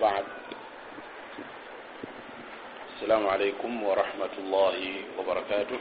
وبعد. 0.00 0.24
السلام 2.96 3.26
عليكم 3.28 3.82
ورحمة 3.82 4.34
الله 4.38 4.76
وبركاته. 5.18 5.78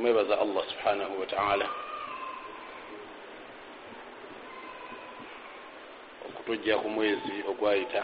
mwebaza 0.00 0.40
allah 0.40 0.64
subhanahu 0.68 1.20
wataala 1.20 1.68
okutujja 6.28 6.76
ku 6.78 6.88
mwezi 6.88 7.32
ogwayita 7.48 8.02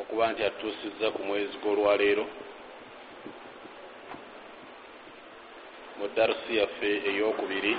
okuba 0.00 0.32
nti 0.32 0.44
atutusizza 0.44 1.10
ku 1.10 1.22
mwezi 1.22 1.56
gwolwaleero 1.62 2.26
ku 6.08 6.16
darusi 6.16 6.56
yaffe 6.56 6.90
eyokubiri 7.10 7.74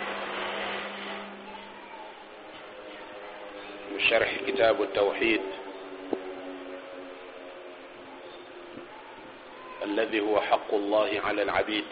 mu 3.90 3.98
sharhi 4.08 4.38
kitaabu 4.46 4.86
tawhid 4.94 5.42
الذي 9.90 10.20
هو 10.22 10.36
حق 10.42 10.70
الله 10.74 11.10
على 11.26 11.42
العبيد 11.42 11.88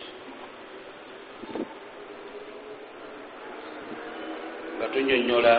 nga 4.77 4.87
tunyonyola 4.93 5.55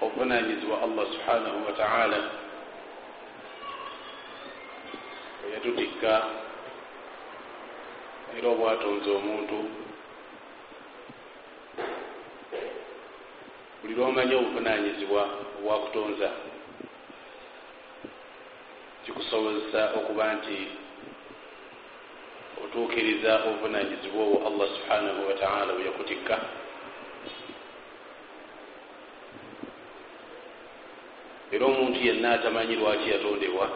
obuvunanyizibwa 0.00 0.76
allah 0.86 1.04
subhanahu 1.12 1.58
wataala 1.66 2.20
eyatutikka 5.66 6.22
era 8.38 8.48
obwatonze 8.48 9.10
omuntu. 9.10 9.58
Buli 13.80 13.94
lwomanyi 13.94 14.34
obuvunanyizibwa 14.34 15.22
obwakutonza 15.58 16.28
kikusobozesa 19.04 19.80
okuba 19.98 20.24
nti 20.34 20.58
otuukiriza 22.62 23.32
obuvunanyizibwa 23.46 24.22
obwo 24.24 24.38
allah 24.48 24.66
subhanahu 24.76 25.20
wataala 25.28 25.72
bweyakutikka 25.72 26.36
era 31.52 31.64
omuntu 31.66 31.98
yenna 32.06 32.32
atamanyi 32.32 32.74
lwaki 32.76 33.10
yatondebwa 33.10 33.66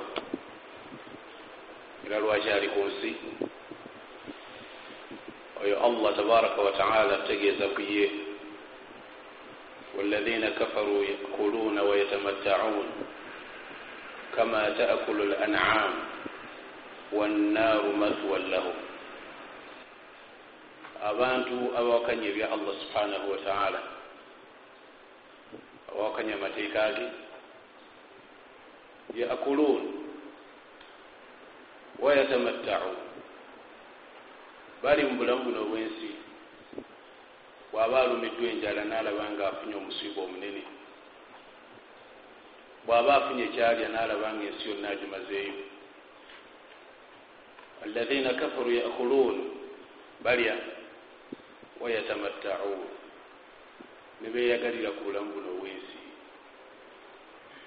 era 2.11 2.19
lwaki 2.19 2.51
ali 2.51 2.69
ku 2.75 2.81
nsi 2.91 3.11
oyo 5.63 5.77
allah 5.79 6.11
tabaraka 6.19 6.59
wataala 6.59 7.23
tutegeeza 7.23 7.71
ku 7.71 7.81
ye 7.87 8.11
walladhina 9.95 10.51
kafaru 10.59 11.07
yakuluuna 11.07 11.83
wayatamattaun 11.87 12.87
kama 14.35 14.75
taakulu 14.75 15.25
lanam 15.25 15.93
wannaaru 17.15 17.91
mathwan 17.95 18.43
lahum. 18.51 18.79
Abantu 21.03 21.71
abawakanya 21.79 22.27
ebya 22.27 22.51
allah 22.51 22.75
subhanahu 22.83 23.27
wataala 23.31 23.81
abawakanya 25.95 26.35
amateeka 26.35 26.83
ge 26.99 27.07
yaakuluun 29.15 30.00
wayatamattaun 32.03 32.97
bali 34.83 35.03
mu 35.05 35.15
bulamu 35.21 35.43
buno 35.45 35.61
obwensi 35.63 36.11
bw'aba 37.73 37.97
alumiddwa 38.03 38.47
enjala 38.53 38.83
n'alaba 38.85 39.25
nga 39.33 39.45
afunye 39.49 39.75
omusiiba 39.81 40.21
omunene 40.27 40.63
bw'aba 42.87 43.13
afunye 43.17 43.45
ekyalya 43.49 43.89
n'alaba 43.93 44.29
nga 44.35 44.45
ensi 44.49 44.65
yonna 44.69 44.89
agimazeeyo. 44.95 45.55
Alladhina 47.85 48.31
kafaru 48.41 48.71
yaakuluun 48.81 49.37
balya 50.25 50.57
wayatamattaun 51.81 52.81
ne 54.21 54.29
beeyagalira 54.33 54.91
ku 54.97 55.01
bulamu 55.05 55.31
buno 55.33 55.49
obwensi. 55.57 55.99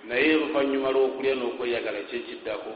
Naye 0.10 0.36
oluvanyuma 0.36 0.90
lw'okulya 0.92 1.34
n'okweyagala 1.38 2.00
kyekiddako 2.10 2.74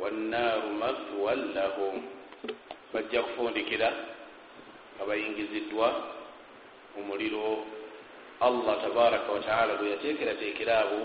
wannaaru 0.00 0.68
mathwan 0.80 1.40
lahum 1.54 1.94
bajja 2.92 3.22
kufundikira 3.22 3.88
nga 4.96 5.04
bayingiziddwa 5.08 5.88
mu 6.96 7.02
muliro 7.08 7.64
allah 8.40 8.74
tabaraka 8.84 9.28
wataala 9.32 9.72
bwe 9.80 9.90
yateekerateekera 9.90 10.74
abo 10.84 11.00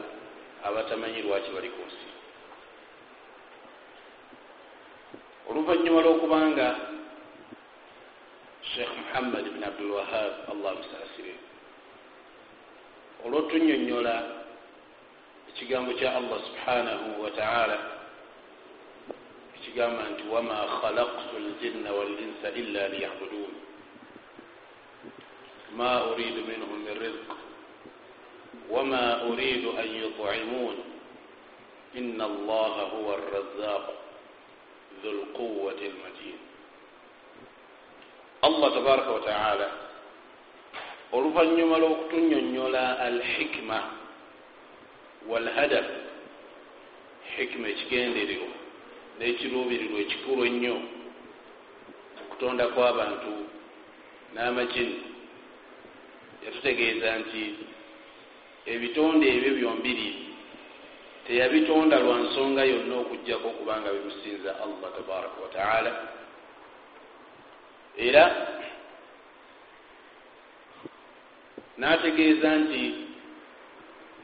abatamanyi 0.68 1.22
lwaki 1.26 1.50
bali 1.56 1.70
ku 1.76 1.82
nsi 1.88 2.08
oluvanyuma 5.50 6.00
lw'okubanga 6.06 6.68
sheekh 8.72 8.92
muhammad 9.02 9.46
bni 9.52 9.66
abdulwahab 9.66 10.32
allah 10.52 10.72
musaasire 10.80 11.34
olwotunyonyola 13.26 14.16
ekigambo 15.50 15.92
kya 16.00 16.16
allah 16.20 16.38
subhanahu 16.48 17.08
wataala 17.24 18.01
ekigamba 19.62 20.04
nti 20.10 20.24
wama 20.34 20.58
khalaqtu 20.82 21.38
ljinna 21.38 21.90
walinsa 21.94 22.50
illa 22.58 22.88
liyabudun. 22.90 23.54
Ma 25.78 26.10
uridu 26.10 26.42
minhum 26.50 26.82
min 26.82 26.96
rizq. 26.98 27.30
Wama 28.74 29.30
uridu 29.30 29.70
an 29.78 29.88
yutcimun 30.02 30.92
ina 31.94 32.26
allaha 32.26 32.82
huwa 32.82 33.14
arrazaq 33.18 33.86
dhu 35.04 35.12
lquwati 35.12 35.86
almatin 35.86 36.38
allah 38.42 38.74
tabaraka 38.74 39.12
wataala 39.12 39.68
oluvanyuma 41.12 41.78
lw'okutunyonyola 41.78 43.00
alhikma 43.00 43.80
walhadaf 45.30 45.86
hikma 47.38 47.68
ekigendererwa 47.68 48.61
n'ekiruubirirwa 49.18 50.00
ekikulu 50.06 50.42
ennyo 50.50 50.76
okutonda 52.22 52.66
kw'abantu 52.74 53.34
n'amajini 54.34 54.98
yatutegeeza 56.44 57.08
nti 57.22 57.44
ebitonde 58.74 59.26
ebyo 59.36 59.52
byombiri 59.58 60.10
teyabitonda 61.26 61.96
lwa 62.04 62.16
nsonga 62.24 62.64
yonna 62.72 62.96
okugjako 63.04 63.48
okubanga 63.50 63.94
bimusinza 63.96 64.52
allah 64.64 64.90
tabaraka 64.96 65.38
wataala 65.46 65.92
era 68.08 68.24
n'ategeeza 71.78 72.50
nti 72.62 72.84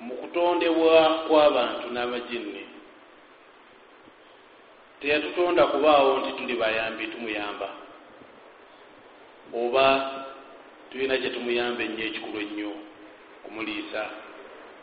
mu 0.05 0.13
kutondebwa 0.21 1.25
kw'abantu 1.27 1.87
n'amajini 1.93 2.66
teyatutonda 5.02 5.68
kubaawo 5.68 6.18
nti 6.19 6.31
tuli 6.31 6.56
bayambi 6.56 7.08
tumuyamba. 7.08 7.69
Oba 9.53 10.12
tulina 10.91 11.18
kyetumuyamba 11.18 11.84
ennyo 11.84 12.03
ekikulu 12.06 12.38
ennyo 12.41 12.72
kumuliisa 13.44 14.02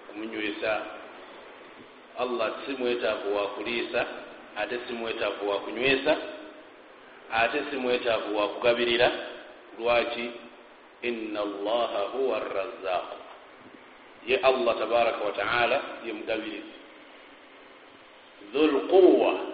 kumunywesa. 0.09 0.73
Allah 2.19 2.53
si 2.67 2.73
mwetaavu 2.73 3.37
wa 3.37 3.47
kuliisa 3.47 4.07
ate 4.57 4.79
si 4.87 4.93
mwetaavu 4.93 5.51
wa 5.51 5.61
kunywesa 5.61 6.17
ate 7.33 7.59
si 7.71 7.77
mwetaavu 7.77 8.37
wa 8.39 8.49
kugabirira. 8.49 9.11
Lwaki? 9.79 10.31
Ina 11.03 11.41
allaha 11.41 11.99
huwa 12.13 12.37
arrazaqu 12.37 13.17
ye 14.27 14.37
allah 14.37 14.79
tabaraka 14.79 15.25
wataala 15.25 15.81
ye 16.07 16.13
mugabirizi. 16.13 16.75
Dhulquwa 18.53 19.54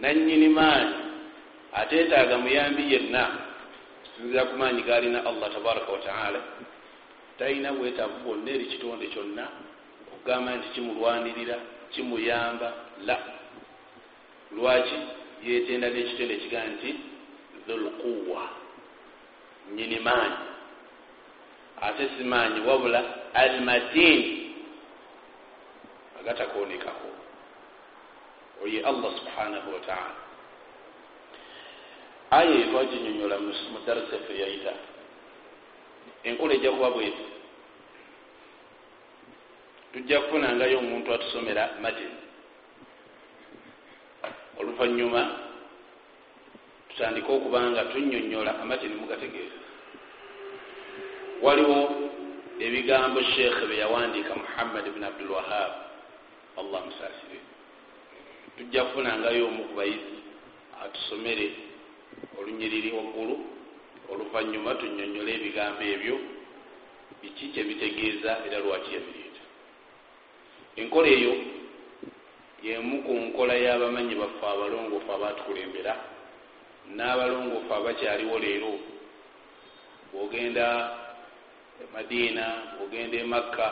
nanyini 0.00 0.48
maanyi 0.48 0.94
ateetaaga 1.72 2.38
muyambi 2.38 2.92
yenna. 2.92 3.22
Kusinzira 4.04 4.44
ku 4.44 4.54
maanyi 4.56 4.82
gaalina 4.82 5.18
allah 5.26 5.48
tabaraka 5.54 5.92
wataala 5.92 6.40
talina 7.38 7.72
bwetaavu 7.72 8.16
bwonna 8.24 8.50
eri 8.50 8.64
kitonde 8.64 9.06
kyonna 9.12 9.44
okugamba 10.12 10.50
nti 10.56 10.68
kimulwanirira 10.74 11.56
kimuyamba. 11.92 12.68
La. 13.06 13.16
Lwaki 14.56 14.94
yetenda 15.44 15.88
n'ekitende 15.90 16.34
ekigaa 16.38 16.64
nti 16.74 16.90
dhulquwa 17.66 18.42
nyini 19.74 19.98
maanyi. 20.06 20.36
Ate 21.86 22.04
si 22.18 22.24
maanyi 22.24 22.60
wabula 22.68 23.00
almatini 23.34 24.54
agatakonekako 26.20 27.08
oye 28.64 28.78
allah 28.84 29.10
subhanahu 29.18 29.68
wataala 29.74 30.14
aya 32.30 32.50
eyo 32.50 32.66
twaginyonyola 32.70 33.36
mu 33.72 33.78
darasa 33.86 34.16
effe 34.16 34.34
yayita 34.40 34.72
enkola 36.24 36.54
ejja 36.54 36.70
kuba 36.70 36.90
bweti. 36.90 37.24
Tujja 39.92 40.20
kufunangayo 40.20 40.78
omuntu 40.78 41.14
atusomera 41.14 41.70
matin 41.80 42.10
oluvanyuma 44.58 45.22
tutandike 46.88 47.32
okubanga 47.32 47.84
tunyonyola 47.84 48.60
amatini 48.60 48.94
mugategeeza 48.94 49.60
waliwo 51.42 51.78
ebigambo 52.60 53.22
sheekhe 53.22 53.66
beyawandiika 53.66 54.34
muhammad 54.34 54.84
bni 54.94 55.04
abdulwahab 55.04 55.72
allah 56.60 56.80
musaasire 56.86 57.40
tujja 58.56 58.84
kufunangayo 58.84 59.46
omu 59.46 59.62
ku 59.68 59.74
bayizi 59.76 60.16
atusomere 60.84 61.46
olunyiriri 62.38 62.90
waggulu 62.92 63.36
oluvanyuma 64.10 64.74
tunyonyole 64.80 65.30
ebigambo 65.36 65.82
ebyo 65.94 66.16
biki 67.20 67.52
kyebitegeeza 67.52 68.30
era 68.46 68.58
lwaki 68.64 68.90
yabireeta 68.94 69.42
enkola 70.80 71.08
eyo 71.16 71.34
yemu 72.66 73.02
ku 73.06 73.12
nkola 73.12 73.54
y'abamanyi 73.64 74.14
baffe 74.20 74.44
abalongoofu 74.52 75.10
abatukulembera 75.12 75.94
n'abalongoofu 76.96 77.70
abakyaliwo 77.74 78.38
leero. 78.38 78.72
Bwogenda 80.12 80.66
emadiina 81.82 82.44
bwogenda 82.78 83.16
emakka 83.18 83.68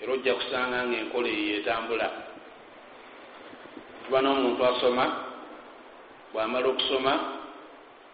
era 0.00 0.12
ojja 0.12 0.34
kusanga 0.34 0.78
nga 0.86 0.96
enkola 1.02 1.28
eyo 1.28 1.46
yetambula 1.54 2.27
tuba 4.08 4.22
n'omuntu 4.24 4.64
asoma 4.64 5.04
bwamala 6.32 6.66
okusoma 6.72 7.12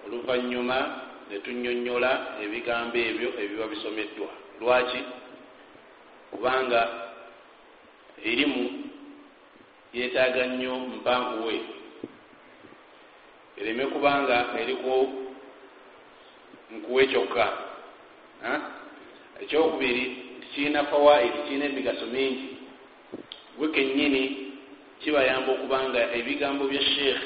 oluvanyuma 0.05 0.76
netunyonyola 1.31 2.11
ebigambo 2.43 2.99
ebyo 2.99 3.29
ebiba 3.43 3.67
bisomeddwa. 3.70 4.31
Lwaki? 4.61 5.00
Kubanga 6.31 6.81
erimu 8.26 8.91
yetaaga 9.94 10.46
nnyo 10.46 10.75
mpankuwe 10.79 11.56
ereme 13.58 13.87
kubanga 13.87 14.37
eriku 14.61 14.94
nkuwe 16.75 17.06
kyokka 17.06 17.46
ekyokubiri 19.43 20.05
tikirina 20.41 20.85
fawaidi 20.91 21.38
kirina 21.46 21.64
emigaso 21.64 22.06
mingi. 22.06 22.49
Gwe 23.58 23.69
kennyini 23.69 24.44
kibayamba 25.05 25.53
okubanga 25.53 26.01
ebigambo 26.17 26.65
bya 26.65 26.81
sheekh 26.81 27.23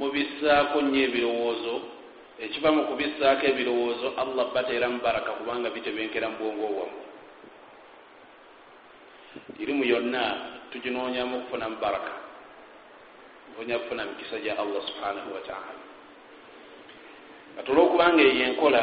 mubisaako 0.00 0.80
nnyo 0.80 1.00
ebirowoozo 1.06 1.74
ekiva 2.40 2.72
mu 2.72 2.82
kubisaako 2.88 3.44
ebirowoozo 3.52 4.08
allah 4.16 4.48
bateeramu 4.56 4.98
baraka 5.04 5.36
kubanga 5.36 5.68
bitebenkera 5.68 6.32
mu 6.32 6.36
bwongo 6.40 6.66
bwamu 6.72 7.00
irimu 9.60 9.84
yonna 9.84 10.22
tuginoonyamu 10.72 11.36
okufunamu 11.36 11.76
baraka 11.76 12.12
nfunya 13.52 13.78
kufuna 13.78 14.08
mikisa 14.08 14.40
gya 14.40 14.56
allah 14.56 14.80
subhanahu 14.88 15.28
wataala 15.36 15.82
ate 17.60 17.68
olwokubanga 17.68 18.22
eyo 18.24 18.44
enkola 18.48 18.82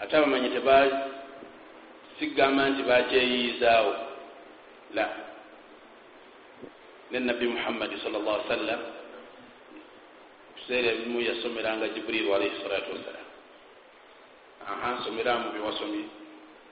ate 0.00 0.12
abamanyi 0.16 0.48
tebasigamba 2.20 2.68
nti 2.68 2.82
bakyeyiyizaawo 2.82 3.94
la. 4.94 5.08
Nenabbi 7.10 7.46
muhammadi 7.46 7.96
sal 8.04 8.12
llah 8.12 8.40
sallam 8.48 8.80
ebiseera 10.54 10.92
ebimu 10.92 11.20
yasomeranga 11.20 11.88
jibuliru 11.88 12.34
alaihi 12.34 12.62
salatu 12.62 12.92
wassalam 12.92 13.26
aha 14.68 14.88
nsomeramu 15.00 15.50
byewasomye 15.52 16.04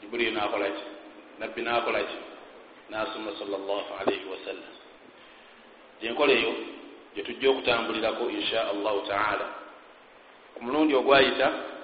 jibuliru 0.00 0.32
nakolaki 0.32 0.84
nabbi 1.40 1.62
nakolaki 1.62 2.18
nasoma 2.90 3.32
sal 3.38 3.48
llah 3.48 3.84
alaihi 4.00 4.28
wasallam. 4.30 4.74
Gyenkola 6.00 6.32
eyo 6.32 6.52
gyetujja 7.14 7.50
okutambulirako 7.50 8.30
insha 8.30 8.70
allahu 8.70 9.00
taala. 9.08 9.46
Ku 10.54 10.64
mulundi 10.64 10.94
ogwayita 10.94 11.77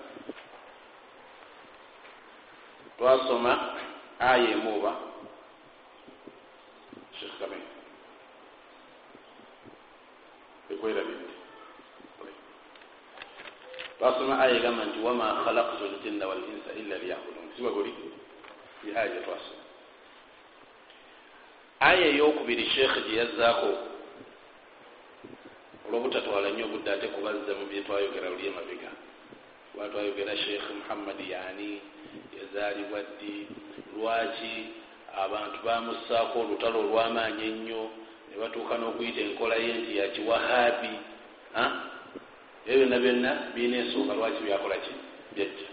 twasoma 3.05 3.77
aya 4.19 4.49
emuoba 4.57 4.97
shekh 7.21 7.37
kamen 7.37 7.61
ekwerabidde. 10.73 11.35
Twasoma 13.99 14.41
aya 14.41 14.57
egamba 14.57 14.89
nti 14.89 14.99
wama 15.05 15.45
khalaktu 15.45 15.85
ljinna 15.85 16.25
walinsa 16.29 16.73
illa 16.81 16.97
liyabudun. 16.97 17.53
Siba 17.57 17.71
guli 17.77 17.93
aya 18.97 19.09
gyetwasoma 19.13 19.63
aya 21.81 22.07
eyokubiri 22.09 22.65
sheekhe 22.73 23.01
gyeyazzaako 23.05 23.71
olwobutatwala 25.87 26.49
nnyo 26.51 26.65
obudde 26.65 26.89
ate 26.93 27.13
kubazza 27.13 27.53
mu 27.53 27.69
byetwayogera 27.69 28.33
luli 28.33 28.49
emabega. 28.49 28.91
Kuba 29.73 29.93
twayogera 29.93 30.33
sheekh 30.37 30.67
muhammad 30.81 31.21
yani 31.21 31.85
yazaalibwa 32.39 33.01
ddi 33.11 33.35
lwaki 33.97 34.55
abantu 35.25 35.59
bamussaako 35.67 36.35
olutalo 36.41 36.79
olwamaanyi 36.85 37.45
ennyo 37.51 37.83
ne 38.29 38.35
batuuka 38.41 38.75
n'okuyita 38.79 39.21
enkola 39.27 39.55
ye 39.65 39.71
nti 39.79 39.93
yakiwahabi 40.01 40.93
ebyo 42.67 42.77
byonna 42.79 42.99
byonna 43.05 43.31
birina 43.55 43.77
ensonga 43.83 44.15
lwaki 44.19 44.41
byakola 44.47 44.77
ki? 44.85 44.93
Byajja 45.35 45.69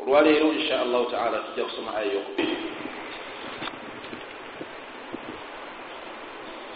olwaleero 0.00 0.52
insha 0.52 0.80
allahu 0.84 1.10
taala 1.10 1.38
tujja 1.38 1.64
kusoma 1.64 1.90
aya 1.96 2.12
yokubiri 2.12 2.56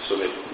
somero 0.09 0.50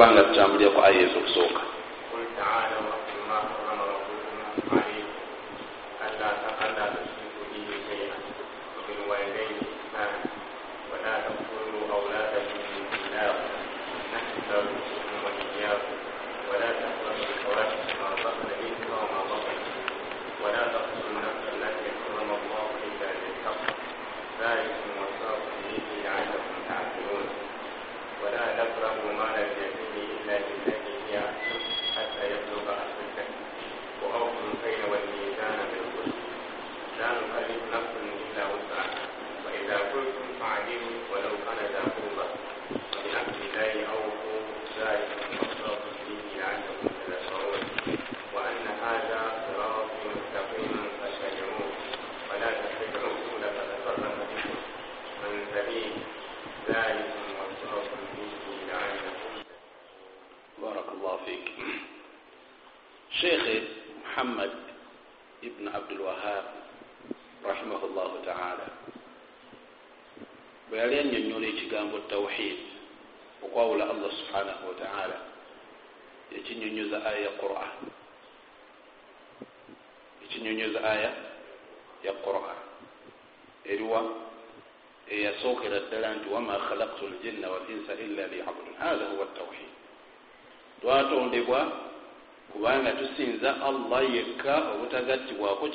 kubanga 0.00 0.22
tutambulira 0.32 0.70
ku 0.72 0.80
aya 0.80 1.00
ezokusooka 1.04 1.19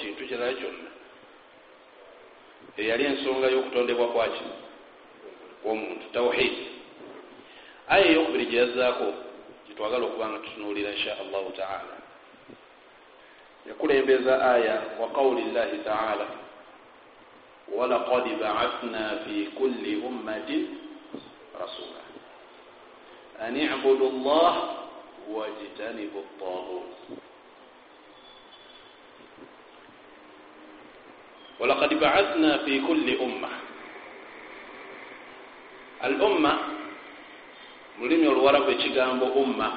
kintu 0.05 0.27
kirala 0.27 0.53
kyonna. 0.53 0.89
Eyali 2.77 3.03
ensonga 3.05 3.47
y'okutondebwa 3.47 4.07
kwaki 4.07 4.43
omuntu 5.65 6.05
tawhid. 6.13 6.55
Aya 7.87 8.05
eyokubiri 8.05 8.45
gyeyazaako 8.45 9.07
gyetwagala 9.67 10.05
okubanga 10.05 10.37
tutunuulira 10.43 10.91
insha 10.91 11.17
allahu 11.19 11.51
taala. 11.51 11.95
Yakulembeza 13.67 14.51
aya 14.53 14.81
wa 15.01 15.07
qawli 15.09 15.41
llahi 15.41 15.77
taala 15.77 16.27
walaqad 17.77 18.25
baathna 18.41 19.03
fi 19.25 19.49
kulli 19.57 19.95
ummatin 19.95 20.67
rasula. 21.59 22.01
An 23.39 23.57
ibudu 23.57 24.11
llah 24.25 24.55
wajtanibu 25.33 26.19
ltagut 26.19 27.21
walaqad 31.59 31.93
baathna 31.99 32.59
fi 32.65 32.79
kulli 32.79 33.15
umma 33.15 33.49
al 36.01 36.21
umma 36.21 36.53
mu 37.97 38.03
lulimi 38.05 38.27
oluwarabu 38.27 38.69
ekigambo 38.75 39.25
umma 39.25 39.67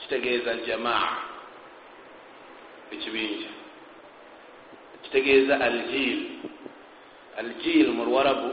kitegeeza 0.00 0.54
jamaa 0.66 1.08
ekibinja 2.92 3.50
kitegeeza 5.02 5.54
aljiil 5.60 6.20
aljiil 7.38 7.88
mu 7.96 8.02
luwarabu 8.04 8.50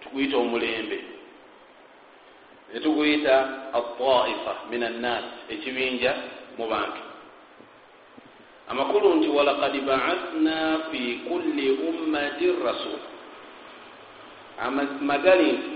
tuguyita 0.00 0.36
omulembe 0.36 0.98
netuguyita 2.72 3.34
ataifa 3.78 4.52
min 4.70 4.82
annas 4.82 5.24
ekibinja 5.48 6.12
mu 6.58 6.68
bantu 6.68 7.09
amakulu 8.70 9.14
nti 9.14 9.28
walakad 9.28 9.74
baathna 9.86 10.78
fi 10.90 11.20
kulli 11.28 11.70
ummatin 11.70 12.62
rasula 12.64 13.06
amagali 14.58 15.52
nti 15.52 15.70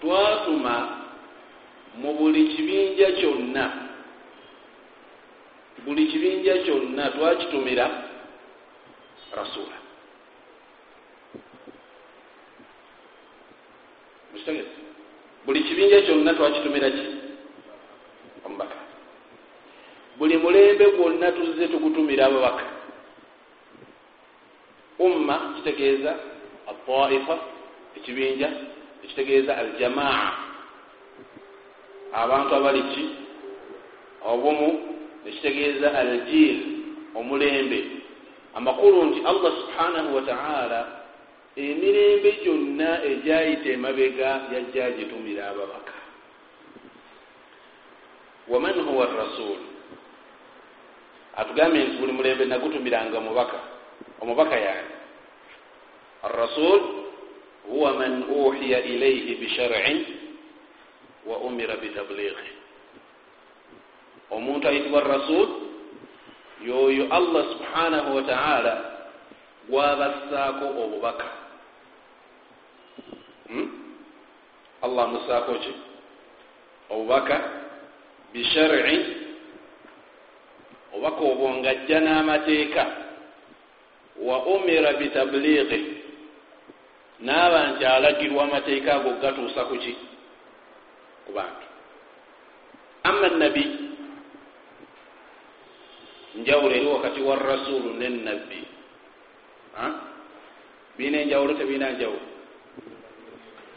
twatuma 0.00 0.74
mu 2.00 2.10
buli 2.18 2.42
kibinja 2.52 3.08
kyonna 3.12 3.64
buli 5.84 6.06
kibinja 6.06 6.58
kyonna 6.64 7.10
twakitumira 7.10 7.86
rasula. 9.36 9.76
Mukitegese 14.32 14.70
buli 15.46 15.60
kibinja 15.64 16.02
kyonna 16.02 16.34
twakitumira 16.34 16.90
ki 16.90 17.04
omubaka 18.46 18.76
buli 20.22 20.36
mulembe 20.36 20.86
gwonna 20.90 21.32
tuzze 21.32 21.68
tugutumira 21.68 22.26
ababaka. 22.26 22.64
Umma 24.98 25.54
kitegeeza 25.56 26.16
ataifa 26.70 27.38
ekibinja 27.96 28.48
ekitegeeza 29.04 29.56
aljamaa. 29.56 30.32
Abantu 32.12 32.54
abali 32.54 32.82
ki? 32.82 33.08
Obumu 34.24 34.96
nekitegeeza 35.24 35.98
aljiil 35.98 36.58
omulembe. 37.14 37.84
Amakulu 38.54 39.04
nti 39.04 39.20
allah 39.26 39.52
subhanahu 39.60 40.14
wataala 40.16 41.02
emirembe 41.56 42.32
gyonna 42.44 43.04
egyayita 43.04 43.68
emabega 43.68 44.40
yajja 44.54 44.90
gitumira 44.90 45.48
ababaka. 45.50 45.92
Waman 48.48 48.80
huwa 48.80 49.06
rasul 49.06 49.71
atugambye 51.36 51.84
nti 51.84 51.96
buli 51.96 52.12
mulembe 52.12 52.44
nagutumiranga 52.44 53.18
omubaka 53.18 53.58
omubaka 54.20 54.56
yani 54.56 54.88
arasul 56.22 56.80
huwa 57.68 57.92
man 57.94 58.22
uhiya 58.22 58.80
ilaihi 58.84 59.34
bisharin 59.34 60.06
wa 61.26 61.36
umira 61.38 61.76
bitablighi 61.76 62.50
omuntu 64.30 64.68
ayitibwa 64.68 65.00
rasul 65.00 65.48
yoyo 66.64 67.06
allah 67.10 67.42
subhanahu 67.52 68.16
wataala 68.16 68.92
gwabassaako 69.68 70.66
obubaka. 70.84 71.24
Hmm? 73.48 73.68
allah 74.82 75.04
amussaako 75.04 75.54
ki? 75.54 75.72
Obubaka 76.90 77.36
bisharin 78.32 79.21
obubaka 81.02 81.22
obwo 81.26 81.50
ngajja 81.58 81.98
n'amateeka. 82.00 82.84
Wa 84.22 84.46
umira 84.46 84.92
bitablighi 84.94 85.80
naaba 87.20 87.74
nti 87.74 87.84
alagirwa 87.84 88.42
amateeka 88.46 88.94
ago 88.94 89.10
gatuusa 89.18 89.66
ku 89.66 89.74
ki? 89.82 89.94
Ku 91.26 91.30
bantu. 91.34 91.66
Ama 93.02 93.28
nabi 93.34 93.64
njawulo 96.38 96.70
eri 96.74 96.86
wakati 96.86 97.20
wa 97.20 97.34
rasulu 97.36 97.98
nenabbi 97.98 98.62
biina 100.98 101.18
enjawulo 101.20 101.54
tebiina 101.58 101.90
njawulo? 101.98 102.26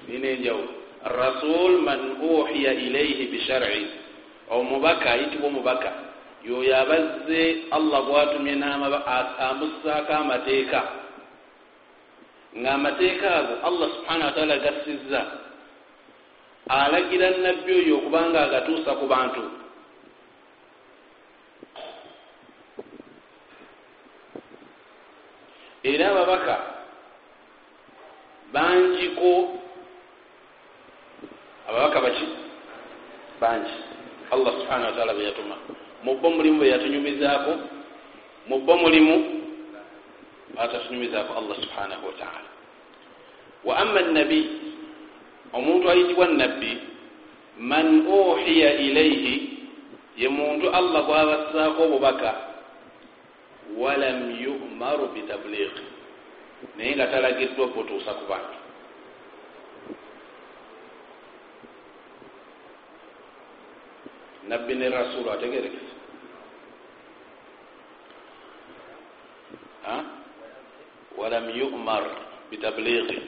Biina 0.07 0.27
enjawulo. 0.29 0.69
Rasul 1.05 1.81
man 1.81 2.21
uhiya 2.21 2.73
ilaihi 2.73 3.25
bishari 3.33 3.87
omubaka 4.49 5.11
ayitibwa 5.11 5.47
omubaka 5.47 6.04
yoyo 6.47 6.73
abazze 6.77 7.41
allah 7.71 7.99
bwatumye 8.05 8.53
amussaako 9.49 10.13
amateeka 10.13 10.79
ng'amateeka 12.55 13.27
ago 13.35 13.53
allah 13.67 13.87
subhanahu 13.97 14.29
wataala 14.29 14.55
gassizza 14.63 15.21
alagira 16.69 17.29
nabbi 17.43 17.71
oyo 17.73 17.93
okubanga 17.97 18.39
agatuusa 18.45 18.91
ku 18.97 19.05
bantu. 19.05 19.43
Era 25.85 26.09
ababaka 26.09 26.55
bangiko 28.53 29.61
ababaka 31.69 31.97
baki? 32.01 32.27
Bangi 33.41 33.75
allah 34.33 34.51
subhanahu 34.61 34.89
wataala 34.89 35.13
beyatuma 35.13 35.57
mubbo 36.05 36.27
mulimu 36.29 36.57
beyatunyumizaako 36.61 37.53
mubbo 38.49 38.73
mulimu 38.77 39.15
atatunyumizaako 40.57 41.31
allah 41.39 41.55
subhanahu 41.63 42.03
wataala 42.07 42.49
wa 43.65 43.73
ama 43.77 44.01
nabi 44.01 44.39
omuntu 45.53 45.89
ayitibwa 45.91 46.27
nabbi 46.27 46.77
man 47.59 48.07
uhiya 48.07 48.73
ilaihi 48.77 49.35
ye 50.17 50.27
muntu 50.29 50.69
allah 50.69 51.01
gwabassaako 51.05 51.79
obubaka 51.83 52.31
walam 53.77 54.31
yumaru 54.43 55.07
bitablighi 55.13 55.83
naye 56.77 56.95
nga 56.95 57.07
talagiddwa 57.07 57.67
kutuusa 57.73 58.13
ku 58.13 58.23
bantu. 58.29 58.57
Nabbi 64.47 64.73
ne 64.77 64.87
rasulu 64.89 65.27
ategerekese 65.31 65.94
walam 71.17 71.49
yumar 71.49 72.03
bitablighi 72.51 73.21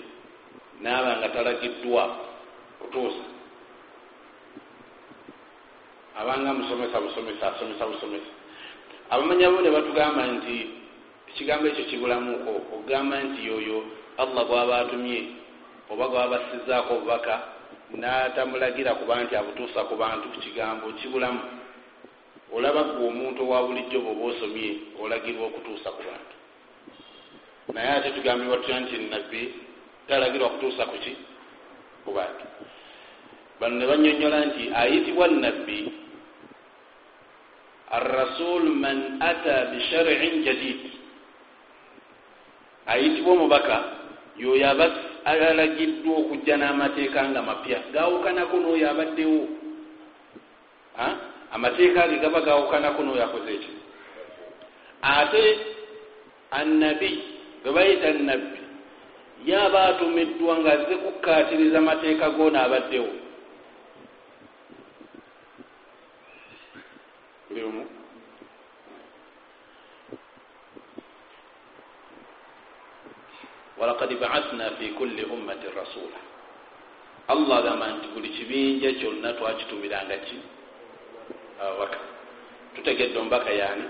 naaba 0.81 1.17
nga 1.17 1.29
talagiddwa 1.29 2.03
kutuusa 2.79 3.25
abanga 6.19 6.53
musomesa 6.53 7.01
busomesa 7.01 7.55
asomesa 7.55 7.85
busomesa 7.85 8.31
abamanyabo 9.09 9.61
ne 9.61 9.69
batugamba 9.69 10.23
nti 10.27 10.55
ekigambo 11.29 11.67
ekyo 11.67 11.83
kibulamuko 11.89 12.49
okugamba 12.59 13.15
nti 13.23 13.39
yoyo 13.47 13.77
allah 14.17 14.43
gwaba 14.45 14.73
atumye 14.81 15.19
oba 15.91 16.05
gwabasizaako 16.11 16.93
obubaka 16.93 17.35
natamulagira 17.95 18.95
kuba 18.99 19.23
nti 19.23 19.33
abutuusa 19.35 19.87
ku 19.87 19.95
bantu 19.95 20.25
kigambo 20.43 20.91
kibulamu. 20.99 21.39
Olaba 22.55 22.83
gwe 22.83 23.07
omuntu 23.07 23.43
owa 23.43 23.67
bulijjo 23.67 23.99
bweoba 23.99 24.23
osomye 24.31 24.69
olagirwa 25.03 25.43
okutuusa 25.47 25.89
ku 25.95 26.01
bantu 26.07 26.35
naye 27.73 27.89
ate 27.89 28.09
tugambibwa 28.15 28.57
tutya 28.57 28.79
nti 28.79 28.95
nabbi 28.97 29.41
talagirwa 30.07 30.49
kutuusa 30.49 30.85
kuki 30.85 31.13
ku 32.05 32.11
bantu 32.15 32.45
bano 33.59 33.75
ne 33.75 33.85
banyonyola 33.85 34.39
nti 34.45 34.63
ayitibwa 34.75 35.27
nabbi 35.27 36.07
arrasul 37.91 38.63
man 38.75 39.17
ata 39.21 39.71
bisharin 39.71 40.43
jadid. 40.43 40.79
Ayitibwa 42.87 43.33
omubaka 43.33 43.77
yoyo 44.37 44.67
aba 44.69 44.87
alagiddwa 45.25 46.17
okujja 46.23 46.55
n'amateeka 46.57 47.19
nga 47.31 47.41
mapya. 47.41 47.79
Gawukanako 47.91 48.55
n'oyo 48.59 48.85
abaddewo. 48.91 49.41
Amateeka 51.51 52.07
ge 52.07 52.17
gaba 52.23 52.41
gawukanako 52.41 52.99
n'oyo 53.03 53.23
akoze 53.23 53.51
ekyo 53.55 53.73
ate 55.01 55.43
annabi 56.51 57.36
gwe 57.67 57.75
bayita 57.75 58.13
nabbi 58.13 58.59
ye 59.45 59.55
aba 59.59 59.79
atumiddwa 59.91 60.53
ng'azze 60.59 60.95
kukkaatiriza 61.03 61.81
mateeka 61.81 62.29
goona 62.29 62.63
abaddewo. 62.63 63.11
Buli 67.49 67.61
omu. 67.63 67.83
Walakad 73.77 74.11
baasna 74.15 74.71
fi 74.79 74.87
kulli 74.95 75.23
ummatin 75.27 75.71
rasula 75.75 76.19
allah 77.27 77.57
agamba 77.59 77.87
nti 77.99 78.07
buli 78.15 78.29
kibinja 78.29 78.95
kyonna 78.95 79.33
twakitumiranga 79.35 80.17
ki? 80.23 80.39
Ababaka 81.59 81.99
tutegedde 82.75 83.19
omubaka 83.19 83.51
yaani? 83.51 83.83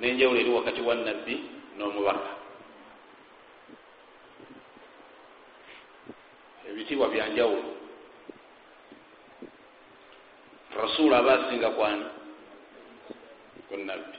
Nenjawulo 0.00 0.40
eri 0.40 0.50
wakati 0.50 0.80
wa 0.82 0.94
nabbi 0.94 1.34
n'omubaka 1.78 2.37
ebitiibwa 6.68 7.08
byanjawulo. 7.08 7.70
Rasulu 10.76 11.14
aba 11.14 11.32
asinga 11.34 11.70
kwani 11.70 12.04
kunabbi 13.68 14.18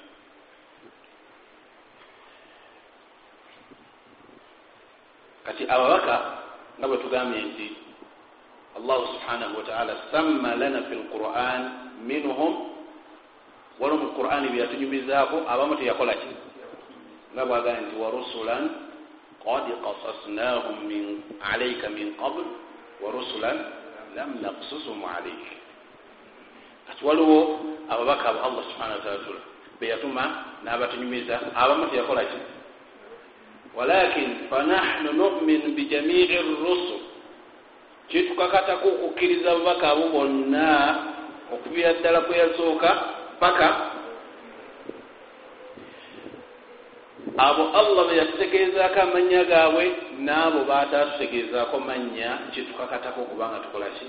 kati 5.46 5.64
ababaka 5.64 6.16
nga 6.80 6.88
bwe 6.88 6.98
tugambye 6.98 7.42
nti 7.42 7.68
allahu 8.78 9.04
subhanahu 9.14 9.58
wataala 9.58 9.94
samma 10.12 10.56
lana 10.56 10.82
fi 10.84 10.96
lquran 10.96 11.62
minhum 12.06 12.70
waliwo 13.80 13.98
mu 14.04 14.08
qurani 14.14 14.48
byeyatunyumizaako 14.50 15.38
abamu 15.48 15.76
teyakola 15.76 16.14
ki? 16.14 16.32
Nga 17.34 17.46
bwagambye 17.46 17.82
nti 17.82 17.96
warusulan 17.96 18.64
qad 19.46 19.66
qasasnahum 19.86 20.78
alaika 21.42 21.90
min 21.90 22.14
qabl 22.20 22.44
warusulan 23.04 23.58
lam 24.16 24.30
naksusum 24.42 25.00
alaik 25.06 25.44
kati 26.88 27.02
waliwo 27.06 27.60
ababaka 27.90 28.30
abo 28.30 28.40
allah 28.40 28.64
subhanahu 28.74 29.00
wataala 29.00 29.50
beyatuma 29.80 30.24
n'abatunyumiza 30.64 31.40
abamu 31.56 31.88
teyakola 31.88 32.24
ki? 32.28 32.40
Walakin 33.76 34.50
fanahnu 34.50 35.14
numin 35.14 35.76
bijamii 35.76 36.28
rusul. 36.60 37.00
Kitukakatako 38.10 38.88
okukkiriza 38.88 39.52
abubaka 39.52 39.90
abo 39.90 40.10
bonna 40.10 40.70
okubira 41.54 41.94
ddala 41.94 42.22
kweyasooka 42.22 42.90
paka 43.40 43.68
abo 47.40 47.64
allah 47.80 48.04
beyatutegeezaako 48.10 49.00
amannya 49.00 49.42
gaabwe 49.52 49.86
n'abo 50.26 50.60
batatutegeezaako 50.68 51.80
mannya 51.80 52.52
kitukakatako 52.52 53.20
okubanga 53.22 53.64
tukolaki 53.64 54.08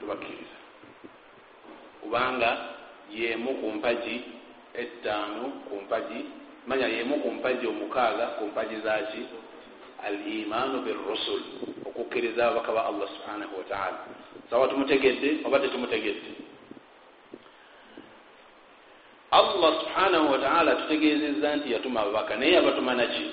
tubakkiriza. 0.00 0.58
Kubanga 2.02 2.50
yemu 3.10 3.50
ku 3.60 3.66
mpaji 3.80 4.16
ettaano 4.74 5.64
ku 5.68 5.74
mpaji 5.84 6.20
manya 6.68 6.88
yemu 6.88 7.16
ku 7.24 7.28
mpaji 7.30 7.64
omukaaga 7.66 8.26
ku 8.36 8.52
mpaji 8.52 8.76
zaki 8.84 9.22
al 10.04 10.16
imaanu 10.20 10.84
birusul 10.84 11.42
okukkiriza 11.88 12.46
ababaka 12.46 12.72
ba 12.72 12.82
allah 12.86 13.08
subhanahu 13.08 13.58
wataala 13.58 13.98
sawa 14.50 14.68
tumutegedde 14.68 15.42
oba 15.44 15.58
tetumutegedde 15.58 16.30
allah 19.30 19.70
subhanahu 19.80 20.32
wataala 20.32 20.74
tutegeezezza 20.74 21.56
nti 21.56 21.72
yatuma 21.72 22.00
ababaka 22.00 22.36
naye 22.36 22.52
yabatuma 22.52 22.94
naki 22.94 23.26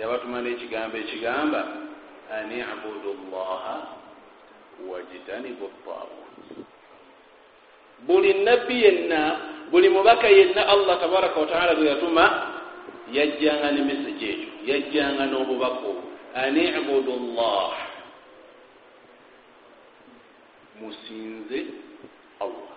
yabatuma 0.00 0.40
n'ekigambo 0.42 0.96
ekigamba 0.96 1.60
an 2.32 2.50
ibudu 2.52 3.10
llaha 3.32 3.76
wajtanibu 4.90 5.66
tagut 5.84 6.66
buli 8.06 8.34
nabbi 8.44 8.82
yenna 8.84 9.20
buli 9.70 9.88
mubaka 9.88 10.28
yenna 10.28 10.68
allah 10.68 11.00
tabaraka 11.00 11.40
wataala 11.40 11.74
gwe 11.74 11.86
yatuma 11.88 12.24
yajjanga 13.12 13.70
ne 13.72 13.80
meseji 13.82 14.26
ekyo 14.30 14.48
yajjanga 14.66 15.24
n'obubaka 15.26 15.78
obwo. 15.90 16.02
An 16.34 16.56
ibudu 16.56 17.12
llah 17.36 17.72
musinze 20.80 21.64
allah. 22.40 22.76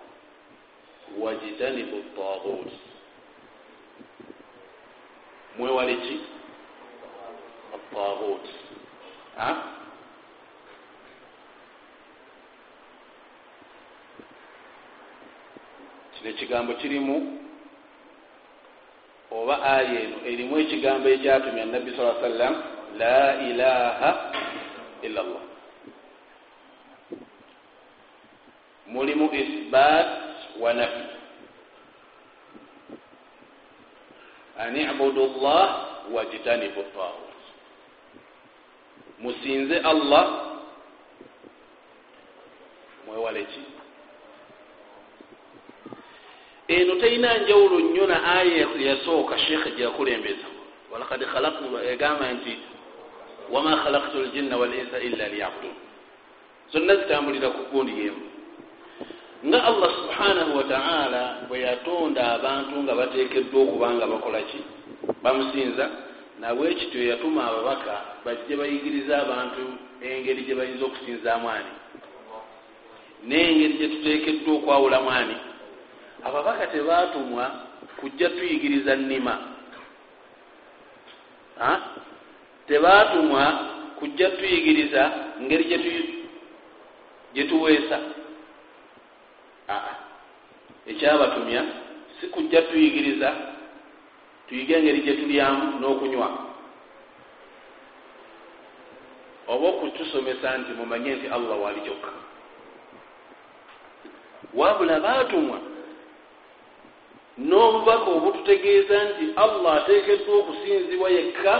Wajtanibu 1.18 1.98
tagut 2.16 2.72
mwewale 5.58 5.96
ki? 5.96 6.20
Atagut 7.74 8.46
kino 16.20 16.30
ekigambo 16.30 16.72
kirimu 16.74 17.38
oba 19.30 19.62
aya 19.62 20.00
eno 20.04 20.16
erimu 20.26 20.58
ekigambo 20.58 21.08
ekyatumya 21.08 21.64
nabbi 21.66 21.90
saa 21.96 22.20
sallam 22.20 22.54
la 22.98 23.40
ilaha 23.48 24.10
illa 25.02 25.22
llah 25.22 25.49
mulimu 28.90 29.30
isbat 29.34 30.06
wa 30.60 30.72
nafi. 30.72 31.04
An 34.58 34.76
ibudu 34.76 35.26
llah 35.40 35.86
wajtanibu 36.12 36.82
tagut 36.82 37.30
musinze 39.18 39.78
allah 39.78 40.56
mwewale 43.06 43.44
ki? 43.44 43.60
Eno 46.68 46.94
terina 46.94 47.38
njawulo 47.38 47.80
nnyo 47.80 48.06
na 48.06 48.24
aya 48.38 48.66
yasooka 48.78 49.38
sheekhe 49.38 49.70
gyeyakulembeza 49.70 50.46
walakad 50.92 51.24
khalaktu 51.26 51.78
egamba 51.92 52.32
nti 52.32 52.58
wama 53.50 53.76
khalaktu 53.76 54.18
ljinna 54.22 54.56
walinsa 54.56 54.98
illa 55.00 55.28
liyabudun. 55.28 55.74
Zonna 56.72 56.96
zitambulira 56.96 57.50
ku 57.50 57.62
gundi 57.72 57.92
yemu 58.04 58.29
nga 59.46 59.64
allah 59.64 59.90
subhanahu 59.96 60.56
wataala 60.56 61.48
bwe 61.48 61.60
yatonda 61.60 62.32
abantu 62.32 62.76
nga 62.82 62.94
bateekeddwa 62.94 63.62
okuba 63.62 63.88
nga 63.90 64.06
bakola 64.06 64.40
ki? 64.42 64.60
Bamusinza? 65.22 65.88
Nabwekityo 66.40 67.00
yatuma 67.08 67.48
ababaka 67.48 68.20
bajje 68.24 68.56
bayigiriza 68.56 69.18
abantu 69.24 69.64
engeri 70.04 70.44
gye 70.44 70.54
bayinza 70.54 70.84
okusinzaamu 70.84 71.48
ani? 71.48 71.72
N'engeri 73.24 73.74
gye 73.80 73.88
tuteekeddwa 73.88 74.54
okwawulamu 74.54 75.10
ani? 75.10 75.36
Ababaka 76.24 76.66
tebatumwa 76.66 77.44
kujja 78.00 78.28
tuyigiriza 78.28 78.96
nnima. 78.96 79.38
Tebatumwa 82.68 83.42
kujja 83.98 84.30
tuyigiriza 84.30 85.02
ngeri 85.42 85.64
gye 87.34 87.44
tuweesa 87.44 87.98
aa 89.70 89.94
ekyabatumya 90.90 91.62
si 92.20 92.26
kujja 92.26 92.62
tuyigiriza 92.62 93.30
tuyige 94.48 94.74
engeri 94.74 95.00
gye 95.00 95.14
tulyamu 95.20 95.64
n'okunywa. 95.80 96.28
Oba 99.52 99.66
okutusomesa 99.68 100.58
nti 100.58 100.70
mumanye 100.78 101.10
nti 101.14 101.26
allah 101.36 101.56
waali 101.62 101.80
kyokka. 101.86 102.10
Wabula 104.54 105.00
baatumwa 105.00 105.58
n'obubaka 107.48 108.08
obututegeeza 108.16 108.96
nti 109.08 109.24
allah 109.44 109.72
ateekeddwa 109.78 110.34
okusinzibwa 110.40 111.08
yekka 111.16 111.54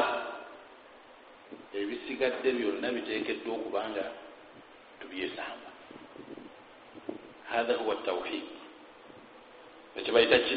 ebisigadde 1.78 2.50
byonna 2.58 2.88
biteekeddwa 2.94 3.50
okubanga 3.54 4.04
tubyesamba 5.00 5.69
hatha 7.50 7.74
huwa 7.74 7.94
tawhid 7.96 8.42
ekibayita 9.96 10.38
ki 10.38 10.56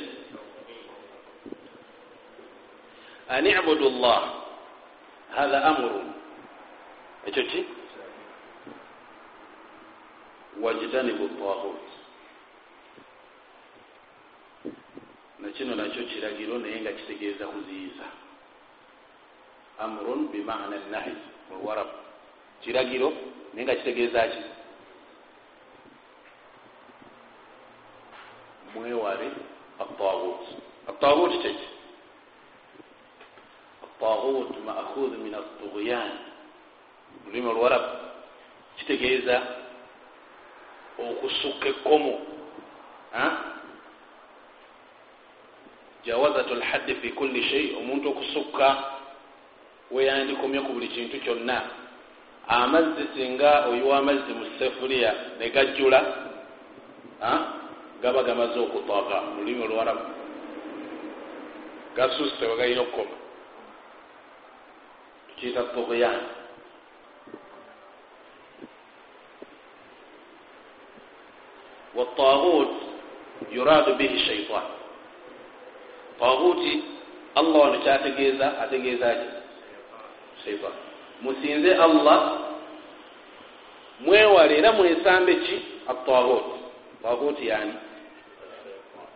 an 3.30 3.46
ibudu 3.46 3.90
llah 3.90 4.24
hatha 5.36 5.64
amurun 5.64 6.14
ekyo 7.26 7.44
ki 7.44 7.62
wajtanibu 10.62 11.28
tahut 11.28 11.84
nakino 15.40 15.76
nakyo 15.76 16.04
kiragiro 16.04 16.58
naye 16.58 16.82
nga 16.82 16.92
kitegeeza 16.92 17.48
kuziyiza 17.48 18.06
amrun 19.80 20.28
bimana 20.32 20.78
nahi. 20.92 21.12
Mulwarab 21.50 21.88
kiragiro 22.62 23.14
naye 23.54 23.66
nga 23.66 23.76
kitegeeza 23.76 24.28
ki 24.28 24.42
mwewale 28.76 29.32
atagut 29.80 30.42
atagut 30.90 31.32
kyeki 31.42 31.68
atagut 33.84 34.52
maakhudh 34.66 35.14
min 35.24 35.34
atughyan 35.36 36.12
mulimi 37.26 37.48
olwarab 37.48 37.84
kitegeeza 38.78 39.42
okusukka 41.00 41.68
ekkomo 41.70 42.14
jawazat 46.06 46.50
lhaddi 46.52 46.96
fi 46.96 47.10
kulli 47.10 47.44
shei 47.44 47.76
omuntu 47.76 48.10
okusukka 48.10 48.68
weyandikomye 49.92 50.60
ku 50.62 50.74
buli 50.74 50.88
kintu 50.88 51.20
kyonna. 51.20 51.62
Amazzi 52.48 53.08
singa 53.16 53.66
oyiwa 53.72 53.98
amazzi 53.98 54.34
mu 54.34 54.46
sefuliya 54.60 55.16
ne 55.40 55.50
gajjula 55.50 56.00
gaba 58.02 58.24
gamaze 58.24 58.60
okutaka 58.60 59.22
mululimi 59.22 59.64
olwarabu 59.64 60.06
gasusse 61.96 62.46
wegalina 62.46 62.82
okukoma. 62.82 63.16
Tukiyita 65.28 65.64
tugyan 65.64 66.20
watagut 71.96 72.70
yuradu 73.52 73.96
bihi 73.96 74.20
shaitan 74.26 74.64
taguti 76.20 76.84
allah 77.36 77.62
wano 77.62 77.78
kyategeeza 77.80 78.60
ategeeza 78.62 79.16
ki 79.16 79.28
shaitan 80.44 80.72
musinze 81.22 81.76
allah 81.76 82.40
mwewale 84.00 84.58
era 84.58 84.72
mwesambe 84.72 85.36
ki? 85.36 85.62
Atagut 85.88 86.63
taguti 87.04 87.48
yani 87.48 87.74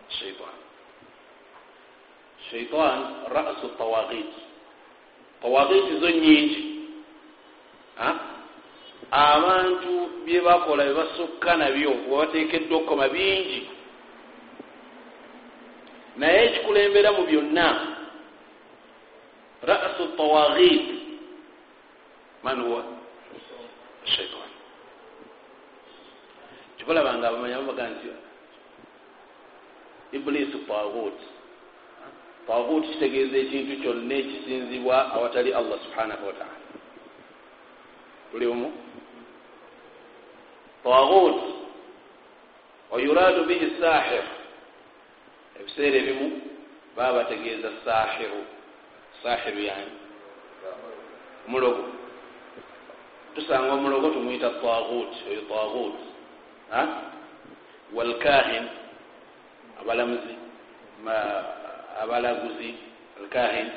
shaitan 0.08 0.56
shaitan 2.50 2.98
rasu 3.32 3.68
tawagit. 3.80 4.28
Tawagiti 5.42 6.00
zo 6.00 6.10
nyingi 6.10 6.62
abantu 9.10 9.92
byebakola 10.24 10.84
bebasukka 10.84 11.56
nabyo 11.56 11.90
webatekeddwa 12.12 12.76
okukoma 12.78 13.08
bingi. 13.08 13.70
Naye 16.16 16.38
ekikulembera 16.46 17.12
mu 17.16 17.22
byonna 17.24 17.68
rasu 19.64 20.04
tawagit. 20.16 20.86
Man 22.44 22.60
huwa 22.60 22.84
shaitan 24.04 24.48
kibalabanga 26.88 27.28
abamanya 27.28 27.60
babaga 27.60 27.84
nti 27.92 28.08
ibuliisi 30.16 30.58
tagut 30.64 31.18
tagut 32.48 32.84
kitegeeza 32.88 33.36
ekintu 33.44 33.76
kyonna 33.82 34.14
ekisinzibwa 34.22 34.96
awatali 35.12 35.52
allah 35.52 35.76
subhanahu 35.84 36.26
wataala 36.26 36.64
buli 38.32 38.46
omu? 38.46 38.72
Tagut 40.84 41.38
wayuradu 42.90 43.44
bihi 43.44 43.76
sahir. 43.80 44.24
Ebiseera 45.60 45.96
ebimu 45.96 46.40
baba 46.96 47.12
bategeeza 47.20 47.68
sahiru 47.84 48.40
sahiru 49.22 49.60
yani? 49.60 49.92
Omulogo. 51.48 51.84
Tusanga 53.34 53.72
omulogo 53.76 54.08
tumwita 54.10 54.50
tagut 54.64 55.12
oyo 55.28 55.42
tagut 55.52 56.07
walkahin 57.94 58.64
abalamuzi 59.80 60.34
abalaguzi 62.02 62.74
alkahin. 63.20 63.68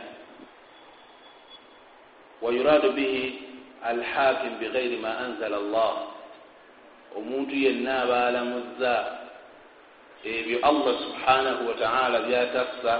Wayuradu 2.42 2.92
bihi 2.98 3.44
alhakim 3.84 4.58
bighairi 4.60 4.98
ma 4.98 5.18
anzala 5.18 5.58
allah. 5.58 5.94
Omuntu 7.18 7.54
yenna 7.56 8.02
abaalamuza 8.04 8.94
ebyo 10.24 10.58
allah 10.64 10.94
subhanahu 11.06 11.62
wataala 11.70 12.18
byatassa 12.28 12.94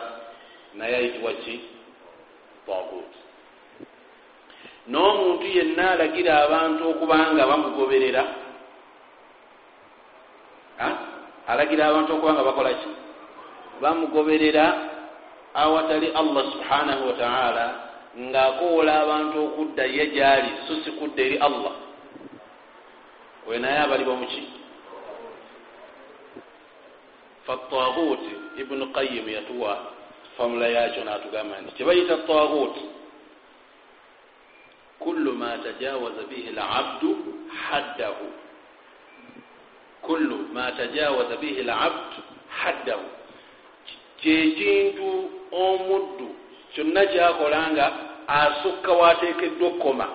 naye 0.78 0.96
ayitibwa 0.96 1.34
ki? 1.42 1.56
Tagut 2.66 3.12
n'omuntu 4.90 5.46
yenna 5.46 5.92
alagira 5.92 6.34
abantu 6.46 6.82
okubanga 6.90 7.46
bamugoberera 7.48 8.41
alagira 11.48 11.88
abantu 11.88 12.14
okubanga 12.14 12.44
bakola 12.44 12.74
ki? 12.74 12.90
Bamugoberera 13.82 14.66
awatali 15.54 16.08
allah 16.14 16.44
subhanahu 16.54 17.08
wataala 17.08 17.66
ng'akoola 18.18 18.94
abantu 19.04 19.38
okudda 19.46 19.84
ye 19.86 20.06
gyali 20.12 20.52
so 20.68 20.76
si 20.84 20.92
kudda 21.00 21.22
eri 21.24 21.38
allah. 21.38 21.74
We 23.48 23.58
naye 23.60 23.80
abalibwa 23.80 24.16
muki 24.16 24.62
fatagut 27.48 28.22
ibunu 28.58 28.94
qayim 28.94 29.30
yatuwa 29.30 29.78
famula 30.38 30.68
yakyo 30.68 31.04
natugamba 31.04 31.62
nti 31.62 31.72
kyebayita 31.76 32.18
tagut 32.18 32.76
kullu 35.00 35.34
ma 35.34 35.58
tajawaza 35.58 36.22
bihi 36.30 36.52
labdu 36.52 37.18
haddahu 37.70 38.26
kullu 40.02 40.38
ma 40.54 40.72
tajawaza 40.72 41.36
bihi 41.38 41.64
labdu 41.64 42.22
haddahu. 42.50 43.06
Kyekintu 44.22 45.30
omuddu 45.52 46.36
kyonna 46.74 47.06
kyakola 47.06 47.72
nga 47.72 47.86
asukka 48.28 48.92
wateekeddwa 48.92 49.68
okukoma. 49.68 50.08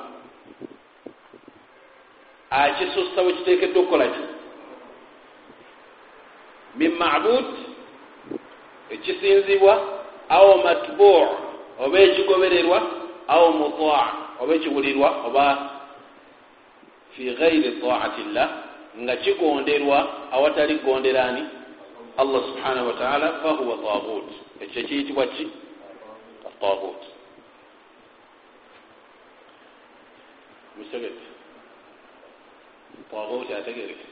Akisussa 2.51 3.23
we 3.23 3.33
kiteekeddwa 3.33 3.83
okukola 3.83 4.07
ki? 4.07 4.23
Min 6.77 6.93
mabud 6.99 7.47
ekisinzibwa 8.91 9.75
awo 10.29 10.57
matbuu 10.65 11.27
oba 11.85 11.99
ekigobererwa 11.99 12.83
awo 13.29 13.53
mutaa 13.53 14.09
oba 14.41 14.55
ekiwulirwa 14.55 15.09
oba 15.27 15.47
fi 17.13 17.35
gairi 17.35 17.71
taati 17.81 18.23
llah 18.35 18.66
nga 19.01 19.17
kigonderwa 19.17 19.99
awatali 20.33 20.75
kugonderani 20.79 21.45
allah 22.17 22.41
subhanahu 22.49 22.87
wataala 22.87 23.33
fahuwa 23.33 23.77
tagut 23.77 24.29
ekyo 24.61 24.83
kiyitibwa 24.83 25.27
ki? 25.27 25.49
Tagut 26.61 27.03
musegete. 30.77 31.27
Tagut 33.11 33.51
ategereke. 33.51 34.07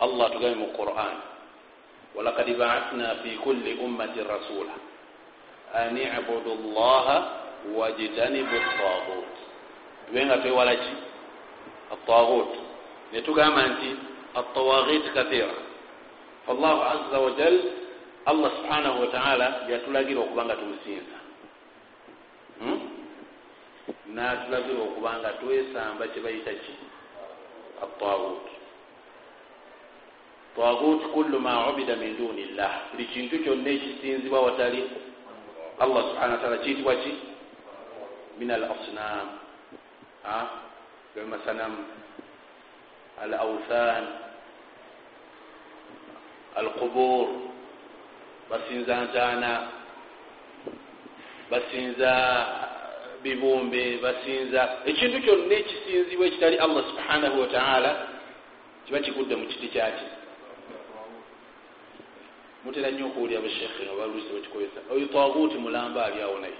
Allah 0.00 0.30
tugambe 0.32 0.56
mu 0.60 0.68
quran. 0.76 1.16
Walakad 2.14 2.48
baasna 2.58 3.14
fi 3.24 3.30
kulli 3.40 3.74
ummati 3.80 4.20
rasula 4.20 4.76
an 5.74 5.96
ibudu 5.96 6.54
llaha 6.76 7.16
wajtanibu 7.76 8.56
tagut 8.78 9.32
tube 10.06 10.20
nga 10.26 10.36
twewala 10.38 10.76
ki? 10.76 10.92
Atagut 11.92 12.63
netugamba 13.14 13.62
nti 13.66 13.88
atawagit 14.34 15.14
kathira. 15.14 15.54
Fallahu 16.46 16.80
aza 16.82 17.18
wajal 17.18 17.56
allah 18.26 18.50
subhanahu 18.58 19.00
wataala 19.00 19.46
yatulagira 19.70 20.20
okubanga 20.20 20.56
tumusinza 20.56 21.18
natulagira 24.10 24.80
okubanga 24.82 25.28
twesamba 25.40 26.04
kyebayita 26.12 26.52
ki? 26.52 26.74
Atagut 27.84 28.44
tagut 30.56 31.02
kullu 31.14 31.38
ma 31.40 31.70
ubida 31.70 31.96
min 31.96 32.16
duni 32.18 32.44
llah 32.58 32.90
buli 32.92 33.04
kintu 33.14 33.38
kyonna 33.44 33.70
ekisinzibwa 33.70 34.40
watali 34.40 34.84
allah 35.78 36.02
subhana 36.10 36.32
wataala 36.34 36.58
kiyitibwa 36.58 36.94
ki? 36.96 37.12
Min 38.38 38.50
al 38.50 38.64
asnam 38.64 39.26
bemasanamu 41.14 42.03
al 43.22 43.34
authan 43.34 44.04
al 46.56 46.68
qubur 46.70 47.28
basinza 48.50 49.04
ntaana 49.04 49.68
basinza 51.50 52.12
bibumbe 53.22 53.98
basinza 54.02 54.60
ekintu 54.86 55.20
kyonna 55.24 55.54
ekisinzibwa 55.54 56.26
ekitali 56.26 56.56
allah 56.58 56.82
subhanahu 56.90 57.40
wataala 57.40 57.90
kiba 58.86 58.98
kigudde 59.00 59.36
mu 59.36 59.46
kiti 59.46 59.68
kyaki 59.68 60.04
mutera 62.64 62.90
nnyo 62.90 63.06
okuwulya 63.06 63.40
bashekhe 63.40 63.82
nga 63.84 63.94
balusi 63.98 64.28
bakikozesa 64.34 64.80
oyo 64.92 65.06
taguti 65.06 65.56
mulamba 65.56 66.04
ali 66.06 66.22
awo 66.22 66.38
naye 66.38 66.58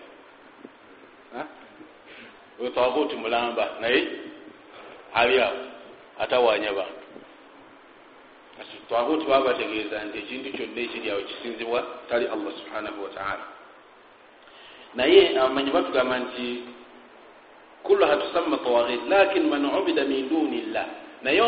oyo 2.61 2.71
taguti 2.71 3.17
mulamba 3.17 3.65
naye 3.81 4.01
ali 5.15 5.41
awo 5.41 5.74
atawanya 6.19 6.73
bantu 6.73 7.05
taguti 8.89 9.25
baba 9.27 9.45
bategeeza 9.53 10.05
nti 10.05 10.19
ekintu 10.19 10.49
kyonna 10.57 10.81
ekiri 10.87 11.11
awo 11.11 11.21
kisinzibwa 11.29 11.81
tali 12.09 12.27
allah 12.27 12.53
subhanahu 12.61 12.99
wataala 13.05 13.45
naye 14.95 15.39
abamanyi 15.39 15.71
batugamba 15.71 16.19
nti 16.19 16.47
kulluha 17.83 18.17
tusamma 18.17 18.57
tawagit 18.59 19.03
lakin 19.09 19.49
man 19.51 19.65
ubida 19.65 20.05
min 20.05 20.29
duni 20.29 20.61
llah 20.73 20.87
naye 21.23 21.41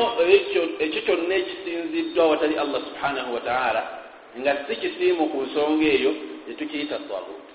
ekyo 0.84 1.00
kyonna 1.06 1.34
ekisinziddwa 1.34 2.26
watali 2.26 2.58
allah 2.58 2.80
subhanahu 2.88 3.34
wataala 3.34 3.82
nga 4.38 4.52
si 4.68 4.76
kisiimu 4.76 5.28
ku 5.32 5.38
nsonga 5.46 5.86
eyo 5.96 6.12
etukiyita 6.50 6.98
tagut 7.08 7.46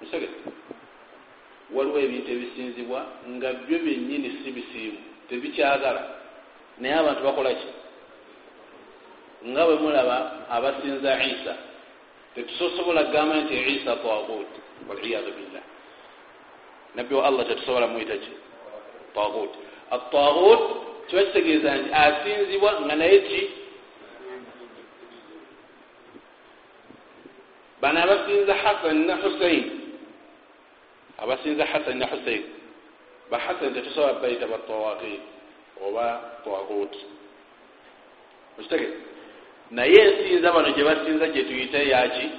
musege 0.00 0.28
waliwo 1.74 1.98
ebintu 1.98 2.30
ebisinzibwa 2.32 3.06
nga 3.28 3.52
byo 3.52 3.78
byennyini 3.78 4.28
si 4.42 4.50
bisiimu 4.50 5.00
tebikyagala. 5.28 6.02
Naye 6.78 6.94
abantu 6.94 7.22
bakola 7.22 7.54
ki? 7.54 7.68
Nga 9.48 9.62
bwe 9.66 9.74
mulaba 9.74 10.16
abasinza 10.50 11.10
isa 11.24 11.54
tetusobola 12.34 13.04
kugamba 13.04 13.34
nti 13.36 13.54
isa 13.54 13.96
tagut 14.02 14.50
waliyadu 14.88 15.30
billah. 15.36 15.64
Nabbi 16.94 17.14
wa 17.14 17.26
allah 17.26 17.46
tetusobola 17.46 17.86
mwita 17.86 18.16
ki? 18.16 18.32
Tagut 19.14 19.52
atagut 19.90 20.62
kiba 21.06 21.22
kitegeeza 21.22 21.76
nti 21.76 21.90
asinzibwa 21.92 22.80
nga 22.80 22.94
naye 22.96 23.18
ki? 23.18 23.42
Bano 27.80 27.98
abasinza 28.02 28.54
hasan 28.54 29.06
ne 29.06 29.14
husain 29.22 29.79
abasinza 31.22 31.64
hasan 31.64 31.98
ne 31.98 32.06
husain 32.06 32.42
ba 33.30 33.38
hasan 33.38 33.74
tetusobola 33.74 34.12
bayita 34.22 34.46
batawakit 34.46 35.20
oba 35.86 36.20
tagut 36.44 36.94
okitegeeza 38.58 38.96
naye 39.70 39.94
ensinza 39.94 40.52
bano 40.52 40.70
gye 40.70 40.84
basinza 40.84 41.26
gye 41.28 41.42
tuyite 41.44 41.88
yaki 41.88 42.30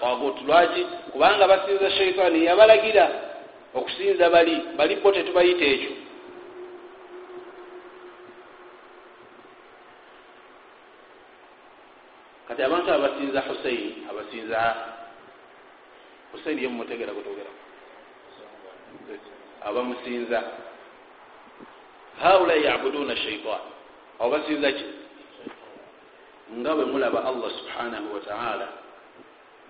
tagut 0.00 0.36
lwaki? 0.46 0.86
Kubanga 1.12 1.48
basinza 1.48 1.90
shaitaani 1.90 2.44
yabalagira 2.44 3.10
okusinza 3.74 4.30
bali 4.30 4.62
bali 4.76 4.96
bo 4.96 5.12
tetubayita 5.12 5.64
ekyo. 5.64 5.92
Kati 12.48 12.62
abantu 12.62 12.90
abasinza 12.92 13.40
husaini 13.40 14.06
abasinza 14.10 14.60
husaini 16.34 16.62
ye 16.62 16.68
mumutegera 16.68 17.12
gutogera 17.12 17.50
abamusinza 19.64 20.42
haula 22.22 22.54
yabuduna 22.54 23.16
shaitan 23.16 23.62
abo 24.18 24.30
basinza 24.30 24.72
ki? 24.72 24.84
Nga 26.58 26.74
bwe 26.74 26.84
mulaba 26.84 27.24
allah 27.24 27.50
subhanahu 27.50 28.14
wataala 28.14 28.68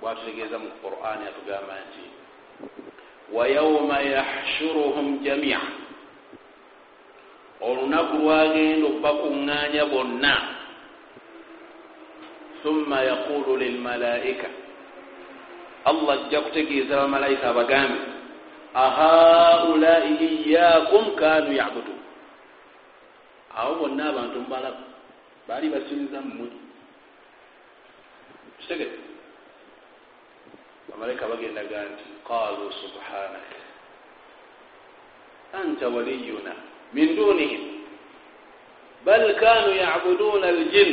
bwatutegeeza 0.01 0.59
mu 0.59 0.69
qurani 0.83 1.25
atugamba 1.29 1.75
nti 1.87 2.05
wayauma 3.33 4.01
yahshuruhum 4.01 5.19
jamia. 5.25 5.61
Olunaku 7.61 8.17
lwagenda 8.17 8.87
okubakuŋŋaanya 8.87 9.85
bonna. 9.87 10.35
Thumma 12.63 12.99
yaqulu 13.01 13.57
lilmalaika 13.57 14.64
allah 15.85 16.15
ajja 16.15 16.41
kutegeeza 16.41 16.97
bamalayika 16.97 17.49
abagambe 17.51 17.99
ahaulai 18.75 20.15
iyakum 20.19 21.15
kanu 21.17 21.53
yabudun. 21.53 21.99
Abo 23.57 23.75
bonna 23.75 24.09
abantu 24.11 24.41
mubalaba 24.41 24.83
baali 25.49 25.69
basinza 25.69 26.21
mmwe 26.21 26.49
kitegere 28.61 28.99
bamalayika 30.89 31.29
bagendaga 31.29 31.79
nti 31.93 32.05
qalu 32.29 32.73
subhanak 32.81 33.49
anta 35.61 35.87
waliyuna 35.89 36.53
min 36.93 37.17
dunihim 37.17 37.63
bal 39.05 39.35
kanu 39.43 39.71
yabuduna 39.77 40.47
aljin 40.47 40.93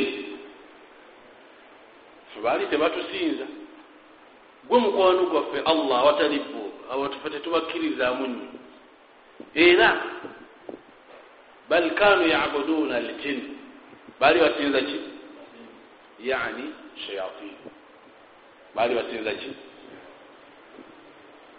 baali 2.44 2.66
tebatusinza 2.66 3.46
gwe 4.68 4.78
mukwano 4.80 5.22
gwaffe 5.30 5.58
allah 5.70 5.98
awatalibo 6.00 6.62
awatufe 6.92 7.30
tetubakkirizamu 7.30 8.26
nnyo. 8.26 8.48
Era 9.54 10.02
bal 11.68 11.90
kanu 11.94 12.28
yabuduna 12.28 12.96
aljin 12.96 13.40
baali 14.20 14.40
basinza 14.40 14.80
ki? 14.80 15.00
Yani 16.24 16.64
shayatin. 17.06 17.54
Baali 18.74 18.94
basinza 18.94 19.32
ki? 19.40 19.50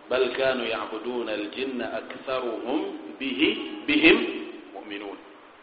Bal 0.10 0.26
kanu 0.38 0.64
yabuduna 0.74 1.32
aljinna 1.32 1.86
aktharuhum 2.00 2.82
bihi 3.20 3.50
bihim 3.88 4.18
muminun 4.74 5.18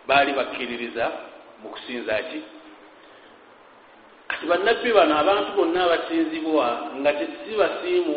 baali 0.08 0.32
bakkiririza 0.32 1.06
mu 1.62 1.68
kusinza 1.74 2.14
ki 2.28 2.38
kati 4.40 4.48
bannabbi 4.48 4.92
bano 4.92 5.18
abantu 5.20 5.52
bonna 5.52 5.84
abasinzibwa 5.84 6.96
nga 6.96 7.12
tesi 7.12 7.52
basiimu 7.60 8.16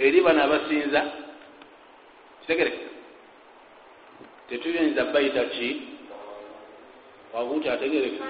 eri 0.00 0.20
bano 0.24 0.40
abasinza. 0.48 1.00
Kitegereka 2.40 2.88
tetuyinza 4.48 5.12
bayita 5.12 5.44
ki? 5.52 5.68
Wakuti 7.36 7.68
ategereka 7.68 8.24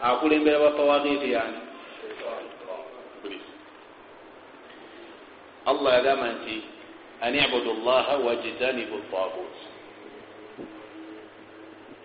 akulembera 0.00 0.58
bapawagiti 0.58 1.32
yani 1.36 1.58
allah 5.68 5.92
yagamba 6.00 6.32
nti 6.32 6.64
an 7.20 7.34
ibudu 7.34 7.76
llaha 7.84 8.16
wajtanibu 8.24 8.96
tagut 9.12 9.56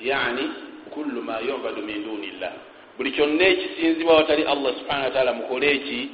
yani 0.03 0.51
kullu 0.91 1.23
ma 1.23 1.39
yubadu 1.39 1.79
min 1.81 2.03
duni 2.03 2.31
llah 2.43 2.72
buli 2.97 3.11
kyonna 3.11 3.45
ekisinzibwa 3.47 4.15
watali 4.15 4.43
allah 4.43 4.73
subhana 4.77 5.03
wataala 5.03 5.33
mukole 5.33 5.71
eki? 5.71 6.09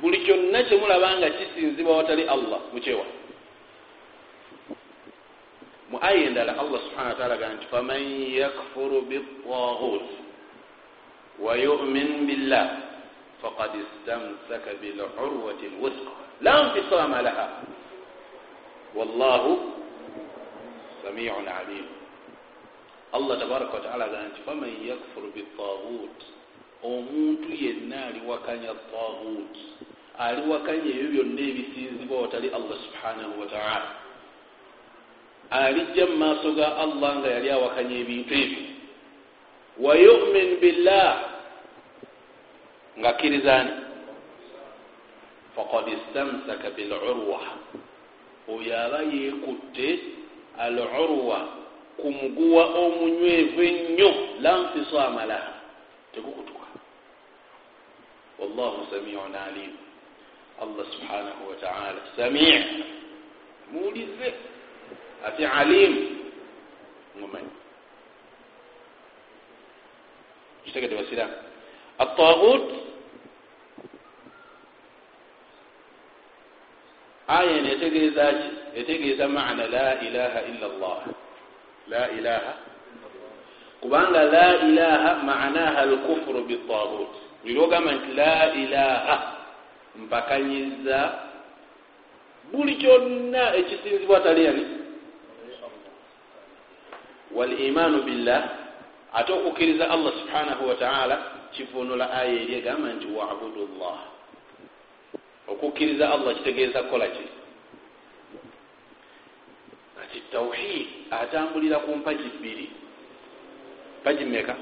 Buli 0.00 0.18
kyonna 0.18 0.62
kyemulabanga 0.62 1.30
kisinzibwa 1.30 1.96
watali 1.96 2.22
allah 2.28 2.60
mukyewa. 2.72 3.04
Mu 5.90 5.98
aya 6.00 6.24
endala 6.24 6.58
allah 6.58 6.80
subhana 6.80 7.08
wataala 7.08 7.36
gaa 7.36 7.52
nti 7.52 7.66
faman 7.66 8.02
yakfuru 8.32 9.00
bitagut 9.02 10.08
wa 11.38 11.56
yumin 11.56 12.26
billah 12.26 12.66
faqad 13.42 13.70
istamsaka 13.76 14.70
bilurwati 14.80 15.66
lwusqa 15.76 16.12
la 16.40 16.54
nfisama 16.66 17.22
laha. 17.22 17.48
Wallahu 18.94 19.72
samiun 21.04 21.48
alim 21.48 22.01
allah 23.12 23.38
tabaraka 23.38 23.72
wataala 23.74 24.08
gaa 24.08 24.28
nti 24.28 24.40
faman 24.46 24.72
yakfuru 24.88 25.28
bitagut 25.36 26.18
omuntu 26.82 27.48
yenna 27.64 28.06
aliwakanya 28.06 28.72
tagut 28.92 29.54
aliwakanya 30.18 30.90
ebyo 30.90 31.08
byonna 31.12 31.42
ebisinzibwa 31.50 32.16
watali 32.22 32.48
allah 32.48 32.76
subhanahu 32.86 33.40
wataala 33.40 34.02
alijja 35.52 36.06
mu 36.06 36.16
maaso 36.16 36.56
ga 36.56 36.80
allah 36.80 37.20
nga 37.20 37.28
yali 37.28 37.48
awakanya 37.52 37.96
ebintu 38.00 38.32
ebyo. 38.34 38.62
Wa 39.84 39.92
yumin 39.96 40.56
billah 40.60 41.12
nga 42.96 43.08
akkirizani 43.12 43.72
faqad 45.52 45.86
istamsaka 45.92 46.72
bilurwa. 46.72 47.40
Oyo 48.48 48.72
aba 48.72 49.00
yeekutte 49.04 49.88
al 50.56 50.76
urwa 50.80 51.61
ku 51.96 52.10
muguwa 52.12 52.64
omunywevu 52.64 53.62
ennyo 53.62 54.10
la 54.40 54.52
nfisama 54.58 55.24
laha 55.24 55.52
tegukutuka 56.14 56.66
wallahu 58.38 58.86
samiun 58.90 59.34
alim. 59.34 59.72
Allah 60.62 60.86
subhanahu 60.92 61.48
wataala 61.50 62.00
sami 62.16 62.64
muwulize 63.72 64.34
ate 65.26 65.46
alimu 65.46 66.00
mumanyi 67.20 67.50
kitegede 70.64 70.96
basiramu 70.96 71.32
atagut 71.98 72.62
aya 77.28 77.50
eno 77.58 77.68
etegeeza 77.72 78.24
ki? 78.32 78.48
Etegeeza 78.80 79.28
maana 79.28 79.66
la 79.66 80.00
ilaha 80.00 80.40
illa 80.50 80.68
llah 80.80 81.02
la 81.88 82.10
ilaha. 82.10 82.54
Kubanga 83.80 84.22
la 84.22 84.62
ilaha 84.62 85.14
maanaha 85.22 85.78
alkufuru 85.78 86.44
bitagut 86.44 87.22
buli 87.42 87.54
lwogamba 87.54 87.92
nti 87.92 88.12
la 88.12 88.54
ilaha 88.54 89.32
mpakanyiza 89.96 91.12
buli 92.52 92.74
kyonna 92.74 93.54
ekisinzibwa 93.54 94.20
tali 94.20 94.44
yani 94.44 94.66
walimaanu 97.34 98.02
billah 98.02 98.50
ate 99.12 99.32
okukkiriza 99.32 99.90
allah 99.90 100.12
subhanahu 100.12 100.68
wataala 100.68 101.22
kivunula 101.52 102.10
aya 102.10 102.32
eri 102.32 102.54
egamba 102.54 102.88
nti 102.88 103.06
wabudu 103.06 103.68
llah 103.78 103.98
okukkiriza 105.48 106.12
allah 106.12 106.34
kitegeeza 106.34 106.82
kukola 106.82 107.06
ki 107.06 107.22
ati 110.12 110.20
tawhid 110.28 110.86
atambulira 111.10 111.78
ku 111.88 111.96
mpagi 111.96 112.28
bbiri. 112.36 112.68
Mpagi 114.00 114.24
mmeka? 114.24 114.56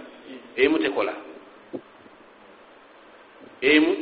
Emu 0.57 0.79
tekola. 0.79 1.15
Emu 3.61 3.97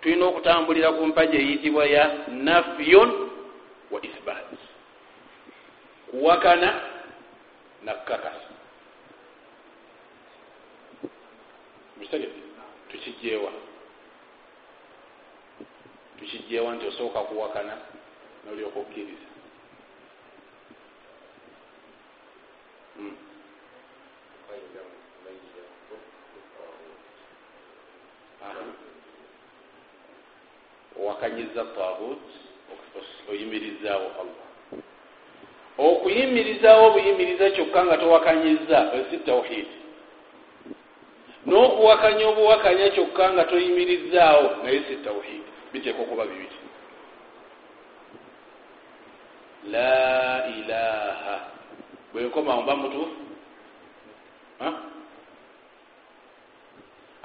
tulina 0.00 0.24
okutambulira 0.30 0.94
ku 0.94 1.06
mpagi 1.06 1.36
eyitibwa 1.36 1.86
ya 1.86 2.04
nafyun 2.30 3.10
wa 3.90 3.98
ithbat 4.06 4.46
kuwakana 6.10 6.80
nakukakasa 7.84 8.50
mukitegete 11.96 12.40
tukijjeewa 12.90 13.52
tukijjeewa 16.18 16.74
nti 16.74 16.86
osooka 16.86 17.20
kuwakana 17.20 17.74
nolyoka 18.46 18.78
okkiriza 18.80 19.27
owakanyiza 31.00 31.64
tagut 31.64 32.18
oyimirizaawo 33.30 34.08
allah. 34.20 34.46
Okuyimirizaawo 35.78 36.86
obuyimiriza 36.86 37.50
kyokka 37.50 37.84
nga 37.84 37.96
towakanyiza 37.96 38.78
esi 38.98 39.16
tawhidi 39.26 39.76
n'okuwakanya 41.46 42.24
obuwakanya 42.28 42.90
kyokka 42.90 43.32
nga 43.32 43.44
toyimirizaawo 43.44 44.50
naye 44.62 44.78
si 44.88 44.96
tawhidi 44.96 45.50
biteeka 45.72 46.02
okuba 46.02 46.26
bibiri. 46.26 46.58
La 49.72 50.46
ilaha 50.58 51.57
bwenkomawo 52.18 52.62
mba 52.62 52.76
mutuufu. 52.76 53.16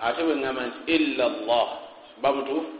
Ate 0.06 0.21
bweŋŋamba 0.23 0.62
nti 0.67 0.79
illa 0.95 1.25
llah 1.29 1.69
mba 2.19 2.29
mutuufu? 2.36 2.71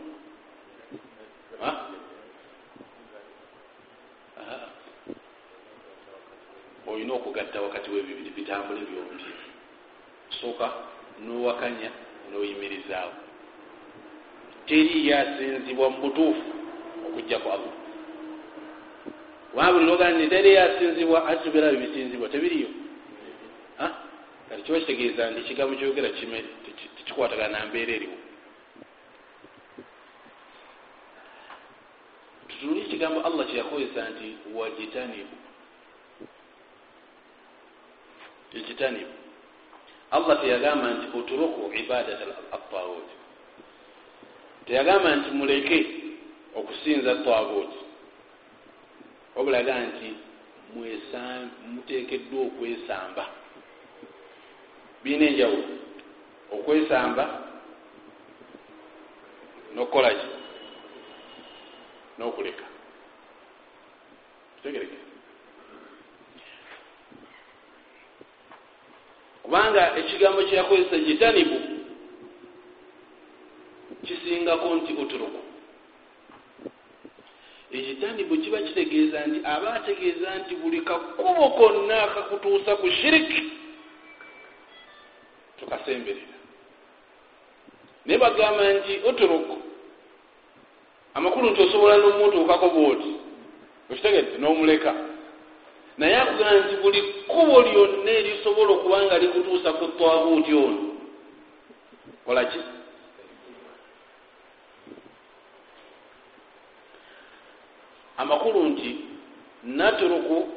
Olina 6.86 7.12
okugatta 7.14 7.62
wakati 7.62 7.90
webibiri 7.90 8.30
bitambule 8.30 8.80
byombi 8.86 9.24
sooka 10.40 10.66
nowakanya 11.26 11.90
noyimirizaawo. 12.30 13.12
Teri 14.66 15.08
yasinzibwa 15.08 15.90
mu 15.90 15.98
butuufu 16.02 16.46
okujjaku 17.06 17.48
allah 17.54 17.83
wabuli 19.54 19.86
logana 19.86 20.18
nti 20.18 20.26
teri 20.28 20.54
yasinzibwa 20.54 21.26
ati 21.28 21.44
tubeerayo 21.44 21.76
bisinzibwa 21.76 22.28
tebiriyo. 22.28 22.68
Kati 24.48 24.62
kiba 24.62 24.80
kitegeeza 24.80 25.30
nti 25.30 25.40
ekigambo 25.40 25.76
kyogera 25.76 26.08
tekikwatagana 26.08 27.58
na 27.58 27.66
mbeera 27.66 27.92
eriwo. 27.92 28.18
Tutunuli 32.48 32.80
ekigambo 32.80 33.20
allah 33.20 33.46
kyeyakozesa 33.46 34.10
nti 34.10 34.28
wajitanibu. 34.54 35.36
Ijtanibu 38.54 39.14
allah 40.10 40.40
teyagamba 40.40 40.90
nti 40.90 41.18
uturuku 41.18 41.74
ibadat 41.74 42.20
atawut 42.52 43.08
teyagamba 44.66 45.16
nti 45.16 45.30
muleke 45.30 45.86
okusinza 46.54 47.14
tawut 47.14 47.83
wabulaga 49.36 49.74
nti 49.80 50.08
mutekeddwa 51.72 52.40
okwesamba. 52.46 53.24
Biina 55.02 55.26
enjawulo. 55.26 55.68
Okwesamba 56.52 57.24
nokukolaki 59.74 60.26
nokuleka. 62.18 62.64
Kitegereke 64.56 64.96
kubanga 69.42 69.96
ekigambo 69.96 70.42
kyeyakozesa 70.42 70.98
jitanibu 70.98 71.60
kisingako 74.06 74.74
nti 74.74 74.92
uturuku 74.92 75.43
ekitanibu 77.78 78.36
kiba 78.36 78.58
kitegeeza 78.58 79.26
nti 79.26 79.38
aba 79.44 79.74
ategeeza 79.74 80.34
nti 80.38 80.54
buli 80.54 80.80
kakubo 80.80 81.48
konna 81.48 82.02
akakutuusa 82.02 82.76
ku 82.76 82.90
shiriki 82.90 83.42
tukasemberera. 85.58 86.34
Naye 88.04 88.18
bagamba 88.18 88.72
nti 88.72 88.92
uturuku 89.08 89.56
amakulu 91.14 91.50
nti 91.50 91.62
osobola 91.62 91.96
nomutuukako 91.96 92.68
bwoti 92.68 93.12
okitegedde 93.90 94.38
n'omuleka. 94.38 94.94
Naye 95.98 96.16
akugamba 96.16 96.66
nti 96.66 96.76
buli 96.82 97.00
kkubo 97.02 97.62
lyonna 97.62 98.10
erisobola 98.10 98.70
okuba 98.72 99.02
nga 99.02 99.18
likutuusa 99.18 99.72
ku 99.72 99.84
twabuuti 99.96 100.52
ono 100.54 100.82
kolaki 102.26 102.58
amakulu 108.16 108.62
nti 108.64 108.90
naturuku 109.64 110.48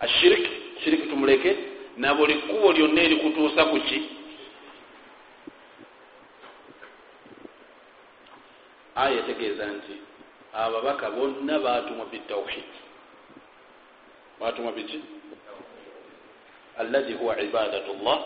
ashiriki 0.00 0.50
shiriki 0.84 1.06
tumuleke 1.06 1.56
na 1.96 2.14
buli 2.14 2.34
kkubo 2.34 2.72
lyonna 2.72 3.00
erikutuusa 3.02 3.64
ku 3.64 3.80
ki? 3.80 3.98
Aya 8.94 9.18
etegeeza 9.18 9.66
nti 9.66 9.94
ababaka 10.52 11.10
bonna 11.10 11.58
batumwa 11.58 12.06
bitawhid. 12.06 12.70
Batumwa 14.40 14.72
biki 14.72 15.00
allazi 16.78 17.12
huwa 17.12 17.40
ibadatu 17.40 17.92
llah 18.04 18.20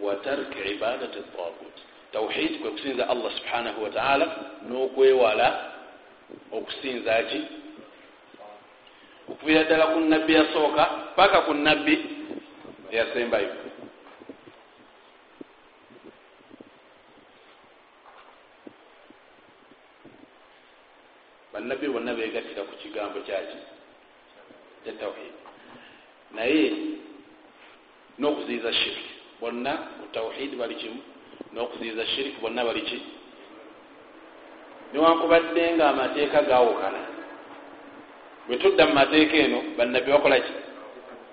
wa 0.00 0.16
tarki 0.16 0.70
ibadati 0.70 1.18
tagut 1.18 1.76
tawhid 2.12 2.60
kwe 2.60 2.70
kusinza 2.70 3.08
allah 3.08 3.32
subhanahu 3.38 3.82
wataala 3.84 4.26
n'okwewala 4.68 5.70
okusinza 6.52 7.22
ki 7.22 7.40
okuviira 9.30 9.64
ddala 9.64 9.86
ku 9.94 10.00
nabbi 10.00 10.32
yasooka 10.34 10.84
paka 11.16 11.46
ku 11.46 11.54
nabbi 11.54 11.94
eyasembayo. 12.90 13.50
Bannabbi 21.52 21.86
bonna 21.88 22.14
begattira 22.14 22.62
ku 22.66 22.74
kigambo 22.82 23.22
kyaki? 23.22 23.58
Kya 24.84 24.92
tawhid. 24.98 25.34
Naye 26.34 26.66
n'okuziyiza 28.18 28.72
shiriki 28.72 29.14
bonna 29.40 29.72
mu 29.98 30.06
tawhidi 30.12 30.56
bali 30.56 30.74
kimu 30.74 31.00
n'okuziyiza 31.54 32.06
shiriki 32.06 32.38
bonna 32.42 32.64
bali 32.64 32.82
ki? 32.82 32.98
Newankubadde 34.92 35.62
nga 35.74 35.90
amateeka 35.90 36.42
gawukana 36.42 37.09
bwe 38.50 38.58
tudda 38.58 38.86
mu 38.86 38.94
mateeka 38.98 39.36
eno 39.46 39.62
bannabbi 39.78 40.10
bakola 40.10 40.42
ki? 40.42 40.52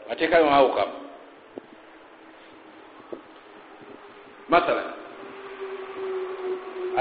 Mateeka 0.10 0.38
gawukamu 0.38 0.94
mathala 4.50 4.94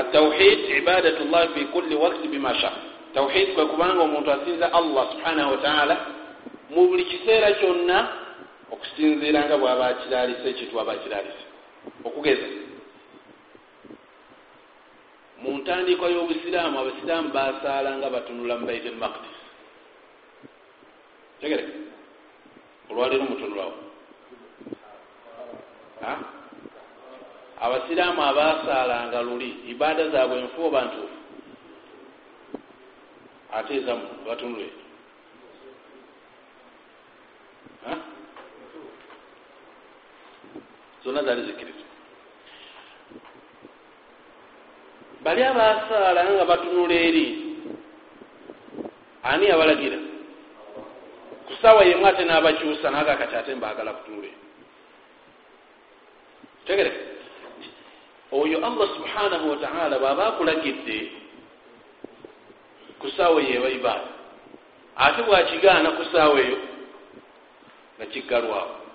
atauhid 0.00 0.58
ibadat 0.80 1.20
llah 1.20 1.52
fi 1.52 1.68
kulli 1.68 1.94
wakti 1.94 2.28
bima 2.28 2.54
sha. 2.56 2.72
Tauhid 3.14 3.54
kwe 3.54 3.66
kubanga 3.66 4.02
omuntu 4.02 4.32
asinza 4.32 4.72
allah 4.72 5.04
subhanahu 5.12 5.50
wataala 5.50 5.96
mu 6.70 6.88
buli 6.88 7.04
kiseera 7.04 7.52
kyonna 7.60 8.08
okusinziira 8.72 9.44
nga 9.44 9.56
bwaba 9.60 9.86
akilalise 9.86 10.48
ekintu 10.48 10.80
aba 10.80 10.92
akilalise 10.92 11.44
okugeza 12.04 12.48
mu 15.44 15.60
ntandikwa 15.60 16.08
y'obusiraamu 16.08 16.76
abasiraamu 16.80 17.28
basaala 17.36 17.90
nga 18.00 18.08
batunula 18.10 18.56
mu 18.58 18.66
bait 18.66 18.84
el 18.88 18.96
makdis 18.96 19.35
tegereka 21.46 21.72
olwaleero 22.90 23.24
mutunulawo 23.30 23.74
abasiraamu 27.64 28.20
abasaalanga 28.30 29.18
luli 29.26 29.50
ibaada 29.70 30.04
zaabwe 30.12 30.36
nfu 30.44 30.60
oba 30.66 30.80
ntuufu? 30.86 31.16
Ate 33.56 33.72
ezamu 33.78 34.04
batunule. 34.26 34.68
Zonna 41.04 41.22
zaali 41.26 41.42
zikkiriza 41.46 41.84
bali 45.24 45.42
abasaala 45.42 46.20
nga 46.34 46.44
batunula 46.50 46.94
eri? 47.08 47.26
Ani 49.22 49.46
yabalagira 49.50 50.05
ku 51.46 51.52
saawa 51.62 51.84
yemu 51.84 52.06
ate 52.06 52.24
n'abakyusa 52.24 52.90
naga 52.90 53.16
kati 53.16 53.34
ate 53.36 53.54
mbaagala 53.54 53.92
kutunula 53.92 54.26
eri 54.28 54.38
tegereka 56.66 57.00
oyo 58.32 58.58
allah 58.66 58.86
subhanahu 58.96 59.44
wataala 59.50 59.94
bwaba 59.98 60.22
akulagidde 60.26 60.98
ku 62.98 63.06
saawa 63.16 63.38
eyo 63.42 63.54
eba 63.62 63.70
ibaada 63.70 64.10
ate 64.96 65.20
bwakigaana 65.22 65.88
ku 65.94 66.04
saawa 66.12 66.36
eyo 66.40 66.58
nga 67.96 68.06
kiggalwawo 68.12 68.86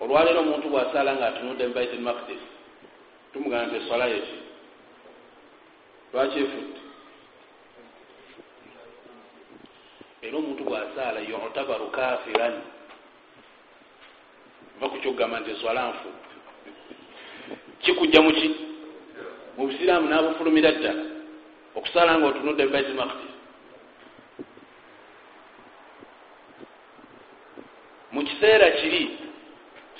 olwaleero 0.00 0.40
omuntu 0.40 0.66
bwasaala 0.72 1.14
nga 1.16 1.26
atunudde 1.30 1.64
mu 1.68 1.74
bait 1.74 1.90
elmakdis 1.94 2.42
tumugana 3.32 3.66
nti 3.66 3.76
eswala 3.80 4.06
yeki 4.12 4.47
lwaki 6.12 6.38
efudde 6.38 6.80
era 10.22 10.36
omuntu 10.36 10.64
bwasaala 10.64 11.20
yutabaru 11.20 11.86
kafiran. 11.90 12.54
Va 14.80 14.88
kukyokugamba 14.88 15.40
nti 15.40 15.50
eswala 15.50 15.88
nfu 15.88 16.08
kikujja 17.82 18.22
muki 18.22 18.48
mu 19.56 19.66
busiraamu 19.66 20.08
n'abufulumira 20.08 20.72
ddala. 20.72 21.04
Okusaala 21.74 22.18
nga 22.18 22.26
otunudde 22.26 22.64
mu 22.64 22.70
bait 22.72 22.86
elmakdis 22.86 23.32
mu 28.12 28.24
kiseera 28.24 28.70
kiri 28.70 29.18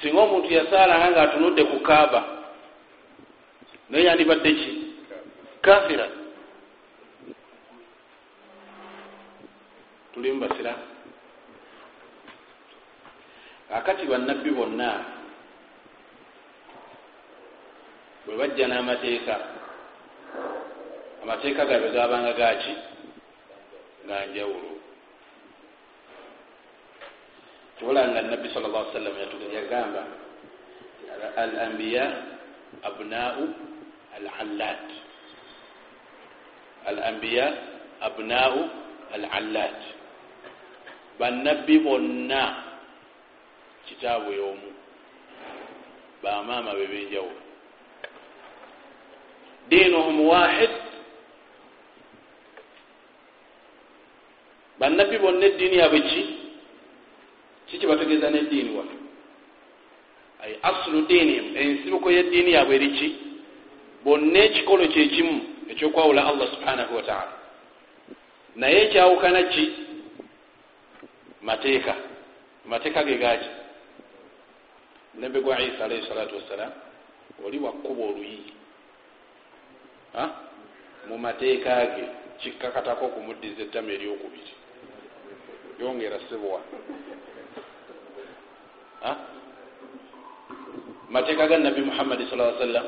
singa 0.00 0.20
omuntu 0.20 0.48
yasaalanga 0.50 1.10
nga 1.10 1.22
atunudde 1.22 1.62
ku 1.64 1.78
kaaba 1.80 2.20
naye 3.90 4.04
yandibadde 4.04 4.50
ki 4.54 4.77
kafira. 5.62 6.06
Tuli 10.14 10.32
mubasira 10.32 10.74
akati 13.68 14.08
bannabbi 14.08 14.50
bonna 14.50 14.90
bwe 18.24 18.34
bajja 18.36 18.64
n'amateeka 18.68 19.34
amateeka 21.22 21.68
gaabwe 21.68 21.90
gabanga 21.92 22.32
gaki 22.32 22.74
nga 24.04 24.16
njawulo 24.26 24.72
kibolanga 27.76 28.20
nabbi 28.24 28.48
sal 28.52 28.64
llah 28.64 28.84
sallam 28.92 29.16
yagamba 29.52 30.02
al 31.36 31.52
ambiya 31.68 32.04
abnau 32.88 33.52
al 34.16 34.26
allat 34.40 34.84
al 36.88 36.98
ambiya 37.10 37.46
abnau 38.00 38.54
al 39.14 39.24
allat 39.38 39.78
bannabbi 41.18 41.78
bonna 41.84 42.42
kitaabwe 43.88 44.34
omu 44.50 44.70
bamaama 46.22 46.72
be 46.78 46.86
benjawulo 46.92 47.40
diinuhum 49.70 50.16
wahid 50.28 50.70
bannabbi 54.80 55.16
bonna 55.18 55.46
eddiini 55.46 55.76
yabwe 55.82 56.00
ki 56.00 56.22
kikibategeeza 57.70 58.30
neddiini 58.30 58.70
wa 58.78 58.84
ay 60.42 60.52
asulu 60.62 61.02
diinihim 61.06 61.56
ensibuko 61.56 62.10
yeddiini 62.10 62.52
yabwe 62.56 62.74
eriki 62.76 63.08
bonna 64.04 64.38
ekikolo 64.48 64.84
kyekimu 64.88 65.36
ekyokwawula 65.68 66.26
allah 66.26 66.46
subhanahu 66.50 66.96
wataala 66.96 67.32
naye 68.56 68.86
ekyawukana 68.86 69.42
ki? 69.42 69.64
Mateeka. 71.42 71.94
Mateeka 72.66 73.04
ge 73.04 73.18
gaki 73.18 73.48
nabbe 75.14 75.40
gwa 75.40 75.60
isa 75.60 75.84
alaihi 75.84 76.08
salatu 76.08 76.36
wassalam 76.36 76.72
oli 77.44 77.58
wakkuba 77.58 78.04
oluyi. 78.04 78.52
Mu 81.08 81.18
mateeka 81.18 81.86
ge 81.86 82.04
kikkakatako 82.38 83.04
okumuddiza 83.06 83.62
ettama 83.62 83.92
eryokubiri. 83.92 84.52
Yongera 85.80 86.18
sibwa 86.28 86.60
mateeka 91.10 91.46
ga 91.46 91.58
nabbi 91.58 91.80
muhammadi 91.80 92.26
sa 92.26 92.58
sallam 92.58 92.86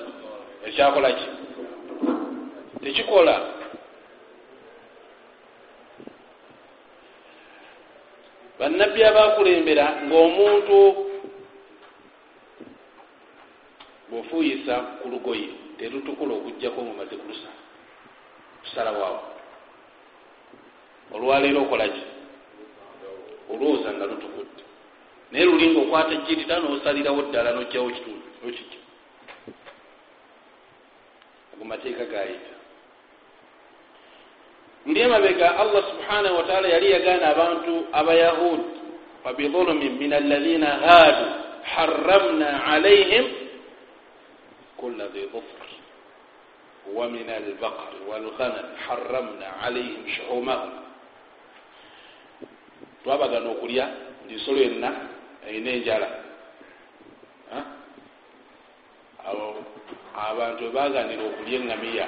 ekyakolaki 0.67 1.40
tekikola 2.83 3.37
bannabbi 8.59 9.01
abakulembera 9.05 9.87
ngaomuntu 10.07 10.77
bwofuuyisa 14.11 14.75
ku 15.01 15.09
lugoye 15.09 15.49
terutukula 15.79 16.33
okugjako 16.35 16.79
ngaomaze 16.83 17.15
kulusala 17.17 17.61
kusalawaawo 18.63 19.21
olwaleero 21.15 21.63
okolaki 21.63 22.03
olwoza 23.51 23.89
nga 23.93 24.07
lutukudde. 24.07 24.63
Naye 25.31 25.45
lulinga 25.45 25.81
okwata 25.81 26.13
ejjirita 26.15 26.59
nosalirawo 26.59 27.23
ddala 27.23 27.51
nojjawo 27.53 27.89
kitundu 27.95 28.27
nokijja 28.43 28.79
ago 31.53 31.65
mateeka 31.65 32.05
gayita 32.05 32.60
ndi 34.87 35.01
emabega 35.01 35.59
allah 35.59 35.83
subhanahu 35.91 36.37
wataala 36.37 36.69
yali 36.69 36.91
yagaana 36.91 37.27
abantu 37.29 37.85
abayahudi. 37.93 38.65
Fabidhulumin 39.25 39.93
min 40.01 40.13
alladhina 40.13 40.67
haadu 40.67 41.25
haramna 41.63 42.65
alaihim 42.67 43.25
kulla 44.77 45.07
dhi 45.09 45.27
dhufr. 45.33 45.61
ومن 46.95 47.31
البقر 47.31 47.93
والغنم 48.09 48.67
حرمنا 48.87 49.47
عليهم 49.63 50.03
شحومهم 50.17 50.71
twabagana 53.05 53.49
okulya 53.57 53.87
buli 54.23 54.35
nsolo 54.37 54.59
yenna 54.61 54.91
erina 55.49 55.71
enjala. 55.73 56.09
Awo 59.29 59.47
abantu 60.29 60.61
webaganira 60.69 61.23
okulya 61.31 61.57
eŋamiya 61.61 62.07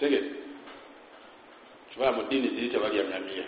tege 0.00 0.22
kibala 1.92 2.12
mu 2.12 2.22
ddiini 2.22 2.48
ziri 2.48 2.68
tebalya 2.68 3.04
ngamiya 3.04 3.44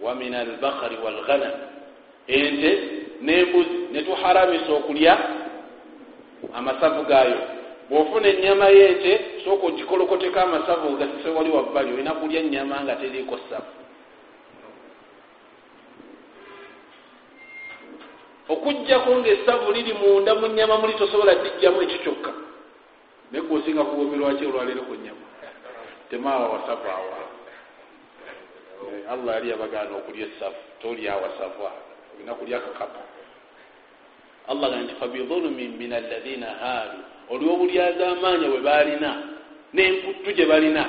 wamin 0.00 0.34
albakari 0.34 0.96
walghanam. 1.04 1.52
Ente 2.26 2.70
nembuzi 3.20 3.92
netuharamisa 3.92 4.72
okulya 4.72 5.18
amasavu 6.54 7.02
gaayo. 7.02 7.38
Bwofuna 7.90 8.28
enyama 8.28 8.68
yente 8.68 9.20
sooka 9.44 9.66
ogikolokoteko 9.66 10.40
amasavu 10.40 10.88
ogasise 10.88 11.28
wali 11.28 11.50
wabbali 11.50 11.92
olina 11.92 12.12
kulya 12.12 12.40
enyama 12.40 12.80
nga 12.80 12.96
teriiko 12.96 13.38
savu 13.50 13.72
okugjako 18.48 19.16
ngaesavu 19.16 19.72
liri 19.72 19.92
munda 19.92 20.34
mu 20.34 20.46
nyama 20.46 20.78
muli 20.78 20.94
tosobola 20.94 21.34
dijjamu 21.34 21.82
ekyo 21.82 21.98
kyokka 21.98 22.47
naye 23.30 23.44
gwosinga 23.44 23.84
kuwomerwaki 23.84 24.46
olwaleero 24.46 24.82
ku 24.82 24.94
nyama 24.94 25.26
temaawa 26.10 26.48
wasavu 26.48 26.88
awa 26.88 27.18
allah 29.12 29.34
yali 29.34 29.50
yabagaana 29.50 29.96
okulya 29.96 30.26
esafu 30.26 30.60
tolyawasafa 30.82 31.70
olina 32.16 32.34
kulya 32.34 32.60
kakapa 32.60 33.00
allah 34.48 34.70
gaa 34.70 34.80
nti 34.80 34.94
fabidhulumin 34.94 35.76
min 35.76 35.92
alladhina 35.92 36.46
haadu 36.46 36.98
olw'obulyaza 37.30 38.08
amaanya 38.08 38.48
bwe 38.48 38.60
balina 38.60 39.10
n'emputtu 39.74 40.32
gye 40.32 40.46
balina. 40.46 40.84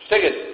Tutegeze 0.00 0.44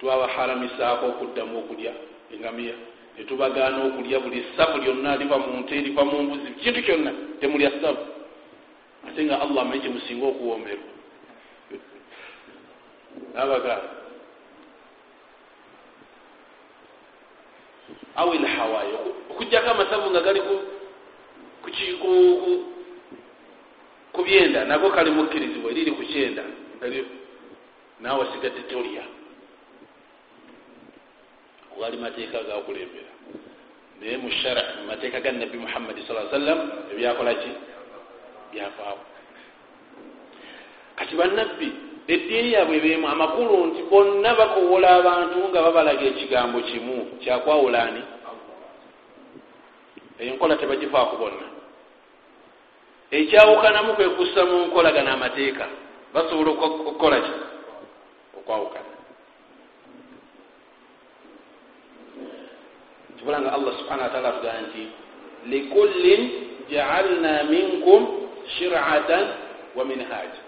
twabaharamisaako 0.00 1.06
okuddamu 1.06 1.58
okulya 1.58 1.92
engamiya 2.34 2.74
netubagaana 3.18 3.78
okulya 3.86 4.20
buli 4.20 4.44
safu 4.56 4.78
lyonna 4.78 5.16
liva 5.16 5.38
mu 5.38 5.60
nte 5.60 5.74
liva 5.74 6.04
mu 6.04 6.22
mbuzi 6.22 6.50
kintu 6.62 6.80
kyonna 6.86 7.12
temulya 7.40 7.70
safu 7.82 8.04
ate 9.08 9.24
nga 9.24 9.40
allah 9.40 9.62
amanyi 9.64 9.82
kyemusinga 9.82 10.26
okuwomerwa 10.26 10.92
nabagaana 13.34 13.98
aw 18.20 18.28
ilhawayi 18.34 18.92
okujjako 19.30 19.68
amasavu 19.70 20.10
nga 20.10 20.20
gali 20.20 20.40
ku 24.12 24.20
byenda 24.26 24.64
nago 24.64 24.90
kali 24.90 25.10
mukkirizibwa 25.10 25.70
eriri 25.70 25.92
ku 25.94 26.02
kyenda 26.02 26.42
naawe 28.00 28.26
sigadde 28.32 28.62
tolya 28.70 29.04
wali 31.78 31.96
mateeka 31.96 32.42
gakulembera 32.42 33.12
naye 34.00 34.16
mu 34.18 34.30
shara 34.30 34.82
mu 34.82 34.90
mateeka 34.90 35.20
ga 35.20 35.32
nabbi 35.32 35.58
muhammadi 35.58 36.02
sa 36.02 36.26
sallam 36.30 36.58
ebyakolaki 36.90 37.50
byavaawo. 38.52 39.02
Kati 40.96 41.14
bannabbi 41.16 41.72
eddiini 42.08 42.52
yaabwe 42.52 42.80
bemu 42.80 43.08
amakulu 43.08 43.66
nti 43.66 43.82
bonna 43.82 44.34
bakowola 44.34 44.88
abantu 44.96 45.38
nga 45.48 45.62
babalaga 45.62 46.04
ekigambo 46.04 46.60
kimu 46.60 47.18
kyakwawulaani 47.20 48.02
enkola 50.18 50.56
tebagifaaku 50.56 51.16
bonna. 51.16 51.46
Ekyawukanamu 53.10 53.94
kwekussa 53.94 54.44
mu 54.44 54.66
nkolagana 54.66 55.12
amateeka 55.12 55.66
basobola 56.14 56.50
okukola 56.50 57.20
ki? 57.20 57.32
Okwawukana. 58.38 58.92
Kibula 63.18 63.40
nga 63.40 63.52
allah 63.52 63.72
subhana 63.78 64.02
wataala 64.02 64.28
atugamba 64.28 64.60
nti 64.68 64.82
likullin 65.46 66.22
jaalna 66.70 67.42
minkum 67.42 68.27
shiratan 68.56 69.28
wa 69.76 69.84
minhaja 69.84 70.42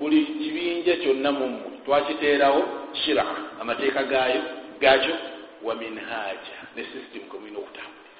buli 0.00 0.26
kibinja 0.26 0.96
kyonna 0.96 1.32
mummwe 1.32 1.70
twakiteerawo 1.84 2.64
shira 2.92 3.26
amateeka 3.60 4.02
gayo 4.02 4.42
gakyo 4.80 5.16
wa 5.62 5.74
minhaja 5.74 6.56
ne 6.76 6.84
system 6.84 7.28
kwemulina 7.28 7.58
okutambula. 7.58 8.10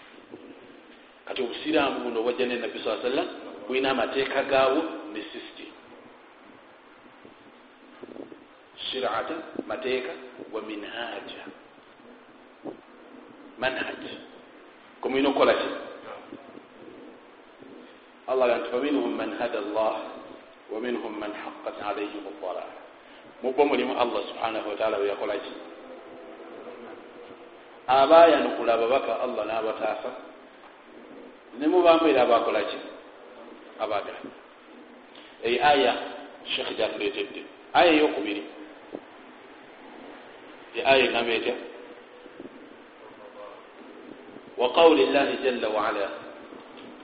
Kati 1.26 1.42
obusiraamu 1.42 2.00
buno 2.00 2.20
obwajja 2.20 2.46
ne 2.46 2.56
nabbi 2.56 2.78
saa 2.78 3.02
sallam 3.02 3.26
bulina 3.66 3.90
amateeka 3.90 4.42
gaawo 4.42 4.82
ne 5.12 5.22
system. 5.32 5.70
Shirata 8.90 9.34
mateeka 9.66 10.12
wa 10.52 10.62
minhaja 10.62 11.44
manhaj. 13.58 14.04
Kwemulina 15.00 15.28
okukola 15.28 15.54
ki 15.54 15.68
allah 18.27 18.45
ga 18.47 18.57
nti 18.57 18.69
faminhum 18.69 19.11
man 19.17 19.31
hada 19.39 19.59
llah 19.73 19.97
waminhum 20.71 21.13
man 21.19 21.31
haqat 21.33 21.75
alaihim 21.81 22.23
dalala 22.41 22.65
mubo 23.43 23.65
mulimu 23.65 23.93
allah 23.97 24.21
subhanahu 24.29 24.69
wataala 24.69 24.97
weyakolaki 24.97 25.51
abayanukula 27.87 28.73
ababaka 28.73 29.11
allah 29.25 29.43
n'abataasa 29.49 30.09
nemubambeera 31.59 32.21
abakolaki 32.27 32.77
abagana 33.79 34.21
eyo 35.43 35.57
aya 35.65 35.93
shekh 36.53 36.69
gyatuleetedde 36.77 37.41
aya 37.73 37.89
eyokubiri 37.97 38.43
aya 40.85 41.03
egamba 41.09 41.33
etya 41.39 41.55
وقول 44.59 44.99
الله 44.99 45.35
جل 45.43 45.65
وعلا 45.65 46.07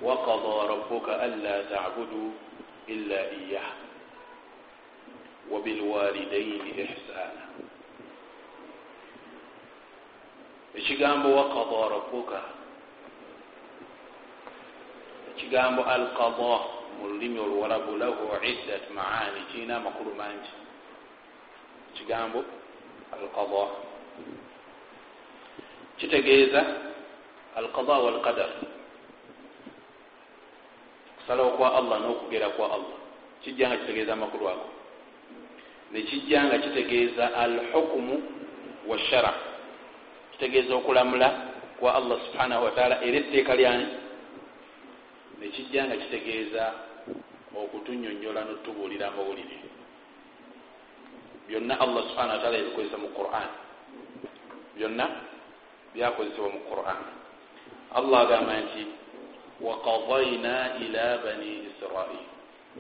وقضى 0.03 0.69
ربك 0.69 1.09
ألا 1.09 1.57
تعبدوا 1.71 2.31
إلا 2.89 3.21
إياه 3.31 3.73
وبالوالدين 5.51 6.63
إحسانا. 6.85 7.45
ekigambo 10.75 11.29
waqada 11.37 11.79
rabbuka 11.95 12.41
ekigambo 15.35 15.83
alqada 15.83 16.55
mu 16.99 17.09
lulimi 17.11 17.39
oluwalabu 17.43 17.97
lahu 17.99 18.39
iddat 18.43 18.87
maani 18.95 19.41
kirina 19.51 19.77
amakulu 19.83 20.15
mangi 20.15 20.51
ekigambo 21.95 22.45
alqada 23.13 23.65
kitegeeza 25.99 26.63
alqada 27.59 27.93
walqadar 28.07 28.51
okusalawo 31.21 31.51
kwa 31.51 31.75
allah 31.77 32.01
n'okugera 32.01 32.49
kwa 32.49 32.67
allah. 32.67 32.97
Kijja 33.45 33.69
nga 33.69 33.77
kitegeeza 33.77 34.13
amakulu 34.13 34.49
ago. 34.49 34.69
Nekijja 35.93 36.45
nga 36.45 36.59
kitegeeza 36.59 37.35
alhukumu 37.35 38.23
washara 38.89 39.35
kitegeeza 40.33 40.75
okulamula 40.75 41.29
kwa 41.81 41.95
allah 41.95 42.19
subhanahu 42.27 42.65
wataala 42.65 43.03
era 43.05 43.19
etteeka 43.19 43.55
lyani. 43.57 43.87
Nekijja 45.41 45.85
nga 45.85 45.97
kitegeeza 45.97 46.73
okutunyonyola 47.57 48.45
notubuulira 48.45 49.09
amawulire 49.09 49.59
byonna 51.49 51.81
allah 51.81 52.03
subhana 52.09 52.33
wataala 52.33 52.57
yabikozesa 52.57 52.99
mu 52.99 53.09
quran. 53.09 53.49
Byonna 54.77 55.07
byakozesebwa 55.95 56.49
mu 56.49 56.61
quran. 56.61 57.03
Allah 57.95 58.21
agamba 58.21 58.61
nti 58.61 59.00
waqadaina 59.61 60.55
ila 60.85 61.07
bani 61.25 61.51
israil 61.69 62.25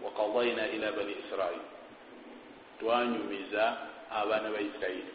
waqadaina 0.02 0.62
ila 0.68 0.88
bani 0.92 1.12
israil 1.24 1.62
twanyumiza 2.80 3.64
abaana 4.10 4.50
ba 4.50 4.60
isirairi 4.60 5.12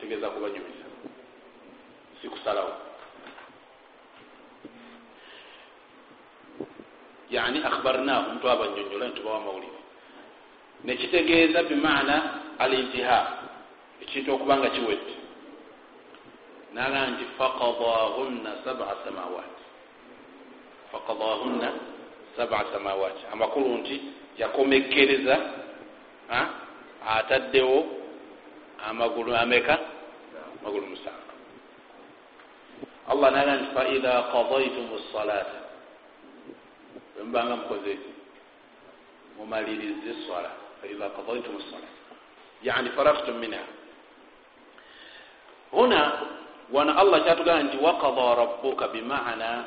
tegeeza 0.00 0.30
kubanyumiza 0.30 0.86
sikusalawo 2.22 2.72
yani 7.30 7.58
akhbarnahum 7.64 8.38
twabanyonyola 8.38 9.06
nitubawa 9.08 9.36
amawulire 9.36 9.80
nekitegeeza 10.84 11.62
bimaana 11.62 12.16
alintiha 12.58 13.18
ekintu 14.02 14.34
okuba 14.34 14.58
nga 14.58 14.70
kiwedde. 14.70 15.14
Naga 16.74 17.06
nti 17.06 17.24
fakadahunna 17.38 18.50
saba 18.64 18.96
samawat 19.04 19.51
fakadahunna 20.92 21.72
saba 22.36 22.64
samawat. 22.72 23.12
Amakulu 23.32 23.78
nti 23.78 24.00
yakomekkereza 24.38 25.40
ataddewo 27.06 27.84
amagulu 28.88 29.36
ameka? 29.36 29.78
Amagulu 30.60 30.86
musanvu. 30.86 31.32
Allah 33.08 33.28
naga 33.32 33.52
nti 33.56 33.74
faidha 33.74 34.22
kadaitum 34.32 34.88
salata 35.12 35.58
bwemubanga 37.14 37.56
mukozeki 37.56 38.10
mumalirize 39.38 40.10
eswala 40.10 40.50
faidha 40.80 41.08
kadaitum 41.10 41.60
salata 41.70 42.00
yani 42.62 42.88
faraftum 42.90 43.38
minha. 43.38 43.58
Huna 45.70 46.12
wana 46.72 46.96
allah 46.96 47.24
kyatugamba 47.24 47.62
nti 47.62 47.76
wakada 47.76 48.34
rabuka 48.34 48.88
bimana 48.88 49.64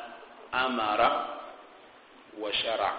amara 0.64 1.10
wa 2.42 2.50
shara 2.54 2.92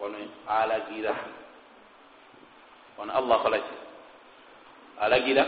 wano 0.00 0.18
alagira 0.48 1.14
wano 2.98 3.12
allah 3.18 3.36
akolaki 3.40 3.74
alagira 5.00 5.44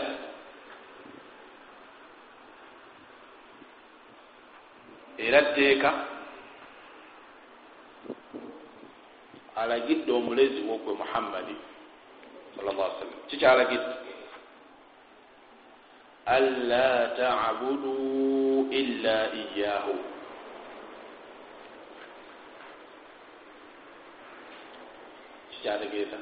era 5.17 5.41
tteeka 5.41 5.89
alagidde 9.55 10.11
omulezi 10.11 10.61
wogwe 10.69 10.93
muhammadi 11.01 11.55
sal 12.55 12.65
llah 12.65 12.89
sallam 12.99 13.19
kikyalagidde 13.29 13.93
anla 16.25 17.07
tabudu 17.17 18.67
illa 18.71 19.17
iyahu 19.33 19.95
kikyategeeza 25.51 26.17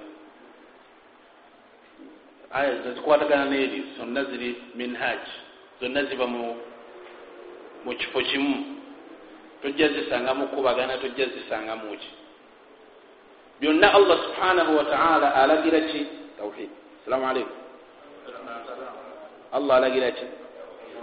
aya 2.51 2.73
zikwatagana 2.95 3.45
n'eri 3.45 3.83
zonna 3.97 4.23
ziri 4.23 4.49
minhaj 4.75 5.19
zonna 5.81 6.03
ziba 6.09 6.27
mu 6.27 7.93
kifo 7.99 8.19
kimu 8.21 8.55
tojja 9.61 9.87
zisanga 9.87 10.33
mukubagana 10.33 10.97
tojja 10.97 11.25
zisanga 11.25 11.75
muki 11.75 12.09
byonna 13.59 13.93
allah 13.93 14.17
subhanahu 14.25 14.77
wataala 14.77 15.35
alagira 15.35 15.79
ki? 15.81 16.01
Tawhid. 16.37 16.69
Salamu 17.05 17.27
aleikum 17.29 17.61
allah 19.51 19.75
alagira 19.77 20.11
ki 20.11 20.25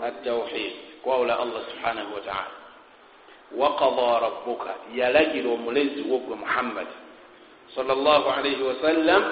atawhid 0.03 0.73
kwawula 1.03 1.39
allah 1.39 1.63
subhanahu 1.71 2.15
wataala 2.15 2.51
waqada 3.57 4.19
rabuka 4.21 4.75
yalagira 4.95 5.49
omulezi 5.51 6.03
wogwe 6.11 6.37
muhammad 6.37 6.87
sal 7.75 7.87
llah 7.87 8.39
alaihi 8.39 8.63
wasallam 8.63 9.23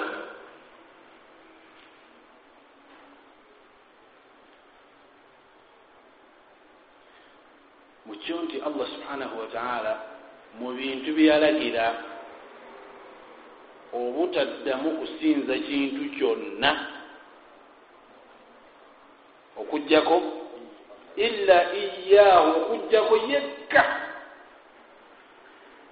mukyo 8.05 8.41
nti 8.41 8.57
allah 8.61 8.87
subhanahu 8.87 9.39
wataala 9.39 9.93
mu 10.59 10.71
bintu 10.73 11.13
byalagira 11.13 11.85
obutaddamu 13.93 14.89
kusinza 14.99 15.53
kintu 15.67 16.03
kyonna 16.17 16.96
okugjako 19.87 20.21
illa 21.15 21.73
iyaahu 21.73 22.49
okugjako 22.61 23.15
yekka. 23.17 23.83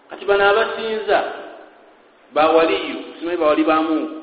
Kati 0.10 0.26
bano 0.26 0.44
abasinza 0.50 1.34
bawaliyu 2.34 2.98
simanyi 3.20 3.38
bawali 3.38 3.64
bamungu 3.64 4.22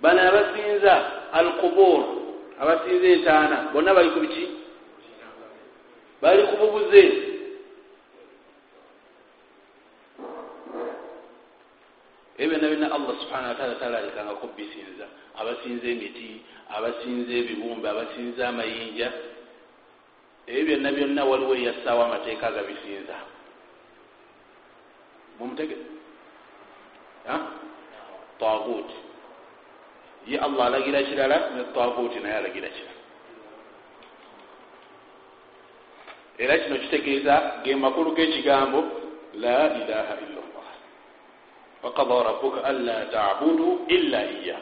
bano 0.00 0.20
abasinza 0.20 0.94
al 1.32 1.52
qubur 1.60 2.00
abasinza 2.60 3.06
entaana 3.06 3.56
bonna 3.72 3.94
bali 3.94 4.10
ku 4.10 4.20
biki? 4.20 4.48
Bali 6.22 6.42
ku 6.42 6.56
bubuze 6.56 7.04
ebyo 12.38 12.58
byonna 12.58 12.68
byonna 12.68 12.81
allah 12.94 13.14
subhana 13.20 13.48
wataala 13.48 13.74
talalikangako 13.74 14.46
bisinza 14.56 15.06
abasinza 15.40 15.86
emiti 15.86 16.42
abasinza 16.76 17.32
ebibumbe 17.32 17.88
abasinza 17.88 18.48
amayinja. 18.48 19.12
Ebyo 20.46 20.62
byonna 20.66 20.90
byonna 20.92 21.22
waliwo 21.24 21.54
eyassaawo 21.54 22.02
amateeka 22.04 22.46
agabisinza. 22.48 23.14
Mumutege 25.38 25.76
taguuti 28.38 28.98
ye 30.26 30.38
allah 30.38 30.66
alagira 30.66 31.02
kirala 31.02 31.36
ne 31.54 31.62
taguuti 31.74 32.18
naye 32.20 32.34
alagira 32.34 32.68
kirala. 32.68 33.00
Era 36.38 36.58
kino 36.58 36.76
kitegeeza 36.78 37.34
ge 37.64 37.76
makulu 37.76 38.10
g'ekigambo 38.16 38.80
la 39.34 39.58
ilaha 39.80 40.14
illa 40.24 40.31
wakada 41.82 42.22
rabuka 42.22 42.64
anla 42.64 43.04
tabudu 43.04 43.84
illa 43.88 44.30
iya 44.30 44.58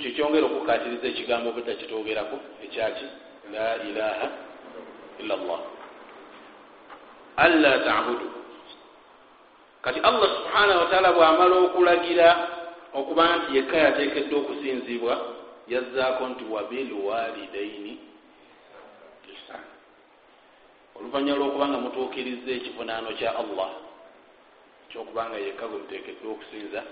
kyekyongera 0.00 0.46
okukatiriza 0.46 1.06
ekigambo 1.06 1.52
butakitogerako 1.52 2.36
ekyaki 2.64 3.06
la 3.52 3.82
ilaha 3.88 4.26
illa 5.20 5.36
llah 5.36 5.62
anla 7.36 7.72
tabudu. 7.78 8.28
Kati 9.82 10.00
allah 10.00 10.28
subhanahu 10.36 10.80
wataala 10.80 11.12
bwamala 11.12 11.54
okulagira 11.56 12.28
okuba 12.94 13.36
nti 13.36 13.56
yekka 13.56 13.76
yateekeddwa 13.76 14.38
okusinzibwa 14.40 15.14
yazzaako 15.68 16.22
nti 16.28 16.44
wabilwalidaini 16.44 17.98
ihsan 19.32 19.73
oluvanyuma 20.96 21.38
lwokubanga 21.38 21.78
mutuukiriza 21.78 22.50
ekivunaano 22.58 23.10
kya 23.18 23.30
allah 23.42 23.70
kyokubanga 24.90 25.36
yekka 25.36 25.66
gwe 25.68 25.78
muteekeddwa 25.78 26.32
okusinza 26.32 26.82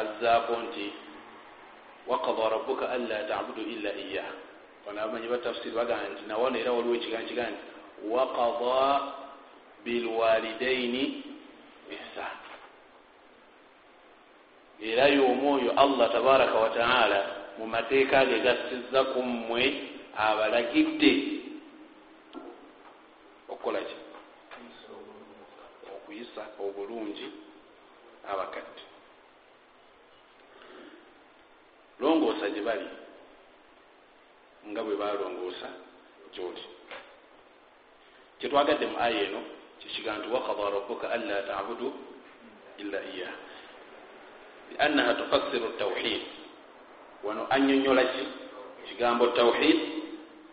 azzaako 0.00 0.54
nti 0.64 0.86
wakada 2.06 2.48
rabuka 2.48 2.90
anla 2.90 3.24
tabudu 3.28 3.62
illa 3.74 3.90
iyah 4.04 4.30
bano 4.86 4.98
abamanyi 5.00 5.28
batafsiri 5.28 5.76
bagamba 5.76 6.08
nti 6.12 6.22
nawano 6.28 6.56
era 6.58 6.72
waliwo 6.72 6.94
ekigambo 6.94 7.28
kigaa 7.28 7.50
nti 7.52 7.62
wakada 8.14 9.00
bilwalidaini 9.84 11.22
ihsan. 11.90 12.36
Era 14.82 15.08
y'omu 15.08 15.54
oyo 15.54 15.72
allah 15.76 16.12
tabaraka 16.12 16.54
wataala 16.54 17.20
mu 17.58 17.66
mateeka 17.66 18.24
ge 18.24 18.38
gassiza 18.40 19.04
ku 19.04 19.22
mmwe 19.22 19.74
abalagidde 20.16 21.33
okukola 23.54 23.78
ki? 23.78 23.96
Okuyisa 25.94 26.42
obulungi 26.58 27.30
abakadde. 28.26 28.82
Longoosa 32.00 32.50
gye 32.50 32.62
bali 32.62 32.88
nga 34.68 34.82
bwe 34.82 34.96
balongoosa 34.96 35.68
gyoli. 36.34 36.64
Kyetwagadde 38.38 38.86
mu 38.90 38.98
aya 38.98 39.22
eno 39.30 39.40
kyekiga 39.78 40.18
nti 40.18 40.28
wakada 40.34 40.74
rabuka 40.74 41.06
anla 41.14 41.42
tabudu 41.46 41.94
illa 42.82 42.98
iyah 43.14 43.34
liannaha 44.70 45.14
tufassiru 45.14 45.78
tawhid 45.78 46.22
wano 47.22 47.46
anyonyola 47.50 48.04
ki? 48.04 48.24
Kigambo 48.84 49.26
tawhid 49.32 49.78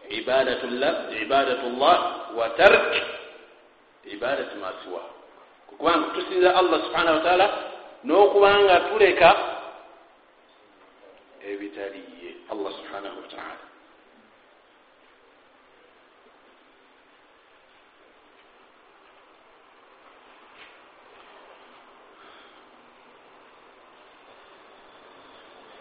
ibadatu 0.09 0.67
llah 0.69 1.09
wa 2.37 2.49
tark 2.49 2.95
ibadati 4.05 4.55
masiwa 4.55 5.01
kubanga 5.77 6.07
tusinza 6.07 6.55
allah 6.55 6.81
subhanahu 6.83 7.17
wataala 7.17 7.47
n'okubanga 8.03 8.79
tuleka 8.79 9.29
ebitaliye 11.49 12.29
allah 12.51 12.71
subhanahu 12.73 13.17
wataala 13.21 13.65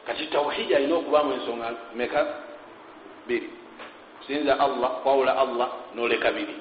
kati 0.07 0.27
tawhidi 0.27 0.75
alina 0.75 0.95
okubamu 0.95 1.33
ensonga 1.33 1.75
meka 1.95 2.27
biri 3.27 3.60
kusinza 4.21 4.61
allah 4.61 4.91
kwawula 5.03 5.33
allah 5.39 5.69
noleka 5.95 6.33
biri. 6.33 6.57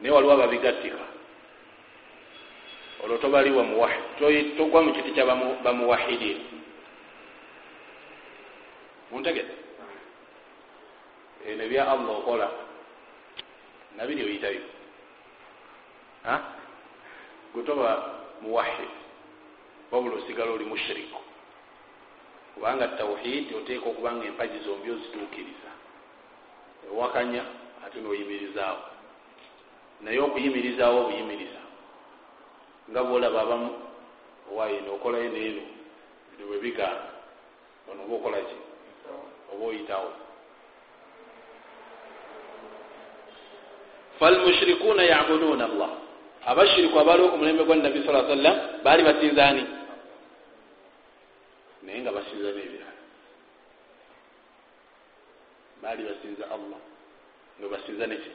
Naye 0.00 0.14
waliwo 0.14 0.32
ababigattika. 0.32 0.98
Olwo 3.04 3.16
tobali 3.16 3.50
togwa 4.56 4.82
mu 4.82 4.92
kiti 4.92 5.10
kya 5.10 5.26
bamuwahidin 5.64 6.38
muntegede 9.10 9.54
eno 11.48 11.64
ebya 11.64 11.88
allah 11.88 12.10
okola 12.18 12.50
nabiri 13.96 14.22
oyitayo. 14.22 14.60
Gwe 17.54 17.62
toba 17.62 18.20
muwahid 18.42 18.90
wabula 19.90 20.16
osigala 20.16 20.50
oli 20.52 20.64
mushiriku. 20.64 21.22
Kubanga 22.54 22.88
tawhid 22.98 23.54
oteeka 23.56 23.88
okubanga 23.88 24.26
empagi 24.26 24.58
zombi 24.58 24.90
ozituukiriza 24.90 25.70
ewakanya 26.86 27.42
ate 27.86 28.00
noyimirizaawo. 28.00 28.78
Naye 30.00 30.18
okuyimirizaawo 30.20 31.00
obuyimiriza. 31.00 31.60
Nga 32.90 33.00
bwolaba 33.04 33.40
abamu 33.42 33.70
owaye 34.52 34.80
nookolayo 34.80 35.28
neeno 35.30 35.62
bino 36.30 36.44
bwe 36.48 36.58
bigaana 36.58 37.08
ono 37.90 38.02
oba 38.04 38.14
okolaki 38.16 38.56
oba 39.52 39.64
oyitawo? 39.66 40.10
Falmushrikuuna 44.18 45.02
yabuduuna 45.02 45.64
allah. 45.64 45.90
Abashiriku 46.46 46.98
abaaliwo 46.98 47.28
ku 47.28 47.36
mulembe 47.36 47.64
gwa 47.64 47.76
nabi 47.76 48.02
saa 48.06 48.24
sallam 48.28 48.56
baali 48.84 49.02
basinzaani? 49.02 49.64
Naye 51.82 51.98
nga 52.02 52.12
basinza 52.12 52.48
nebirala 52.56 52.87
baali 55.82 56.02
basinza 56.02 56.44
allah. 56.50 56.80
Nga 57.58 57.68
basinza 57.68 58.06
neki 58.06 58.30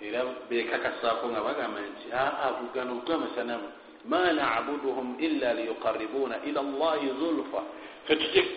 era 0.00 0.24
bekakasaako 0.50 1.28
nga 1.32 1.40
bagamba 1.40 1.80
nti 1.80 2.12
aa 2.12 2.52
bugano 2.60 3.00
bwamasanamu 3.00 3.68
ma 4.04 4.32
nabuduhum 4.32 5.16
illa 5.18 5.54
liyuqaribuna 5.54 6.44
ila 6.44 6.62
llahi 6.62 7.08
zulfa. 7.18 7.62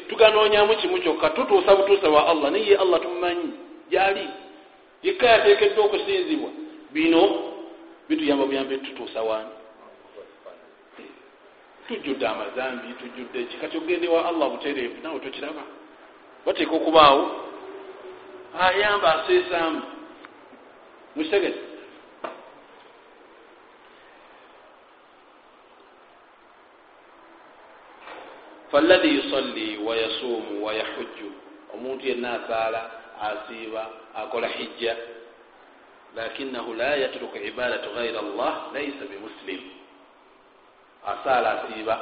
Tuganonyamu 0.10 0.76
kimu 0.76 0.98
kyokka 1.02 1.30
tutuusa 1.30 1.76
butuusa 1.76 2.10
bwa 2.10 2.28
allah 2.28 2.52
naye 2.52 2.78
allah 2.78 3.02
tumumanyi 3.02 3.54
gyali. 3.90 4.28
Yekka 5.04 5.26
yateekeddwa 5.26 5.86
okusinzibwa. 5.86 6.50
Bino 6.92 7.54
bituyamba 8.10 8.46
buyambe 8.46 8.78
tutuusa 8.78 9.22
wani 9.22 9.50
tujjudde 11.88 12.28
amazambi 12.28 12.94
tujjudde 12.94 13.44
ki? 13.44 13.58
Kati 13.58 13.78
ogendewa 13.78 14.26
allah 14.30 14.50
butereevu 14.50 15.02
nawe 15.04 15.20
tokiraba 15.20 15.64
bateeka 16.46 16.72
okubaawo 16.76 17.24
ayamba 18.60 19.08
aseesaamu 19.24 19.82
mukitegete 21.16 21.60
faladhi 28.72 29.16
yusalli 29.16 29.78
wayasuumu 29.78 30.66
wayahujju 30.66 31.32
omuntu 31.74 32.08
yenna 32.08 32.44
asaala 32.44 32.92
asiiba 33.22 33.90
akola 34.16 34.48
hijja. 34.48 34.96
Lakinahu 36.16 36.74
la 36.74 36.96
yatruku 36.96 37.38
ibadatu 37.38 37.90
gaira 37.96 38.20
allah 38.20 38.74
laisa 38.74 39.06
bimuslim 39.06 39.60
asaala 41.06 41.62
asiiba. 41.64 42.02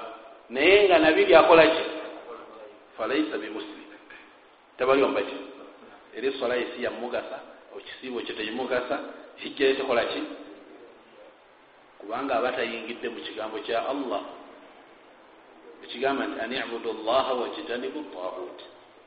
Naye 0.49 0.87
nga 0.87 0.99
nabiri 0.99 1.35
akola 1.35 1.67
ki? 1.67 1.83
Falaisa 2.97 3.37
bimuslim 3.37 3.76
tabalyomba 4.77 5.21
ki 5.21 5.37
era 6.17 6.27
esola 6.27 6.55
yesi 6.55 6.83
yamugasa 6.83 7.37
okisiibo 7.77 8.21
kyo 8.21 8.35
teyimugasa 8.35 8.99
hijja 9.37 9.67
ye 9.67 9.73
tekola 9.73 10.05
ki? 10.05 10.21
Kubanga 11.99 12.35
aba 12.35 12.51
tayingidde 12.51 13.09
mu 13.09 13.19
kigambo 13.21 13.57
kya 13.65 13.89
allah. 13.89 14.21
Ekigamba 15.83 16.25
nti 16.25 16.39
an 16.39 16.53
ibudu 16.53 16.93
llaha 17.05 17.33
wajtanibu 17.33 18.01
taut 18.13 18.59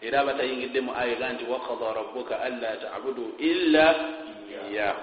era 0.03 0.21
aba 0.21 0.35
tayingidde 0.35 0.81
mu 0.81 0.93
aya 0.95 1.15
ga 1.19 1.33
nti 1.35 1.45
wakada 1.51 1.93
rabuka 1.99 2.41
anla 2.41 2.77
tabudu 2.77 3.35
illa 3.39 3.87
iyahu 4.71 5.03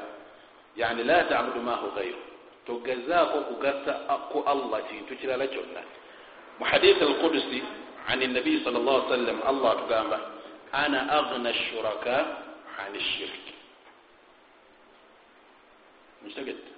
yani 0.76 1.04
la 1.04 1.24
tabudu 1.24 1.60
mahu 1.62 1.92
gairu 1.96 2.24
togezaako 2.66 3.38
kugasa 3.52 3.94
ku 4.32 4.44
allah 4.48 4.80
kintu 4.88 5.16
kirala 5.20 5.48
kyonna. 5.48 5.84
Mu 6.60 6.66
hadith 6.66 7.02
alqudusi 7.02 7.64
an 8.08 8.20
nabiyi 8.20 8.64
sal 8.64 8.74
llah 8.80 9.04
sallam 9.12 9.38
allah 9.44 9.70
atugamba 9.76 10.37
ana 10.72 11.00
agna 11.18 11.54
shuraka 11.54 12.16
an 12.84 12.94
shirki 13.00 13.54
mukitegedde 16.22 16.72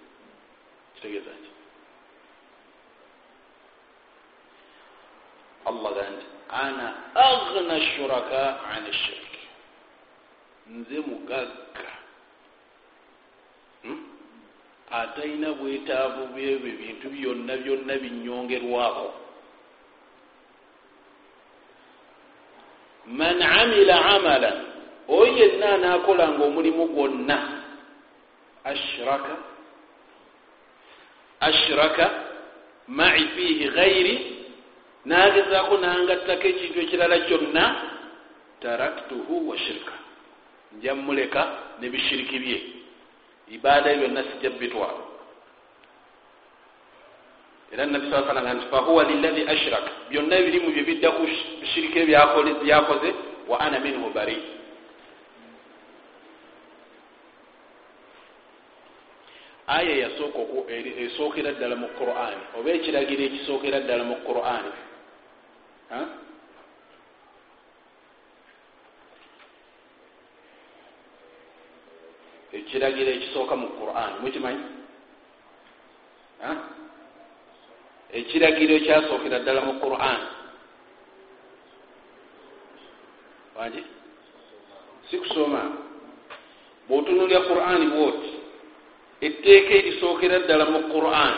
kitegeeza 0.95 1.31
ki 1.31 1.49
allah 5.65 5.91
gandi 5.97 6.25
ana 6.49 6.87
agna 7.15 7.75
shuraka 7.95 8.41
an 8.73 8.85
shirk 8.93 9.33
nze 10.69 10.99
mugagga 10.99 11.91
atalina 14.91 15.49
bwetaavu 15.53 16.27
byebyo 16.33 16.69
ebintu 16.73 17.05
byonna 17.09 17.53
byonna 17.61 17.93
binyongerwako 18.03 19.07
man 23.17 23.41
amila 23.41 24.05
amalan 24.15 24.57
oyo 25.07 25.33
yenna 25.37 25.67
anaakolanga 25.75 26.43
omulimu 26.45 26.85
gwonna. 26.87 27.37
Ashraka 28.63 29.35
ashraka 31.39 32.05
mai 32.87 33.25
fihi 33.35 33.69
gairi 33.69 34.15
nagezaako 35.05 35.77
nangattako 35.77 36.45
ekintu 36.51 36.77
ekirala 36.85 37.17
kyonna 37.27 37.65
taraktuhu 38.61 39.49
wa 39.49 39.57
shirka. 39.57 39.93
Njamuleka 40.77 41.41
nebishiriki 41.81 42.37
bye. 42.39 42.59
Ibaada 43.55 43.93
byonna 43.95 44.23
sijja 44.23 44.49
bitwala 44.49 45.08
era 47.71 47.85
nabi 47.85 48.09
saa 48.09 48.25
salama 48.27 48.53
nti 48.53 48.65
fahuwa 48.67 49.03
lilahi 49.03 49.41
ashrak. 49.47 50.09
Byonna 50.09 50.35
ebirimu 50.35 50.71
bye 50.73 50.83
bidda 50.83 51.11
ku 51.11 51.21
bishiriki 51.23 51.99
ebyakoze 51.99 53.09
wa 53.47 53.59
ana 53.59 53.79
minhu 53.79 54.09
bari. 54.09 54.37
Aya 59.67 59.95
yasooka 59.95 60.39
esookera 60.73 61.51
ddala 61.53 61.75
mu 61.75 61.87
qur'ani 61.93 62.41
oba 62.57 62.69
ekiragiro 62.73 63.21
ekisookera 63.21 63.85
ddala 63.85 64.03
mu 64.03 64.15
qur'ani 64.25 64.71
ekiragiro 72.53 73.09
ekisooka 73.13 73.55
mu 73.55 73.67
quran. 73.77 74.11
Mukimanyi 74.25 74.63
ekiragiro 78.13 78.73
ekyasookera 78.75 79.39
ddala 79.39 79.61
mu 79.61 79.73
quran. 79.79 80.21
Wangi 83.55 83.83
sikusoma. 85.09 85.61
Bwotunulya 86.87 87.45
quran 87.45 87.89
bwoti 87.93 88.31
etteeka 89.21 89.73
erisookera 89.73 90.39
ddala 90.39 90.65
mu 90.65 90.79
quran. 90.93 91.35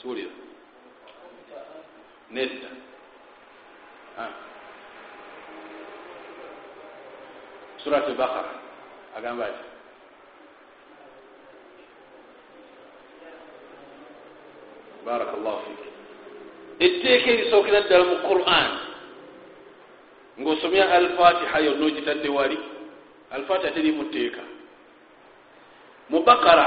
Siwulira. 0.00 0.34
Nedda. 2.30 2.70
Surat 7.80 8.10
bakara 8.18 8.50
agamba 9.16 9.46
ati 9.46 9.75
baraka 15.06 15.36
llahu 15.44 15.60
fik 15.66 15.86
etteeka 16.80 17.30
erisookera 17.30 17.80
ddala 17.86 18.04
mu 18.04 18.16
quran. 18.28 18.70
Ngaosomya 20.40 20.84
alfatiha 20.92 21.58
yonna 21.60 21.84
ogitadde 21.86 22.28
wali. 22.28 22.58
Alfatiha 23.32 23.72
teri 23.72 23.92
mu 23.92 24.04
tteeka. 24.12 24.44
Mu 26.12 26.20
bakara 26.20 26.66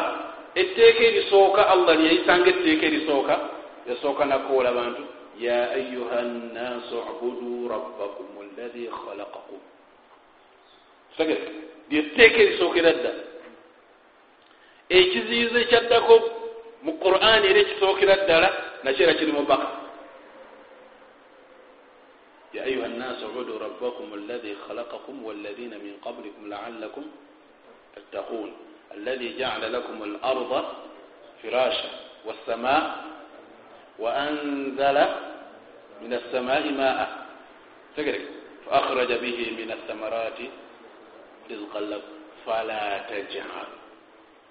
etteeka 0.55 1.01
erisooka 1.03 1.61
allah 1.69 1.93
lyeyisanga 1.95 2.49
etteeka 2.49 2.85
erisooka 2.89 3.35
yasooka 3.85 4.25
nakoola 4.25 4.73
bantu. 4.73 5.03
Ya 5.37 5.71
ayuha 5.71 6.21
nnasu 6.21 6.97
abudu 6.99 7.69
rabbakum 7.69 8.27
allahi 8.41 8.89
khalaqakum. 8.89 9.61
Tegere 11.17 11.47
lyetteeka 11.91 12.37
erisookera 12.37 12.91
ddala 12.97 13.23
ekiziyizo 14.89 15.57
ekyaddako 15.59 16.38
mu 16.83 16.91
qur'ani 16.99 17.45
era 17.51 17.59
ekisookera 17.59 18.15
ddala 18.23 18.49
nakyo 18.83 19.03
era 19.03 19.13
kiri 19.19 19.31
mu 19.31 19.43
baka. 19.43 19.67
Ya 22.53 22.63
ayuha 22.65 22.87
nnasu 22.87 23.29
ubudu 23.29 23.59
rabbakum 23.61 24.09
allahi 24.13 24.57
khalaqakum 24.65 25.21
walladhina 25.21 25.77
min 25.77 26.01
qablikum 26.01 26.49
laallakum 26.49 27.05
tattaqun 27.93 28.49
alladhi 28.95 29.37
jacala 29.37 29.69
lakum 29.69 30.01
alarda 30.01 30.61
firasha 31.41 31.89
wasama 32.25 33.05
waanzala 34.01 35.05
min 36.01 36.11
alsamai 36.13 36.71
maa 36.73 37.05
tegere 37.95 38.25
faakhraja 38.65 39.21
bihi 39.21 39.53
min 39.53 39.69
althamarati 39.69 40.49
rizqan 41.53 41.85
lakum 41.85 42.15
fala 42.41 43.05
tajal 43.13 43.69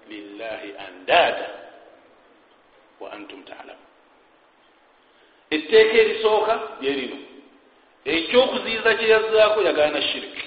lillahi 0.07 0.71
andada 0.87 1.68
wa 2.99 3.11
antum 3.11 3.43
talamu 3.43 3.85
etteeka 5.49 5.95
erisooka 6.03 6.53
lyerino 6.81 7.17
ekyokuziyiza 8.05 8.91
kyeyazaako 8.99 9.59
yagana 9.67 10.01
shiriki 10.01 10.45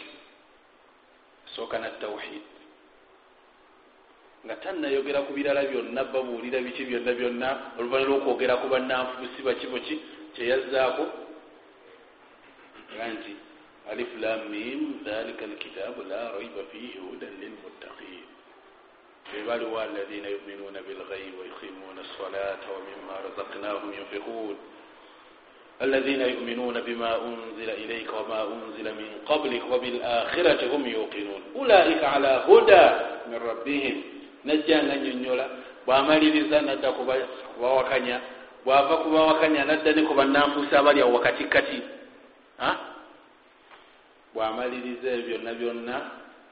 esooka 1.48 1.78
natawhid 1.78 2.44
nga 4.44 4.56
tannayogera 4.56 5.22
ku 5.22 5.32
birala 5.36 5.62
byonna 5.70 6.02
babuulira 6.12 6.58
biki 6.66 6.82
byonna 6.88 7.12
byonna 7.18 7.48
oluvanyi 7.78 8.04
lwokwogera 8.08 8.54
ku 8.60 8.66
bannanfuusi 8.72 9.40
bakiboki 9.46 9.94
kyeyazaako 10.34 11.04
nga 12.94 13.06
nti 13.14 13.32
alif 13.90 14.10
lam 14.22 14.40
mim 14.50 14.80
dhalika 15.06 15.44
alkitabu 15.44 16.02
la 16.10 16.32
raiba 16.34 16.62
fihi 16.70 16.98
hudan 16.98 17.32
lilmuttaqin 17.40 18.01
bebaliwo 19.33 19.79
alladhina 19.79 20.27
yuminuna 20.29 20.79
bilghaibi 20.87 21.35
wayuqimuna 21.39 21.99
alsalata 22.05 22.67
wamima 22.73 23.13
razaknahum 23.25 23.93
yunfiqun 23.93 24.55
الذين 25.81 26.21
يؤمنون 26.21 26.81
بما 26.81 27.15
أنزل 27.21 27.69
إليك 27.69 28.09
وما 28.13 28.43
أنزل 28.43 28.93
من 28.93 29.09
قبلك 29.25 29.63
وبالآخرة 29.71 30.75
هم 30.75 30.87
يوقنون 30.87 31.41
أولئك 31.55 32.03
على 32.03 32.43
هدى 32.49 32.85
من 33.29 33.39
ربهم 33.49 34.03
najjanga 34.47 34.95
nyonyola 34.97 35.45
bwamaliriza 35.85 36.61
nadda 36.61 36.91
kubawakanya 36.91 38.19
bwava 38.65 38.97
kubawakanya 38.97 39.65
nadda 39.65 39.91
ne 39.93 40.01
ku 40.01 40.13
bannanfuusi 40.13 40.75
abali 40.75 41.01
awo 41.01 41.13
wakatikati 41.13 41.81
bwamaliriza 44.33 45.07
ebyo 45.11 45.37
byonna 45.37 45.53
byonna 45.53 45.95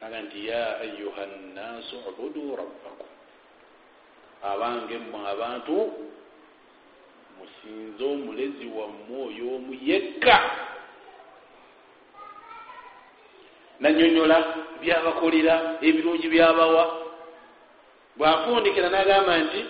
aga 0.01 0.19
nti 0.23 0.49
ya 0.49 0.81
ayuha 0.81 1.27
nnaasu 1.27 1.97
ubudu 2.09 2.57
rabbakum. 2.57 3.11
Abange 4.43 4.99
mmwe 4.99 5.21
abantu 5.31 5.77
musinze 7.39 8.05
omulezi 8.05 8.67
wammwe 8.77 9.17
oyo 9.27 9.45
omu 9.57 9.73
yekka 9.89 10.37
nanyonyola 13.81 14.39
byabakolera 14.81 15.55
ebirungi 15.87 16.29
byabawa 16.29 16.85
bwafundikira 18.17 18.89
nagamba 18.89 19.33
nti 19.45 19.61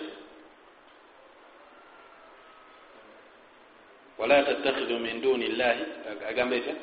wala 4.19 4.43
tattakhidu 4.43 4.99
min 4.99 5.21
duni 5.21 5.47
llahi 5.57 5.83
agamba 6.29 6.55
etya 6.55 6.75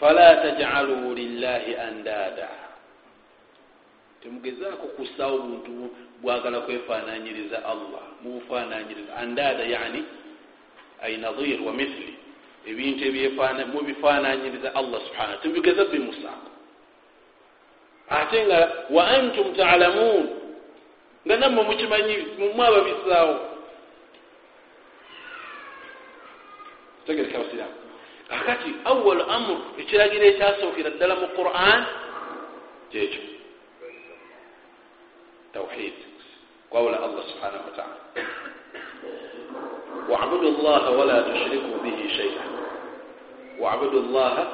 fala 0.00 0.36
tajalu 0.36 1.14
lillahi 1.14 1.76
andada. 1.76 2.48
Temugezaako 4.22 4.86
kusawo 4.86 5.34
obuntu 5.34 5.90
bwagala 6.22 6.60
kwefananyiriza 6.60 7.64
allah 7.64 8.02
mubufananyiriza 8.22 9.16
andada 9.16 9.64
yani 9.64 10.04
ay 11.02 11.16
nadir 11.16 11.62
wa 11.62 11.72
mithli. 11.72 12.14
Ebintu 12.66 13.04
mubifananyiriza 13.72 14.74
allah 14.74 15.00
subhana 15.06 15.36
temubigeza 15.36 15.84
bimusaako 15.84 16.48
ate 18.08 18.46
nga 18.46 18.60
wa 18.90 19.04
antum 19.08 19.52
talamun 19.54 20.24
nga 21.26 21.36
nammwe 21.36 21.62
mukimanyi 21.64 22.16
mumwababisaawo 22.38 23.36
tegereka 27.06 27.38
basiramu 27.38 27.77
akati 28.28 28.70
awal 28.84 29.20
amur 29.30 29.60
ekiragiro 29.78 30.24
ekyasookera 30.24 30.90
ddala 30.90 31.14
mu 31.16 31.28
quran 31.36 31.80
kyekyo. 32.90 33.22
Tawhid. 35.52 35.96
Kwawula 36.70 37.00
allah 37.00 37.24
subhanahu 37.32 37.64
wataala 37.64 37.96
wabudu 40.08 40.48
llaha 40.62 40.90
wala 40.90 41.22
tushriku 41.22 41.80
bihi 41.84 42.04
shaia 42.16 42.44
wabudu 43.60 44.00
llaha 44.12 44.44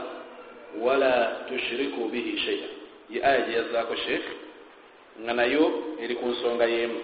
wala 0.78 1.12
tushriku 1.48 2.08
bihi 2.08 2.38
shaia 2.38 2.68
ye 3.10 3.18
aya 3.24 3.40
gyeyazaako 3.40 3.96
sheekh 3.96 4.26
nga 5.22 5.32
nayo 5.32 5.94
eri 6.02 6.14
ku 6.14 6.26
nsonga 6.26 6.66
yemu. 6.66 7.00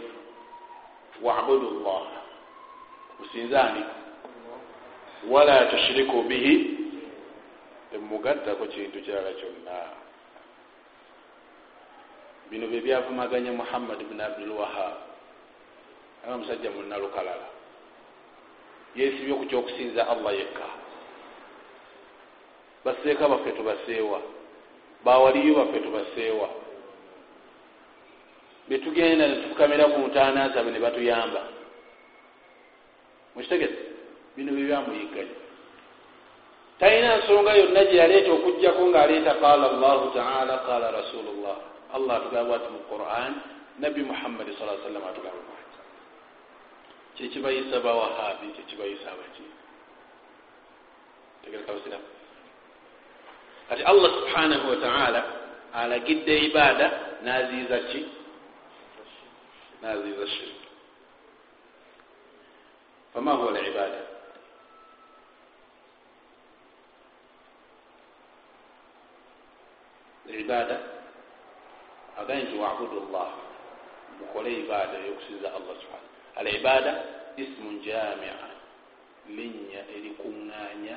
Wabudu 1.23 1.83
llaha 1.83 2.21
musinzaani 3.19 3.83
wala 5.29 5.67
tushiriku 5.67 6.23
bihi 6.23 6.77
temugattako 7.93 8.67
kintu 8.67 9.03
kirala 9.03 9.33
kyonna. 9.33 9.79
Bino 12.51 12.67
bye 12.67 12.81
byavumaganya 12.81 13.53
muhammad 13.53 13.99
bni 14.05 14.23
abdulwahab 14.23 14.97
aba 16.27 16.39
musajja 16.39 16.71
munalukalala 16.71 17.49
yesibye 18.97 19.35
ku 19.35 19.45
kyokusinza 19.47 20.09
allah 20.09 20.35
yekka. 20.35 20.69
Baseeka 22.85 23.29
baffe 23.29 23.53
tubaseewa 23.53 24.23
bawaliyo 25.05 25.55
baffe 25.55 25.79
tubaseewa. 25.81 26.49
Betugenda 28.69 29.29
netufukamira 29.29 29.85
ku 29.85 30.01
ntaana 30.01 30.49
zabe 30.49 30.71
ne 30.71 30.79
batuyamba. 30.79 31.43
Mukitegese 33.35 33.90
bino 34.41 34.53
byebyamuyiganya 34.57 35.37
talina 36.81 37.17
nsonga 37.17 37.53
yonna 37.61 37.85
gyeyaleeta 37.85 38.31
okugjako 38.33 38.83
ngaaleeta 38.89 39.33
qala 39.43 39.67
llahu 39.77 40.07
taala 40.17 40.55
qala 40.65 40.87
rasulullah 40.91 41.57
allah 41.93 42.13
atugamba 42.17 42.57
ati 42.57 42.69
mu 42.73 42.81
quran 42.89 43.33
nabbi 43.79 44.01
muhammadi 44.01 44.57
sa 44.57 44.65
sallam 44.81 45.05
atugamba 45.05 45.43
bati 45.53 45.79
kyekibayisa 47.17 47.77
bawahabi 47.85 48.47
kyekibayisa 48.57 49.13
abaki 49.13 49.45
tegereka 51.45 51.73
basiramu 51.77 52.09
kati 53.69 53.83
allah 53.85 54.11
subhanahu 54.17 54.65
wataala 54.73 55.21
alagidde 55.73 56.35
ibaada 56.49 56.87
naziiza 57.23 57.79
ki? 57.79 58.09
Naziiza 59.83 60.27
shirk. 60.27 60.61
Fama 63.15 63.33
huwa 63.33 63.53
libada 63.53 64.10
ibada 70.39 70.77
agaye 72.21 72.43
nti 72.43 72.57
wabudu 72.59 73.01
llah 73.13 73.31
mukole 74.21 74.51
ibada 74.61 74.99
eyokusinza 74.99 75.49
allah 75.57 75.75
subhana 75.81 76.09
al 76.37 76.47
ibada 76.55 76.93
ismun 77.37 77.81
jamia 77.85 78.37
linnya 79.29 79.81
erikuŋŋanya 79.97 80.97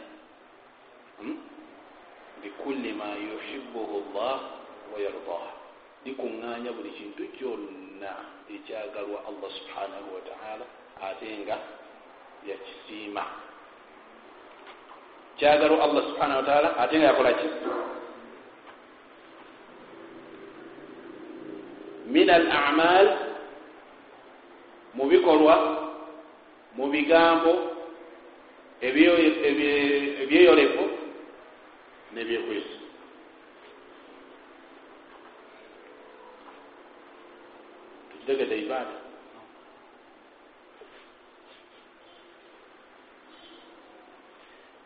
bikulli 2.42 2.92
ma 2.94 3.10
yuhibuhu 3.16 3.98
llah 4.14 4.40
wayardah 4.94 5.46
likuŋŋanya 6.06 6.72
buli 6.76 6.92
kintu 6.98 7.24
kyonna 7.40 8.14
ekyagalwa 8.52 9.20
allah 9.30 9.50
subhanahu 9.60 10.08
wataala 10.20 10.66
ate 11.00 11.30
nga 11.48 11.58
yakisiima 12.44 13.24
kyagalwa 15.40 15.80
allah 15.84 16.02
subhanahu 16.12 16.40
wataala 16.44 16.70
ate 16.84 16.94
nga 17.00 17.08
yakolaki 17.16 17.48
min 22.14 22.30
al 22.30 22.46
amal 22.52 23.08
mu 24.94 25.04
bikolwa 25.10 25.56
mu 26.78 26.86
bigambo 26.94 27.54
ebyeyolefu 30.22 30.86
nebyekwesi 32.14 32.78
tukitegede 38.12 38.56
ibaada. 38.66 38.96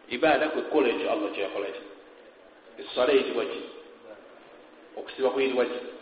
Ibaada 0.09 0.49
kwekukola 0.49 0.87
ekyo 0.89 1.11
allah 1.11 1.31
kyeyakola 1.31 1.67
ki? 1.67 1.81
Esala 2.81 3.11
eyitibwa 3.13 3.45
ki? 3.45 3.61
Okusiba 4.97 5.29
kuyitibwa 5.29 5.65
ki 5.65 5.96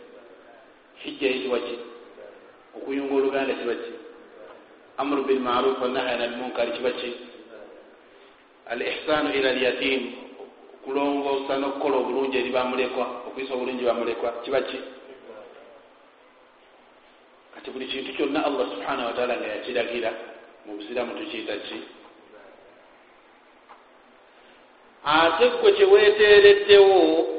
hijja 1.06 1.28
yitibwa 1.28 1.58
ki 1.58 1.74
okuyunga 2.76 3.14
oluganda 3.14 3.54
kiba 3.54 3.74
ki 3.74 3.92
amuru 4.98 5.22
bilmaruf 5.28 5.80
wanahy 5.82 6.14
an 6.14 6.22
almunkari 6.22 6.72
kiba 6.72 6.90
ki 6.90 7.10
al 8.70 8.80
ihsanu 8.82 9.28
ila 9.38 9.52
lyatim 9.52 10.00
okulongoosa 10.74 11.58
nokukola 11.58 11.96
obulungi 11.96 12.38
eri 12.38 12.50
bamulekwa 12.50 13.06
okuyisa 13.26 13.54
obulungi 13.54 13.84
bamulekwa 13.84 14.32
kiba 14.44 14.60
ki 14.60 14.78
kati 17.54 17.70
buli 17.70 17.86
kintu 17.86 18.12
kyonna 18.12 18.44
allah 18.46 18.66
subhanahu 18.70 19.06
wataala 19.06 19.36
nga 19.36 19.46
yakiragira 19.46 20.10
mu 20.66 20.76
busiramu 20.76 21.14
tukiyita 21.14 21.56
ki? 21.56 21.78
Ate 25.06 25.46
gwe 25.62 25.72
kyeweteereddewo 25.72 27.35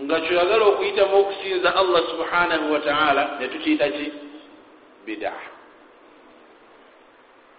nga 0.00 0.20
kyoyagala 0.20 0.64
okuyitamu 0.64 1.16
okusinza 1.16 1.76
allah 1.76 2.02
subhanahu 2.10 2.72
wataala 2.72 3.36
netukiyita 3.40 3.88
ki? 3.90 4.12
Bida. 5.06 5.32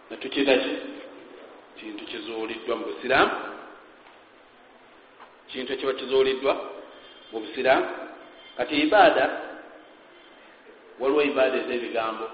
Netukiyita 0.10 0.58
ki? 0.58 0.74
Kintu 1.80 2.06
kizuuliddwa 2.06 2.76
mu 2.76 2.86
busiraamu 2.86 3.32
kintu 5.48 5.74
ekiba 5.74 5.94
kizuuliddwa 5.94 6.54
mu 7.32 7.40
busiraamu 7.40 7.88
kati 8.58 8.76
ibaada 8.76 9.26
waliwo 11.00 11.24
ibaada 11.24 11.58
ez'ebigambo 11.58 12.26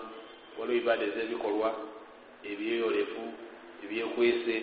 waliwo 0.60 0.78
ibaada 0.78 1.04
ez'ebikolwa 1.06 1.70
ebyeyolefu 2.44 3.24
ebyekwese 3.84 4.56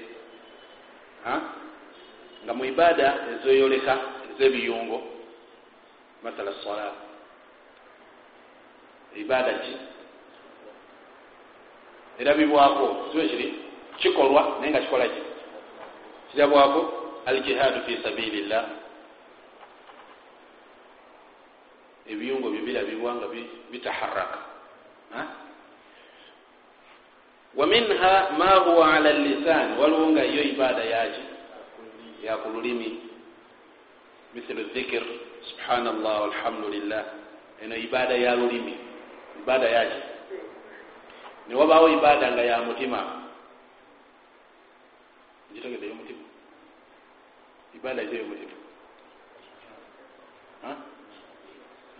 nga 2.44 2.52
mu 2.54 2.64
ibaada 2.64 3.08
ezoyoleka 3.32 3.94
ez'ebiyungo 4.30 5.15
masala 6.26 6.52
sala 6.64 6.92
ibaada 9.16 9.52
ki? 9.62 9.74
Erabibwako 12.18 13.08
siwe 13.12 13.28
kiri 13.28 13.48
kikolwa 14.02 14.58
naye 14.60 14.70
nga 14.70 14.80
kikola 14.84 15.06
ki? 15.08 15.22
Kirabwako 16.32 16.80
aljihaadu 17.26 17.80
fi 17.86 17.92
sabilillah. 18.02 18.64
Ebiyungo 22.06 22.50
byo 22.50 22.62
birabibwa 22.66 23.14
nga 23.14 23.26
bitaharaka 23.70 24.38
wa 27.56 27.66
minha 27.66 28.30
ma 28.38 28.50
huwa 28.54 28.94
ala 28.94 29.12
lisan 29.12 29.78
waliwo 29.78 30.06
nga 30.12 30.22
yo 30.22 30.42
ibaada 30.42 30.84
yaki 30.84 31.20
yakululimi 32.24 33.05
mithlu 34.36 34.68
dhikir 34.76 35.02
subhanallah 35.48 36.28
walhamdulillah 36.28 37.02
eno 37.64 37.76
ibaada 37.76 38.14
ya 38.14 38.36
lulimi 38.36 38.76
ibaada 39.40 39.68
yaki 39.68 40.00
newabaawo 41.48 41.88
ibaada 41.96 42.32
nga 42.36 42.42
ya 42.44 42.58
mutima 42.62 43.00
gitegedde 45.54 45.86
yomutima 45.88 46.24
ibaada 47.74 48.02
eza 48.02 48.16
yomutima 48.16 48.56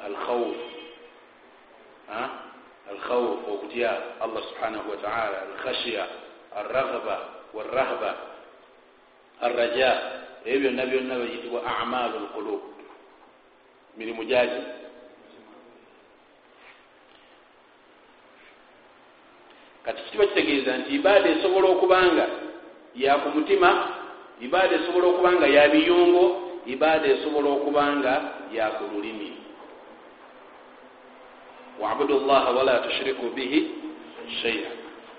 alkhawf 0.04 0.56
alkhawf 2.90 3.48
okutya 3.48 3.90
allah 4.20 4.42
subhanahu 4.52 4.90
wataala 4.90 5.36
alkhashya 5.42 6.04
alraghba 6.56 7.16
walrahba 7.54 8.12
alraja 9.40 9.90
ebyo 10.46 10.70
byonna 10.70 10.86
byonna 10.86 11.14
bayitibwa 11.18 11.60
amalu 11.80 12.18
lqulub 12.24 12.62
mirimu 13.96 14.24
gyaki 14.24 14.62
kati 19.84 20.02
kikiba 20.02 20.26
kitegeeza 20.26 20.78
nti 20.78 20.94
ibaada 20.94 21.28
esobola 21.30 21.68
okubanga 21.68 22.26
yaku 22.94 23.28
mutima 23.28 23.88
ibaada 24.40 24.76
esobola 24.76 25.06
okubanga 25.06 25.46
ya 25.46 25.68
biyungo 25.68 26.24
ibaada 26.66 27.06
esobola 27.08 27.48
okubanga 27.50 28.12
yaku 28.52 28.84
lulimi? 28.94 29.32
Wabudu 31.80 32.20
llaha 32.26 32.50
wala 32.50 32.78
tushiriku 32.78 33.26
bihi 33.30 33.70
shaia 34.42 34.70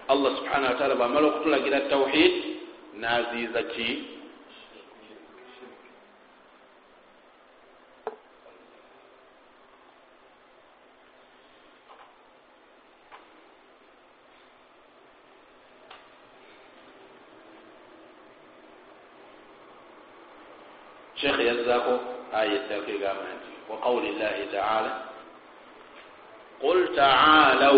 allah 0.07 0.37
subhanahu 0.37 0.73
wataala 0.73 0.95
bwamala 0.95 1.27
okutulagira 1.27 1.79
tawhid 1.81 2.33
naziiza 2.99 3.63
ki 3.63 4.16
yazzaako 21.67 21.93
aya 22.39 22.51
eddako 22.59 22.89
egamba 22.95 23.23
nti 23.35 23.51
wa 23.69 23.75
qawli 23.83 24.09
llahi 24.19 24.45
taala 24.55 24.91
qul 26.61 26.79
taalaw 26.95 27.77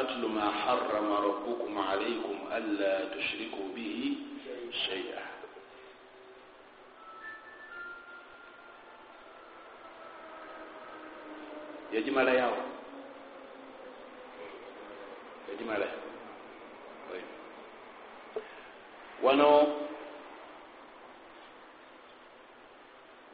atlu 0.00 0.28
ma 0.36 0.46
harama 0.62 1.16
rabbukum 1.26 1.74
alaykum 1.90 2.36
anla 2.56 2.92
tushriku 3.12 3.62
bihi 3.74 4.08
shaia 4.86 5.22
yagimalayawo 11.94 12.58
yagimalayo 15.50 15.98
wano 19.22 19.50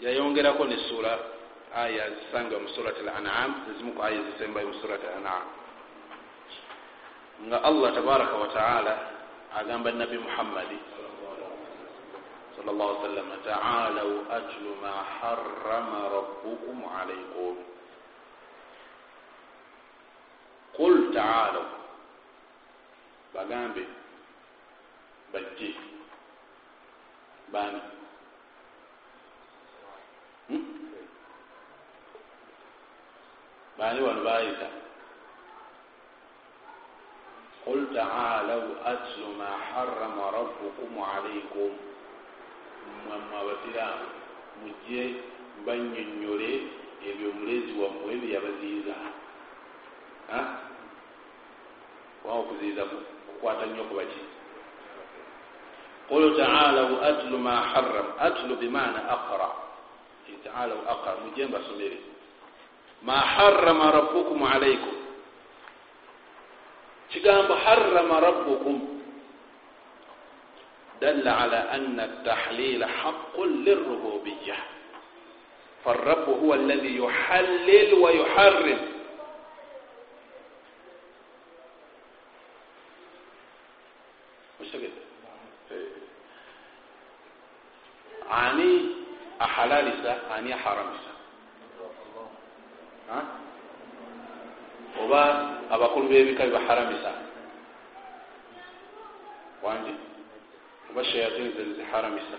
yayongerako 0.00 0.64
ne 0.64 0.76
sura 0.88 1.14
aya 1.74 2.10
zisanga 2.10 2.58
mu 2.58 2.68
surat 2.74 2.96
al 2.98 3.08
anam 3.20 3.50
ezimu 3.70 3.92
ku 3.94 4.00
aya 4.02 4.18
zisembayo 4.32 4.66
mu 4.72 4.76
surat 4.80 5.00
al 5.04 5.14
anam 5.22 5.44
nga 7.46 7.58
allah 7.62 7.88
tabaraka 7.94 8.34
wataala 8.36 8.94
agamba 9.54 9.90
nabi 9.92 10.18
muhammadi 10.18 10.78
sal 12.56 12.68
llah 12.76 12.90
salama 13.00 13.36
taalaw 13.46 14.10
atlu 14.36 14.70
ma 14.82 14.94
harama 15.20 16.00
rabbukum 16.16 16.78
alaikum 16.84 17.54
qul 20.76 20.96
taalaw 21.14 21.66
bagambe 23.32 23.84
bajje 25.32 25.70
bani 27.54 27.99
bani 33.80 34.00
wano 34.04 34.20
bayita 34.20 34.68
qul 37.64 37.80
taalaw 37.96 38.64
atlu 38.92 39.26
ma 39.40 39.50
harama 39.72 40.24
rabbukum 40.36 40.92
alaikum 41.00 41.72
mwamwe 43.08 43.36
abasiraamu 43.40 44.06
mujje 44.60 45.02
banyonyole 45.64 46.52
ebyo 47.08 47.26
omulezi 47.32 47.72
wammwe 47.80 48.12
byeyabaziiza 48.20 48.96
wa 52.24 52.32
okuziiza 52.40 52.84
kukwata 52.84 53.64
nnyo 53.66 53.84
kubaki 53.88 54.22
qul 56.08 56.36
taalaw 56.36 56.90
atlu 57.08 57.38
ma 57.38 57.56
haram 57.72 58.08
atlu 58.20 58.56
bimaana 58.60 59.00
aqra. 59.08 59.50
Taalaw 60.44 60.80
aqra 60.92 61.12
mujje 61.24 61.46
mbasomere 61.46 62.09
ma 63.01 63.19
harama 63.19 63.91
rabbukum 63.91 64.39
alaikum 64.43 64.95
kigambo 67.09 67.53
harama 67.55 68.15
rabbukum 68.19 68.75
dalla 71.01 71.31
ala 71.43 71.59
anna 71.75 72.07
tahlila 72.23 72.87
haqun 72.87 73.49
lirububiya 73.65 74.57
فالرب 75.85 76.29
هو 76.41 76.53
الذي 76.53 76.97
يحلل 76.97 77.93
ويحرم 77.93 78.79
ani 88.31 88.95
ahalalisa 89.39 90.15
ani 90.35 90.53
aharamisa 90.53 91.11
oba 95.10 95.58
abakulu 95.70 96.06
b'ebika 96.06 96.46
bibaharamisa. 96.46 97.10
Wangi 99.62 99.94
oba 100.90 101.04
shayatini 101.04 101.50
zeziharamisa 101.52 102.38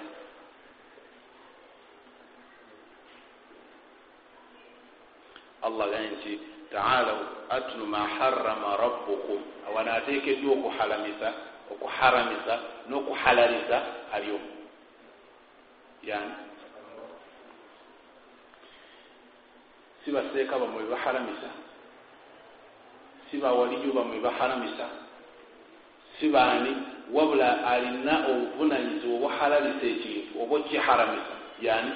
allah 5.61 5.86
gaye 5.91 6.07
nti 6.15 6.39
taalaw 6.72 7.19
atlu 7.51 7.86
ma 7.86 8.07
harama 8.07 8.80
rabbukum. 8.80 9.39
Awana 9.67 9.93
ateekeddwa 9.93 10.55
okuhalamisa 10.55 11.30
okuharamisa 11.72 12.53
n'okuhalalisa 12.88 13.78
alyomu 14.15 14.51
yani? 16.03 16.34
Si 20.05 20.11
baseeka 20.11 20.59
bamwe 20.59 20.84
bebaharamisa 20.84 21.70
si 23.32 23.38
bawaliyo 23.38 23.93
bamwe 23.93 24.15
bebaharamisa 24.17 24.88
si 26.19 26.29
baani 26.29 26.75
wabula 27.13 27.67
alina 27.67 28.27
obuvunanyizibwa 28.32 29.15
obwahalalisa 29.17 29.86
ekintu 29.93 30.41
oba 30.43 30.55
okiharamisa 30.55 31.36
yani? 31.61 31.91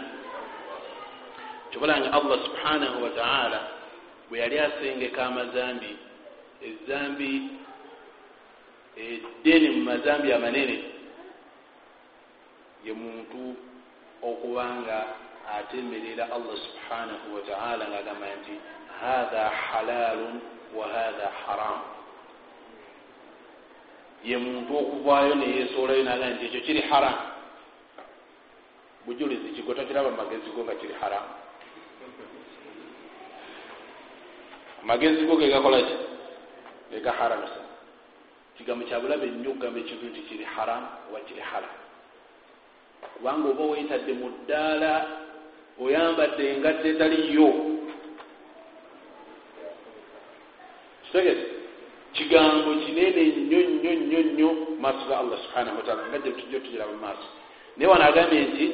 Kyobalanga 1.71 2.13
allah 2.13 2.37
subhanahu 2.45 3.03
wataala 3.03 3.59
bwe 4.29 4.39
yali 4.39 4.59
asengeka 4.59 5.25
amazambi 5.25 5.97
ezambi 6.67 7.31
eddene 8.97 9.69
mu 9.75 9.81
mazambi 9.83 10.33
amanene 10.33 10.83
ye 12.85 12.93
muntu 12.93 13.55
okubanga 14.21 14.97
atemberera 15.57 16.23
allah 16.35 16.55
subhanahu 16.65 17.25
wataala 17.35 17.83
ngaagamba 17.89 18.27
nti 18.39 18.53
hatha 19.01 19.49
halalun 19.49 20.54
wa 20.77 20.87
hatha 20.87 21.31
haram 21.47 21.79
ye 24.23 24.37
muntu 24.37 24.77
okuvaayo 24.77 25.35
neyesoolayo 25.35 26.03
naga 26.03 26.29
nti 26.29 26.45
ekyo 26.45 26.61
kiri 26.61 26.81
haram 26.81 27.15
bujulizi 29.05 29.49
kigo 29.55 29.73
tokiraba 29.73 30.11
magezi 30.11 30.49
go 30.55 30.63
nga 30.63 30.75
kiri 30.75 30.93
haram 31.01 31.23
amagezi 34.83 35.25
go 35.25 35.37
gegakolaki 35.37 35.95
gegaharamisa 36.91 37.61
kigambo 38.57 38.85
kyabulabe 38.85 39.25
nnyo 39.25 39.49
okugamba 39.51 39.79
ekintu 39.79 40.05
nti 40.09 40.21
kiri 40.29 40.43
haram 40.43 40.83
oba 41.09 41.19
kiri 41.27 41.41
haram 41.41 41.73
kubanga 43.17 43.47
oba 43.49 43.63
weetadde 43.71 44.13
mu 44.13 44.27
ddaala 44.29 44.93
oyambadde 45.81 46.43
engatta 46.53 46.87
etaliyo 46.87 47.74
kitegese 51.15 51.47
kigambo 52.13 52.69
kinene 52.83 53.21
nnyo 53.25 53.59
nnyo 53.69 53.91
nnyo 53.99 54.19
nnyo 54.27 54.49
maaso 54.79 55.03
ga 55.07 55.19
allah 55.19 55.37
subhanahu 55.45 55.77
wataala 55.79 56.03
nga 56.09 56.19
tujja 56.19 56.59
tugiraba 56.59 56.91
mu 56.91 56.99
maaso. 56.99 57.27
Naye 57.77 57.87
wano 57.91 58.03
agambye 58.07 58.41
nti 58.41 58.65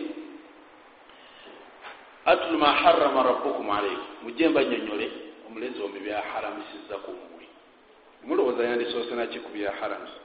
atlu 2.26 2.58
ma 2.58 2.70
harama 2.82 3.24
rabbukum 3.24 3.70
alaikum 3.70 4.06
mujje 4.24 4.46
mbanyonyole 4.50 5.08
omulenzi 5.48 5.80
omu 5.82 5.98
byaharamisiza 6.06 6.96
ku 7.06 7.12
mmwe 7.18 7.46
mulowooza 8.26 8.64
yandisoose 8.64 9.14
naki 9.16 9.40
ku 9.42 9.50
byaharamisa 9.54 10.22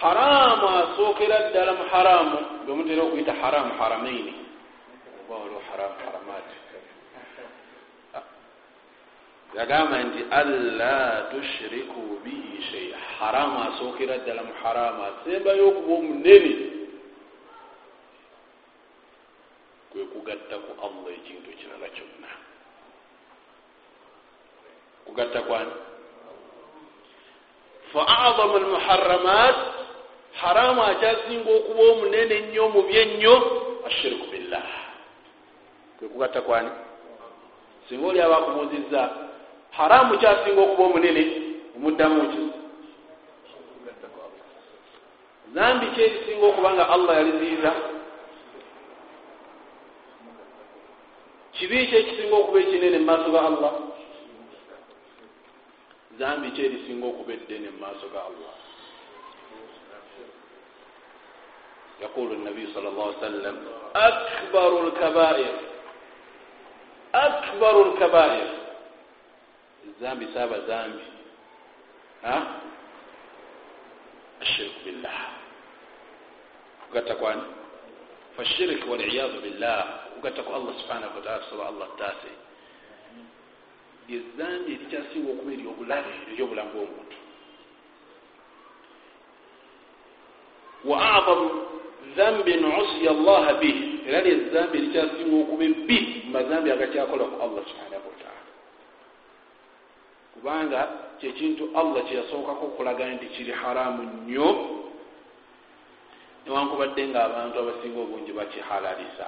haramu 0.00 0.66
asookera 0.80 1.36
ddala 1.52 1.72
mu 1.78 1.84
haramu 1.92 2.38
bemutera 2.66 3.02
okuyita 3.04 3.32
haramu 3.36 3.72
haramaini 3.78 4.41
oba 5.32 5.40
waliwo 5.40 5.62
haramu 5.70 5.94
haramati 6.04 6.56
yagamba 9.56 10.02
nti 10.02 10.24
alla 10.30 11.22
tushiriku 11.30 12.00
bihi 12.24 12.62
sheia 12.70 12.98
haramu 13.18 13.64
asookera 13.64 14.18
ddala 14.18 14.42
mu 14.42 14.54
haramu 14.62 15.04
asembayo 15.04 15.68
okuba 15.68 15.94
omunene 15.94 16.56
kwe 19.92 20.04
kugattaku 20.04 20.70
allah 20.84 21.12
ekintu 21.14 21.50
ekirala 21.50 21.88
kyonna 21.88 22.30
kugatta 25.04 25.40
kwani? 25.42 25.72
Fa 27.92 28.08
azamu 28.08 28.56
almuharamat 28.56 29.56
haramu 30.32 30.82
akyasinga 30.82 31.50
okuba 31.50 31.82
omunene 31.92 32.34
ennyo 32.34 32.68
mubi 32.68 32.96
ennyo 32.96 33.34
ashiriku 33.86 34.31
billah 36.02 36.08
kwe 36.08 36.08
kugatta 36.08 36.40
kwani? 36.40 36.70
Singa 37.88 38.06
oli 38.06 38.20
aba 38.20 38.38
akubuuziza 38.38 39.10
haramu 39.70 40.18
kyasinga 40.18 40.62
okuba 40.62 40.84
omunene 40.84 41.22
omuddamu 41.76 42.30
ki? 42.30 42.52
Zambi 45.54 45.86
kyerisinga 45.94 46.46
okuba 46.46 46.74
nga 46.74 46.88
allah 46.88 47.16
yaliziiza 47.16 47.72
kibi 51.52 51.86
ki 51.86 51.96
ekisinga 51.96 52.36
okuba 52.36 52.58
ekinene 52.60 52.98
mu 52.98 53.04
maaso 53.04 53.30
ga 53.30 53.40
allah? 53.40 53.72
Zambi 56.18 56.50
ki 56.50 56.60
erisinga 56.66 57.06
okuba 57.06 57.32
eddene 57.32 57.70
mu 57.70 57.78
maaso 57.78 58.08
ga 58.12 58.20
allah? 58.24 58.54
Yaqulu 62.00 62.34
nabiyu 62.44 62.68
sal 62.74 62.82
llah 62.82 63.14
sallam 63.20 63.56
akbaru 63.94 64.88
lkabair 64.88 65.71
akbaru 67.12 67.84
lkabair 67.84 68.48
zambi 70.00 70.28
saaba 70.34 70.60
zambi 70.60 71.04
ashirku 74.40 74.80
billah 74.84 75.20
kugatta 76.88 77.14
kwani 77.14 77.42
fashirk 78.36 78.90
waliyadu 78.90 79.40
billah 79.40 80.08
kugatta 80.14 80.42
ku 80.42 80.50
allah 80.54 80.74
subhanahu 80.80 81.16
wataala 81.16 81.38
tusoba 81.38 81.66
allah 81.68 81.88
taase 81.98 82.32
lyezambi 84.08 84.72
erikyasinga 84.74 85.30
okuba 85.32 85.52
eryobulabe 85.52 86.10
eryobulamu 86.32 86.70
bwomuntu 86.72 87.16
wa 90.84 90.96
azamu 91.14 91.48
zambin 92.16 92.64
usiya 92.64 93.10
allaha 93.10 93.52
bih 93.54 93.91
era 94.06 94.18
lyezambi 94.24 94.78
erikyasinga 94.78 95.36
okuba 95.42 95.64
ebbi 95.64 95.98
mumazambi 96.24 96.68
agakyakola 96.70 97.24
ku 97.30 97.36
allah 97.44 97.62
subhanahu 97.70 98.06
wataala 98.10 98.50
kubanga 100.34 100.80
kyekintu 101.20 101.70
allah 101.80 102.00
kyeyasookako 102.06 102.64
okulaga 102.66 103.04
nti 103.14 103.26
kiri 103.34 103.52
haramu 103.52 104.02
nnyo 104.02 104.48
newankubadde 106.44 107.02
nga 107.08 107.20
abantu 107.24 107.56
abasinga 107.58 107.98
obungi 108.02 108.32
bakihalalisa. 108.34 109.26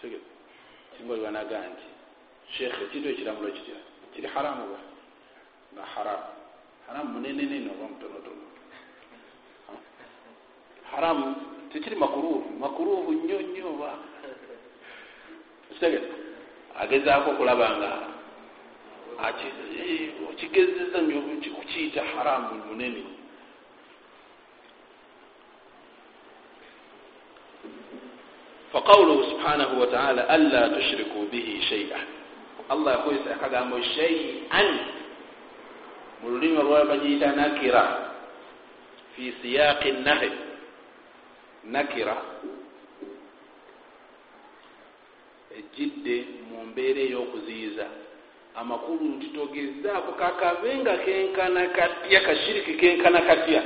Singa 0.00 1.12
olibanaga 1.12 1.60
nti 1.68 1.88
sheekh 2.56 2.76
ekintu 2.88 3.08
ekiramulo 3.12 3.52
kitya? 3.52 3.78
Kiri 4.12 4.28
haramu 4.32 4.64
ba 4.72 4.80
nga 5.74 5.84
haramu. 5.92 6.28
Haramu 6.86 7.08
munenenene 7.12 7.68
oba 7.72 7.86
mutonotono? 7.92 8.46
Haramu 10.90 11.26
tekiri 11.74 11.96
makuruufu 11.96 12.50
makuruufu 12.60 13.12
nnyo 13.12 13.40
nnyo 13.42 13.66
oba 13.68 13.90
kitegete 15.68 16.08
agezaako 16.80 17.30
okulaba 17.30 17.66
nga 17.76 17.90
okigezeza 20.30 20.98
nyo 21.02 21.20
kukiyita 21.56 22.02
haramu 22.04 22.54
munene. 22.66 23.02
Faqawluhu 28.72 29.22
subhanahu 29.30 29.80
wataala 29.80 30.28
anla 30.28 30.68
tushiriku 30.68 31.18
bihi 31.30 31.62
shaia 31.62 31.98
allah 32.68 32.92
yakozesa 32.94 33.34
akagambo 33.34 33.82
shaian 33.82 34.68
mu 36.22 36.30
lulimi 36.30 36.58
olwala 36.58 36.84
bagiyita 36.84 37.32
nakira 37.32 37.84
fi 39.16 39.34
siyaqi 39.42 39.92
nahi 39.92 40.43
nakira 41.70 42.16
ejjidde 45.58 46.16
mu 46.48 46.66
mbeera 46.66 47.00
ey'okuziyiza. 47.00 47.86
Amakulu 48.54 49.04
nti 49.16 49.26
togezaako 49.34 50.12
kakabenga 50.12 50.96
kenkana 51.04 51.66
katya 51.76 52.20
kashiriki 52.20 52.74
kenkana 52.74 53.20
katya. 53.22 53.62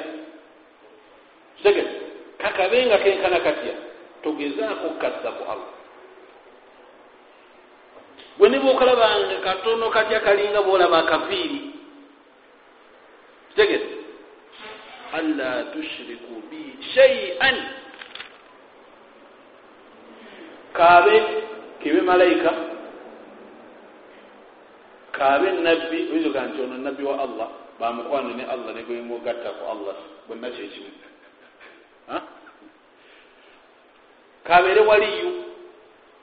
Kitegete 1.56 1.94
kakabenga 2.38 2.98
kenkana 2.98 3.40
katya 3.40 3.74
togezaako 4.22 4.88
kassa 5.00 5.30
ku 5.36 5.42
allah. 5.52 5.72
Bwe 8.38 8.48
niba 8.48 8.70
okalabanga 8.70 9.36
katono 9.40 9.90
katya 9.90 10.20
kalinga 10.20 10.62
boolaba 10.62 10.98
akaviiri 10.98 11.60
kitegete 13.58 13.90
alla 15.12 15.64
tushiriku 15.74 16.42
bi 16.50 16.78
shaian 16.94 17.56
kaabe 20.72 21.14
kebe 21.82 22.00
malayika 22.00 22.52
kaabe 25.12 25.48
nabbi 25.64 25.98
oyizoga 26.12 26.40
nti 26.46 26.58
ono 26.62 26.76
nabbi 26.78 27.02
wa 27.04 27.14
allah 27.24 27.48
bamukwano 27.80 28.30
ne 28.36 28.44
allah 28.44 28.70
ne 28.74 28.82
gwemugatta 28.82 29.50
ku 29.58 29.62
allah 29.72 29.96
bonna 30.28 30.48
kyekimu 30.50 31.08
kabeere 34.48 34.80
waliyu? 34.80 35.44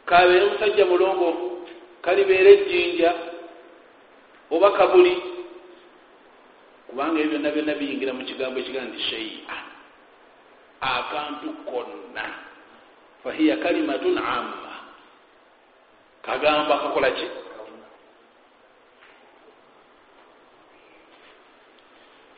Kabeere 0.05 0.45
musajja 0.49 0.85
mulongoofu 0.85 1.67
kalibeere 2.01 2.51
ejjinja? 2.53 3.13
Oba 4.51 4.69
kabuli? 4.77 5.15
Kubanga 6.87 7.19
ebyo 7.21 7.31
byonna 7.39 7.49
byonna 7.55 7.73
biyingira 7.79 8.13
mu 8.17 8.23
kigambo 8.25 8.57
ekigaa 8.61 8.85
nti 8.89 8.99
shaia 9.09 9.57
akantu 10.81 11.49
konna 11.69 12.25
fahiya 13.25 13.57
kalimatun 13.57 14.17
amma 14.21 14.73
kagambo 16.21 16.73
akakola 16.73 17.09
ki? 17.11 17.27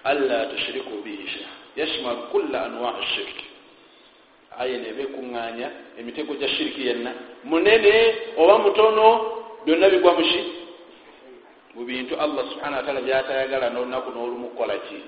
Alla 0.07 0.45
tushiriku 0.47 1.03
bihi 1.03 1.27
sha 1.27 1.47
yashmal 1.75 2.31
kulla 2.31 2.65
anwaa 2.71 3.03
shirki. 3.11 3.45
Aye 4.57 4.77
neba 4.79 5.01
ekuŋŋaanya 5.03 5.67
emitego 5.99 6.33
gya 6.39 6.47
shiriki 6.47 6.87
yenna. 6.87 7.11
Munene 7.43 7.93
oba 8.39 8.55
mutono 8.63 9.05
byonna 9.67 9.89
bigwa 9.91 10.15
muki 10.15 10.41
mu 11.75 11.83
bintu 11.85 12.15
allah 12.17 12.41
subhana 12.49 12.77
wataala 12.81 13.05
byatayagala 13.05 13.69
n'olunaku 13.69 14.09
n'olumu 14.15 14.49
kukola 14.55 14.79
ki 14.87 14.99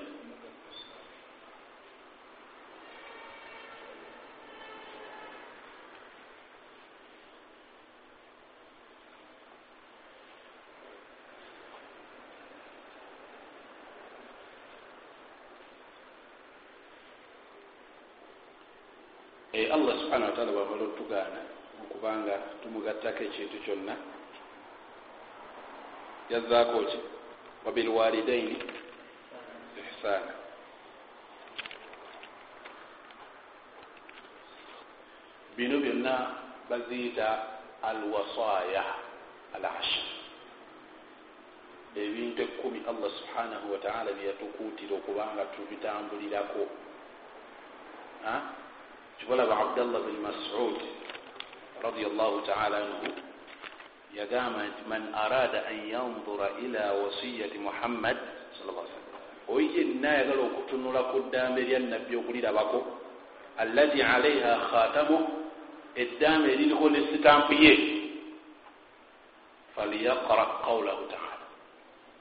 allah 19.70 19.94
subhana 20.02 20.26
wataala 20.30 20.50
bwamala 20.52 20.82
otugaana 20.82 21.40
okubanga 21.82 22.34
tumugattako 22.62 23.19
ekintu 23.30 23.56
kyonna. 23.64 23.96
Yazzaako 26.30 26.78
ki? 26.90 26.98
Wabilwalidaini 27.64 28.56
ihsaana 29.80 30.32
bino 35.56 35.78
byonna 35.80 36.14
baziyita 36.70 37.28
alwasaaya 37.82 38.84
al 39.54 39.64
ashir 39.64 40.08
ebintu 41.96 42.42
ekkumi 42.42 42.82
allah 42.88 43.10
subhanahu 43.18 43.72
wataala 43.72 44.12
byeyatukuutira 44.12 44.96
okubanga 44.96 45.44
tubitambulirako. 45.44 46.66
Olaba 49.30 49.58
abdallah 49.58 50.00
bin 50.10 50.18
masud 50.26 50.76
radiallahu 51.82 52.42
taala 52.46 52.76
anhu 52.76 53.08
yagamba 54.14 54.62
nti 54.68 54.82
man 54.88 55.02
arada 55.14 55.66
an 55.66 55.78
yandura 55.88 56.48
ila 56.64 56.82
wasiyati 56.92 57.58
muhammad 57.58 58.16
sallam 58.58 58.86
oyi 59.48 59.66
yenna 59.76 60.10
ayagala 60.10 60.42
okutunula 60.42 61.00
ku 61.10 61.18
ddambe 61.26 61.60
lya 61.62 61.78
nabbi 61.78 62.16
okulirabako 62.16 62.80
allazi 63.58 64.02
alaiha 64.02 64.52
khatamu 64.70 65.18
eddambe 65.96 66.52
eririko 66.52 66.90
ne 66.90 67.00
sitampu 67.12 67.52
ye. 67.52 67.74
Faliyaqra 69.74 70.44
qaulahu 70.64 71.04
taala. 71.10 71.46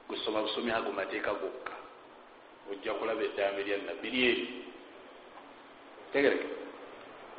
Gusoma 0.09 0.41
busomi 0.41 0.71
ago 0.71 0.91
mateeka 0.91 1.33
gokka 1.33 1.73
ojja 2.71 2.93
kulaba 2.93 3.21
eddambe 3.21 3.63
lya 3.63 3.77
nabbi 3.77 4.09
lyeri 4.09 4.45
tegereke 6.13 6.58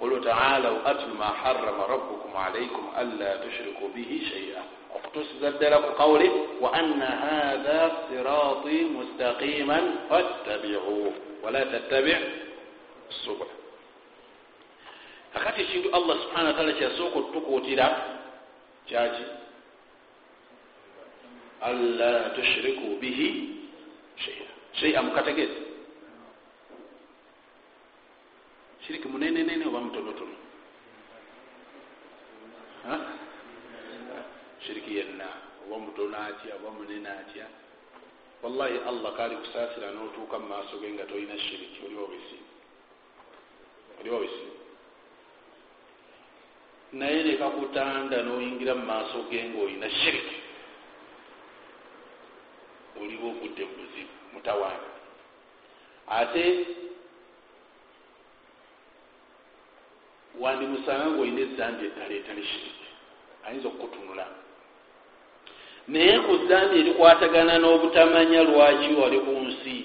qulu 0.01 0.16
taalau 0.24 0.81
atlu 0.89 1.12
ma 1.14 1.28
harama 1.44 1.85
rabbukum 1.93 2.32
alaikum 2.32 2.89
anla 2.97 3.36
tushriku 3.44 3.93
bihi 3.94 4.18
shaia 4.24 4.64
okutusiza 4.97 5.60
ddala 5.60 5.77
ku 5.85 5.90
qawli 6.01 6.28
wa 6.56 6.72
anna 6.72 7.09
hatha 7.24 8.09
sirati 8.09 8.77
mustaqiman 8.97 10.09
fattabiu 10.09 11.12
wala 11.44 11.60
tattabi 11.68 12.16
subula 13.28 13.52
kakati 15.36 15.62
ekintu 15.68 15.89
allah 15.93 16.16
subhana 16.24 16.48
wataala 16.56 16.72
kyasooka 16.81 17.16
otukuutira 17.20 17.86
kyaki 18.89 19.24
anla 21.60 22.12
tushriku 22.35 22.97
bihi 23.05 23.28
shaia 24.16 24.48
shaia 24.81 25.02
mukategezi 25.05 25.69
shiriki 28.90 29.08
munenenene 29.08 29.66
oba 29.66 29.80
mutonotono 29.80 30.34
shiriki 34.66 34.96
yenna 34.96 35.28
oba 35.66 35.78
mutono 35.78 36.16
atya 36.18 36.54
oba 36.58 36.70
munene 36.70 37.08
atya 37.08 37.46
wallahi 38.42 38.78
allah 38.88 39.14
kali 39.16 39.36
kusaasira 39.36 39.90
notuuka 39.94 40.38
mu 40.38 40.46
maaso 40.48 40.80
ge 40.80 40.90
nga 40.90 41.04
tolina 41.06 41.38
shiriki. 41.38 41.86
Oliwo 41.86 42.06
bisimu 42.06 42.46
oliwo 44.00 44.18
bisimu 44.20 44.54
naye 46.92 47.22
nekakutanda 47.22 48.22
noyingira 48.22 48.74
mu 48.74 48.84
maaso 48.90 49.22
ge 49.30 49.44
ngaolina 49.54 49.90
shiriki. 49.90 50.36
Oliwo 53.00 53.28
ogudde 53.30 53.64
mu 53.64 53.74
buzibu 53.78 54.14
mutawaana 54.34 54.88
ate 56.10 56.80
wandimusanga 60.40 61.06
ngaolina 61.10 61.40
ezambi 61.40 61.84
eddala 61.86 62.14
etali 62.14 62.42
shiriki. 62.50 62.88
Ayinza 63.46 63.68
okukutunula. 63.68 64.26
Naye 65.88 66.18
ku 66.26 66.32
zambi 66.48 66.74
erikwatagana 66.80 67.58
n'obutamanya 67.58 68.40
lwaki 68.48 68.88
wali 69.00 69.18
ku 69.26 69.32
nsi. 69.46 69.76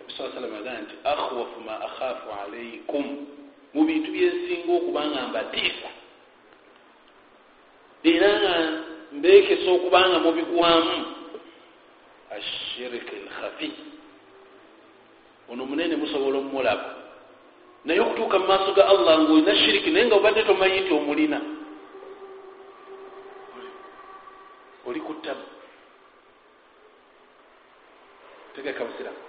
Ebisaa 0.00 0.32
salama 0.34 0.58
agamba 0.58 0.80
nti 0.82 0.94
akhwafu 1.04 1.60
ma 1.66 1.74
akhafu 1.86 2.28
alaikum 2.40 3.04
mu 3.74 3.84
bintu 3.84 4.08
byensinga 4.14 4.72
okubanga 4.72 5.20
mbatiisa. 5.28 5.90
Era 8.04 8.30
nga 8.40 8.54
mbekesa 9.12 9.70
okubanga 9.70 10.18
mubigwamu 10.18 10.96
ashiriki 12.36 13.16
lkhafi 13.24 13.70
ono 15.48 15.64
munene 15.64 15.96
musobola 15.96 16.38
omulaba 16.38 16.96
naye 17.84 18.00
okutuuka 18.00 18.38
mu 18.38 18.46
maaso 18.46 18.72
ga 18.74 18.88
allah 18.88 19.14
ngaolina 19.22 19.54
shiriki 19.54 19.90
naye 19.90 20.06
nga 20.06 20.16
obadde 20.16 20.42
tomanyi 20.42 20.80
nti 20.80 20.92
omulina. 20.92 21.38
Oli 24.86 25.00
ku 25.00 25.14
ttabu 25.18 25.46
tegeka 28.54 28.84
busiramu 28.84 29.22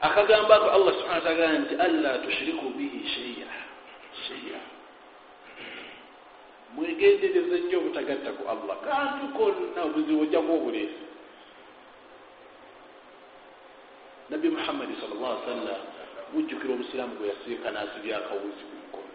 akagambo 0.00 0.52
ako 0.52 0.68
allah 0.76 0.92
subhana 0.92 1.20
wataala 1.24 1.58
nti 1.64 1.74
alla 1.80 2.10
tushiriku 2.18 2.68
bihi 2.76 3.00
sheia 3.08 3.48
sheia 4.28 4.60
mwegendereze 6.76 7.56
nnyo 7.60 7.78
obutagatta 7.78 8.30
ku 8.36 8.44
allah. 8.44 8.76
Kantu 8.84 9.24
konna 9.32 9.80
obuzibu 9.88 10.20
ojjaku 10.20 10.52
obuleesi 10.52 11.04
nabbi 14.28 14.48
muhammadi 15.26 15.44
sal 15.44 15.56
llah 15.56 15.66
ali 15.66 15.66
sallam 15.66 15.80
mujjukira 16.32 16.74
omusiraamu 16.74 17.14
gwe 17.18 17.28
yasirika 17.28 17.70
nasibya 17.70 18.16
akawuzi 18.18 18.62
ku 18.68 18.74
mukono. 18.82 19.12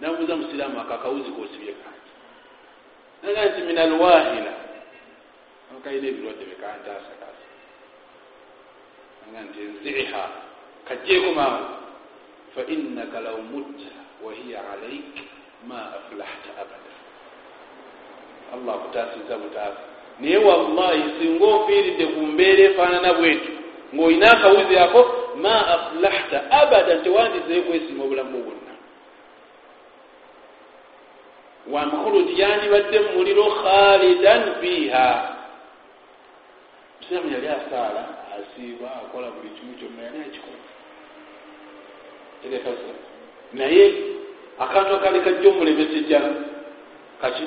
Namubuuza 0.00 0.36
musiraamu 0.36 0.80
ako 0.80 0.92
akawuzi 0.94 1.30
kosibye 1.30 1.72
kanti 1.82 2.12
naga 3.22 3.42
nti 3.48 3.60
min 3.66 3.78
alwahila 3.78 4.54
kalina 5.84 6.08
ebirwadde 6.08 6.44
bekantasakasa 6.50 7.46
naga 9.26 9.40
nti 9.46 9.58
enziha 9.60 10.24
kajjeeko 10.88 11.30
maamu 11.34 11.66
fainaka 12.54 13.20
law 13.20 13.38
mutta 13.42 13.92
wahiya 14.24 14.60
alaik 14.72 15.14
ma 15.66 15.78
aflahta 15.98 16.50
abada. 16.62 16.92
Allah 18.54 18.74
akutasiza 18.74 19.38
butaasa 19.38 19.82
naye 20.20 20.36
wallahi 20.36 21.02
singa 21.18 21.46
ofiiridde 21.46 22.06
ku 22.06 22.20
mbeera 22.26 22.62
efaanana 22.70 23.12
bwetu 23.14 23.61
ng'olina 23.94 24.26
akawuzi 24.32 24.76
ako 24.78 25.00
ma 25.36 25.66
aflahta 25.66 26.50
abada 26.50 26.96
tewandizeyo 27.04 27.62
kwesima 27.62 28.04
obulamu 28.04 28.38
bwonna 28.44 28.72
wamukhuluti 31.70 32.40
yandibadde 32.40 32.98
mu 33.00 33.10
muliro 33.16 33.44
khalidan 33.62 34.42
fiha. 34.60 35.08
Musiramu 37.00 37.28
yali 37.34 37.48
asaala 37.48 38.02
asiiba 38.36 38.88
akola 38.96 39.30
buli 39.30 39.50
kimu 39.56 39.74
kyonna 39.78 40.02
yali 40.02 40.18
akikola. 40.20 40.64
Tegekasa 42.42 42.92
naye 43.52 43.84
akantu 44.58 44.94
akali 44.96 45.20
kajja 45.20 45.48
omulemesejja 45.48 46.20
kaki 47.20 47.44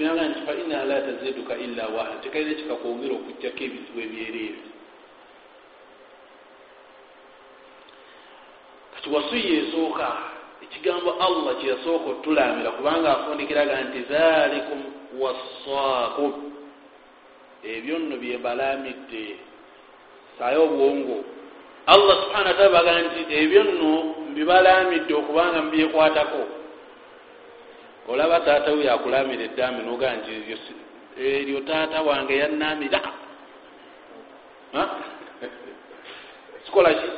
binaga 0.00 0.22
nti 0.28 0.40
fainaha 0.46 0.84
la 0.84 1.00
taziduka 1.00 1.56
illa 1.56 1.84
wahna 1.88 2.16
tekalina 2.24 2.54
kikakwongera 2.54 3.14
okujjako 3.14 3.60
ebizibu 3.64 3.98
ebyereere 4.00 4.62
kati 8.94 9.08
wasuya 9.14 9.52
esooka 9.60 10.08
ekigambo 10.64 11.10
allah 11.20 11.52
kyeyasooka 11.60 12.06
otulamira 12.10 12.70
kubanga 12.70 13.08
afundikiraga 13.12 13.80
nti 13.84 13.98
dhalikum 14.10 14.80
wassaakum 15.20 16.32
ebyo 17.64 17.98
nno 17.98 18.16
byebalamidde 18.16 19.26
sayo 20.38 20.64
obwongo 20.64 21.24
allah 21.86 22.14
subhana 22.24 22.48
wataala 22.50 22.70
baga 22.76 22.92
nti 23.04 23.20
ebyo 23.40 23.62
nno 23.64 23.92
mbibalamidde 24.30 25.12
okubanga 25.14 25.62
mubyekwatako 25.62 26.59
olaba 28.08 28.40
taata 28.40 28.72
we 28.72 28.84
yakulamira 28.84 29.42
eddambi 29.42 29.82
nogaa 29.82 30.14
nti 30.16 30.30
eryo 31.18 31.60
taata 31.60 32.02
wange 32.02 32.36
yanamira 32.36 33.00
kikola 36.64 36.94
ki? 37.00 37.08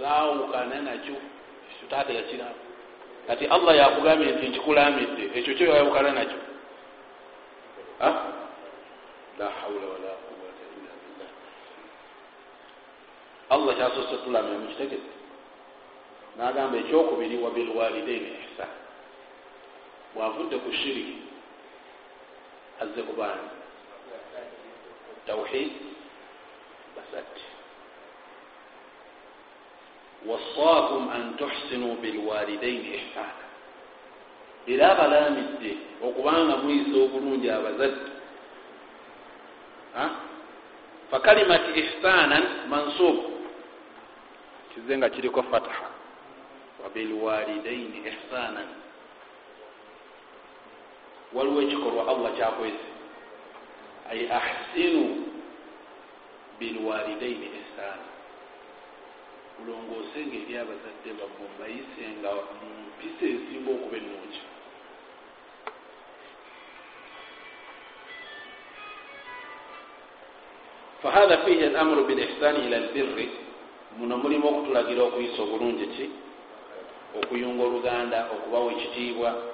Saawukana 0.00 0.80
nakyo. 0.82 1.14
Ekyo 1.70 1.86
taata 1.90 2.12
yakiraba 2.12 2.54
kati 3.26 3.46
allah 3.46 3.76
yakugambye 3.76 4.32
nti 4.32 4.46
nkikulamidde. 4.48 5.38
Ekyo 5.38 5.54
kyo 5.54 5.66
yawukana 5.66 6.10
nakyo. 6.12 6.38
La 9.38 9.48
haula 9.58 9.86
wala 9.92 10.10
quwata 10.22 10.62
illa 10.76 10.92
billah. 11.02 11.30
Allah 13.50 13.76
kyasoose 13.76 14.16
tulamira 14.24 14.58
mukitegeze 14.58 15.12
nagamba 16.36 16.78
ekyokubiri 16.78 17.36
wabilwalidaini 17.44 18.30
ihsan 18.42 18.72
bwavudde 20.14 20.56
ku 20.58 20.70
shiriki 20.72 21.16
azze 22.82 23.00
ku 23.02 23.12
baani 23.12 23.48
tawhid 25.26 25.72
basatti 26.96 27.44
wassaakum 30.26 31.08
an 31.08 31.22
tuhsinu 31.36 31.96
bilwalidaini 32.02 32.88
ihsana 32.98 33.46
era 34.66 34.92
abalamidde 34.92 35.72
okubanga 36.02 36.56
muyisa 36.62 36.96
obulungi 37.04 37.50
abazadde 37.50 38.10
fakalimati 41.10 41.70
ihsanan 41.80 42.44
mansub 42.68 43.16
kize 44.74 44.92
nga 44.98 45.08
kiriko 45.10 45.42
fataha 45.42 45.90
wabilwalidaini 46.82 47.98
ihsanan 48.08 48.81
waliwo 51.34 51.62
ekikolwa 51.62 52.08
allah 52.08 52.30
kyakwezi 52.36 52.88
ay 54.10 54.20
ahsinu 54.38 55.04
bilwalidaini 56.58 57.48
esaana 57.60 58.08
mulongosenga 59.58 60.36
eri 60.42 60.54
abazadde 60.62 61.10
bammwe 61.18 61.46
mbayisenga 61.54 62.30
mu 62.58 62.68
mpisa 62.86 63.24
ezinga 63.34 63.70
okuba 63.76 63.96
ennungi 64.00 64.40
fahatha 71.02 71.38
fihi 71.44 71.64
al 71.64 71.76
amuru 71.76 72.04
bilihsani 72.04 72.66
ila 72.66 72.76
albirri. 72.76 73.30
Muno 73.98 74.16
mulimu 74.16 74.48
okutulagira 74.48 75.02
okuyisa 75.02 75.42
obulungi 75.42 75.86
ki 75.86 76.10
okuyunga 77.18 77.62
oluganda 77.64 78.18
okubawa 78.34 78.72
ekitiibwa 78.72 79.51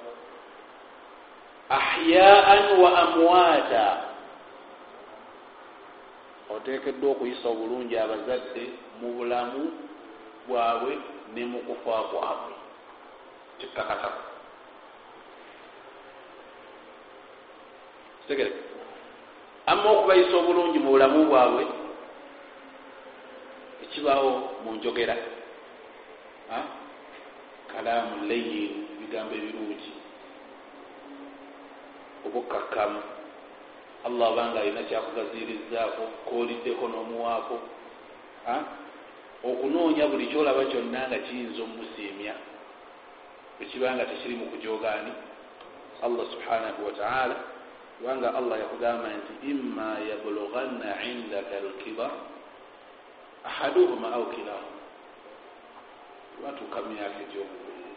ahyaan 1.69 2.81
wa 2.81 2.89
amwaata 2.99 3.85
oteekeddwa 6.49 7.11
okuyisa 7.11 7.45
obulungi 7.49 7.97
abazadde 7.97 8.63
mu 9.01 9.07
bulamu 9.13 9.61
bwabwe 10.47 10.97
ne 11.33 11.45
mu 11.45 11.59
kufa 11.67 12.01
kwabwe. 12.09 12.53
Kikakataku 13.59 14.23
tegere 18.27 18.53
amma 19.65 19.89
okubayisa 19.91 20.37
obulungi 20.37 20.79
mu 20.79 20.89
bulamu 20.93 21.25
bwabwe 21.29 21.63
ekibaawo 23.83 24.31
mu 24.63 24.71
njogera. 24.75 25.15
Kalaamu 27.69 28.25
leyin 28.29 28.73
bigambo 28.99 29.33
ebirungi 29.37 29.91
obukkakkamu 32.25 33.01
allah 34.07 34.27
abanga 34.31 34.59
alina 34.61 34.83
kyakugazirizaako 34.89 36.03
kooliddeko 36.29 36.83
n'omuwaako 36.87 37.55
okunoonya 39.43 40.07
buli 40.07 40.27
kyolaba 40.31 40.65
kyonna 40.71 41.07
nga 41.07 41.17
kiyinza 41.25 41.61
omusiimya 41.63 42.33
ekibanga 43.63 44.05
tekiri 44.09 44.35
mu 44.39 44.45
kujogaani 44.51 45.11
allah 46.05 46.25
subhanahu 46.33 46.79
wataala 46.87 47.35
kubanga 47.97 48.27
allah 48.39 48.55
yakugamba 48.59 49.07
nti 49.19 49.33
imma 49.51 49.89
yablughanna 50.09 50.89
indaka 51.11 51.55
alkibar 51.63 52.11
ahaduhuma 53.49 54.07
au 54.15 54.25
kilahuma 54.31 54.79
batuuka 56.43 56.79
myaka 56.87 57.19
egyomubulu 57.27 57.91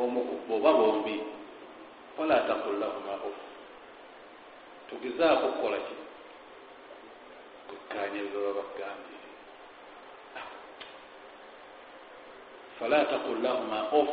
omukubba 0.00 0.54
oba 0.56 0.70
bombi 0.72 1.16
fala 2.16 2.36
takul 2.48 2.76
lahuma 2.80 3.12
of 3.28 3.45
tugezaako 4.88 5.46
okukola 5.46 5.76
ki? 5.76 5.94
Kukkaanya 7.68 8.20
bibaba 8.22 8.52
bagambire 8.58 9.26
fala 12.78 13.04
takul 13.04 13.40
lahuma 13.42 13.88
of 13.92 14.08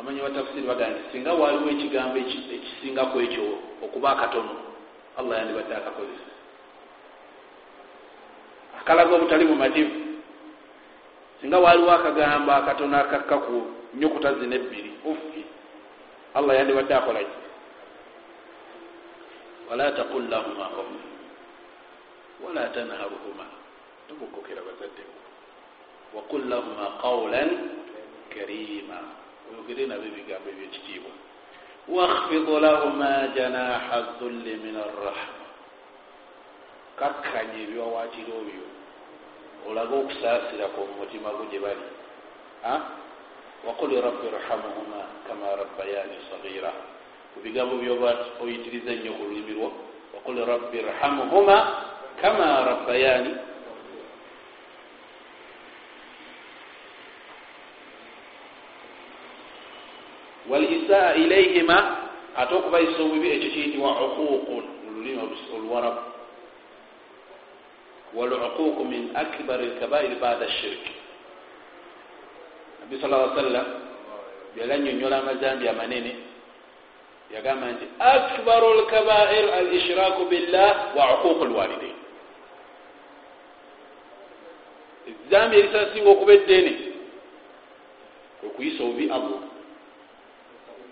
amanyi 0.00 0.20
batafsiri 0.20 0.66
bagaa 0.66 0.88
nti 0.88 1.02
singa 1.12 1.32
waliwo 1.32 1.68
ekigambo 1.70 2.16
ekisingaku 2.18 3.16
ekyo 3.20 3.44
okuba 3.84 4.08
akatono 4.12 4.54
allah 5.18 5.38
yandibadde 5.38 5.74
akakozesa 5.76 6.32
akalaga 8.80 9.14
obutali 9.14 9.44
bumativu. 9.44 9.94
Singa 11.40 11.58
waliwo 11.58 11.90
akagambo 11.92 12.52
akatono 12.52 12.96
akakkaku 12.98 13.56
nyukuta 13.94 14.34
zina 14.34 14.56
ebbiri 14.56 14.90
ufi 15.04 15.42
allah 16.34 16.56
yandibadde 16.56 16.94
akolaki 16.94 17.45
wala 19.70 19.92
taqul 19.92 20.24
lahuma 20.30 20.66
of 20.78 20.88
wala 22.44 22.68
tanharuhuma 22.70 23.46
tobugokera 24.08 24.62
bazaddeko 24.62 25.18
waqul 26.14 26.42
lahuma 26.48 27.00
qawlan 27.02 27.50
karima 28.30 28.98
oyogere 29.50 29.86
nabo 29.86 30.04
ebigambo 30.06 30.48
ebyekitiibwa 30.54 31.12
wakhfid 31.88 32.46
lahuma 32.48 33.10
janaha 33.34 34.18
dhulli 34.18 34.54
min 34.62 34.76
arrahma 34.76 35.46
kakkanya 36.96 37.58
ebiwawatiro 37.66 38.36
byo 38.46 38.66
olage 39.66 39.94
okusaasirako 39.94 40.80
mu 40.88 40.94
mutima 41.02 41.28
gwo 41.34 41.44
gye 41.50 41.58
bali 41.58 41.86
waqul 43.66 43.90
rabbi 43.98 44.26
rhamuhuma 44.30 45.00
kama 45.26 45.58
rabbayani 45.58 46.16
sagira 46.30 46.70
ku 47.36 47.44
bigambo 47.44 47.76
byoba 47.76 48.40
oyitiriza 48.40 48.96
ennyo 48.96 49.12
ku 49.12 49.28
lulimi 49.28 49.52
lwo. 49.52 49.68
Waqul 50.16 50.40
rabbi 50.40 50.80
rhamuhuma 50.80 51.56
kama 52.16 52.64
rabbayani. 52.64 53.32
Walisaa 60.48 61.14
ilaihima 61.20 61.76
ate 62.36 62.54
okubayisa 62.54 63.02
obubi 63.04 63.28
ekyo 63.28 63.50
kiyitibwa 63.50 63.90
uququn 63.92 64.64
mululimi 64.84 65.20
oluwarabu 65.52 66.16
waluququ 68.16 68.84
min 68.84 69.12
akbar 69.16 69.60
lkabair 69.60 70.16
bada 70.20 70.48
shirki 70.48 70.92
nabi 72.80 73.00
sal 73.00 73.10
lla 73.10 73.34
sallam 73.36 73.66
byalanyonyola 74.56 75.18
amazambi 75.18 75.68
amanene 75.68 76.25
yagamba 77.34 77.66
nti 77.72 77.86
akbaru 77.98 78.74
lkabair 78.80 79.44
al 79.54 79.74
ishraku 79.74 80.24
billah 80.24 80.96
wa 80.96 81.04
uququ 81.14 81.44
lwalidain 81.44 81.98
ezambi 85.10 85.56
erisasinga 85.58 86.10
okuba 86.10 86.32
eddene 86.32 86.72
okuyisa 88.46 88.82
obubi 88.84 89.10
allah 89.10 89.42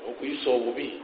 okuyisa 0.09 0.51
obubi. 0.51 1.01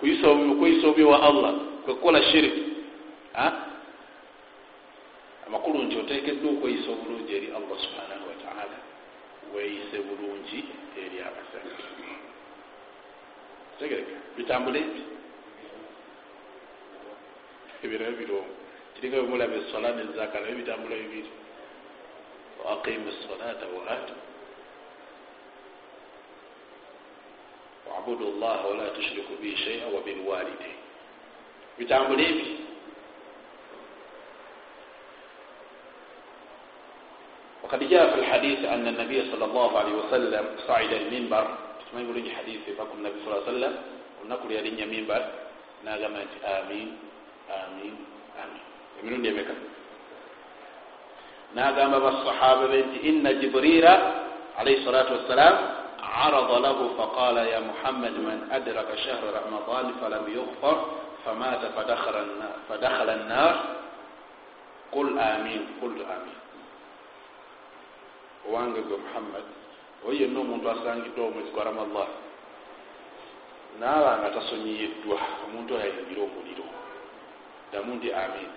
Kuyisa 0.00 0.28
obubi 0.28 0.52
okuyisa 0.52 0.86
obubi 0.86 1.04
wa 1.04 1.22
allah 1.22 1.54
kwekukola 1.84 2.22
shiriki 2.22 2.62
amakulu 5.46 5.82
nti 5.82 5.96
otekeddwa 5.98 6.50
okweyisa 6.52 6.90
obulungi 6.90 7.36
eri 7.36 7.46
allah 7.46 7.76
subhanahu 7.84 8.28
wataala 8.28 8.76
weyise 9.54 9.98
bulungi 10.06 10.64
eri 10.96 11.18
abasajja. 11.20 11.84
Tegereka 13.78 14.16
bitambule 14.36 14.78
ebi 14.78 15.02
ebiro 17.84 18.04
ebirungu 18.06 18.54
kiringa 18.94 19.16
bemulaba 19.22 19.54
esola 19.54 19.92
nezaka 19.92 20.40
naye 20.40 20.54
bitambula 20.54 20.96
bibiri. 20.96 21.30
Waqimu 22.64 23.12
salata 23.12 23.66
waatu 23.66 24.14
wabudu 27.90 28.26
llaha 28.40 28.66
wala 28.68 28.90
tushriku 28.90 29.36
bihi 29.42 29.56
shaia 29.56 29.86
wabilwalidain 29.86 30.78
bitambule 31.78 32.24
ebi 32.28 32.65
قد 37.76 37.88
جاء 37.88 38.10
في 38.10 38.18
الحديث 38.20 38.64
أن 38.64 38.88
النبي 38.88 39.30
صلى 39.32 39.44
الله 39.44 39.78
عليه 39.78 39.92
وسلم 39.92 40.44
صعد 40.68 40.92
المنبر 40.92 41.44
tumanyi 41.86 42.06
bulungi 42.08 42.32
hadisi 42.34 42.70
evako 42.74 42.98
munabi 42.98 43.20
saa 43.22 43.46
sallam 43.46 43.72
olunaku 44.18 44.44
lyalinnya 44.50 44.86
mimbar 44.90 45.22
nagamba 45.86 46.18
nti 46.24 46.38
amin. 46.42 46.88
Amin. 47.46 47.94
Amin. 48.42 48.62
Emirundi 48.98 49.28
emeka 49.30 49.54
nagamba 51.54 52.00
basahaba 52.02 52.66
be 52.72 52.78
nti 52.90 52.98
ina 53.06 53.30
jibrira 53.38 53.94
alaihi 54.58 54.82
salatu 54.82 55.14
wassalam 55.14 55.54
arada 56.00 56.56
lahu 56.58 56.96
faqala 56.98 57.46
ya 57.46 57.60
muhammad 57.62 58.14
man 58.24 58.38
adraka 58.50 58.96
shahra 59.06 59.46
ramadan 59.46 59.94
falam 60.02 60.24
yughfar 60.26 60.76
famata 61.22 61.70
fadakhala 61.76 63.12
annar? 63.14 63.54
Qul 64.90 65.14
amin. 65.14 65.78
Qultu 65.78 66.02
amin. 66.02 66.45
Owange 68.48 68.80
gwe 68.86 68.96
muhammad 68.96 69.46
oyo 70.06 70.16
yenna 70.20 70.38
omuntu 70.40 70.66
asangiddwa 70.70 71.26
omwezi 71.26 71.50
gwa 71.50 71.64
ramadan 71.64 72.10
naaba 73.80 74.18
nga 74.18 74.30
tasonyiyiddwa 74.30 75.18
omuntu 75.44 75.70
oyo 75.74 75.82
ayingira 75.84 76.22
omuliro. 76.28 76.66
Ddamu 77.68 77.90
nti 77.96 78.08
amin. 78.12 78.50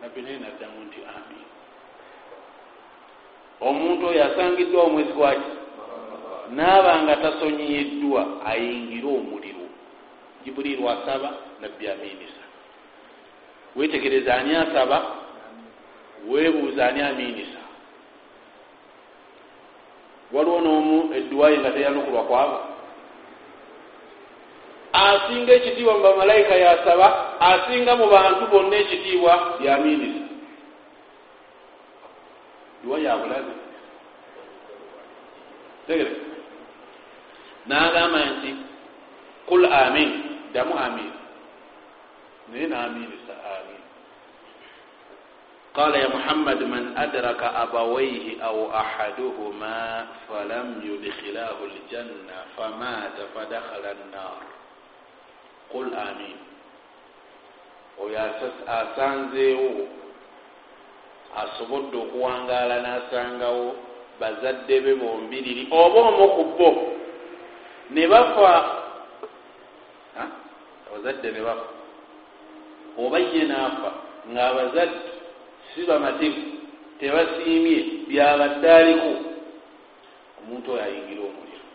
Nabbi 0.00 0.20
naye 0.22 0.38
naddamu 0.38 0.78
nti 0.86 0.98
amin. 1.16 1.46
Omuntu 3.60 4.02
oyo 4.10 4.20
asangiddwa 4.24 4.80
omwezi 4.82 5.12
gwaki 5.12 5.52
naaba 6.56 6.92
nga 7.02 7.14
tasonyiyiddwa 7.16 8.20
ayingire 8.46 9.06
omuliro. 9.18 9.66
Jibuliiru 10.44 10.84
asaba 10.90 11.28
nabbi 11.60 11.88
aminisa 11.88 12.44
wetegereza 13.76 14.34
ani 14.34 14.54
asaba? 14.56 14.98
Weebuuza 16.28 16.86
ani 16.88 17.00
aminisa 17.02 17.53
waliwo 20.34 20.58
n'omu 20.64 20.96
edduwayi 21.16 21.56
nga 21.58 21.70
teyanukulwa 21.74 22.22
kwabo 22.28 22.58
asinga 24.92 25.52
ekitiibwa 25.58 25.94
mu 25.96 26.02
bamalayika 26.06 26.54
yasaba 26.54 27.06
asinga 27.50 27.92
mu 27.98 28.06
bantu 28.14 28.42
bonna 28.52 28.76
ekitiibwa 28.82 29.32
yaminisa 29.66 30.24
duwa 32.82 32.98
yabulabe 33.06 33.52
tegere 35.86 36.12
nagamba 37.66 38.18
nti 38.32 38.50
kul 39.48 39.62
amin 39.66 40.10
damu 40.54 40.74
amin. 40.78 41.10
Naye 42.52 42.66
naminisa 42.66 43.34
amin 43.56 43.83
qala 45.74 45.98
ya 45.98 46.06
muhammad 46.06 46.62
man 46.70 46.94
adraka 46.94 47.50
abawaihi 47.66 48.38
au 48.38 48.70
ahaduhuma 48.70 50.06
falam 50.30 50.78
yudkhilahu 50.78 51.66
ljanna 51.66 52.46
famata 52.54 53.26
fadakhala 53.34 53.90
nnar 54.06 54.38
qul 55.74 55.90
amin 55.90 56.38
oyo 57.98 58.14
asanzeewo 58.70 59.90
asobodde 61.42 61.96
okuwangaala 62.06 62.78
n'asangawo 62.78 63.74
bazadde 64.22 64.78
be 64.78 64.94
bombiriri 64.94 65.66
oba 65.74 66.00
omu 66.06 66.26
ku 66.38 66.44
bo 66.54 66.70
ne 67.90 68.06
bafa 68.06 68.54
abazadde 70.86 71.34
ne 71.34 71.40
bafa 71.42 71.66
oba 72.94 73.18
ye 73.18 73.42
naafa 73.42 73.90
ng'abazadde 74.30 75.13
si 75.74 75.80
bamativu 75.88 76.42
tebasiimye 77.00 77.78
byabadde 78.08 78.68
aliko 78.78 79.10
omuntu 80.40 80.66
oyo 80.72 80.82
ayingira 80.86 81.22
omuliro. 81.28 81.66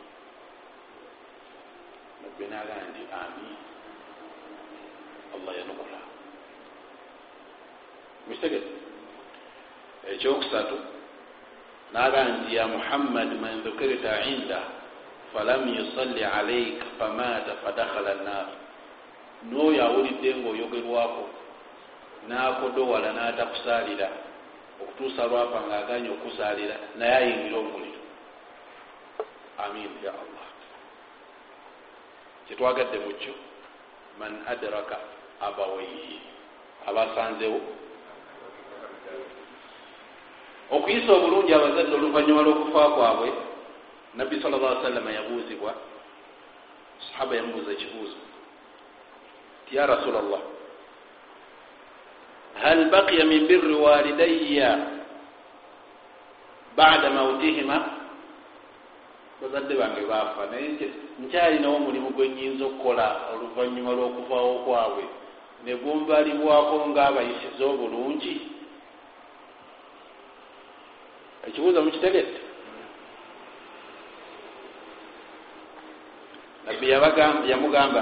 Nabbe 2.22 2.44
nagaa 2.54 2.84
nti 2.90 3.02
amin 3.22 3.56
allah 5.36 5.52
yanukula. 5.60 6.00
Mukitegete 8.28 8.72
ekyokusatu 10.14 10.78
naga 11.94 12.20
nti 12.24 12.56
ya 12.56 12.68
muhammad 12.68 13.30
man 13.42 13.62
dhukirta 13.64 14.24
inda 14.26 14.62
falam 15.34 15.66
yusalli 15.78 16.24
alaika 16.24 16.86
famata 17.00 17.54
fadakhala 17.64 18.14
nnar 18.22 18.48
n'oyo 19.50 19.82
awulidde 19.88 20.30
ngaoyogerwako 20.40 21.24
nakodowala 22.28 23.14
n'atakusaalira. 23.14 24.10
Okutuusa 24.82 25.28
lwafa 25.28 25.62
ngaaganye 25.68 26.10
okusaalira 26.10 26.76
naye 26.96 27.16
ayingira 27.16 27.58
omuliro. 27.58 28.02
Amin 29.58 29.92
ya 30.04 30.12
allah. 30.12 30.48
Kyetwagadde 32.48 32.98
mukyo 33.00 33.34
man 34.20 34.44
adraka 34.48 34.98
abawaihi 35.42 36.20
abasanzewo 36.88 37.60
okuyisa 40.72 41.12
obulungi 41.14 41.54
abazadde 41.54 41.94
oluvanyuma 41.96 42.42
lw'okufa 42.42 42.90
kwabwe 42.96 43.30
nabbi 44.16 44.42
sal 44.42 44.52
llah 44.52 44.84
sallama 44.84 45.12
yabuuzibwa. 45.12 45.74
Sahaba 47.00 47.36
yamubuuza 47.36 47.72
ekibuuzo. 47.72 48.20
Ti 49.68 49.76
ya 49.76 49.86
rasula 49.86 50.22
llah 50.22 50.59
hal 52.62 52.90
baqiya 52.92 53.26
min 53.26 53.48
birri 53.48 53.76
walidayya 53.76 54.70
bada 56.76 57.10
mautihima 57.10 57.78
bazadde 59.42 59.74
bange 59.76 60.02
baafa 60.10 60.52
naye 60.52 60.92
nkyalinawo 61.20 61.76
omulimu 61.76 62.10
gwe 62.10 62.30
nyinza 62.30 62.66
okukola 62.66 63.06
oluvanyuma 63.34 63.92
lw'okuvaawo 63.92 64.54
kwabwe 64.66 65.04
ne 65.64 65.76
gumbalibwako 65.76 66.76
ngaabayisiza 66.90 67.64
obulungi 67.66 68.36
ekibuuzo 71.48 71.84
mukitegedde 71.84 72.40
nabbi 76.66 76.86
yamugamba 77.50 78.02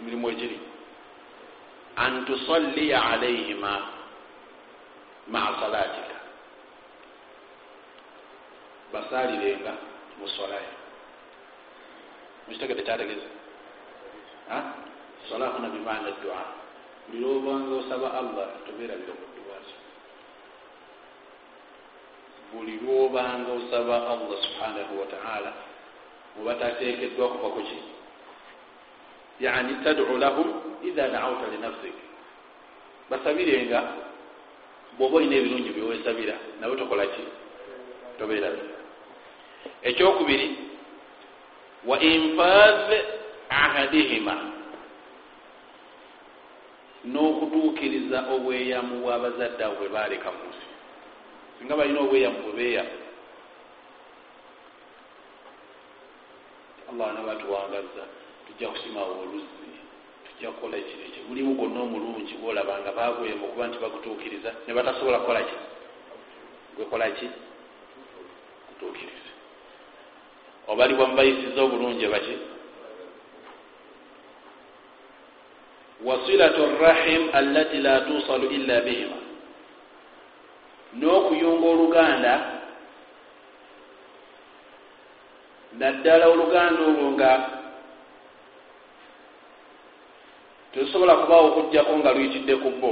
emirimu 0.00 0.28
egiri 0.32 0.69
an 2.04 2.24
tusalliya 2.28 2.98
alaihima 3.12 3.72
maa 5.32 5.52
salatika 5.60 6.16
basalirenga 8.92 9.72
musolayo 10.20 10.72
mukitegedde 12.46 12.82
kyategeze 12.82 13.28
solahuna 15.28 15.68
bimana 15.68 16.10
dua 16.22 16.40
buli 17.08 17.20
lwobanga 17.22 17.72
osaba 17.80 18.08
allah 18.20 18.46
tobeerabira 18.66 19.12
mu 19.20 19.26
duwazo 19.36 19.76
buli 22.52 22.74
lwobanga 22.82 23.50
osaba 23.60 23.96
allah 24.12 24.36
subhanahu 24.44 24.92
wataala 25.00 25.50
mubatateekeddwa 26.36 27.28
kuva 27.28 27.48
kuki 27.54 27.78
yani 29.40 29.74
tadu 29.84 30.18
lahum 30.18 30.69
idha 30.88 31.08
daauta 31.08 31.46
linafsik 31.52 31.94
basabirenga 33.10 33.80
bwoba 34.98 35.16
olina 35.16 35.36
ebirungi 35.36 35.70
byewesabira 35.76 36.34
nawe 36.60 36.74
tokolaki 36.76 37.22
tobeerabira 38.18 38.76
ekyokubiri 39.88 40.48
wa 41.88 41.96
infaz 42.00 42.80
ahadihima 43.48 44.36
n'okutuukiriza 47.04 48.18
obweyamu 48.34 48.94
bwabazadde 49.02 49.62
abo 49.64 49.74
bwe 49.80 49.88
baleka 49.88 50.28
mu 50.36 50.44
nsi 50.50 50.66
singa 51.58 51.74
balina 51.78 52.00
obweyamu 52.04 52.38
bwe 52.44 52.52
beeyamu 52.58 52.96
allah 56.90 57.08
nabatuwangaza 57.14 58.02
tujja 58.46 58.68
kusimawo 58.68 59.12
oluzzi 59.22 59.69
tujja 60.40 60.52
kukola 60.52 60.76
kino 60.76 61.04
ekyo. 61.04 61.22
Mulimu 61.28 61.54
gwonna 61.54 61.80
omulungi 61.80 62.34
gwolabanga 62.34 62.92
bagwema 62.92 63.44
okuba 63.44 63.66
nti 63.66 63.78
bagutuukiriza. 63.78 64.52
Ne 64.66 64.74
batasobola 64.74 65.18
kukola 65.18 65.42
ki? 65.42 65.56
Gwekola 66.76 67.10
ki? 67.10 67.28
Kutuukiriza 68.68 69.30
obalibwa 70.68 71.06
mubayisiza 71.06 71.62
obulungi 71.62 72.06
baki 72.06 72.38
wasilatu 76.04 76.62
rahim 76.80 77.28
allati 77.32 77.78
la 77.78 78.00
tusalu 78.00 78.50
illa 78.50 78.80
bihima. 78.80 79.16
N'okuyunga 80.94 81.66
oluganda 81.68 82.34
naddala 85.78 86.28
oluganda 86.28 86.82
olwo 86.82 87.10
nga 87.10 87.59
terusobola 90.72 91.16
kubaawo 91.16 91.46
okugjako 91.48 91.92
nga 91.98 92.14
luyitidde 92.14 92.54
ku 92.62 92.70
bo. 92.80 92.90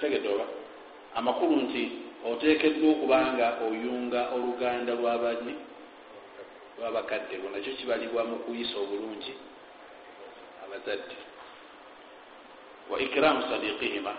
Tegedde 0.00 0.28
oba? 0.28 0.46
Amakulu 1.14 1.56
nti 1.66 1.82
oteekeddwa 2.26 2.90
okubanga 2.94 3.46
oyunga 3.66 4.30
oluganda 4.34 4.92
lwabani 4.94 5.54
lwabakadde 6.78 7.36
lwo 7.36 7.48
nakyo 7.50 7.72
kibalibwa 7.78 8.22
mu 8.24 8.36
kuyisa 8.46 8.78
obulungi 8.78 9.34
abazadde. 10.64 11.16
Wa 12.90 12.96
ikiramu 13.00 13.42
sadiqihima 13.50 14.14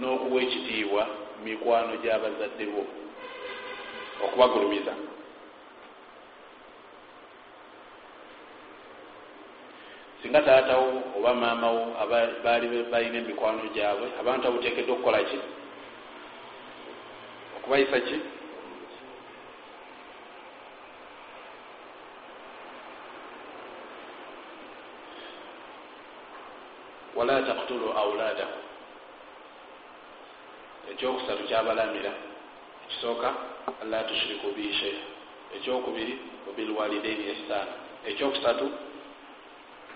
n'okuwa 0.00 0.42
ekitiibwa 0.42 1.02
mikwano 1.44 1.96
gy'abazadde 2.02 2.64
bo 2.72 2.82
okubagulumiza 4.24 4.92
singa 10.22 10.40
taatawo 10.42 11.02
oba 11.18 11.34
maamawo 11.34 11.96
baali 12.44 12.66
balina 12.92 13.18
emikwano 13.18 13.62
gyabwe 13.74 14.06
abantu 14.20 14.48
abuteekeddwa 14.48 14.94
okukola 14.94 15.20
ki? 15.28 15.38
Okubayisa 17.56 18.00
ki? 18.06 18.16
Wala 27.16 27.42
taktulu 27.42 27.92
auladakum 27.92 28.60
ekyokusatu 30.90 31.42
kyabalamira 31.48 32.12
ekisooka 32.84 33.28
alla 33.82 34.04
tushiriku 34.04 34.46
bihi 34.56 34.72
sheia 34.80 35.04
ekyokubiri 35.56 36.14
wabilwalidaini 36.46 37.24
ihsana 37.32 37.72
ekyokusatu 38.08 38.66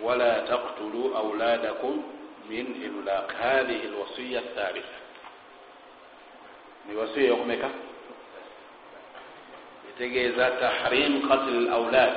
wala 0.02 0.40
taktulu 0.40 1.16
auladakum 1.16 2.02
min 2.48 2.82
imlaq 2.82 3.32
hadihi 3.34 3.86
lwasiya 3.88 4.42
thalitha 4.54 4.98
ni 6.88 6.96
wasiya 6.96 7.28
yokumeka 7.28 7.70
kitegeeza 9.86 10.50
tahrim 10.50 11.28
katl 11.28 11.68
aulad 11.72 12.14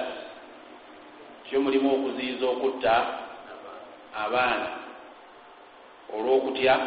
kyo 1.50 1.62
mulimu 1.62 1.94
okuziyiza 1.96 2.46
okutta 2.46 2.96
abaana 4.16 4.68
olwokutya 6.14 6.80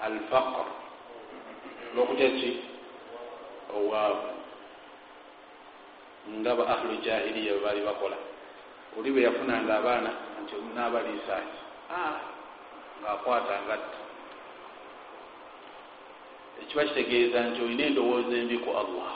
alfaqr. 0.00 0.66
Olwokutya 1.92 2.28
ki 2.30 2.50
obwavu 3.76 4.28
nga 6.38 6.52
ba 6.54 6.64
ahlu 6.68 6.96
jahiliya 7.04 7.52
bwebaali 7.52 7.80
bakola 7.80 8.16
oli 8.98 9.10
bwe 9.10 9.22
yafunanga 9.22 9.72
abaana 9.78 10.10
nti 10.42 10.52
omunaabaliisaaki 10.56 11.58
ah, 11.96 12.16
ngaakwata 13.02 13.54
ngatta. 13.66 13.98
Ekiba 16.62 16.84
kitegeeza 16.84 17.38
nti 17.48 17.58
olina 17.64 17.84
endowooza 17.88 18.34
embi 18.42 18.56
ku 18.64 18.70
allah. 18.82 19.12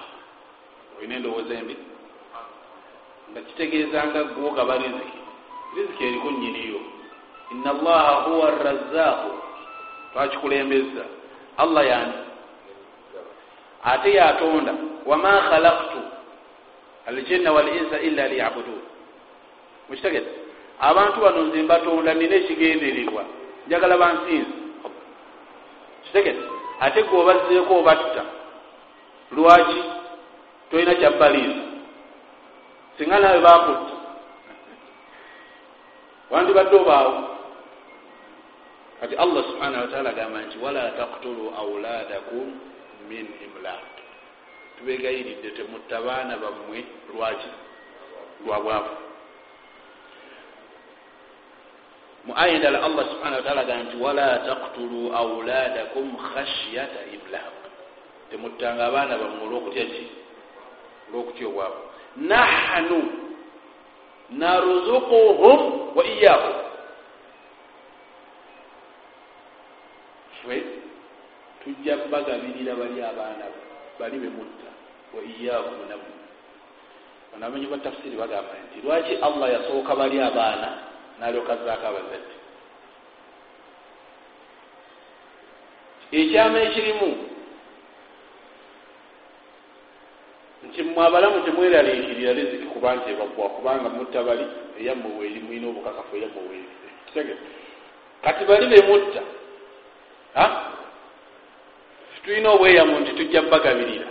Olina 0.98 1.14
endowooza 1.16 1.54
embi? 1.60 1.76
Nga 3.30 3.40
kitegeeza 3.40 3.98
nga 4.06 4.20
gwogaba 4.24 4.74
riziki. 4.82 5.18
Riziki 5.76 6.02
eriku 6.04 6.30
nyiniyo 6.30 6.80
ina 7.52 7.70
allaha 7.70 8.12
huwa 8.14 8.50
razaqu 8.50 9.30
twakikulembeza 10.12 11.04
allah 11.56 11.86
yani? 11.86 12.12
Ate 13.84 14.12
yatonda. 14.12 14.74
Wama 15.06 15.40
khalaktu 15.48 16.00
aljinna 17.06 17.52
walinsa 17.52 18.00
illa 18.00 18.28
liyabudun 18.28 18.80
mukitegete 19.88 20.30
abantu 20.80 21.20
bano 21.20 21.42
nze 21.42 21.62
mbatonda 21.62 22.14
nina 22.14 22.34
ekigendererwa. 22.36 23.24
Njagala 23.66 23.96
bansinzi 23.98 24.52
kitegete 26.04 26.42
ate 26.80 27.02
gweobazeeko 27.02 27.74
obatta 27.78 28.24
lwaki 29.32 29.82
tolina 30.70 30.94
kyabbaliisa 30.94 31.64
singa 32.98 33.18
nawe 33.18 33.40
bakutta 33.40 33.94
wandibadde 36.30 36.76
obaawo. 36.76 37.14
Kati 39.00 39.14
allah 39.14 39.44
subhanahu 39.44 39.82
wataala 39.82 40.10
agamba 40.10 40.42
nti 40.42 40.58
wala 40.58 40.90
taktulu 40.90 41.52
auladakum 41.58 42.60
min 43.08 43.26
imlak 43.44 43.86
tubegayiridde 44.78 45.50
temutta 45.50 46.02
baana 46.02 46.36
bammwe 46.36 46.84
lwaki? 47.14 47.48
Lwa 48.46 48.58
mu 52.28 52.36
aya 52.36 52.60
endala 52.60 52.84
allah 52.84 53.04
subhanahu 53.08 53.40
wataala 53.40 53.60
agamba 53.64 53.84
nti 53.88 53.96
wala 53.96 54.28
taktulu 54.44 55.00
auladakum 55.16 56.12
khashyata 56.12 57.00
imlak 57.16 57.56
temuttanga 58.28 58.84
abaana 58.92 59.16
bammwe 59.16 59.42
olwokutya 59.48 59.84
ki 59.88 60.04
olwokutya 61.08 61.46
obwavu 61.48 61.80
nahnu 62.20 62.98
naruzukuhum 64.28 65.60
wa 65.96 66.02
iyakum 66.04 66.56
ffe 70.44 70.56
tujja 71.64 71.96
bagabirira 72.12 72.76
bali 72.76 73.00
abaana 73.00 73.44
bali 73.96 74.16
bemutta 74.20 74.68
wa 75.16 75.20
iyakum 75.24 75.80
namu 75.88 76.12
banamanyi 77.32 77.66
ba 77.72 77.80
tafsiri 77.80 78.20
bagamba 78.20 78.52
nti 78.68 78.84
lwaki 78.84 79.16
allah 79.16 79.48
yasooka 79.48 79.96
bali 79.96 80.20
abaana 80.20 80.87
nalyokazaako 81.20 81.86
abazadde. 81.86 82.34
Ekyama 86.12 86.58
ekirimu 86.60 87.08
nti 90.66 90.82
mwe 90.82 91.06
abalamu 91.06 91.40
temweraliikirira 91.44 92.32
riziki 92.32 92.66
kuba 92.72 92.94
nti 92.96 93.10
ebagwa 93.10 93.48
kubanga 93.48 93.88
muttabali 93.88 94.46
eyammwe 94.80 95.10
weeri 95.18 95.40
mwina 95.40 95.66
obukakafu 95.68 96.16
eyammwe 96.16 96.42
weeri 96.50 97.36
kati 98.22 98.44
bali 98.44 98.66
bemutta 98.66 99.22
tulina 102.28 102.50
obweyamu 102.50 103.00
nti 103.00 103.12
tujja 103.12 103.42
bagabirira 103.42 104.06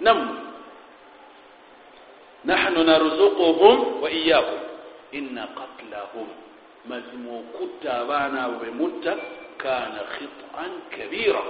nammwe 0.00 0.36
nahnu 2.44 2.84
narzukuhum 2.84 4.02
wa 4.02 4.10
iyakum 4.10 4.60
ina 5.12 5.46
katlahum 5.46 6.28
mazima 6.88 7.30
okutta 7.38 8.00
abaana 8.00 8.44
abo 8.44 8.58
bemutta 8.64 9.16
kana 9.56 10.00
khitan 10.16 10.72
kabira. 10.96 11.42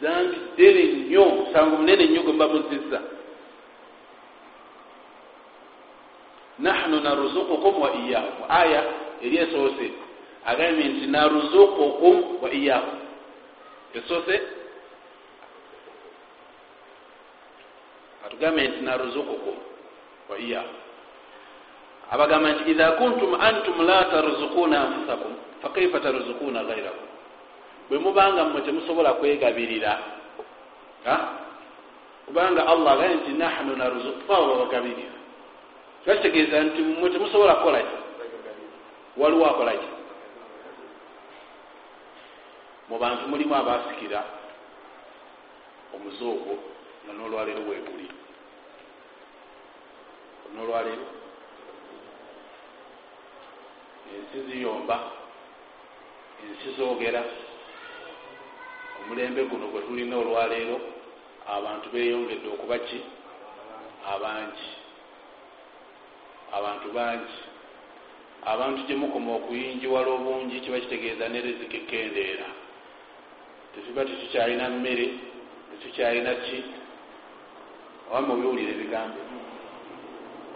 Zambi 0.00 0.36
ddene 0.52 0.82
nnyo 0.84 1.24
musango 1.24 1.76
munene 1.76 2.06
nnyo 2.06 2.22
gwe 2.22 2.32
mba 2.32 2.48
muzizza. 2.48 3.00
Nahnu 6.58 7.00
naruzukukum 7.00 7.82
wa 7.82 7.90
iyakum 7.94 8.44
aya 8.48 8.82
eri 9.22 9.36
esoose 9.38 9.86
agambye 10.46 10.84
nti 10.88 11.06
naruzukukum 11.06 12.42
wa 12.42 12.48
iyakum 12.52 12.98
esoose 13.94 14.34
atugambye 18.26 18.68
nti 18.68 18.80
naruzukukum 18.80 19.56
wa 20.30 20.38
iyakum 20.38 20.83
abagamba 22.10 22.48
nti 22.52 22.70
idha 22.70 22.92
kuntum 22.92 23.34
antum 23.40 23.86
la 23.86 24.04
tarzukuna 24.04 24.80
anfusakum 24.80 25.32
fakaifa 25.62 26.00
tarzukuna 26.00 26.64
gairakum 26.64 27.08
bwe 27.88 27.98
mubanga 27.98 28.44
mmwe 28.44 28.60
temusobola 28.60 29.12
kwegabirira 29.12 29.98
kubanga 32.26 32.66
allah 32.66 32.92
agaye 32.92 33.14
nti 33.14 33.30
nahnu 33.32 33.76
narzukufawe 33.76 34.46
babagabirira 34.46 35.16
kibakitegeeza 36.02 36.60
nti 36.62 36.82
mmwe 36.82 37.10
temusobola 37.10 37.54
kukolaki 37.54 37.96
waliwo 39.16 39.46
akolaki 39.46 39.88
mu 42.88 42.98
bantu 42.98 43.28
mulimu 43.28 43.54
abasikira 43.54 44.24
omuze 45.94 46.24
ogwo 46.24 46.54
nga 47.04 47.12
nolwaleero 47.12 47.62
weguli 47.68 48.08
nolwaleero 50.54 51.23
ensi 54.12 54.50
ziyomba 54.50 54.96
ensi 56.42 56.76
zoogera. 56.76 57.22
Omulembe 59.00 59.42
guno 59.44 59.66
gwe 59.68 59.80
tulina 59.82 60.16
olwaleero 60.16 60.76
abantu 61.56 61.86
beyongedde 61.92 62.48
okuba 62.48 62.78
ki? 62.78 63.00
Abangi. 64.12 64.70
Abantu 66.52 66.88
bangi. 66.92 67.38
Abantu 68.44 68.80
gyemukoma 68.86 69.30
okuyinjiwala 69.34 70.08
obungi 70.16 70.60
kiba 70.60 70.80
kitegeeza 70.80 71.28
ne 71.28 71.40
riziki 71.40 71.78
kendeera. 71.88 72.48
Tetuba 73.74 74.04
tetukyalina 74.04 74.70
mmere 74.70 75.06
tetukyalina 75.70 76.34
ki? 76.34 76.64
Awama 78.10 78.34
obiwulira 78.34 78.72
ebigambo. 78.72 79.20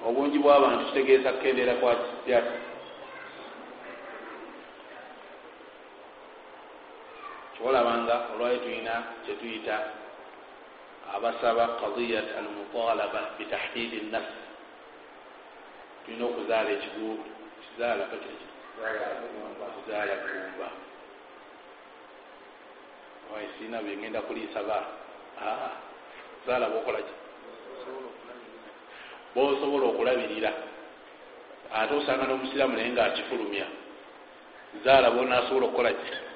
Obungi 0.07 0.39
bw'abantu 0.39 0.85
kitegeeza 0.87 1.33
kukendeera 1.33 1.75
kwakyati 1.81 2.68
kiwolabanga 7.59 8.17
olwali 8.35 8.59
tulina 8.59 9.03
kyetuyita 9.27 9.77
abasaba 11.15 11.69
kadiyat 11.81 12.29
almutalaba 12.39 13.21
bitahdidi 13.39 14.01
nafsi 14.15 14.43
tulina 16.05 16.25
okuzaala 16.25 16.71
ekigubu 16.71 17.25
kizaala 17.63 18.05
kuzaala 19.75 20.15
gumba 20.23 20.69
siina 23.59 23.83
byengenda 23.83 24.21
kuliisa 24.23 24.63
ba? 24.63 24.79
Zaala 26.47 26.71
bokolaki 26.71 27.15
bosobola 29.35 29.87
okulabirira. 29.87 30.53
Ate 31.75 31.95
osanga 31.95 32.25
n'omusiraamu 32.25 32.77
naye 32.77 32.91
nga 32.91 33.05
akifulumya 33.05 33.67
zaala 34.85 35.11
bonasobola 35.11 35.67
okukolaki 35.67 36.28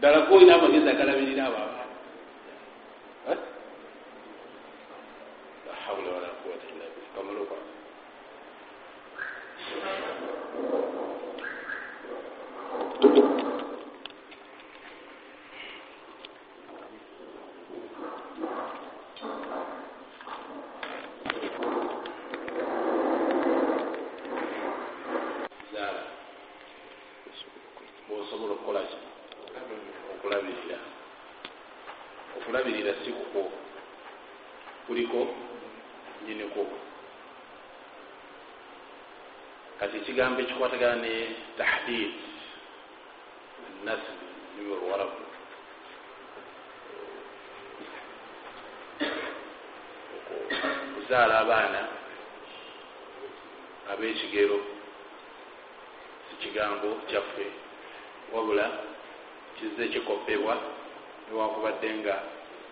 ddala 0.00 0.20
kuolina 0.26 0.54
amagezi 0.54 0.88
agalabirira 0.88 1.44
abo 1.46 1.56
abaana. 1.56 1.94
La 5.66 5.74
hawula 5.84 6.10
wala 6.16 6.28
quwata 6.40 6.66
illa 6.72 6.86
billah 6.94 7.10
kamaloka 7.14 7.56
zaala 25.72 26.02
bosobola 28.08 28.52
okukolaki 28.56 29.10
okulabirira 30.20 30.78
okulabirira 32.36 32.92
si 33.04 33.10
kuko 33.12 33.50
kuliko 34.86 35.26
nyiniko 36.26 36.66
kati 39.80 40.00
ekigambo 40.20 40.40
ekikwatagana 40.42 40.96
ne 41.00 41.12
tahdid 41.56 42.12
nasi 43.84 44.12
nimi 44.54 44.72
olwarabu 44.76 45.22
okuzaala 50.88 51.34
abaana 51.40 51.80
ab'ekigero 53.92 54.58
si 56.26 56.34
kigambo 56.42 56.88
kyaffe 57.08 57.46
wabula 58.32 58.66
kizze 59.56 59.88
kikopebwa 59.88 60.54
newakubadde 61.28 61.88
nga 61.94 62.14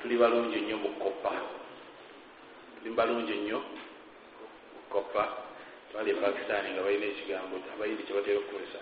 tuli 0.03 0.17
balungi 0.21 0.61
nnyo 0.61 0.77
mu 0.77 0.89
kukoppa 0.89 1.33
tuli 2.77 2.91
balungi 2.95 3.35
nnyo 3.41 3.59
mu 4.73 5.48
kukoppa 5.89 5.93
twali 5.93 6.11
epakistani 6.11 6.71
nga 6.73 6.83
balina 6.83 7.07
ekigambo 7.07 7.57
abayindi 7.73 8.03
kyebatera 8.03 8.39
okukozesa. 8.39 8.81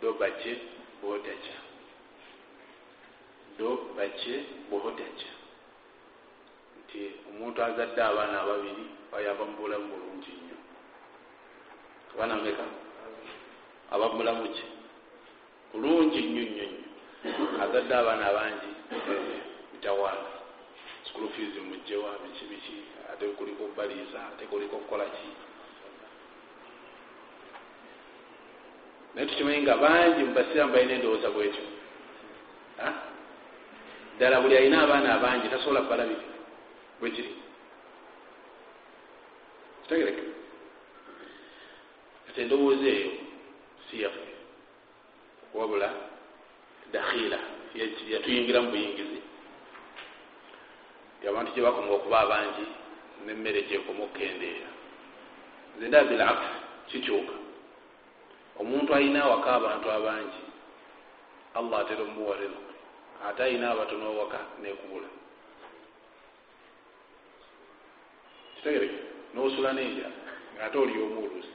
Do 0.00 0.12
bace 0.14 0.52
bodaca 1.02 1.56
do 3.58 3.94
bace 3.96 4.34
bodaca 4.70 5.30
nti 6.80 7.00
omuntu 7.28 7.58
azadde 7.62 8.00
abaana 8.02 8.40
ababiri 8.42 8.84
ayava 9.16 9.44
mu 9.44 9.56
bulamu 9.56 9.86
bulungi 9.90 10.30
nnyo. 10.30 10.58
Abaana 12.14 12.34
meka? 12.42 12.64
Aba 13.90 14.06
mulamu 14.08 14.48
ki? 14.54 14.64
Bulungi 15.72 16.20
nnyo 16.22 16.42
nnyo 16.42 16.64
nnyo. 16.70 16.88
Azadde 17.62 17.94
abaana 17.94 18.24
abangi 18.30 18.70
bitawaana 19.72 20.31
school 21.08 21.28
fees 21.36 21.54
mugjewa 21.70 22.10
biki 22.22 22.44
biki 22.50 22.76
ate 23.12 23.26
kuliko 23.38 23.68
baliisa 23.76 24.20
ate 24.32 24.44
kuliko 24.46 24.76
kukola 24.76 25.04
ki? 25.04 25.28
Naye 29.14 29.26
tukimanyi 29.26 29.62
nga 29.62 29.76
bangi 29.76 30.22
mubasiramu 30.24 30.72
balina 30.72 30.92
endowooza 30.94 31.30
bwekyo 31.30 31.64
ddala 34.16 34.40
buli 34.40 34.56
alina 34.56 34.82
abaana 34.82 35.14
abangi 35.14 35.48
tasobola 35.48 35.80
kubalabiri 35.80 36.20
bwekiri 37.00 37.30
kitegereke 39.82 40.22
ati 42.28 42.38
endowooza 42.40 42.86
eyo 42.96 43.10
si 43.90 44.02
yaffe 44.02 44.26
wabula 45.54 45.88
dakhila 46.92 47.38
yatuyingira 48.12 48.62
mu 48.62 48.70
buyingizi 48.70 49.11
abantu 51.28 51.52
gye 51.52 51.62
bakoma 51.62 51.92
okuba 51.92 52.20
abangi 52.20 52.66
nemmere 53.26 53.62
gyekoma 53.68 54.04
okukendeera 54.04 54.70
nze 55.76 55.88
ndaba 55.88 56.08
bilafu 56.10 56.48
kikyuka. 56.88 57.34
Omuntu 58.60 58.94
alina 58.94 59.24
awaka 59.24 59.48
abantu 59.54 59.86
abangi 59.90 60.42
allah 61.54 61.80
atera 61.80 62.02
omuwa 62.02 62.36
riziki 62.36 62.76
ate 63.26 63.40
alina 63.42 63.70
abatono 63.70 64.18
waka 64.18 64.38
nekubula. 64.62 65.08
Kitegereke 68.56 68.98
nosula 69.34 69.72
nenja 69.72 70.08
ngaate 70.54 70.78
oli 70.78 71.02
omuolusi 71.02 71.54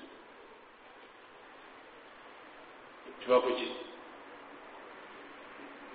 kiba 3.19 3.39
kuki 3.41 3.67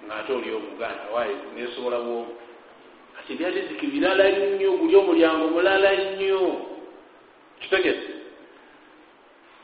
ngaate 0.06 0.32
oli 0.32 0.54
omuganda 0.54 1.04
wayi 1.14 1.34
nesobola 1.54 1.98
bwomu 1.98 2.36
kati 3.22 3.38
byaliziki 3.38 3.86
birala 3.86 4.24
nnyo 4.34 4.72
guli 4.82 4.96
omulyango 4.96 5.46
mulala 5.54 5.94
nnyo. 5.94 6.42
Kitegese. 7.60 8.12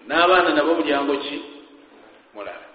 N'abaana 0.07 0.55
nabo 0.55 0.75
mulyango 0.79 1.19
ki? 1.19 1.43
Mulala. 2.35 2.69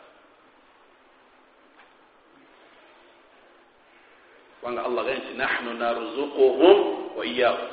Kubanga 4.60 4.84
allah 4.84 5.04
gai 5.06 5.18
nti 5.24 5.34
nahnu 5.40 5.72
narzukuhum 5.80 6.78
wa 7.16 7.24
iyahu 7.26 7.66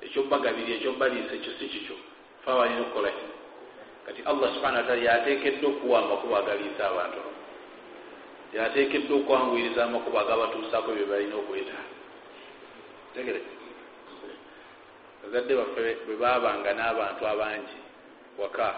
ekyobagabiri 0.00 0.72
ekyobaliisa 0.80 1.36
ekyo 1.36 1.52
si 1.60 1.68
kikyo. 1.68 1.96
Fe 2.44 2.50
abalina 2.50 2.80
okukola 2.80 3.12
ki? 3.12 3.26
Kati 4.06 4.20
allah 4.24 4.48
subhana 4.56 4.80
wataala 4.80 5.04
yatekedde 5.04 5.66
okuwa 5.66 5.98
amakubo 6.00 6.36
agaliisa 6.36 6.88
abantu. 6.88 7.20
Yatekedde 8.56 9.12
okwanguyiriza 9.12 9.84
amakubo 9.84 10.16
agabatuusaako 10.18 10.96
bye 10.96 11.04
balina 11.04 11.36
okwetaaga 11.36 11.93
tegere 13.14 13.40
bazadde 15.22 15.52
baffe 15.60 15.82
bwe 16.06 16.14
babanga 16.22 16.70
n'abantu 16.78 17.22
abangi 17.32 17.78
waka. 18.38 18.68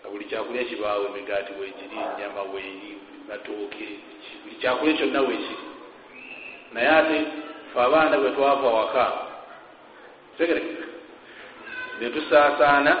Nga 0.00 0.06
buli 0.10 0.24
kyakulya 0.30 0.64
kibaawo 0.70 1.04
emigaati 1.10 1.52
weekiri 1.60 1.96
nyama 2.18 2.42
weeri 2.52 2.92
matooke 3.28 3.88
buli 4.42 4.54
kyakulya 4.60 4.94
kyonna 4.98 5.20
weekiri 5.28 5.64
naye 6.72 6.88
ate 6.98 7.18
fe 7.72 7.78
abaana 7.86 8.14
bwe 8.20 8.30
twava 8.36 8.68
waka 8.78 9.04
tegere 10.38 10.62
netusaasaana 12.00 12.92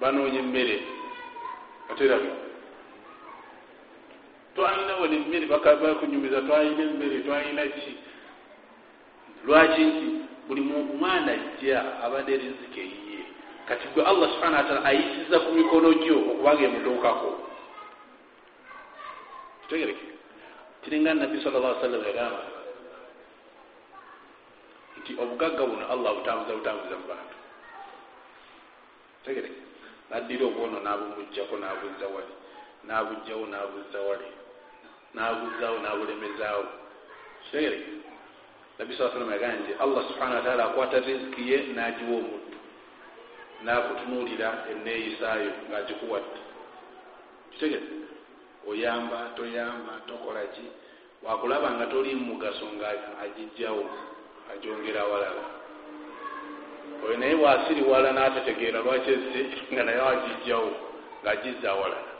banoonya 0.00 0.38
emmere 0.44 0.76
aterabe 1.90 2.45
twalina 4.56 4.96
wona 4.96 5.14
emmere 5.16 5.46
bakunyumiza 5.46 6.40
twalina 6.40 6.82
emmere 6.82 7.20
twalina 7.20 7.62
ki? 7.62 7.94
Lwaki 9.44 9.84
nti 9.84 10.06
buli 10.48 10.60
mwana 10.60 11.32
ajja 11.32 12.02
abadde 12.04 12.36
riziki 12.36 12.80
eyiye? 12.80 13.24
Kati 13.68 13.88
gwe 13.88 14.04
allah 14.04 14.30
subhana 14.32 14.56
wataala 14.56 14.84
ayisiza 14.84 15.40
ku 15.40 15.52
mikono 15.52 15.92
gyo 15.92 16.16
okubanga 16.18 16.64
emutuukako. 16.64 17.30
Kitegereke 19.62 20.06
kiringa 20.82 21.14
nabbi 21.14 21.42
sal 21.42 21.52
llah 21.52 21.80
sallam 21.80 22.04
yagamba 22.06 22.44
nti 24.98 25.12
obugagga 25.20 25.66
buno 25.66 25.84
allah 25.92 26.14
butambuza 26.16 26.56
butambuza 26.56 26.96
mu 26.96 27.06
bantu. 27.08 27.36
Tegereke 29.24 29.60
naddira 30.10 30.46
obwono 30.46 30.80
nabumugjako 30.80 31.56
nabuzza 31.56 32.06
wali. 32.14 32.34
Nabugjawo 32.88 33.46
nabuzza 33.46 34.00
wali 34.00 34.45
nabuzzawo 35.16 35.78
nabulemezaawo 35.78 36.64
kitegereke 37.44 37.92
nabbi 38.78 38.96
saa 38.96 39.10
salama 39.10 39.32
yagamba 39.32 39.56
nti 39.60 39.72
allah 39.82 40.02
subhana 40.08 40.34
wataala 40.34 40.64
akwata 40.64 40.98
riziki 40.98 41.42
ye 41.50 41.58
nagiwa 41.76 42.16
omuddu 42.20 42.56
nakutunuulira 43.64 44.48
eneeyisaayo 44.70 45.50
ngaagikuwadde 45.68 46.40
kitegere 47.50 47.88
oyamba 48.68 49.18
toyamba 49.36 49.92
tokola 50.06 50.40
ki? 50.54 50.66
Wakulaba 51.22 51.70
nga 51.70 51.86
toli 51.86 52.14
mugaso 52.14 52.66
nga 52.76 52.88
agijjawo 53.24 53.84
agyongera 54.52 55.00
awalala. 55.00 55.44
Oyo 57.04 57.16
naye 57.18 57.34
bwasiriwala 57.34 58.12
n'atategeera 58.12 58.78
lwaki 58.84 59.10
ezze 59.10 59.40
nga 59.72 59.82
naye 59.84 60.00
agijjawo 60.00 60.70
ngaagizza 61.22 61.68
awalala? 61.70 62.12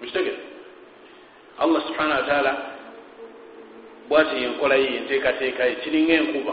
Mukitegere 0.00 0.47
allah 1.58 1.82
subhana 1.86 2.14
wataala 2.14 2.56
bwati 4.08 4.42
yenkola 4.42 4.74
ye 4.74 4.94
yenteekateeka 4.94 5.64
ye 5.64 5.74
kiringa 5.74 6.12
enkuba. 6.12 6.52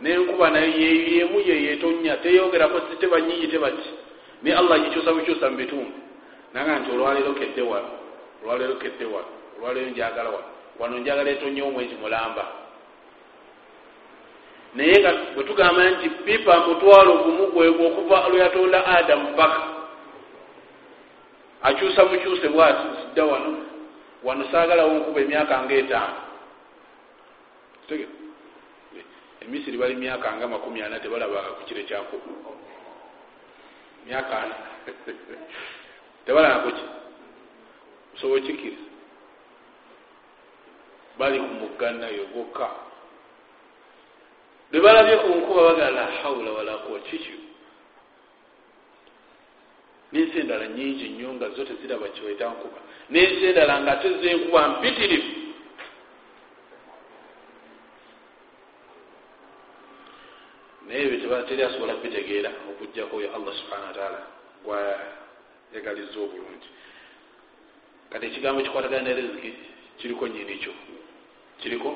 Nenkuba 0.00 0.50
nayo 0.50 0.66
yeyemu 0.66 1.40
yeyetonya 1.40 2.16
teyogerako 2.16 2.80
tebanyiyi 2.80 3.48
tebaki 3.48 3.90
naye 4.42 4.56
allah 4.56 4.74
agikyusa 4.76 5.12
bukyusa 5.12 5.50
mu 5.50 5.56
bitundu. 5.56 5.92
Naga 6.54 6.78
nti 6.78 6.90
olwaleero 6.90 7.32
kedde 7.32 7.62
wano 7.62 7.90
olwaleero 8.42 8.74
kedde 8.74 9.04
wano 9.04 9.32
olwaleero 9.58 9.90
njagala 9.90 10.30
wano 10.30 10.48
wano 10.78 10.98
njagala 10.98 11.30
etonyewo 11.30 11.70
mwezi 11.70 11.94
mulamba. 11.94 12.46
Naye 14.74 15.00
nga 15.00 15.12
bwe 15.34 15.44
tugamba 15.44 15.90
nti 15.90 16.08
pipa 16.08 16.58
mutwalo 16.58 17.14
gumu 17.14 17.46
gwegwo 17.46 17.86
okuva 17.86 18.28
lweyatonda 18.28 18.86
adamu 18.86 19.36
paka 19.36 19.62
akyusa 21.62 22.04
bukyuse 22.04 22.48
bwati 22.48 22.82
sidda 23.02 23.24
wano 23.24 23.71
wano 24.22 24.44
saagalawo 24.50 24.92
nkuba 24.94 25.20
emyaka 25.20 25.54
nga 25.62 25.74
etaano 25.74 26.20
emisiri 29.42 29.76
bali 29.76 29.94
myaka 29.94 30.36
nga 30.36 30.46
makumi 30.48 30.82
ana 30.82 31.00
tebalabaga 31.00 31.58
ku 31.58 31.62
kire 31.66 31.82
kyakuba 31.84 32.30
myaka 34.06 34.34
ana. 34.42 34.56
Tebalaga 36.26 36.58
kuki 36.58 36.84
osobola 38.14 38.42
okikkiriza? 38.42 38.86
Bali 41.18 41.38
ku 41.38 41.50
mugganayo 41.60 42.24
gokka 42.34 42.68
bwe 44.70 44.80
balabye 44.80 45.16
ku 45.22 45.28
nkuba 45.28 45.62
bagala 45.68 45.90
la 45.90 46.04
haula 46.22 46.50
wala 46.52 46.74
kuwa 46.82 46.98
kikyo 47.00 47.51
n'ensi 50.12 50.38
endala 50.38 50.66
nyingi 50.66 51.08
nnyo 51.08 51.32
nga 51.34 51.48
zo 51.56 51.64
teziraba 51.64 52.08
kyetankuba 52.08 52.78
n'ensi 53.10 53.44
endala 53.46 53.80
nga 53.80 53.96
tezenkuba 53.96 54.68
mpitirivu. 54.68 55.32
Naye 60.86 61.02
ebyo 61.06 61.18
tebateri 61.20 61.62
asobola 61.62 61.94
bitegeera 62.02 62.50
okugjako 62.70 63.16
oyo 63.16 63.28
allah 63.36 63.52
subhana 63.56 63.86
wataala 63.86 64.20
gwayagaliza 64.64 66.18
obulungi. 66.20 66.68
Kati 68.10 68.26
ekigambo 68.26 68.60
ekikwatagana 68.60 69.02
ne 69.08 69.14
reziki 69.14 69.50
kiriko 69.98 70.28
nyirikyo 70.28 70.72
kiriko? 71.60 71.90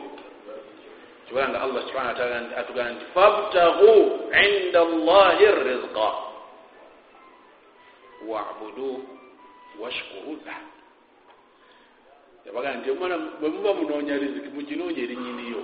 Kibanga 1.29 1.61
allah 1.61 1.83
subhana 1.89 2.09
wataala 2.09 2.57
atugamba 2.57 2.93
nti 2.93 3.05
fabtagu 3.15 3.93
inda 4.45 4.81
allahi 4.89 5.45
rizqa. 5.69 6.09
Wabudu 8.29 9.05
washkuru 9.81 10.41
lah 10.47 10.61
yabaga 12.47 12.75
nti 12.75 12.91
omwana 12.91 13.17
bwe 13.41 13.49
muba 13.49 13.75
munoonya 13.75 14.17
riziki 14.17 14.49
muginoonya 14.49 15.03
erinyiniyo 15.03 15.63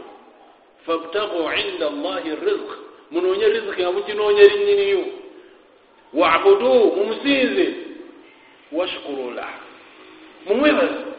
fabtagu 0.86 1.38
inda 1.62 1.86
allahi 1.86 2.30
rizq 2.30 2.68
munoonye 3.10 3.46
riziki 3.48 3.82
nga 3.82 3.92
muginoonya 3.92 4.42
erinyiniyo 4.42 5.04
wabudu 6.12 6.72
mumusinze 6.96 7.66
washkuru 8.72 9.30
lah 9.30 9.52
mumwebaze 10.46 11.12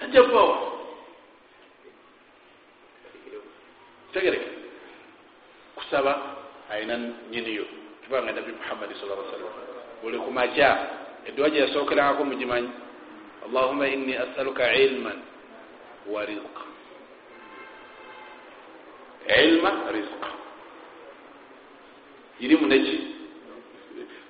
ajja 0.00 0.22
kubawa. 0.22 0.72
Tegereke. 4.12 4.48
Kusaba 5.74 6.36
ayina 6.70 6.98
nyiniyo 7.30 7.64
kibanga 8.02 8.32
nabi 8.32 8.52
muhammadi 8.52 8.94
sal 8.94 9.08
lla 9.08 9.16
sallam 9.30 9.75
buli 10.02 10.18
kumakya 10.18 10.70
edduwa 11.26 11.50
gye 11.50 11.60
yasookerangako 11.60 12.24
mugimanyi. 12.24 12.70
Allahuma 13.46 13.88
inni 13.88 14.16
asaluka 14.16 14.74
ilman 14.74 15.18
wa 16.06 16.24
rizqa. 16.24 16.64
Ilma 19.26 19.70
rizqa 19.90 20.30
irimu 22.40 22.66
neki 22.66 22.96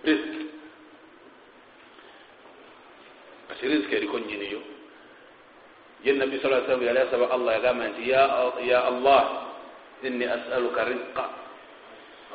riziki 0.04 0.46
kati 3.48 3.68
riziki 3.68 3.94
eriko 3.96 4.18
nyiniyo 4.18 4.60
ye 6.04 6.12
nabbi 6.12 6.38
sa 6.38 6.48
sallam 6.48 6.82
yali 6.82 6.98
asaba 6.98 7.30
allah 7.34 7.52
yagamba 7.58 7.88
nti 7.88 8.10
ya 8.10 8.84
allah 8.86 9.22
inni 10.02 10.24
asaluka 10.24 10.84
rizqa. 10.84 11.24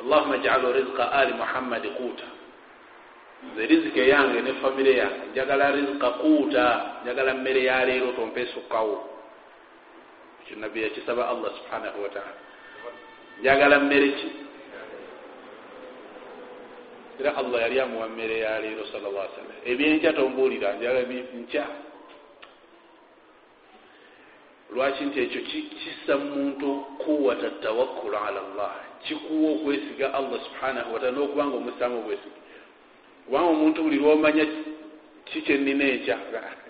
Allahuma 0.02 0.38
jalu 0.44 0.72
rizqa 0.72 1.12
ali 1.12 1.32
muhammadi 1.32 1.88
quuta 1.96 2.26
nze 3.50 3.66
riziki 3.66 4.00
eyange 4.00 4.40
ne 4.40 4.52
famire 4.60 4.92
yange 4.96 5.26
njagala 5.32 5.70
rizqa 5.70 6.10
quuta 6.20 6.66
njagala 7.02 7.34
mmere 7.34 7.62
yaleero 7.64 8.12
tompesukkawo 8.12 8.96
ekyo 10.42 10.56
nabbi 10.56 10.82
yakisaba 10.82 11.28
allah 11.28 11.50
subhanahu 11.58 12.02
wataala 12.02 12.40
njagala 13.40 13.78
mmere 13.80 14.08
ki? 14.08 14.28
Era 17.20 17.36
allah 17.36 17.62
yali 17.62 17.80
amuwa 17.80 18.08
mmere 18.08 18.38
yaleero 18.38 18.86
sal 18.86 19.00
llah 19.02 19.28
sallam. 19.34 19.58
Ebyenkya 19.64 20.12
tombuulira 20.12 20.72
njagala 20.72 21.00
nkya 21.40 21.66
lwaki 24.74 25.04
nti 25.04 25.20
ekyo 25.20 25.40
kissa 25.80 26.16
muntu 26.18 26.68
quwata 26.98 27.50
tawakkulu 27.50 28.16
ala 28.16 28.40
llah 28.56 28.74
kikuwa 29.04 29.52
okwesiga 29.52 30.14
allah 30.14 30.40
subhanahu 30.46 30.94
wataala 30.94 31.16
n'okubanga 31.16 31.56
omusaamu 31.56 31.98
obwesiga 31.98 32.41
kubanga 33.24 33.48
omuntu 33.50 33.82
buli 33.82 33.96
lwomanya 33.96 34.44
kikyenina 35.24 35.84
enkya? 35.84 36.16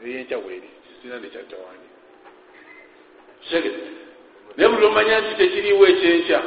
Eyenkya 0.04 0.38
bweri 0.38 0.68
sina 1.02 1.18
nekyatawange 1.18 1.88
naye 4.56 4.68
buli 4.68 4.80
lwomanya 4.82 5.20
nti 5.20 5.34
tekiriwo 5.38 5.84
ekyenkya 5.92 6.38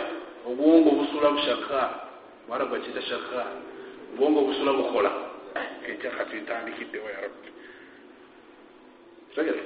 obwongo 0.47 0.89
busula 0.91 1.29
bushaka 1.35 1.79
mwarabu 2.47 2.71
bakiyita 2.71 3.01
shaka 3.01 3.41
obwongo 4.13 4.41
busula 4.47 4.71
bukola 4.73 5.11
enkya 5.89 6.11
kati 6.11 6.35
ntandikiddewo 6.35 7.09
ya 7.09 7.21
rabbi. 7.21 7.49
Tegere 9.35 9.63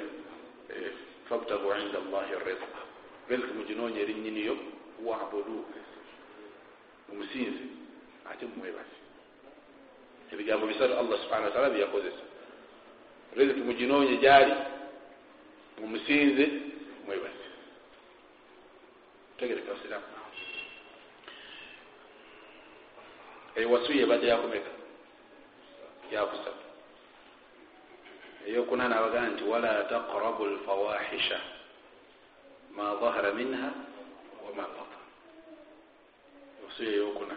fabtagu 1.29 1.67
inda 1.81 1.99
llahi 2.11 2.33
rizqa 2.45 2.81
riziki 3.29 3.53
muginoonya 3.57 3.99
erinyiniyo 4.01 4.55
wabudu. 5.05 5.65
Mumusinzi 7.09 7.65
ate 8.31 8.45
mumwebazi 8.45 8.98
ebigambo 10.33 10.67
bisatu 10.67 10.93
allah 10.99 11.19
subhana 11.23 11.45
wataala 11.45 11.69
byeyakozesa 11.69 12.23
riziki 13.35 13.59
muginoonye 13.59 14.17
gyali 14.17 14.53
mumusinze 15.79 16.45
mwebazi 17.05 17.45
tegereka 19.37 19.71
siramu 19.81 20.05
ewasuye 23.55 24.01
ebadde 24.03 24.27
yakomeka 24.27 24.71
yakusatu 26.11 26.65
eyokunana 28.47 28.95
abagamba 28.99 29.29
nti 29.29 29.43
wala 29.43 29.83
taqrabu 29.91 30.45
lfawahisha 30.45 31.39
ma 32.75 32.95
dhahara 33.01 33.31
minha 33.37 33.65
wama 34.45 34.63
batan 34.75 35.03
ewasuye 36.59 36.89
eyokuna 36.93 37.35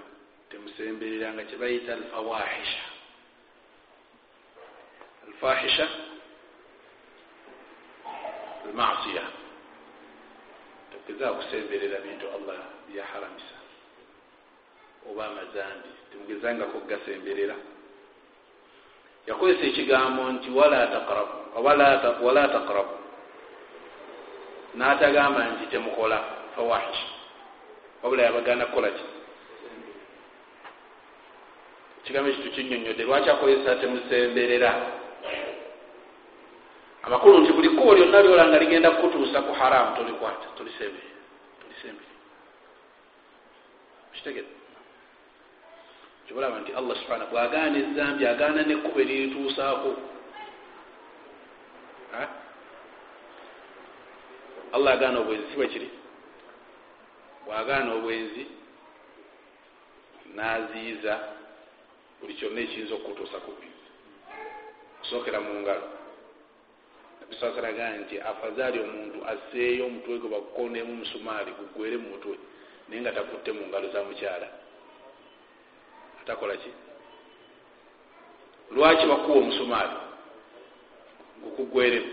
temusembereranga 0.53 1.43
kyebayita 1.45 1.93
alfawahisha. 1.93 2.83
Alfahisha 5.27 5.89
almasiya 8.65 9.23
togeza 10.93 11.33
kusemberera 11.33 12.01
bintu 12.01 12.27
allah 12.29 12.61
byaharamisa 12.89 13.57
oba 15.11 15.27
amazambi. 15.27 15.89
Temugezangako 16.13 16.79
kugasemberera. 16.79 17.55
Yakozesa 19.27 19.65
ekigambo 19.67 20.31
nti 20.31 20.51
wala 20.51 20.87
taqrabu 20.87 21.37
wala 22.23 22.49
taqrabu. 22.49 22.97
N'atagamba 24.75 25.45
nti 25.49 25.67
temukola 25.67 26.25
fawahisha. 26.57 27.09
Wabula 28.03 28.23
yabagana 28.23 28.67
kukolaki 28.67 29.22
ekigambo 32.03 32.31
ekyo 32.31 32.43
tukinyonyodde 32.45 33.03
lwaki 33.05 33.31
akozesa 33.31 33.77
temusemberera 33.81 34.71
amakulu 37.03 37.39
nti 37.39 37.53
buli 37.53 37.69
kkubo 37.71 37.95
lyonna 37.95 38.23
lyola 38.23 38.47
nga 38.47 38.59
ligenda 38.59 38.91
kukutuusa 38.91 39.43
ku 39.43 39.53
haramu 39.53 39.97
tolikwata 39.97 40.47
tolisembere 40.59 41.13
kitegere 44.15 44.47
kyobalaba 46.27 46.59
nti 46.59 46.73
allah 46.73 46.97
subhana 46.97 47.27
bwagaana 47.27 47.79
ezambi 47.79 48.27
agaana 48.27 48.63
nekkubo 48.63 49.01
erirituusaako 49.01 49.91
allah 54.73 54.93
agaana 54.95 55.19
obwenzi 55.21 55.47
si 55.51 55.57
bwekiri 55.57 55.89
bwagaana 57.47 57.95
obwenzi 57.95 58.47
naziiza 60.35 61.32
buli 62.23 62.35
kyonna 62.35 62.61
ekiyinza 62.61 62.95
okukutuusa 62.95 63.39
ku 63.45 63.51
bwenzi 63.57 63.89
okusookera 64.99 65.41
mu 65.41 65.53
ngalo 65.61 65.87
nabisasalagaa 67.21 67.97
nti 68.03 68.15
afazaali 68.31 68.79
omuntu 68.81 69.19
asseeyo 69.33 69.87
omutwe 69.87 70.19
gwe 70.19 70.31
bakukondeemu 70.35 70.93
musumaali 71.03 71.51
gugwere 71.59 71.97
mu 71.97 72.09
mutwe 72.15 72.35
naye 72.89 73.01
nga 73.03 73.13
takutte 73.13 73.51
mu 73.53 73.67
ngalo 73.69 73.87
za 73.89 74.05
mukyala 74.05 74.49
atakola 76.23 76.55
ki 76.57 76.71
lwaki 78.75 79.07
bakuwa 79.07 79.37
omusumaali 79.39 79.97
gukugweremu 81.43 82.13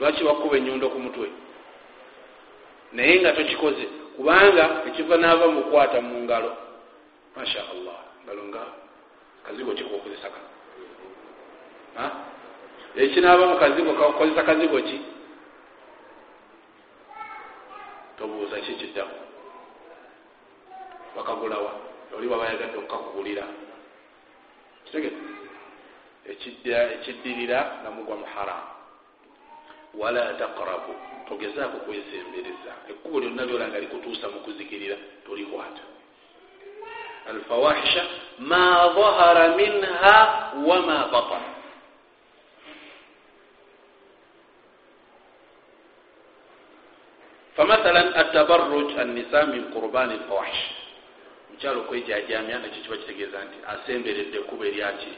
lwaki 0.00 0.24
bakuba 0.24 0.56
enyundo 0.56 0.88
ku 0.88 0.98
mutwe 0.98 1.28
naye 2.92 3.20
nga 3.20 3.32
tokikoze 3.32 3.84
kubanga 4.16 4.64
ekiva 4.88 5.16
naava 5.16 5.46
mukwata 5.48 6.00
mu 6.00 6.16
ngalo 6.24 6.56
masha 7.36 7.62
allah 7.70 8.11
ngalo 8.24 8.42
nga 8.50 8.62
kazigo 9.44 9.72
kikokozesa 9.74 10.28
ka 10.30 10.40
ekinaava 12.96 13.46
mu 13.46 13.56
kazigo 13.56 13.92
kakozesa 13.94 14.42
kazigo 14.42 14.78
ki 14.82 14.98
tobuuza 18.18 18.60
ki 18.60 18.72
kiddamu 18.80 19.16
bakagulawa 21.16 21.72
oli 22.16 22.28
baba 22.28 22.50
yagadde 22.50 22.76
okukakugulira 22.78 23.44
kitegere 24.84 25.16
ekiddirira 26.94 27.58
nga 27.80 27.90
mugwa 27.90 28.16
mu 28.20 28.26
haramu 28.34 28.72
wala 29.94 30.34
taqrabu. 30.34 30.94
Togezaako 31.28 31.76
kwesembereza 31.86 32.72
ekkubo 32.90 33.20
lyonna 33.20 33.44
lyola 33.44 33.68
nga 33.68 33.80
likutuusa 33.80 34.28
mu 34.28 34.40
kuzikirira 34.44 34.96
tolikwata 35.24 35.91
ma 38.38 38.88
dhahara 38.94 39.48
minha 39.56 40.16
wama 40.66 40.98
batan 41.12 41.44
famathala 47.56 48.14
atabarruj 48.14 48.32
tabaruj 48.32 48.98
annisa 48.98 49.46
min 49.46 49.64
qurbani 49.72 50.14
lfawahish 50.14 50.62
mukyalo 51.50 51.80
okwejajamya 51.80 52.58
nakyo 52.58 52.82
kiba 52.82 52.96
kitegeeza 52.96 53.38
nti 53.44 53.58
asemberedde 53.72 54.36
ekkuba 54.38 54.64
eryaki 54.66 55.12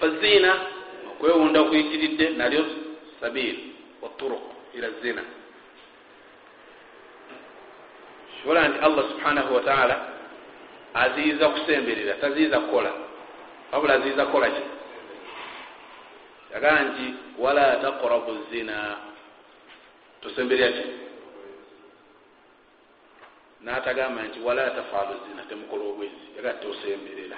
faziina 0.00 0.52
okwewunda 1.10 1.60
kuyitiridde 1.64 2.26
nalyo 2.38 2.62
sabiil 3.20 3.56
waturuq 4.02 4.44
ila 4.74 4.90
zina 5.02 5.22
kibola 8.40 8.68
nti 8.68 8.78
allah 8.78 9.04
subhanahu 9.10 9.54
wataala 9.54 10.08
aziyiza 10.94 11.48
kusemberera 11.48 12.14
taziyiza 12.14 12.60
kukola. 12.60 12.92
Wabula 13.72 13.94
aziyiza 13.94 14.26
kukola 14.26 14.50
ki? 14.50 14.62
Yagaa 16.54 16.80
nti 16.80 17.14
wala 17.38 17.76
taqrabu 17.76 18.38
zina. 18.50 18.96
Tosemberera 20.20 20.72
ki? 20.72 20.84
Natagamba 23.60 24.22
nti 24.22 24.40
wala 24.40 24.70
tafaalu 24.70 25.14
zina 25.28 25.42
temukola 25.42 25.84
obwezi. 25.84 26.14
Yagaa 26.36 26.52
tosemberera. 26.52 27.36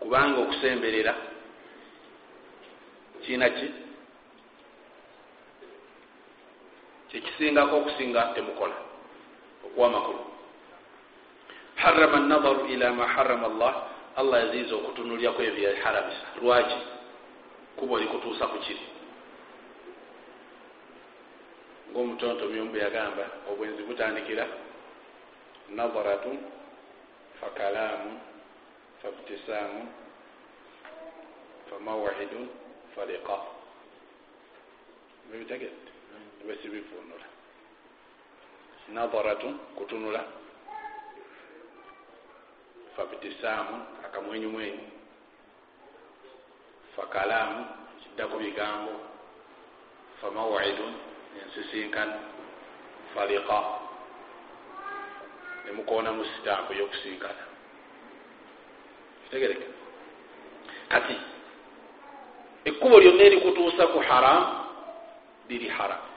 Kubanga 0.00 0.40
okusemberera 0.40 1.14
kiina 3.22 3.50
ki 3.50 3.83
kyekisingako 7.14 7.76
okusinga 7.78 8.34
temukola 8.34 8.74
okuwa 9.66 9.88
makulu 9.90 10.22
harama 11.74 12.18
nazaru 12.18 12.66
ila 12.66 12.92
ma 12.92 13.06
harama 13.06 13.46
allah 13.46 13.74
allah 14.16 14.36
yaziiza 14.42 14.74
okutunulyaku 14.74 15.42
ebyo 15.42 15.62
yaharamisa. 15.70 16.26
Lwaki? 16.42 16.78
Kuba 17.76 17.94
olikutuusa 17.94 18.46
ku 18.46 18.58
kiri. 18.58 18.82
Ngaomutonto 21.90 22.46
myumbu 22.50 22.76
yagamba 22.76 23.26
obwenzi 23.50 23.82
butandikira 23.86 24.46
nazaratun 25.70 26.38
fakalaamu 27.40 28.10
fabtisaamu 29.02 29.82
famawahidun 31.70 32.48
faliqa 32.94 33.38
ebitegedde 35.34 35.93
ebesibivunula 36.44 37.24
nazaratun 38.88 39.58
kutunula. 39.76 40.24
Fabtisaamu 42.96 43.86
akamwenyumwenyu. 44.04 44.86
Fakalaamu 46.96 47.66
kiddaku 48.02 48.38
bigambo 48.38 48.92
famawidun 50.20 50.94
ensisinkano 51.42 52.20
faliqa. 53.14 53.64
Nemukoona 55.66 56.12
mu 56.12 56.24
sitampu 56.24 56.72
eyokusinkana 56.72 57.44
kitegereke. 59.24 59.66
Kati 60.88 61.16
ekkubo 62.64 63.00
lyonna 63.00 63.22
erikutuusa 63.24 63.86
ku 63.86 63.98
haramu 63.98 64.46
liri 65.48 65.68
haramu 65.68 66.13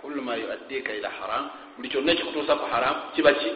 kullu 0.00 0.22
ma 0.22 0.36
yuaddika 0.36 0.94
ila 0.94 1.10
haram 1.10 1.50
buli 1.76 1.88
kyonna 1.88 2.12
ekikutuusa 2.12 2.56
ku 2.56 2.64
haramu 2.72 3.00
kiba 3.14 3.32
ki 3.32 3.50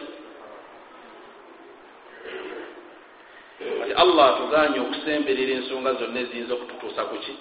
kati 3.93 3.93
allah 3.93 4.25
atuganye 4.35 4.79
okusemberera 4.79 5.53
ensonga 5.59 5.93
zonna 5.93 6.19
eziyinza 6.19 6.53
okututuusa 6.53 7.01
ku 7.09 7.15
ki 7.23 7.33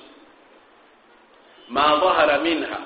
ma 1.68 1.96
dhahara 2.00 2.38
minha 2.38 2.78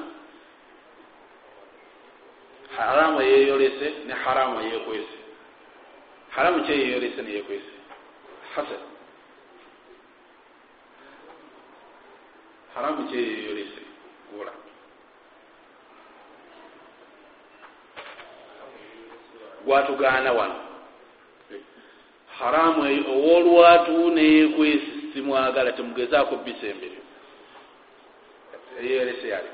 haramu 2.76 3.20
eyeyolese 3.20 3.88
ne 4.06 4.14
haramu 4.14 4.60
eyekwese 4.60 5.16
haramu 6.30 6.64
ki 6.64 6.72
eyeyolese 6.72 7.22
neyekwese 7.22 7.72
hasan 8.54 8.82
haramu 12.74 13.08
ki 13.08 13.16
eyeyolese 13.16 13.82
gula 14.30 14.65
gwatugaana 19.66 20.32
wano. 20.32 20.54
Haramu 22.38 22.82
owolwatu 23.14 24.10
neyekwesi 24.10 24.92
simwagala 25.12 25.72
temugezaako 25.72 26.36
bisembere 26.36 26.98
eyerese 28.80 29.28
yali. 29.28 29.48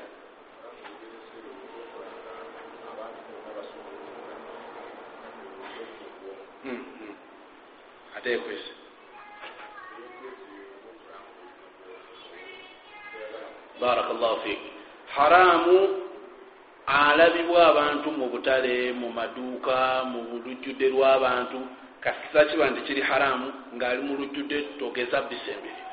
Ate 8.17 8.33
ekwesi. 8.33 8.71
Baraka 13.81 14.13
llahu 14.13 14.39
fik. 14.43 14.59
Haramu 15.15 16.02
alabibwa 16.87 17.67
abantu 17.67 18.11
mu 18.11 18.25
butale 18.29 18.91
mu 18.91 19.09
maduuka 19.09 20.03
mu 20.11 20.41
lujjudde 20.45 20.89
lw'abantu. 20.89 21.59
Kasita 22.03 22.45
kiba 22.45 22.69
nti 22.69 22.81
kiri 22.81 23.01
haramu 23.01 23.47
ngaali 23.75 24.01
mu 24.01 24.13
lujjudde 24.19 24.61
togeza 24.79 25.21
bisemberera 25.21 25.83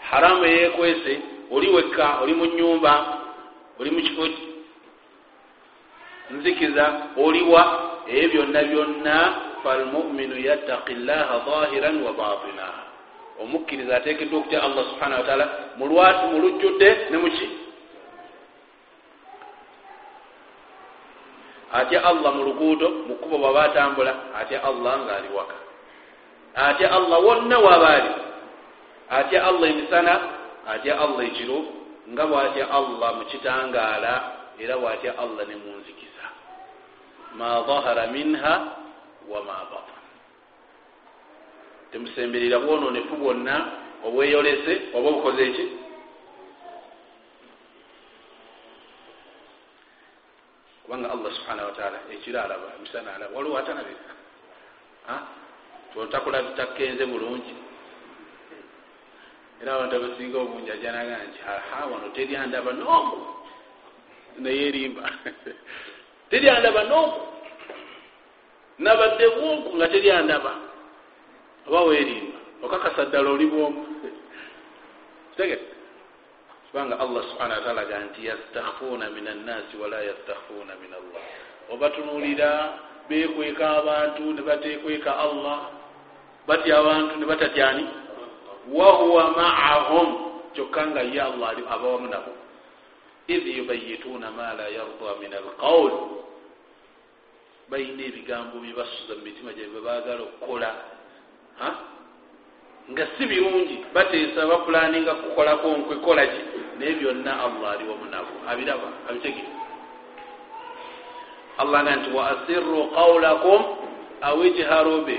haramu 0.00 0.44
eyekwese 0.44 1.20
oli 1.50 1.68
wekka 1.70 2.20
oli 2.22 2.34
mu 2.34 2.46
nyumba 2.46 2.92
oli 3.78 3.90
mu 3.90 4.00
kifo 4.02 4.24
nzikiza 6.30 6.84
oliwa 7.16 7.62
ebyo 8.06 8.42
byonna 8.42 8.62
byonna 8.62 9.16
falmuminu 9.62 10.36
yattaqi 10.38 10.94
llaha 10.94 11.36
zahiran 11.46 12.02
wa 12.02 12.12
batina. 12.12 12.66
Omukkiriza 13.42 13.96
atekeddwa 13.96 14.38
okutya 14.38 14.62
allah 14.62 14.84
subhana 14.90 15.16
wataala 15.16 15.46
mulwatu 15.78 16.26
mu 16.26 16.38
lujjudde 16.38 16.88
ne 17.10 17.16
muki 17.18 17.48
atya 21.72 22.02
allah 22.04 22.30
mu 22.34 22.42
luguudo 22.44 22.88
mu 23.06 23.14
kkubo 23.18 23.38
bwaba 23.38 23.70
atambula 23.70 24.12
atya 24.34 24.58
allah 24.64 24.92
ngaali 25.06 25.28
waka. 25.34 25.56
Atya 26.54 26.88
allah 26.90 27.18
wonna 27.22 27.56
waabaali 27.58 28.10
atya 29.10 29.38
allah 29.46 29.66
emisana 29.70 30.14
atya 30.66 30.98
allah 30.98 31.22
ekiro 31.26 31.58
nga 32.10 32.24
bwatya 32.26 32.64
allah 32.70 33.08
mu 33.18 33.24
kitangaala 33.30 34.14
era 34.58 34.74
bwatya 34.78 35.14
allah 35.18 35.42
ne 35.46 35.56
munzikiza 35.56 36.26
ma 37.38 37.62
dhahara 37.66 38.06
minha 38.10 38.54
wama 39.30 39.56
batan 39.70 40.00
temusemberera 41.92 42.58
bwononefu 42.58 43.14
bwonna 43.16 43.56
obweyolese 44.06 44.90
oba 44.94 45.08
obukoze 45.10 45.42
eki 45.48 45.64
kubanga 50.90 51.10
allah 51.10 51.30
subhanahu 51.30 51.70
wataala 51.70 51.98
ekiro 52.10 52.40
alaba 52.42 52.74
emisana 52.78 53.14
alaba. 53.14 53.36
Waliwo 53.36 53.58
atanabika 53.58 54.10
totakulatakkenze 55.94 57.06
bulungi. 57.06 57.54
Era 59.62 59.74
abantu 59.74 59.96
abasinga 59.96 60.38
obungi 60.38 60.70
ajanaga 60.70 61.16
nti 61.30 61.38
aha 61.46 61.86
wano 61.86 62.08
teryandaba 62.10 62.72
noomu 62.72 63.18
naye 64.38 64.66
erimba. 64.68 65.10
Teryandaba 66.30 66.82
noomu 66.84 67.20
nabadde 68.78 69.26
bwoku 69.30 69.76
nga 69.76 69.88
teryandaba. 69.88 70.52
Oba 71.68 71.80
werimba 71.86 72.38
okakasa 72.62 73.04
ddala 73.04 73.30
oli 73.30 73.46
bwomu 73.46 73.86
tegere 75.36 75.79
kubanga 76.70 76.98
allah 77.02 77.22
subhana 77.34 77.54
wataala 77.58 77.84
ga 77.84 77.98
nti 77.98 78.26
yastakhfuuna 78.26 79.10
min 79.10 79.26
annasi 79.26 79.74
wala 79.76 79.98
yastakhfuuna 80.06 80.72
min 80.78 80.92
allah. 80.94 81.22
Obatunulira 81.70 82.78
bekweka 83.10 83.66
abantu 83.82 84.22
ne 84.32 84.42
batekweka 84.42 85.10
allah. 85.18 85.58
Batya 86.46 86.78
abantu 86.78 87.16
ne 87.18 87.26
batatyani 87.26 87.84
wahuwa 88.70 89.30
maahum. 89.34 90.08
Kyokka 90.54 90.86
nga 90.86 91.02
ye 91.02 91.20
allah 91.20 91.58
abawamu 91.58 92.06
nabo. 92.06 92.32
Id 93.26 93.46
yubayituuna 93.46 94.30
ma 94.30 94.54
la 94.54 94.66
yarda 94.70 95.10
min 95.20 95.34
alqawl. 95.34 95.92
Balina 97.70 98.02
ebigambo 98.02 98.58
byebasuza 98.62 99.14
mu 99.18 99.22
mitima 99.26 99.50
gyabwe 99.54 99.80
baagala 99.82 100.22
okukola 100.22 100.70
nga 102.90 103.04
si 103.18 103.26
birungi 103.26 103.76
bateesa 103.94 104.46
bapulaninga 104.46 105.14
kukolako 105.14 105.68
nkwekola 105.78 106.26
ki? 106.26 106.40
Naye 106.78 106.92
byonna 106.92 107.32
allah 107.44 107.70
ali 107.72 107.84
wamu 107.88 108.04
nabo 108.10 108.32
abiraba 108.48 108.88
abitegere. 109.08 109.48
Allah 111.58 111.82
nga 111.84 111.96
nti 111.96 112.08
wa 112.16 112.22
asirru 112.30 112.80
qawlakum 112.96 113.60
aw 114.20 114.36
ijharu 114.48 115.04
be 115.06 115.16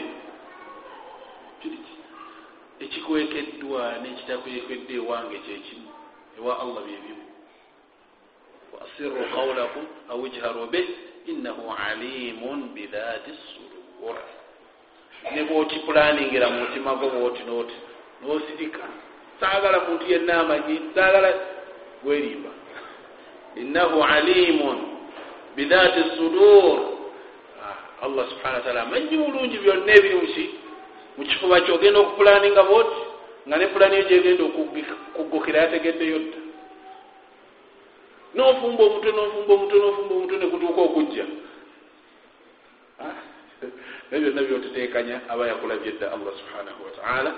ekikwekeddwa 2.82 3.84
nekitakwekedde 4.04 4.94
ewange 5.02 5.38
kyekimu 5.46 5.90
ewa 6.38 6.54
allah 6.60 6.82
byebimu 6.84 7.26
waasiru 8.74 9.22
qawlakum 9.36 9.86
au 10.10 10.26
ijharu 10.28 10.68
bih 10.68 10.88
innahu 11.26 11.74
alimun 11.88 12.60
bidhati 12.74 13.32
sudur 13.54 14.18
ne 15.36 15.44
bwokipulaningira 15.44 16.50
mu 16.50 16.60
mutima 16.60 16.96
gwo 16.96 17.10
bwoti 17.10 17.44
noti 17.44 17.76
nosirika. 18.22 18.84
Saagala 19.40 19.80
muntu 19.80 20.06
yenna 20.12 20.40
amanyi 20.40 20.82
saagala 20.96 21.34
gwerimba. 22.04 22.50
Innahu 23.56 24.04
alimun 24.04 24.78
bidhati 25.56 26.04
sudur 26.18 26.80
ah, 27.64 28.06
allah 28.06 28.30
subhana 28.30 28.56
wataala 28.56 28.82
amanyi 28.82 29.18
bulungi 29.18 29.58
byonna 29.58 29.94
ebiri 29.94 30.16
muki 30.16 30.50
mukifuba 31.18 31.62
kyogenda 31.62 32.00
okupulaninga 32.00 32.64
bwoti 32.64 33.02
nga 33.48 33.58
ne 33.58 33.68
pulani 33.68 33.96
yo 33.96 34.04
gyegenda 34.04 34.44
okuggukira 35.16 35.62
yategeddeyo 35.62 36.20
dda 36.20 36.40
nofumba 38.36 38.84
omutwe 38.84 39.12
nofumba 39.12 39.54
omutwe 39.54 39.80
nofumba 39.80 40.14
omutwe 40.16 40.38
nekutuuka 40.38 40.82
okujja. 40.82 41.26
Ah, 43.02 43.18
naye 44.12 44.24
byonna 44.24 44.42
byotuteekanya 44.44 45.22
aba 45.30 45.48
yakulabye 45.48 45.92
dda 45.92 46.12
allah 46.12 46.34
subhanahu 46.40 46.80
wataala 46.86 47.32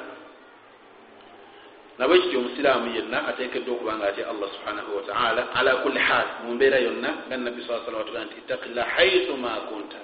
nabwe 1.98 2.20
kityo 2.20 2.40
omusiraamu 2.40 2.96
yenna 2.96 3.28
ateekeddwa 3.28 3.74
okuba 3.76 3.94
nga 3.98 4.08
atya 4.08 4.30
allah 4.30 4.50
subhanahu 4.56 4.96
wataala 4.98 5.42
ala 5.54 5.76
kulli 5.76 6.00
haal 6.00 6.28
mu 6.44 6.54
mbeera 6.56 6.78
yonna 6.80 7.10
nga 7.28 7.38
nabbi 7.38 7.62
saa 7.68 7.86
salam 7.86 8.02
atugaa 8.02 8.26
nti 8.26 8.36
ittaqillah 8.42 8.86
haithu 8.96 9.38
ma 9.38 9.54
kunta. 9.70 9.98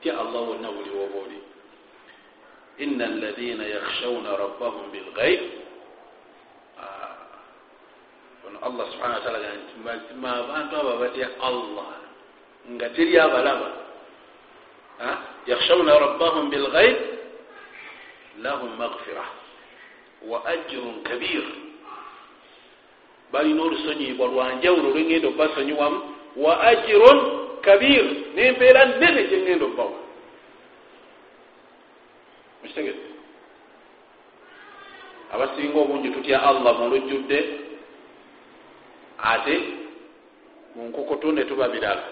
Tya 0.00 0.20
allah 0.20 0.40
wonna 0.48 0.68
buli 0.72 0.90
woba 0.90 1.16
oli. 1.24 1.38
Ina 2.78 3.04
alladina 3.04 3.64
yakhshawna 3.64 4.30
rabbahum 4.36 4.90
bilgaib 4.92 5.40
ah, 6.80 8.48
ono 8.48 8.58
allah 8.64 8.84
subhana 8.92 9.14
wataala 9.20 9.38
gaa 9.44 9.56
nti 9.60 9.74
mazima 9.84 10.30
abantu 10.40 10.72
abo 10.80 10.92
batya 11.04 11.28
allah 11.40 11.88
nga 12.72 12.86
teri 12.96 13.18
abalaba 13.20 13.68
yakhshawna 15.46 15.98
rabbahum 15.98 16.50
bilgaib 16.50 16.96
lahum 18.42 18.70
magfira 18.78 19.24
wa 20.28 20.44
ajrun 20.46 21.02
kabir 21.02 21.44
balina 23.32 23.62
olusonyibwa 23.62 24.26
lwanjawulo 24.28 24.90
lwengenda 24.90 25.28
obbasonyiwamu 25.28 26.00
wa 26.36 26.60
ajrun 26.60 27.18
kabir 27.60 28.04
nempeera 28.34 28.84
nene 28.84 29.24
gyengenda 29.28 29.64
obbawa 29.64 29.98
mukitegete 32.62 33.04
abasinga 35.32 35.78
obungi 35.78 36.08
tutya 36.10 36.42
allah 36.42 36.72
mulujjudde 36.78 37.38
ate 39.18 39.56
munkukutu 40.76 41.32
ne 41.32 41.44
tuba 41.44 41.68
birala 41.68 42.04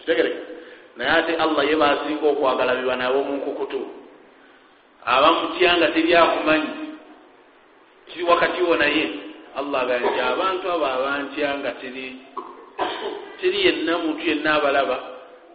kitegereka 0.00 0.53
naye 0.96 1.10
ate 1.10 1.32
allah 1.36 1.62
ye 1.66 1.76
basinga 1.76 2.26
okwagala 2.32 2.74
biba 2.78 2.96
nabo 2.96 3.18
munkukutu 3.24 3.80
abamutya 5.04 5.70
nga 5.76 5.88
teryakumanyi 5.94 6.72
kiri 8.08 8.22
wakati 8.24 8.60
wo 8.62 8.74
naye 8.76 9.04
allah 9.58 9.80
aganje 9.82 10.20
abantu 10.22 10.64
abo 10.72 10.86
abantya 10.86 11.48
nga 11.58 11.70
teri 11.80 13.58
yenna 13.66 13.98
muntu 13.98 14.22
yenna 14.22 14.54
abalaba 14.58 14.96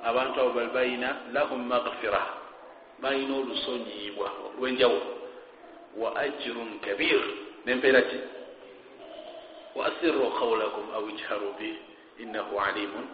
abantu 0.03 0.35
abo 0.41 0.49
bali 0.55 0.69
balina 0.75 1.09
lahum 1.33 1.61
magfira 1.67 2.39
balina 3.01 3.35
olusonyibwa 3.35 4.27
olwenjawulo. 4.59 5.19
Wa 5.97 6.15
ajrun 6.15 6.79
kabir. 6.79 7.21
Nempeera 7.65 8.01
ki? 8.01 8.19
Wa 9.75 9.85
asirru 9.87 10.29
qawlakum 10.39 10.85
au 10.95 11.09
ijharu 11.09 11.53
bih 11.59 11.75
innahu 12.19 12.59
alimun 12.59 13.05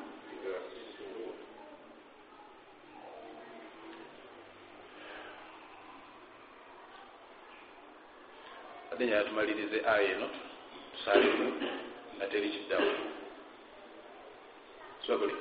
ate 8.96 9.06
nyala 9.06 9.24
tumalirize 9.28 9.78
aya 9.92 10.08
eno 10.16 10.28
tusalimu 10.96 11.48
nga 12.16 12.26
teri 12.32 12.50
kiddawo 12.56 12.92
sobuli 15.06 15.36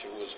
kibuuzo 0.00 0.36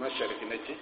mashariki 0.00 0.44
neki 0.44 0.74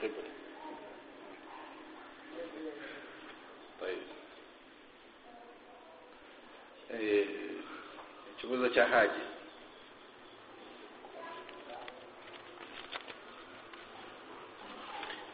qibla 0.00 0.28
ekibuuzo 8.36 8.68
kya 8.74 8.86
haji. 8.92 9.22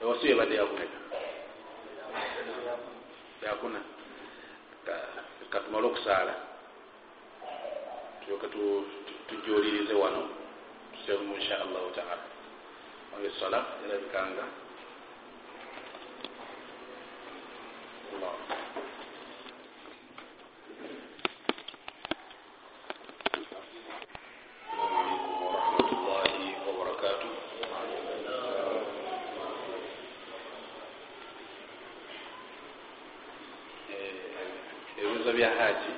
Ewasu 0.02 0.26
yebadde 0.26 0.54
yakuneka 0.54 0.98
yakuna 3.46 3.80
katumale 5.50 5.86
okusaala 5.86 6.34
tulyoke 8.20 8.48
tujulirize 9.28 9.94
wano 9.94 10.28
tusemu 10.92 11.34
insha 11.34 11.60
allahu 11.62 11.90
taala 11.90 12.18
sola 13.46 13.62
erabikanga 13.86 14.44
ebibuzo 34.98 35.32
bya 35.32 35.50
haji 35.58 35.92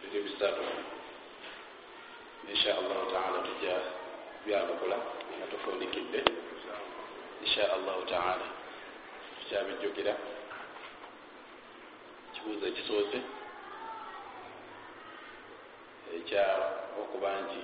biri 0.00 0.22
bisatu 0.24 0.64
insha 2.52 2.70
allahu 2.78 3.04
taala 3.12 3.38
tujja 3.48 4.04
byabukula 4.46 4.96
nga 5.36 5.46
tufundikidde 5.46 6.20
insha 7.42 7.64
allahu 7.72 8.02
taala 8.12 8.46
tukyabijjukira 9.40 10.14
kibuuzo 12.32 12.64
ekisoose 12.66 13.18
ekya 16.16 16.44
okuba 17.00 17.30
nti 17.42 17.62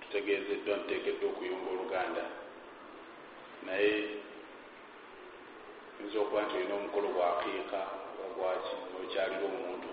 tutegezeddwa 0.00 0.74
ntuteekeddwa 0.76 1.26
okuyumba 1.30 1.68
oluganda 1.74 2.24
naye 3.66 3.94
oyinza 5.98 6.18
okuba 6.22 6.33
nti 6.44 6.54
olina 6.56 6.74
omukolo 6.74 7.08
gwa 7.14 7.26
aqiika 7.32 7.80
ogwaki 8.24 8.74
okyalira 9.00 9.44
omuntu 9.50 9.90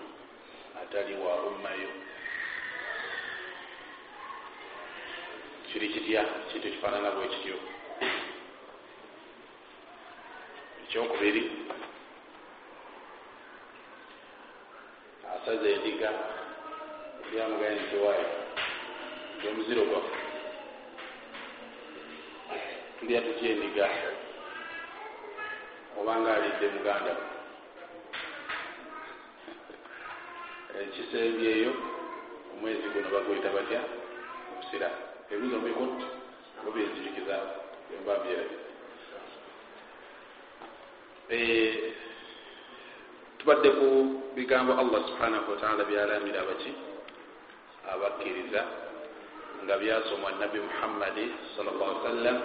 atali 0.80 1.14
wa 1.24 1.32
ummayo. 1.48 1.90
Kiri 5.68 5.88
kitya? 5.88 6.22
Kintu 6.52 6.68
kifaanana 6.68 7.10
bwe 7.10 7.26
kityo. 7.32 7.56
Ekyokubiri 10.82 11.42
asaza 15.34 15.68
endiga 15.74 16.10
byamugane 17.30 17.80
ntiwaayo 17.80 18.28
omuziro 19.48 19.82
gwaffe 19.90 20.18
tulya 22.98 23.20
tutya 23.26 23.48
endiga 23.54 23.86
obanga 26.02 26.34
alidde 26.34 26.66
muganda. 26.76 27.14
Ekisembyeyo 30.82 31.72
omwezi 32.52 32.86
guno 32.92 33.08
bagwita 33.14 33.48
batya? 33.56 33.80
Obusira. 34.50 34.88
Ebizo 35.32 35.56
mbikut 35.62 35.98
obyenzirikiza 36.68 37.36
emba 37.94 38.14
byerabi 38.22 38.56
tubadde 43.38 43.70
ku 43.78 43.88
bigambo 44.36 44.72
allah 44.78 45.00
subhanahu 45.08 45.50
wataala 45.50 45.82
byalamira 45.88 46.38
abaki 46.44 46.72
abakkiriza 47.92 48.62
nga 49.64 49.74
byasomwa 49.80 50.30
nabi 50.38 50.58
muhammadi 50.60 51.24
sal 51.56 51.66
llah 51.66 51.90
sallam 52.06 52.38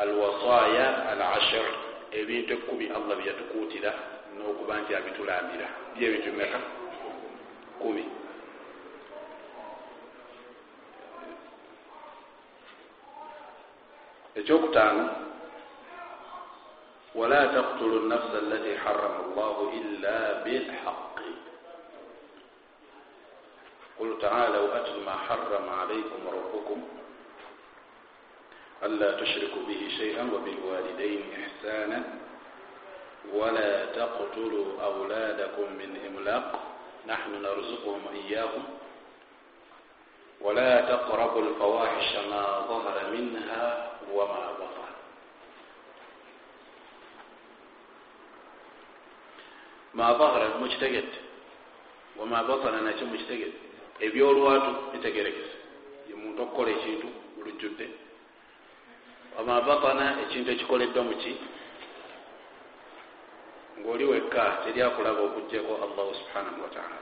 alwasaya 0.00 0.86
al 1.12 1.20
ashir 1.36 1.66
ebintu 2.12 2.52
ekkumi 2.52 2.86
allah 2.92 3.16
byeyatukuutira 3.16 3.92
n'okuba 4.36 4.74
nti 4.80 4.92
abitulamira 4.94 5.68
byebintu 5.96 6.28
bimeka 6.32 6.58
kumi. 7.80 8.04
Ekyokutaano 14.38 15.04
wala 17.14 17.40
taktulu 17.52 18.08
nafsa 18.08 18.36
allati 18.40 18.72
harama 18.84 19.18
allah 19.24 19.56
illa 19.80 20.16
bilhaqi 20.44 21.32
qul 24.00 24.10
taalaw 24.20 24.64
atlu 24.72 25.00
ma 25.04 25.16
harama 25.28 25.72
alaykum 25.84 26.20
rabbukum 26.24 26.80
ألا 28.84 29.20
تشركوا 29.20 29.62
به 29.68 29.88
شيئا 29.98 30.22
وبالوالدين 30.34 31.22
إحسانا 31.40 32.04
ولا 33.32 33.86
تقتلوا 33.86 34.82
أولادكم 34.82 35.72
من 35.72 35.90
إملاق. 36.06 36.60
نحن 37.06 37.42
نرزقهم 37.42 38.00
إياكم 38.14 38.64
ولا 40.40 40.80
تقربوا 40.80 41.42
الفواحش 41.42 42.16
ما 42.30 42.66
ظهر 42.68 43.10
منها 43.12 43.90
وما 44.12 44.52
بطن. 44.52 44.92
ما 49.94 50.12
ظهر 50.12 50.58
mukitegedde 50.60 51.18
wama 52.16 52.42
batana 52.44 52.80
nakyo 52.80 53.06
mukitegedde 53.06 53.58
ebyolwatu 54.00 54.74
bitegerekese. 54.92 55.56
Ye 56.08 56.14
muntu 56.14 56.42
okukola 56.42 56.70
ekintu 56.70 57.08
lujjudde 57.44 57.86
wama 59.38 59.60
batana 59.60 60.16
ekintu 60.22 60.50
ekikoleddwa 60.50 61.02
muki 61.04 61.34
ngaoli 63.80 64.04
wekka 64.04 64.44
teryakulaba 64.64 65.20
okugjako 65.20 65.72
allahu 65.84 66.12
subhanahu 66.20 66.62
wataala 66.62 66.98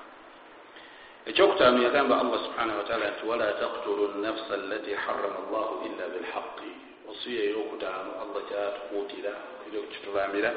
ekyokutaano 1.26 1.82
yagamba 1.82 2.20
allah 2.20 2.38
subhanahu 2.46 2.78
wataala 2.78 3.10
nti 3.10 3.26
wala 3.26 3.52
taktulu 3.52 4.08
nafsa 4.22 4.54
allati 4.54 4.94
harama 4.94 5.40
llahu 5.52 5.74
illa 5.86 6.04
bilhaqi 6.14 6.70
osiya 7.10 7.42
eyokutaano 7.44 8.10
allah 8.22 8.40
kyatukuutira 8.48 9.32
kitubamira 9.92 10.52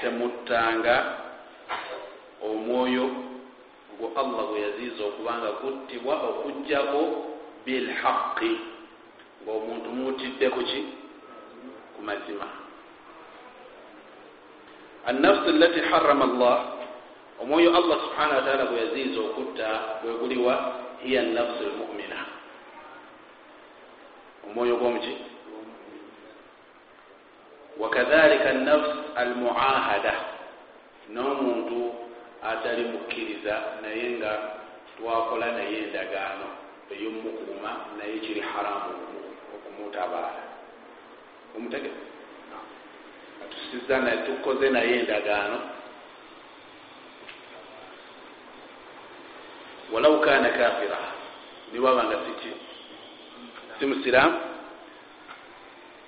temuttanga 0.00 0.94
omwoyo 2.42 3.06
gwe 3.98 4.08
allah 4.16 4.42
gwe 4.48 4.60
yaziiza 4.60 5.04
okubanga 5.04 5.50
kuttibwa 5.60 6.14
okugjako 6.28 7.02
bilhaqi 7.64 8.73
ngaomuntu 9.44 9.88
muutidde 9.90 10.50
kuki 10.50 10.80
ku 11.96 12.02
mazima. 12.02 12.48
Annafsi 15.06 15.48
allati 15.52 15.80
harama 15.80 16.26
llah 16.26 16.58
omwoyo 17.42 17.76
allah 17.76 17.98
subhanahu 18.00 18.34
wataala 18.40 18.64
gwe 18.66 18.78
yaziiza 18.80 19.20
okutta 19.20 19.68
gweguliwa 20.02 20.72
hiya 21.02 21.22
nafsi 21.22 21.64
lmumina 21.64 22.16
omwoyo 24.46 24.76
gwomuki 24.76 25.16
wakadhalika 27.78 28.52
nafs 28.52 28.90
almuahada 29.16 30.14
n'omuntu 31.12 31.94
atali 32.42 32.84
mukkiriza 32.84 33.62
naye 33.82 34.10
nga 34.10 34.32
twakola 34.96 35.52
naye 35.52 35.78
endagaano 35.84 36.46
ey'omukuuma 36.92 37.70
naye 37.98 38.18
kiri 38.24 38.40
haramu 38.40 39.13
okumutabaala 39.74 40.42
omutege? 41.56 41.90
Atusiza 43.44 43.98
naye 43.98 44.16
tukoze 44.16 44.70
naye 44.70 45.00
endagaano. 45.00 45.58
Walau 49.92 50.20
kana 50.20 50.48
kafira 50.48 50.98
niwabanga 51.72 52.16
siki 52.26 52.52
si 53.78 53.86
musiramu 53.86 54.38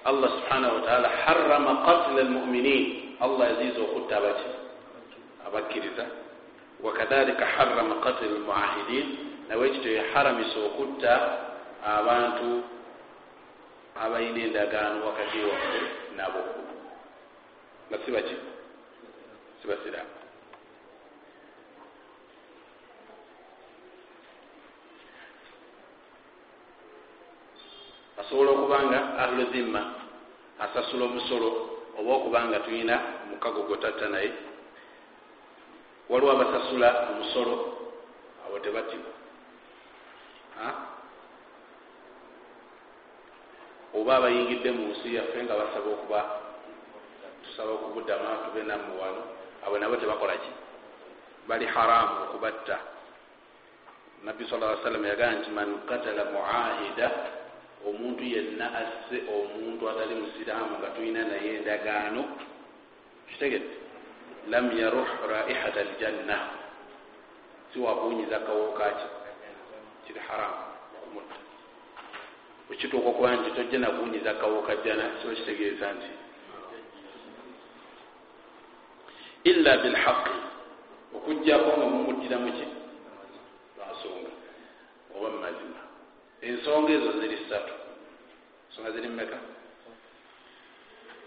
allah 0.05 0.31
subhanahu 0.31 0.75
wataala 0.75 1.09
harama 1.09 1.75
qatla 1.87 2.21
almuminin. 2.21 3.17
Allah 3.21 3.49
yaziiza 3.51 3.81
okutta 3.81 4.17
abaki 4.17 4.51
abakkiriza. 5.47 6.07
Wakadhalika 6.83 7.47
harama 7.47 7.95
qatla 7.95 8.27
almuahidin. 8.29 9.07
Nawe 9.49 9.67
ekityo 9.69 9.93
yaharamisa 9.93 10.59
okutta 10.59 11.13
abantu 11.87 12.63
abalina 14.03 14.41
endagaano 14.45 15.07
wakati 15.07 15.39
waffe 15.39 15.81
nabo. 16.17 16.43
Nga 17.89 17.99
sibaki 18.05 18.37
sibasiramu 19.63 20.11
asobola 28.21 28.51
okuba 28.51 28.79
nga 28.83 29.01
ahlu 29.23 29.45
zimma 29.53 29.83
asasula 30.59 31.05
omusolo 31.05 31.49
oba 31.99 32.11
okuba 32.15 32.45
nga 32.45 32.59
tulina 32.61 32.97
omukago 33.25 33.63
gwetatta 33.63 34.09
naye. 34.09 34.31
Waliwo 36.09 36.31
abasasula 36.33 36.89
omusolo 37.11 37.55
abo 38.47 38.59
tebatibwa 38.59 39.13
oba 43.97 44.13
abayingidde 44.17 44.71
mu 44.77 44.93
nsi 44.93 45.17
yaffe 45.17 45.41
nga 45.45 45.57
basaba 45.57 45.89
okuba 45.97 46.21
tusaba 47.43 47.73
okubuddamu 47.73 48.45
tube 48.45 48.63
nammwe 48.69 48.95
wano 49.01 49.23
abo 49.65 49.75
nabo 49.81 49.97
tebakolaki 49.97 50.51
bali 51.49 51.67
haramu 51.67 52.15
okubatta. 52.29 52.79
Nabbi 54.25 54.45
sa 54.51 54.59
lla 54.59 54.77
salama 54.83 55.09
yagamba 55.09 55.39
nti 55.39 55.51
man 55.51 55.71
katala 55.87 56.25
muahida 56.35 57.09
omuntu 57.87 58.23
yenna 58.25 58.67
asse 58.75 59.23
omuntu 59.31 59.87
atali 59.89 60.15
musiraamu 60.19 60.83
nga 60.83 60.89
tulina 60.99 61.23
naye 61.25 61.63
endagaano 61.63 62.23
kitegedde. 63.31 63.77
Lam 64.51 64.67
yaruh 64.75 65.09
raihata 65.31 65.81
aljanna 65.81 66.37
siwakuunyiza 67.73 68.39
kawokaki 68.47 69.07
kiri 70.07 70.21
haramu 70.29 70.66
ekituuka 72.71 73.09
okuba 73.09 73.37
nti 73.37 73.51
tojja 73.51 73.79
nakuunyiza 73.79 74.35
kawoka 74.35 74.77
jjana 74.77 75.05
kiba 75.19 75.35
kitegeeza 75.35 75.93
nti. 75.93 76.11
Illa 79.51 79.77
bilhaqi 79.77 80.37
okugjako 81.17 81.71
nga 81.77 81.87
mumuddira 81.87 82.37
muki 82.39 82.67
lwansonga 83.77 84.33
oba 85.15 85.29
mumazima 85.31 85.83
ensonga 86.43 86.91
ezo 86.93 87.11
ziri 87.21 87.37
ssatu. 87.45 87.75
Ensonga 88.69 88.91
ziri 88.91 89.09
mumeka 89.09 89.39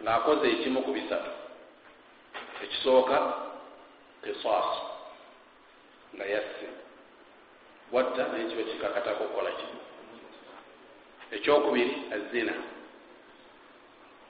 ng'akoze 0.04 0.46
ekimu 0.52 0.84
ku 0.86 0.92
bisatu. 0.92 1.32
Ekisooka 2.64 3.18
kisas 4.24 4.70
nga 6.16 6.26
yasse 6.26 6.68
watta 7.92 8.28
naye 8.28 8.46
kiba 8.50 8.64
kikakatako 8.64 9.24
okukola 9.24 9.52
ki 9.52 9.68
ekyokubiri 11.32 11.96
azina 12.16 12.54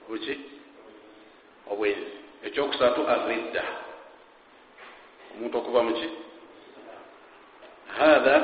buki 0.10 0.40
obwenzi 1.72 2.12
ekyokusatu 2.44 3.02
aridda 3.14 3.64
omuntu 5.36 5.58
okuva 5.58 5.84
muki 5.84 6.10
hatha 7.98 8.36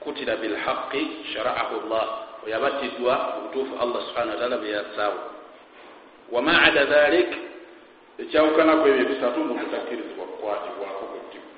kutira 0.00 0.36
bilhaqi 0.36 1.02
sharaahu 1.32 1.88
llah 1.88 2.06
oyabattiddwa 2.44 3.14
obutuufu 3.38 3.74
allah 3.82 4.00
subhana 4.06 4.32
wataala 4.32 4.56
bweyasaawo 4.58 5.18
wama 6.32 6.62
ada 6.62 6.84
dhalik? 6.84 7.28
Ekyawukanaku 8.18 8.88
ebyo 8.88 9.04
bisatu 9.04 9.40
omuntu 9.40 9.66
takkirizibwa 9.70 10.24
kukwatibwako 10.26 11.04
kuttibu 11.12 11.48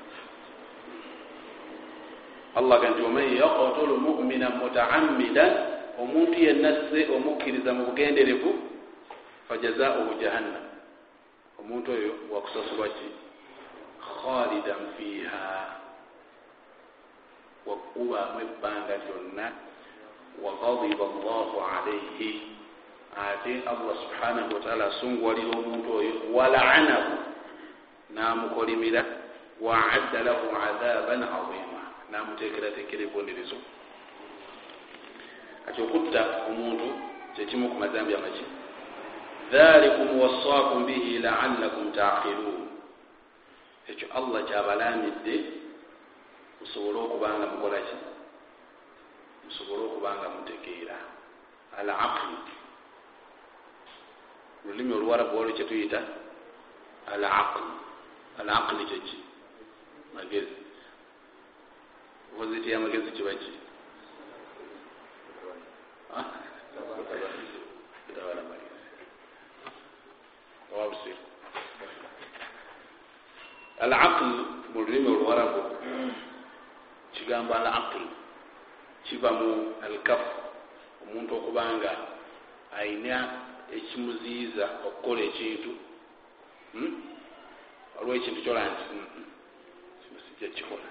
allah 2.54 2.80
ga 2.80 2.88
nti 2.90 3.02
waman 3.02 3.36
yaktulu 3.36 3.96
mumina 3.96 4.50
mutaamidan 4.50 5.73
omuntu 6.02 6.36
yennasse 6.38 7.00
omukkiriza 7.16 7.70
mu 7.72 7.82
bugenderevu 7.88 8.50
fajazauhu 9.48 10.20
jahannam. 10.20 10.66
Omuntu 11.60 11.92
oyo 11.92 12.12
wakusasulwa 12.32 12.88
ki? 12.88 13.08
Khalidan 14.20 14.82
fiha 14.96 15.48
wakubaamu 17.66 18.38
ebbanga 18.46 18.94
lyonna. 19.04 19.46
Wagadiba 20.42 21.04
allahu 21.04 21.56
alaihi 21.62 22.54
ate 23.14 23.62
allah 23.70 23.94
subhanahu 24.02 24.54
wataala 24.54 24.84
asunguwalira 24.90 25.50
omuntu 25.58 25.88
oyo 25.98 26.12
walaanahu 26.34 27.12
namukolimira 28.10 29.04
waadda 29.60 30.22
lahu 30.22 30.46
adhaban 30.66 31.22
azima 31.22 31.82
namutekeratekera 32.10 33.02
ebibonerezo 33.06 33.56
kati 35.66 35.82
okutta 35.82 36.22
omuntu 36.48 36.86
kyekimu 37.34 37.68
ku 37.70 37.76
mazambi 37.80 38.14
amaki 38.14 38.44
dhalikum 39.52 40.20
wasakum 40.20 40.86
bihi 40.86 41.18
laalakum 41.18 41.92
taqilun. 41.92 42.60
Ekyo 43.88 44.08
allah 44.16 44.40
kyabalamidde 44.48 45.34
musobole 46.60 46.98
okubanga 47.04 47.46
mukolaki 47.52 47.96
musobole 49.44 49.82
okubanga 49.88 50.26
mutegeera. 50.28 50.98
Al 51.78 51.90
aqli 51.90 52.36
lulimi 54.64 54.94
oluwarabu 54.94 55.36
waliwo 55.38 55.56
kyetuyita 55.56 56.00
al 57.12 57.24
aqli 57.24 57.72
al 58.40 58.48
aqli 58.50 58.84
kyeki 58.84 59.18
magezi 60.14 60.56
oppositi 62.32 62.70
yamagezi 62.70 63.10
kibaki 63.10 63.52
al 73.84 73.92
aql 73.92 74.24
mu 74.72 74.80
lulimi 74.80 75.08
oluwarabu 75.08 75.60
kigambo 77.12 77.54
al 77.54 77.66
aql 77.66 78.04
kiva 79.04 79.30
mu 79.32 79.74
alkafu 79.84 80.40
omuntu 81.02 81.32
okubanga 81.36 81.92
ayina 82.78 83.16
ekimuziiza 83.76 84.64
okukola 84.86 85.20
ekintu. 85.28 85.72
Hmm? 86.72 86.92
waliwo 87.96 88.14
ekintu 88.16 88.40
kyola 88.42 88.64
nti 88.70 88.84
hmm, 88.90 89.06
hmm, 89.14 89.26
kino 90.02 90.18
sijja 90.24 90.48
kikola 90.54 90.88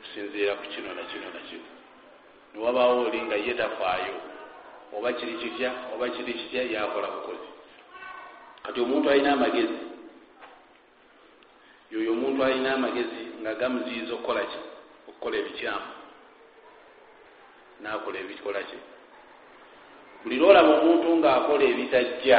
kusinziira 0.00 0.54
ku 0.54 0.64
kino 0.72 0.94
nakino 0.94 1.26
nakino 1.34 1.81
niwabaawo 2.54 3.00
oli 3.06 3.22
nga 3.22 3.36
ye 3.36 3.54
tafaayo 3.54 4.14
oba 4.96 5.12
kiri 5.12 5.34
kitya 5.34 5.72
oba 5.94 6.08
kiri 6.08 6.34
kitya 6.34 6.62
yakola 6.62 7.08
bukozi 7.10 7.48
kati 8.62 8.80
omuntu 8.80 9.10
alina 9.10 9.32
amagezi 9.32 9.78
yoyo 11.90 12.12
omuntu 12.12 12.44
alina 12.44 12.74
amagezi 12.74 13.22
nga 13.42 13.54
gamuziiza 13.54 14.14
okukola 14.14 14.40
ki? 14.40 14.60
Okukola 15.08 15.36
ebikyamu. 15.36 15.90
Nakola 17.82 18.18
ebikola 18.18 18.60
ki? 18.62 18.78
Buli 20.22 20.36
lwolaba 20.38 20.72
omuntu 20.78 21.16
ngaakola 21.16 21.64
ebitajja 21.64 22.38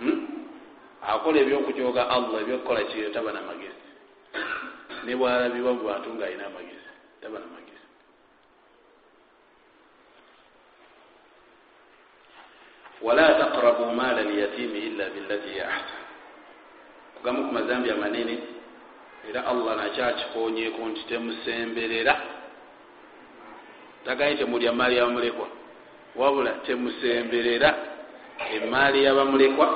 hmm? 0.00 0.18
akola 1.02 1.38
ebyokujoga 1.40 2.02
allah 2.10 2.40
ebyokukola 2.42 2.82
kiyo 2.90 3.10
taba 3.14 3.32
namagezi. 3.32 3.86
Ne 5.04 5.14
bwalabibwa 5.16 5.72
mu 5.72 5.82
bantu 5.86 6.08
ngaalina 6.14 6.46
amagezi 6.46 6.85
taba 7.20 7.38
namagezi 7.38 7.86
wala 13.02 13.34
taqrabu 13.38 13.92
maala 13.92 14.22
lyatimi 14.22 14.78
illa 14.78 15.10
billati 15.10 15.56
ya 15.58 15.68
ahsan. 15.68 16.04
Kugamu 17.16 17.48
ku 17.48 17.52
mazambi 17.54 17.90
amanene 17.90 18.36
era 19.28 19.46
allah 19.46 19.76
nakyakikonyeko 19.76 20.80
nti 20.90 21.02
temusemberera. 21.06 22.14
Tagaye 24.04 24.36
temulya 24.38 24.72
maali 24.72 24.96
yabamulekwa 24.96 25.48
wabula 26.16 26.52
temusemberera 26.66 27.70
emaali 28.54 29.04
yabamulekwa. 29.04 29.68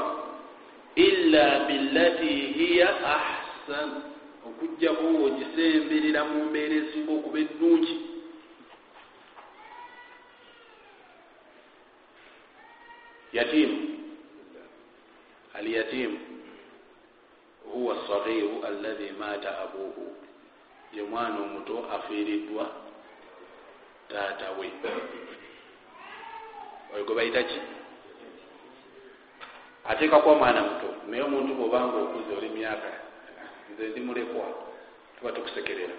Illa 0.94 1.70
billati 1.70 2.34
hiya 2.56 2.88
ahsan 3.04 4.09
okujjako 4.60 5.04
ogisemberera 5.24 6.20
mu 6.30 6.38
mbeera 6.44 6.74
esinga 6.80 7.12
okuba 7.16 7.38
ennungi. 7.38 7.94
Yatimu 13.32 13.78
alyatimu 15.54 16.18
huwa 17.72 17.96
sagiru 18.08 18.64
allahi 18.68 19.12
mata 19.18 19.58
abuhu 19.58 20.16
ye 20.92 21.02
mwana 21.02 21.40
omuto 21.40 21.76
afiiriddwa 21.94 22.70
taata 24.08 24.50
we. 24.58 24.70
Oyo 26.94 27.04
gwe 27.04 27.14
bayita 27.14 27.42
ki? 27.42 27.58
Ateeka 29.88 30.18
kuba 30.18 30.34
mwana 30.34 30.62
muto 30.62 30.88
naye 31.08 31.22
omuntu 31.22 31.54
bwobanga 31.54 31.96
okuze 31.96 32.32
oli 32.36 32.48
myaka 32.48 33.09
nze 33.74 33.88
ndi 33.88 34.00
mulekwa 34.00 34.44
tuba 35.18 35.32
tukusekerera. 35.32 35.94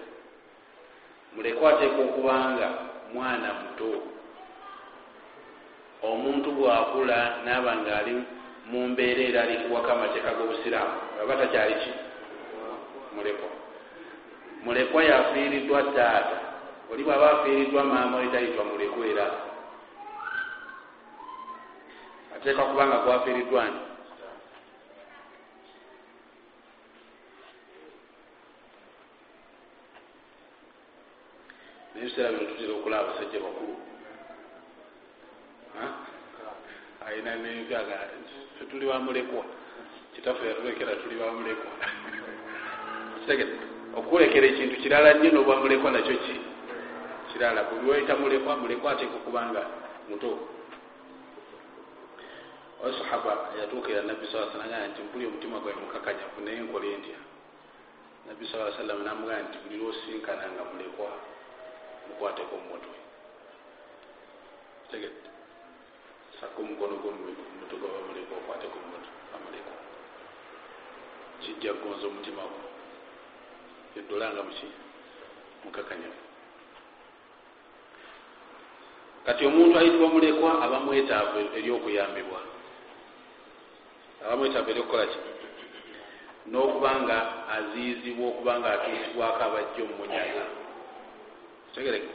Mulekwa 1.36 1.70
ateeka 1.72 2.02
okubanga 2.02 2.68
mwana 3.14 3.48
muto. 3.54 4.02
Omuntu 6.02 6.52
bwakula 6.52 7.36
naaba 7.44 7.76
nga 7.76 7.98
ali 7.98 8.14
mu 8.70 8.88
mbeera 8.88 9.22
era 9.22 9.42
alikuwaka 9.42 9.92
amateeka 9.92 10.30
g'obusiraamu 10.34 10.96
aba 11.22 11.36
takyali 11.36 11.74
ki? 11.74 11.90
Mulekwa. 13.16 13.48
Mulekwa 14.64 15.04
yafiiriddwa 15.04 15.82
taata. 15.82 16.38
Oli 16.92 17.04
bwaba 17.04 17.30
afiiriddwa 17.30 17.84
maama 17.84 18.16
we 18.18 18.26
tayitwa 18.26 18.64
mulekwa 18.64 19.06
era. 19.06 19.26
Ateeka 22.36 22.62
kubanga 22.62 22.96
gwafiiriddwa 22.98 23.64
ni 23.64 23.91
nebiseera 32.12 32.32
bino 32.36 32.50
tutera 32.52 32.72
okulaba 32.72 33.08
abasajja 33.08 33.40
bakulu 33.40 33.76
ayina 37.06 37.36
nenkaga 37.36 37.98
tetuli 38.58 38.86
bamulekwa 38.86 39.44
kitaffe 40.14 40.46
yatulekera 40.46 40.96
tuli 41.00 41.16
bamulekwa 41.16 41.72
okulekera 43.96 44.46
ekintu 44.46 44.76
kirala 44.82 45.14
nnyo 45.14 45.30
nobwamulekwa 45.32 45.90
nakyo 45.90 46.16
ki 46.24 46.36
kirala 47.32 47.64
buli 47.64 47.90
waita 47.90 48.16
mulekwa 48.16 48.56
mulekwa 48.56 48.92
ateeka 48.92 49.16
okubanga 49.16 49.62
muto 50.08 50.38
oyo 52.84 52.92
sahaba 52.98 53.56
yatuukira 53.60 54.02
nabbi 54.02 54.26
saa 54.26 54.52
salam 54.52 54.68
agamba 54.68 54.88
nti 54.88 55.00
mpuli 55.02 55.26
omutima 55.26 55.58
gwae 55.60 55.74
mukakanyafu 55.80 56.40
naye 56.44 56.60
nkole 56.60 56.96
ntya 56.96 57.20
nabbi 58.28 58.44
saa 58.52 58.72
sallam 58.76 59.00
namugamba 59.04 59.48
nti 59.48 59.56
buli 59.64 59.76
lwosinkana 59.80 60.44
nga 60.52 60.64
mulekwa 60.70 61.32
mukwateko 62.08 62.54
mumutwe 62.56 62.96
tegete 64.90 65.28
saka 66.40 66.56
omukono 66.62 66.94
gwomutwe 67.02 67.76
gwabamulekwa 67.80 68.34
okwateko 68.40 68.76
mumutwe 68.82 69.12
amulekwa 69.34 69.76
kijja 71.40 71.72
gonza 71.80 72.06
omutima 72.06 72.42
gwo 72.50 72.60
eddolanga 73.98 74.42
muki 74.42 74.68
mukakanyafu 75.64 76.22
kati 79.26 79.46
omuntu 79.46 79.78
ayitibwa 79.78 80.08
mulekwa 80.08 80.50
aba 80.64 80.80
mwetaavu 80.80 81.38
eryokuyambibwa 81.58 82.40
aba 84.24 84.36
mwetaavu 84.36 84.70
eryokukola 84.70 85.06
ki? 85.06 85.18
N'okubanga 86.50 87.16
aziyizibwa 87.56 88.24
okubanga 88.28 88.68
atuusibwako 88.74 89.40
abajja 89.46 89.80
omumunyaga 89.84 90.44
tegereka 91.74 92.12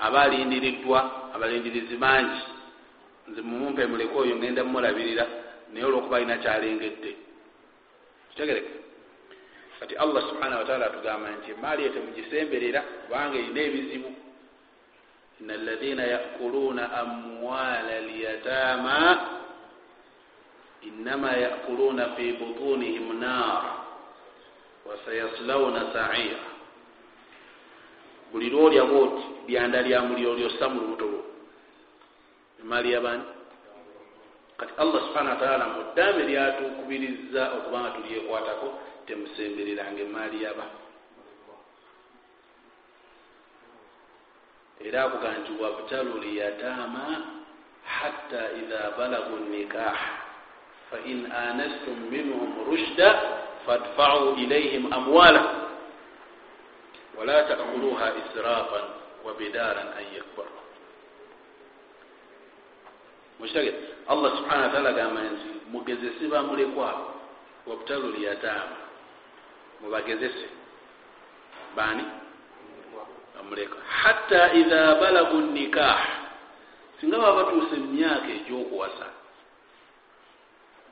aba 0.00 0.22
alindiriddwa 0.22 1.32
abalindirizi 1.34 1.96
bangi. 1.96 2.42
Nze 3.28 3.40
mumumpe 3.42 3.86
mulekwa 3.86 4.22
oyo 4.22 4.36
ngenda 4.36 4.64
mumulabirira 4.64 5.26
naye 5.72 5.84
olwokuba 5.86 6.16
alina 6.16 6.36
kyalengedde. 6.36 7.16
Kitegereka 8.30 8.70
kati 9.80 9.96
allah 9.96 10.22
subhanahu 10.28 10.58
wataala 10.58 10.86
atugamba 10.86 11.30
nti 11.30 11.50
emaali 11.50 11.82
ye 11.82 11.88
temugisemberera 11.90 12.80
kubanga 12.80 13.38
erina 13.38 13.60
ebizibu. 13.60 14.10
Ina 15.40 15.54
alaina 15.54 16.02
yakuluuna 16.02 16.92
amwala 16.92 18.00
lyatama 18.00 18.98
inama 20.82 21.32
yakuluuna 21.32 22.08
fi 22.16 22.32
butunihim 22.32 23.20
nar 23.20 23.62
wasayaslauna 24.86 25.92
saira 25.92 26.47
buli 28.32 28.50
lwolya 28.50 28.84
bwoti 28.84 29.22
lyanda 29.48 29.82
lya 29.82 30.02
muliro 30.02 30.34
lyossa 30.34 30.68
mu 30.68 30.80
lubuto 30.80 31.04
lwo. 31.06 31.22
Emaali 32.60 32.92
yabani 32.92 33.24
kati 34.58 34.72
allah 34.76 35.00
subhana 35.06 35.30
wataala 35.30 35.64
mu 35.70 35.80
ddambe 35.94 36.22
lyatukubiriza 36.26 37.42
okubanga 37.56 37.90
tulyekwatako 37.94 38.68
temusembereranga 39.06 40.02
emaali 40.02 40.42
yaba 40.42 40.66
era 44.82 45.04
akuga 45.04 45.30
nti 45.38 45.52
wabtalu 45.62 46.12
lyatama 46.22 47.04
hatta 47.86 48.42
idha 48.60 48.82
balagu 48.98 49.36
nikah 49.46 49.98
fain 50.90 51.30
anastum 51.32 52.10
minhum 52.10 52.66
rushda 52.66 53.08
fadfau 53.66 54.34
ilaihim 54.34 54.92
amwala 54.92 55.67
wala 57.18 57.42
takuluha 57.50 58.06
israfan 58.22 58.84
wabidaran 59.26 59.88
an 59.98 60.04
yakbar 60.14 60.46
mukitage 63.38 63.74
allah 64.08 64.30
subhana 64.38 64.62
wataala 64.66 64.88
agamba 64.90 65.20
nti 65.22 65.48
mugezesi 65.72 66.24
bamulekwabo 66.30 67.10
wabtalu 67.66 68.12
lyatama 68.12 68.76
mubagezese 69.80 70.46
bani 71.76 72.04
bamuleka 73.36 73.76
hatta 73.88 74.52
idha 74.52 74.94
balagu 74.94 75.40
nikah 75.40 76.00
singa 77.00 77.18
baba 77.18 77.44
batuuse 77.44 77.74
emyaka 77.76 78.28
egyokuwasa 78.28 79.06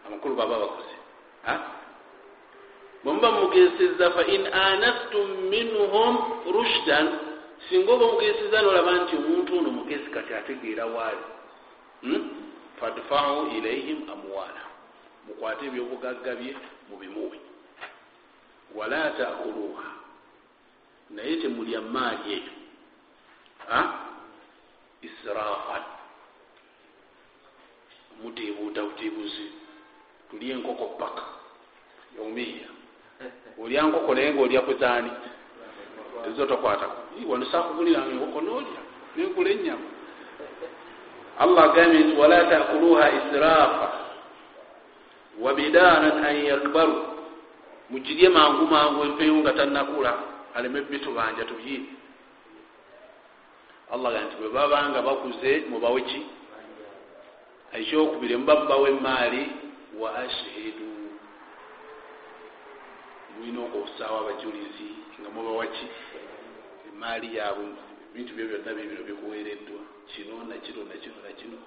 amakulu 0.06 0.34
baba 0.36 0.58
bakoze 0.58 0.96
bwemuba 3.06 3.30
mugezeseza 3.32 4.10
fain 4.10 4.46
anastum 4.46 5.30
minhum 5.50 6.42
rushdan 6.52 7.06
singa 7.68 7.92
oba 7.92 8.06
mugezeseza 8.06 8.62
nolaba 8.62 8.92
nti 8.92 9.16
omuntu 9.16 9.58
ono 9.58 9.70
mugezi 9.70 10.10
kati 10.10 10.34
ategeera 10.34 10.86
waali 10.86 11.26
hmm? 12.02 12.30
fadfau 12.80 13.46
ilaihim 13.56 14.10
amwala 14.10 14.62
mukwate 15.26 15.66
ebyobugagga 15.66 16.34
bye 16.34 16.56
mubimuwe 16.90 17.38
wala 18.74 19.10
takuluha 19.10 19.88
naye 21.10 21.36
temulya 21.36 21.80
maali 21.80 22.32
eyo 22.32 22.52
israfan. 25.02 25.82
Mutebuuta 28.22 28.82
butebuzi 28.82 29.46
tulya 30.30 30.54
enkoko 30.56 30.86
paka 30.98 31.24
yomiya 32.16 32.75
olya 33.62 33.82
nkoko 33.82 34.14
naye 34.14 34.34
ngaolya 34.34 34.60
kutaani 34.60 35.10
ezo 36.28 36.46
tokwatako 36.46 36.96
wano 37.28 37.44
sakuguliranga 37.46 38.10
enkoko 38.10 38.40
nolya 38.40 38.80
nenkula 39.16 39.50
enyama 39.50 39.88
allah 41.38 41.64
agambye 41.64 42.00
nti 42.00 42.16
wala 42.20 42.44
takuluha 42.44 43.04
israfa 43.18 44.06
wabidaran 45.40 46.24
an 46.24 46.36
yakbaru. 46.44 46.96
Mugirye 47.90 48.28
mangu 48.28 48.66
mangu 48.66 49.04
empeyo 49.04 49.34
nga 49.34 49.52
tannakula 49.52 50.18
aleme 50.54 50.80
bitubanja 50.80 51.44
tubye 51.44 51.80
allah 53.92 54.12
ga 54.12 54.20
nti 54.20 54.36
bwe 54.36 54.48
babanga 54.48 55.02
bakuze 55.02 55.70
mubawe 55.70 56.00
ki? 56.02 56.20
Ekyokubiri 57.72 58.36
muba 58.36 58.54
mubawe 58.60 58.90
emaali 58.90 59.42
wa 60.00 60.18
ashhidu 60.18 60.95
mulina 63.36 63.60
okusaawo 63.66 64.16
abajulizi 64.20 64.88
nga 65.20 65.28
mubawaki 65.30 65.86
emaali 66.88 67.36
yaabwe 67.36 67.66
ebintu 68.10 68.34
byo 68.34 68.44
byonna 68.48 68.74
bibino 68.74 69.02
bikuweereddwa. 69.08 69.80
Kino 70.10 70.34
nakino 70.48 70.80
nakino 70.84 71.18
nakino 71.26 71.58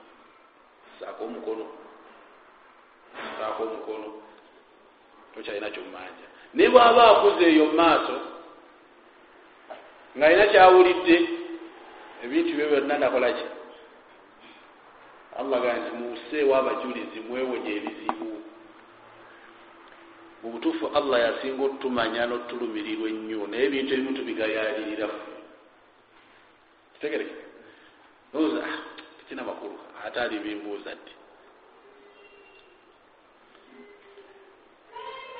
saako 0.99 1.23
omukono. 1.23 1.65
Saako 3.37 3.63
omukono. 3.63 4.09
Tokyalina 5.33 5.69
kyomumanja 5.69 6.27
naye 6.53 6.69
bwaba 6.69 7.11
akuze 7.11 7.45
eyo 7.45 7.65
mumaaso 7.65 8.19
ngaalina 10.17 10.47
kyawulidde 10.47 11.29
ebintu 12.23 12.51
byo 12.55 12.65
byonna 12.69 12.97
nakolaki 12.97 13.45
allah 15.39 15.61
ga 15.61 15.73
nti 15.73 15.91
museewo 15.99 16.55
abajulizi 16.55 17.19
mwewonye 17.19 17.71
ebizibu 17.77 18.38
mu 20.43 20.47
butuufu 20.55 20.87
allah 20.95 21.19
yasinga 21.19 21.63
otutumanya 21.63 22.25
notulumirirwa 22.25 23.07
ennyo 23.09 23.47
naye 23.47 23.63
ebintu 23.67 23.91
ebimu 23.93 24.11
tubigayalirira 24.17 25.07
kitegereke 26.93 27.35
oza 28.33 28.63
tekina 29.17 29.43
makulu 29.43 29.75
ate 30.05 30.17
ali 30.19 30.39
bimbuuza 30.39 30.95
ddi? 30.95 31.13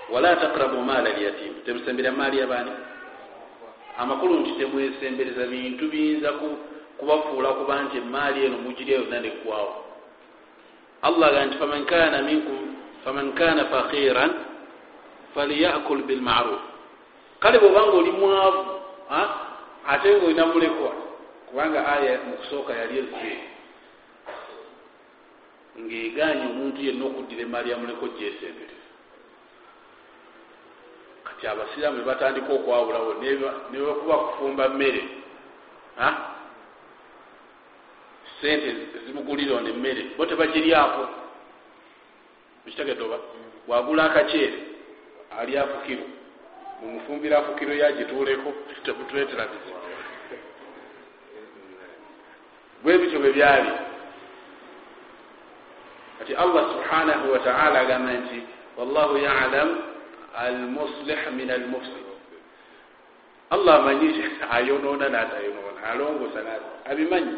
Wala 0.10 0.36
takrabu 0.36 0.82
maala 0.82 1.10
lyatim 1.14 1.54
temusembera 1.66 2.12
maali 2.12 2.38
yabaani 2.40 2.72
amakulu 3.98 4.40
nti 4.40 4.52
temwesembereza 4.60 5.46
bintu 5.48 5.88
biyinza 5.88 6.32
kubafuula 6.98 7.50
kuba 7.54 7.84
nti 7.84 7.98
emaali 7.98 8.46
eno 8.46 8.58
mugirya 8.58 8.96
yonna 9.00 9.20
neggwawo 9.20 9.74
allah 11.02 11.28
ga 11.32 11.46
nti 11.46 11.56
faman 11.58 11.86
kana 11.86 12.22
minkum 12.22 12.60
faman 13.04 13.32
kana 13.34 13.66
fakiran 13.66 14.49
faliyakul 15.36 16.04
bilmaruf 16.04 16.60
kale 17.40 17.60
bwobanga 17.60 17.92
oli 17.98 18.12
mwavu 18.12 18.66
ate 19.88 20.16
nga 20.16 20.26
olina 20.26 20.46
mulekwa 20.46 20.92
kubanga 21.50 21.88
aya 21.88 22.20
mukusooka 22.28 22.74
yali 22.74 22.98
ezze 23.00 23.38
ngaeganye 25.80 26.46
omuntu 26.52 26.82
yenna 26.82 27.06
okuddira 27.06 27.42
emaali 27.42 27.72
yamulekwa 27.72 28.08
gyesembereza 28.10 28.88
kati 31.24 31.48
abasiraamu 31.48 31.98
nebatandika 31.98 32.54
okwawulawo 32.54 33.14
nebakuba 33.72 34.16
kufumba 34.18 34.70
mmere 34.70 35.04
sente 38.42 38.76
zimugulira 39.06 39.56
ono 39.56 39.70
emmere 39.70 40.04
bo 40.18 40.26
tebagiryako. 40.26 41.08
Ekitegedoba 42.68 43.18
wagula 43.68 44.04
akaceere 44.04 44.69
ali 45.40 45.58
afukiro 45.58 46.04
mumufumbira 46.82 47.38
afukiro 47.40 47.74
yagituuleko 47.74 48.54
temutuletera 48.84 49.46
bizibu 49.48 49.80
bwe 52.84 52.98
bityo 52.98 53.20
bwe 53.20 53.32
byali. 53.32 53.72
Kati 56.20 56.36
allah 56.36 56.64
subhanahu 56.74 57.32
wataala 57.32 57.80
agamba 57.80 58.14
nti 58.14 58.40
wallahu 58.78 59.18
yalam 59.18 59.70
almuslih 60.36 61.20
min 61.36 61.50
almufsid. 61.52 62.06
Allah 63.50 63.76
amanyi 63.76 64.24
ayonoona 64.56 65.10
natayonoona 65.10 65.82
alongosa 65.92 66.40
abimanyi. 66.86 67.38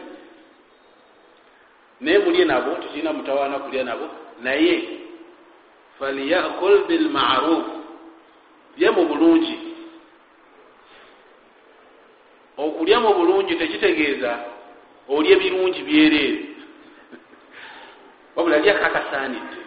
Naye 2.01 2.19
mulye 2.19 2.45
nabo 2.45 2.75
tekirina 2.75 3.13
mutawaana 3.13 3.59
kulya 3.59 3.83
nabo 3.83 4.09
naye 4.41 4.99
falyakul 5.99 6.85
bilmaruf 6.87 7.80
lye 8.77 8.89
mu 8.89 9.05
bulungi. 9.05 9.57
Okulya 12.57 12.99
mu 12.99 13.13
bulungi 13.13 13.55
tekitegeeza 13.55 14.39
olye 15.07 15.35
birungi 15.35 15.81
byereere. 15.81 16.45
Wabula 18.35 18.57
lyako 18.57 18.85
akasaanidde 18.85 19.59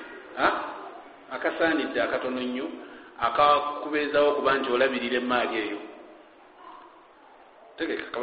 akasaanidde 1.30 2.02
akatono 2.02 2.40
nnyo 2.40 2.66
akakubeezawo 3.20 4.28
okuba 4.28 4.54
nti 4.54 4.72
olabirira 4.72 5.16
emaali 5.16 5.54
eyo. 5.58 5.78
Tegeka 7.76 8.20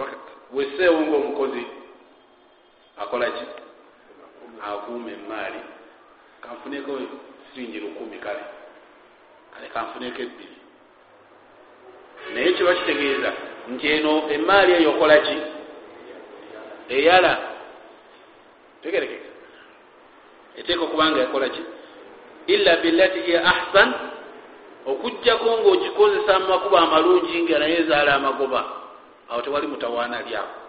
weseewo 0.53 1.01
ngaomukozi 1.01 1.65
akola 2.97 3.31
ki? 3.31 3.45
Akuuma 4.61 5.11
emaali 5.11 5.59
kanfuneko 6.41 6.99
siringi 7.53 7.79
lukumi 7.79 8.17
kale. 8.17 8.43
Kale 9.53 9.67
kanfuneko 9.67 10.21
ebbiri 10.21 10.60
naye 12.33 12.53
kiba 12.53 12.73
kitegeeza 12.73 13.31
nti 13.69 13.87
eno 13.87 14.29
emaali 14.29 14.71
eyo 14.73 14.89
okola 14.89 15.17
ki? 15.17 15.37
Eyala. 16.89 17.33
Tegerekeka. 18.81 19.29
Eteeka 20.57 20.83
okubanga 20.83 21.21
ekola 21.21 21.49
ki? 21.49 21.63
Illa 22.47 22.77
billati 22.81 23.19
hiya 23.21 23.41
ahsan 23.45 23.89
okugjako 24.85 25.45
ngaokikozesa 25.61 26.39
mu 26.39 26.47
makuba 26.47 26.77
amalungi 26.81 27.41
nga 27.45 27.59
naye 27.59 27.75
ezaala 27.85 28.15
amagoba 28.15 28.61
awo 29.29 29.41
tewali 29.41 29.67
mutawaana 29.67 30.21
lyako. 30.21 30.59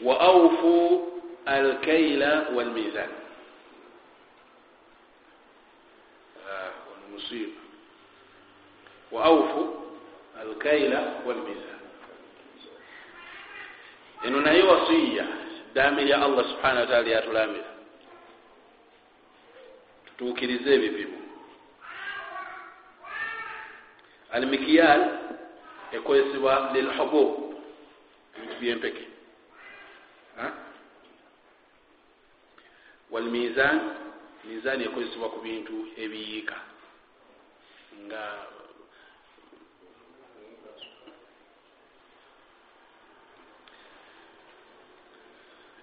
Wa 0.00 0.20
aufu 0.20 0.74
alkaila 1.46 2.46
walmizan 2.56 3.19
musiba 7.12 7.60
wa 9.12 9.24
aufu 9.24 9.82
alkaila 10.40 11.00
walmizan 11.26 11.80
eno 14.24 14.40
naye 14.40 14.62
wasiya 14.62 15.26
ddaami 15.72 16.04
lya 16.04 16.22
allah 16.22 16.44
subhana 16.50 16.80
wataala 16.80 17.02
lyatulambira 17.02 17.64
tutuukirize 20.04 20.74
ebipimo 20.74 21.18
almikiyal 24.32 25.18
ekozesebwa 25.92 26.70
lilhubub 26.74 27.54
ebintu 28.36 28.56
byempeke 28.60 29.04
walmizan 33.10 33.80
mizani 34.44 34.84
ekozesebwa 34.84 35.28
ku 35.34 35.38
bintu 35.40 35.74
ebiyiika. 36.02 36.56
Nga 38.04 38.24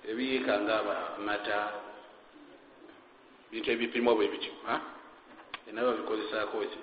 ebiyiika 0.10 0.54
nga 0.62 0.76
amata 1.18 1.60
bintu 3.52 3.68
ebipimwa 3.72 4.16
bwe 4.16 4.28
bityo 4.34 4.54
enaba 5.70 5.92
bikozesaako 6.00 6.58
ki? 6.72 6.80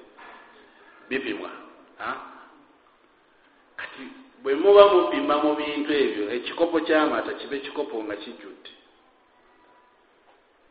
Bipimwa 1.09 1.51
kati 3.77 4.05
bwe 4.43 4.55
muba 4.55 4.83
mupima 4.93 5.35
mu 5.43 5.51
bintu 5.57 5.91
ebyo 5.93 6.25
ekikopo 6.37 6.81
kyamata 6.87 7.33
kibe 7.39 7.57
ekikopo 7.57 7.97
nga 8.05 8.17
kijjudde 8.23 8.84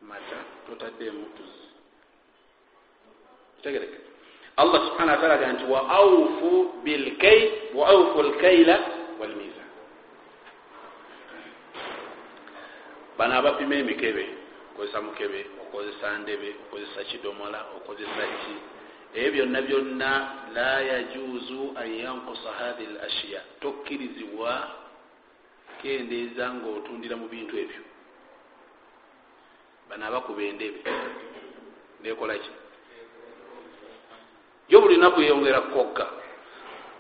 mata 0.08 0.40
totaddeemu 0.68 1.26
tuzi 1.38 1.68
kitegereke 3.58 3.98
allah 4.58 4.80
subhana 4.88 5.12
wataala 5.12 5.38
ga 5.38 5.54
nti 5.54 5.64
bilkai 6.84 7.52
waaufu 7.76 8.22
lkaila 8.24 8.76
walmizan 9.20 9.70
bano 13.18 13.34
abapima 13.36 13.76
emikebe 13.76 14.30
okozesa 14.74 15.02
mukebe 15.02 15.46
okozesa 15.62 16.18
ndebe 16.18 16.56
okozesa 16.68 17.04
kidomola 17.04 17.60
okozesa 17.78 18.24
ki? 18.42 18.56
Ebyo 19.16 19.46
byonna 19.46 19.62
byonna 19.62 20.12
la 20.54 20.82
yajuzu 20.82 21.74
an 21.78 21.90
yankusa 21.94 22.52
hathi 22.60 22.84
l 22.84 22.98
ashiya 23.06 23.42
tokkirizibwa 23.62 24.68
kendeeza 25.82 26.50
ngaotundira 26.54 27.16
mu 27.16 27.28
bintu 27.30 27.54
ebyo 27.58 27.82
bano 29.94 30.10
abakuba 30.10 30.42
endebe. 30.42 30.82
Nekolaki 32.02 32.50
yo 34.70 34.82
buli 34.82 34.98
naku 34.98 35.22
yeyongera 35.22 35.62
kokka. 35.70 36.08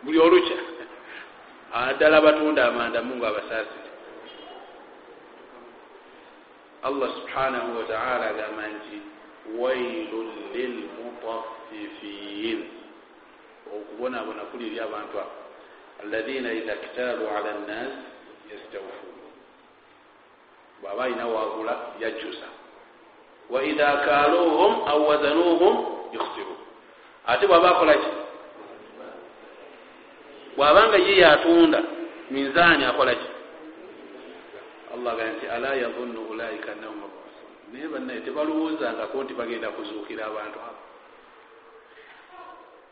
Buli 0.04 0.20
olukya. 0.20 0.58
Addala 1.74 2.22
batunda 2.22 2.68
amandamu 2.68 3.16
nga 3.18 3.28
abasaasire 3.28 3.84
allah 6.84 7.10
subhanahu 7.16 7.78
wataala 7.80 8.30
agamba 8.30 8.68
nti 8.68 9.02
wailun 9.58 10.30
lilmutaffifin. 10.54 12.70
Okubonabona 13.74 14.42
kuli 14.54 14.68
eri 14.68 14.80
abantu 14.80 15.20
abo. 15.20 15.32
Alaina 16.04 16.54
idha 16.54 16.76
kitalu 16.76 17.26
ala 17.26 17.54
nnas 17.54 17.94
yastawfun. 18.52 19.16
Bwaba 20.82 21.04
alina 21.04 21.28
wagula 21.28 21.80
yajjusa 22.00 22.63
waidha 23.54 23.90
kaluhum 23.98 24.74
au 24.88 25.08
wazanuhum 25.10 25.74
yukhsirun 26.14 26.58
ate 27.28 27.48
bwaba 27.48 27.70
akolaki 27.72 28.08
bwabanga 30.58 30.98
ye 30.98 31.18
yatunda 31.18 31.84
minzaani 32.32 32.86
akolaki 32.86 33.28
allah 34.94 35.16
gaa 35.18 35.32
nti 35.34 35.48
ala 35.48 35.76
yadhunnu 35.76 36.22
ulaika 36.32 36.72
annahum 36.72 36.98
mabusun 37.04 37.50
naye 37.74 37.88
bannaye 37.88 38.20
tebalowoozangako 38.20 39.24
nti 39.24 39.34
bagenda 39.34 39.70
kuzuukira 39.70 40.26
abantu 40.26 40.60
abo 40.68 40.82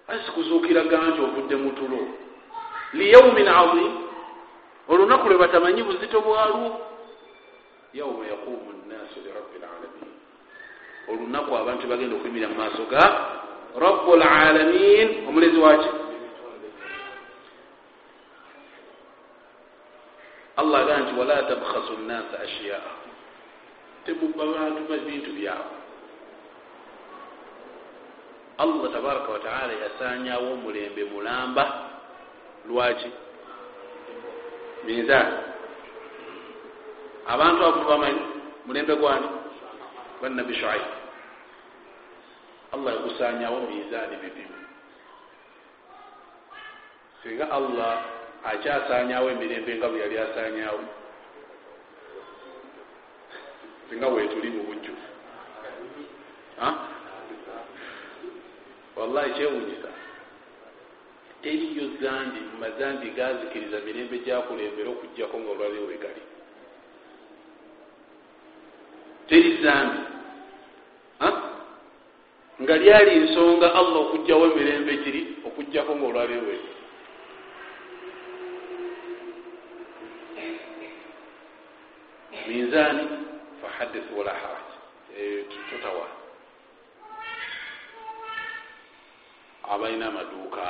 asi 0.08 0.32
kuzuukiraga 0.32 0.98
nti 1.10 1.20
ovudde 1.22 1.56
mu 1.56 1.72
tulo 1.72 2.02
liyaumin 2.94 3.48
azim 3.48 3.94
olunaku 4.92 5.26
lwe 5.30 5.38
batamanyi 5.38 5.84
buzito 5.84 6.22
bwalwo 6.22 6.68
yauma 7.94 8.24
yaqumu 8.32 8.70
nnaasu 8.86 9.18
lirabbi 9.26 9.58
lalamin 9.62 10.01
olunaku 11.10 11.52
abantu 11.58 11.88
bagenda 11.88 12.16
okuyimira 12.16 12.48
mu 12.52 12.56
maaso 12.62 12.84
ga 12.92 13.04
rabu 13.80 14.12
lalamin 14.16 15.08
omulezi 15.28 15.58
waki 15.58 15.90
allah 20.60 20.78
agaa 20.84 21.00
nti 21.02 21.14
wala 21.20 21.36
tabkhasu 21.50 21.94
nnasa 22.04 22.36
ashiyaa 22.46 23.02
temuba 24.06 24.46
bantu 24.46 24.82
bintu 25.06 25.30
byabwe. 25.38 25.78
Allah 28.62 28.86
tabaraka 28.94 29.30
wataala 29.32 29.74
yasanyawo 29.74 30.54
omulembe 30.54 31.04
mulamba. 31.10 31.64
Lwaki 32.70 33.10
minzaani 34.86 35.38
abantu 37.28 37.62
abo 37.66 37.82
bamanyi 37.90 38.22
mulembe 38.66 38.96
gwani 38.96 39.28
gwanabi 40.22 40.54
shuaib. 40.54 40.88
Allah 42.72 42.94
yagusanyawo 42.94 43.68
minzaani 43.68 44.16
bipimu 44.22 44.62
singa 47.24 47.52
allah 47.52 48.06
akyasanyawo 48.44 49.30
emirembe 49.30 49.76
nga 49.78 49.88
bwe 49.90 50.00
yali 50.02 50.18
asanyawo 50.18 50.82
singa 53.90 54.08
wetuli 54.08 54.50
mu 54.50 54.64
bujjufu 54.64 55.08
wallahi 58.96 59.34
kyewunyisa 59.34 59.92
teriyo 61.42 61.86
zambi 62.02 62.40
mumazambi 62.40 63.10
gazikiriza 63.10 63.80
mirembe 63.80 64.18
gyakulembera 64.26 64.90
okugjako 64.90 65.36
nga 65.40 65.52
olwaliwo 65.52 65.86
wegali 65.88 66.24
teri 69.28 69.52
zambi 69.64 70.11
nga 72.62 72.76
lyali 72.78 73.16
nsonga 73.26 73.68
allah 73.74 74.00
okugjawo 74.06 74.46
emirembe 74.52 74.94
giri 75.04 75.22
okugjako 75.48 75.92
nga 75.96 76.06
olwaliwo 76.10 76.44
wegali 76.50 76.82
minzani 82.48 83.04
fahadith 83.62 84.08
wala 84.18 84.34
haraj. 84.34 84.70
Totawa 85.70 86.08
abalina 89.74 90.08
amaduuka 90.08 90.66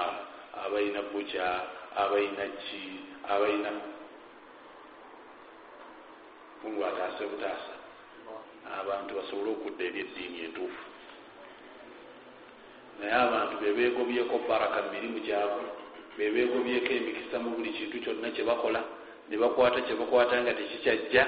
abalina 0.66 1.02
buca 1.02 1.62
abalina 1.96 2.46
ki 2.62 2.84
abalina 3.30 3.72
mungu 6.64 6.86
ataase 6.86 7.26
butaasa. 7.26 7.74
Abantu 8.80 9.16
basobole 9.16 9.52
okudda 9.52 9.84
eri 9.86 10.00
eddiini 10.00 10.40
entuufu 10.46 10.91
naye 13.02 13.14
abantu 13.14 13.58
bebegobyeko 13.62 14.36
baraka 14.48 14.86
mumirimu 14.86 15.20
gyabwe 15.26 15.66
bebegobyeko 16.18 16.90
emikisa 16.94 17.40
mu 17.42 17.50
buli 17.58 17.74
kintu 17.74 17.98
kyonna 18.04 18.30
kyebakola 18.30 18.82
nebakwata 19.30 19.82
kyebakwata 19.82 20.42
nga 20.42 20.54
tekikyajja. 20.54 21.24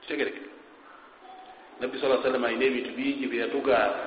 Kitegereke 0.00 0.42
nabbi 1.80 1.98
saa 1.98 2.22
sallam 2.22 2.44
alina 2.44 2.64
ebintu 2.64 2.90
bingi 2.94 3.26
byeyatugaana 3.26 4.04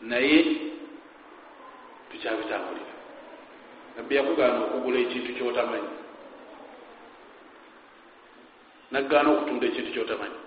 naye 0.00 0.38
tukyabitambulira. 2.10 2.94
Nabbi 3.96 4.14
yakugaana 4.16 4.58
okugula 4.64 4.98
ekintu 4.98 5.30
kyotamanyi. 5.38 5.92
Nagaana 8.90 9.28
okutunda 9.30 9.66
ekintu 9.66 9.90
kyotamanyi 9.94 10.43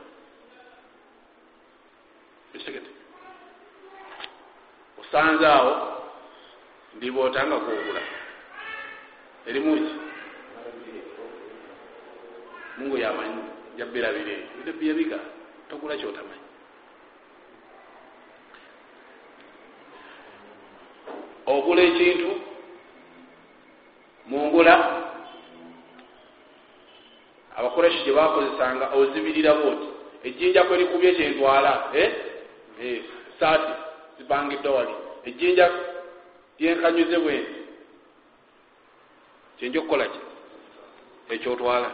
osanze 5.17 5.45
awo 5.47 5.73
ndibootanga 6.95 7.55
kwogula 7.59 8.01
erimuki 9.47 9.93
mungu 12.77 12.97
yamanyi 12.97 13.41
jabirabire 13.77 14.35
bino 14.57 14.77
byebiga 14.77 15.19
togula 15.69 15.97
kyotamanyi. 15.97 16.45
Ogula 21.45 21.81
ekintu 21.81 22.29
mungula 24.27 24.73
abakoleshi 27.57 28.03
gye 28.05 28.13
bakozesanga 28.13 28.85
ozibirira 28.93 29.53
booti 29.53 29.87
ejjinja 30.23 30.63
kwerikubye 30.63 31.15
kyentwala 31.15 31.89
eh? 31.93 32.09
eh, 32.81 33.01
saati 33.39 33.71
zibangiddwa 34.17 34.71
wali 34.75 35.06
ejjinja 35.27 35.65
lyenkanyuze 36.59 37.17
bwenti 37.23 37.61
kyenja 39.57 39.79
okukola 39.79 40.05
ki 40.13 40.19
ekyotwala 41.33 41.89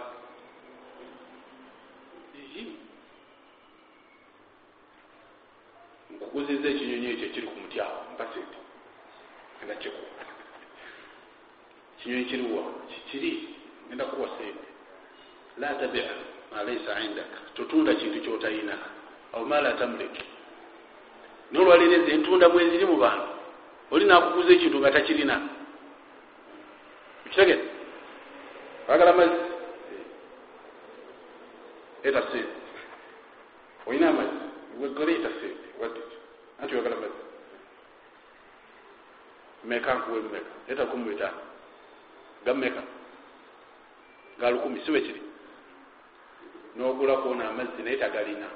nkuguziza 6.13 6.67
ekinyonyi 6.73 7.07
ekyo 7.13 7.25
ekiri 7.29 7.47
ku 7.51 7.55
mutyawo 7.61 7.99
mpasente 8.13 8.57
enda 9.61 9.75
kiku 9.81 10.03
kinyonyi 11.99 12.25
kiriwa 12.29 12.63
kikiri 12.91 13.31
enda 13.91 14.05
kuwa 14.11 14.27
sente 14.37 14.67
la 15.57 15.75
tabia 15.79 16.09
malaisa 16.51 16.99
indaka. 16.99 17.37
Totunda 17.55 17.95
kintu 17.95 18.21
kyotalina 18.21 18.77
awo 19.33 19.45
mala 19.45 19.73
tamulek 19.73 20.32
nolwaliro 21.53 21.93
ezo 21.93 22.11
entunda 22.11 22.49
mweziri 22.49 22.85
mu 22.85 22.97
bantu. 22.97 23.29
Oli 23.91 24.05
nakuguza 24.05 24.51
ekintu 24.53 24.77
nga 24.79 24.91
takirina. 24.91 25.35
Kitegere 27.29 27.63
bagala 28.87 29.13
mazzi 29.13 29.41
eta 32.03 32.21
sente. 32.31 32.57
Olina 33.85 34.09
amazzi? 34.09 34.45
Wegole 34.79 35.13
eta 35.15 35.29
sente. 35.39 35.67
Waddiki 35.79 36.15
anti 36.59 36.73
oyagala 36.73 36.95
mazzi 36.95 37.21
meka 39.63 39.95
nkuwe 39.95 40.19
mumeka 40.19 40.53
eta 40.67 40.85
kumi 40.85 41.13
etaano 41.13 41.41
gammeka 42.45 42.81
ga 44.39 44.49
lukumi 44.49 44.81
siwe 44.85 45.01
kiri. 45.01 45.21
Nogulakuona 46.75 47.49
amazzi 47.49 47.83
naye 47.83 47.97
tagalina. 47.97 48.49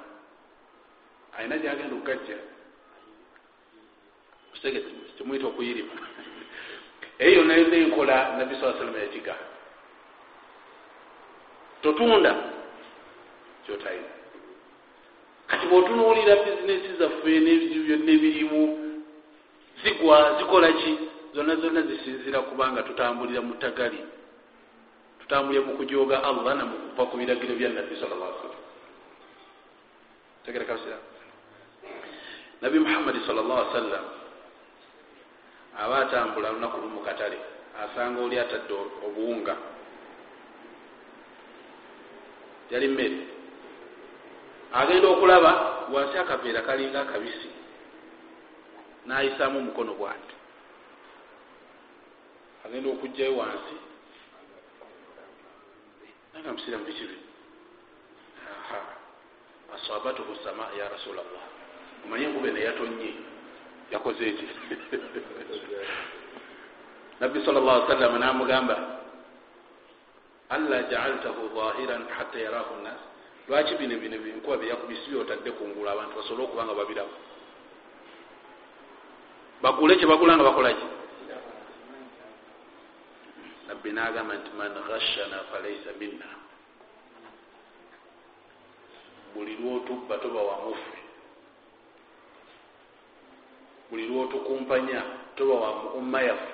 Alina 1.38 1.58
gyagenda 1.58 1.96
okugajja 1.96 2.57
kitegere 4.72 5.16
kimwita 5.18 5.48
okuyirima. 5.48 5.94
Eyo 7.20 7.34
yonna 7.42 7.54
yonna 7.58 7.76
enkola 7.76 8.38
nabbi 8.38 8.56
saa 8.56 8.74
salama 8.74 8.98
yagiga. 8.98 9.36
Totunda 11.82 12.36
kyotalina 13.66 14.12
kati 15.48 15.66
bwotunuulira 15.68 16.36
bizinesi 16.36 16.98
zaffe 17.00 17.40
byonna 17.40 18.12
ebirimu 18.12 18.62
zigwa 19.84 20.38
zikola 20.40 20.72
ki? 20.74 20.98
Zonna 21.34 21.56
zonna 21.56 21.82
zisinzira 21.82 22.40
kubanga 22.40 22.84
tutambulira 22.84 23.42
mu 23.42 23.54
tagali 23.62 24.02
tutambulira 25.20 25.66
mu 25.66 25.78
kujooga 25.78 26.24
allah 26.24 26.56
namukuva 26.56 27.06
ku 27.12 27.18
biragiro 27.20 27.54
bya 27.60 27.70
nabbi 27.70 27.96
salllah 28.00 28.32
salam 28.42 28.62
tegere 30.48 30.66
kasira 30.66 30.98
nabbi 32.64 32.80
muhammadi 32.80 33.20
salllah 33.28 33.60
sallam 33.76 34.17
aba 35.78 35.98
atambula 35.98 36.52
lunaku 36.52 36.78
lumu 36.78 37.00
katale 37.00 37.38
asanga 37.84 38.22
oli 38.22 38.40
atadde 38.40 38.74
obuwunga. 39.06 39.56
Yali 42.72 42.88
mmere. 42.88 43.18
Agenda 44.74 45.08
okulaba 45.08 45.52
wansi 45.94 46.18
akaveera 46.18 46.62
kalinga 46.62 47.02
akabisi 47.02 47.50
nayisaamu 49.06 49.60
omukono 49.60 49.94
bwati 49.94 50.36
agenda 52.66 52.90
okugjayo 52.90 53.38
wansi. 53.38 53.76
Naga 56.34 56.54
musiramu 56.54 56.86
bikibi. 56.86 57.18
Asabatuhu 59.76 60.36
sama 60.44 60.64
ya 60.80 60.90
rasula 60.90 61.22
llah 61.22 61.48
omanye 62.06 62.26
enkuba 62.26 62.48
eneyatonye 62.48 63.16
yakoze 63.92 64.28
eki 64.28 64.48
nabbi 67.20 67.46
sal 67.46 67.56
llah 67.56 67.88
salama 67.88 68.20
namugamba 68.20 68.76
alla 70.50 70.84
jaaltahu 70.92 71.50
zahiran 71.56 72.08
hatta 72.08 72.40
yarahu 72.40 72.76
nnas 72.82 73.00
lwaki 73.48 73.76
bino 73.76 73.96
bino 73.98 74.16
enkuba 74.16 74.58
byeyakubisi 74.58 75.12
byotadde 75.12 75.52
kungulu 75.52 75.90
abantu 75.90 76.20
basobole 76.20 76.44
okuba 76.44 76.68
nga 76.68 76.76
babiramu? 76.76 77.16
Bagule 79.64 79.96
kyebagula 79.96 80.36
nga 80.36 80.44
bakolaki 80.44 80.88
nabbi 83.68 83.92
nagamba 83.92 84.36
nti 84.36 84.52
man 84.52 84.74
ghashana 84.88 85.48
falaisa 85.52 85.92
minna. 86.00 86.28
Buli 89.34 89.56
lwotubba 89.60 90.20
toba 90.20 90.42
wamufe 90.44 90.97
buli 93.90 94.08
lwotukumpanya 94.08 95.04
toba 95.36 95.54
wa 95.54 95.94
umma 95.94 96.22
yaffe 96.22 96.54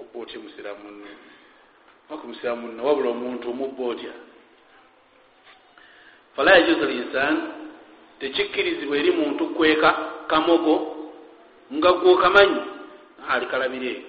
obba 0.00 0.20
otya 0.20 0.38
musiramu 0.40 0.84
munne 0.84 1.10
aku 2.10 2.26
musiramu 2.26 2.62
munne 2.62 2.82
wabula 2.82 3.08
omuntu 3.10 3.50
omubba 3.50 3.84
otya? 3.84 4.12
Fala 6.36 6.54
yajuzu 6.54 6.84
linsan 6.86 7.36
tekikkirizibwa 8.18 8.96
eri 8.98 9.10
muntu 9.10 9.46
kweka 9.54 9.90
kamogo 10.26 10.74
nga 11.74 11.92
gwokamanyi 11.92 12.60
alikalabire. 13.28 14.02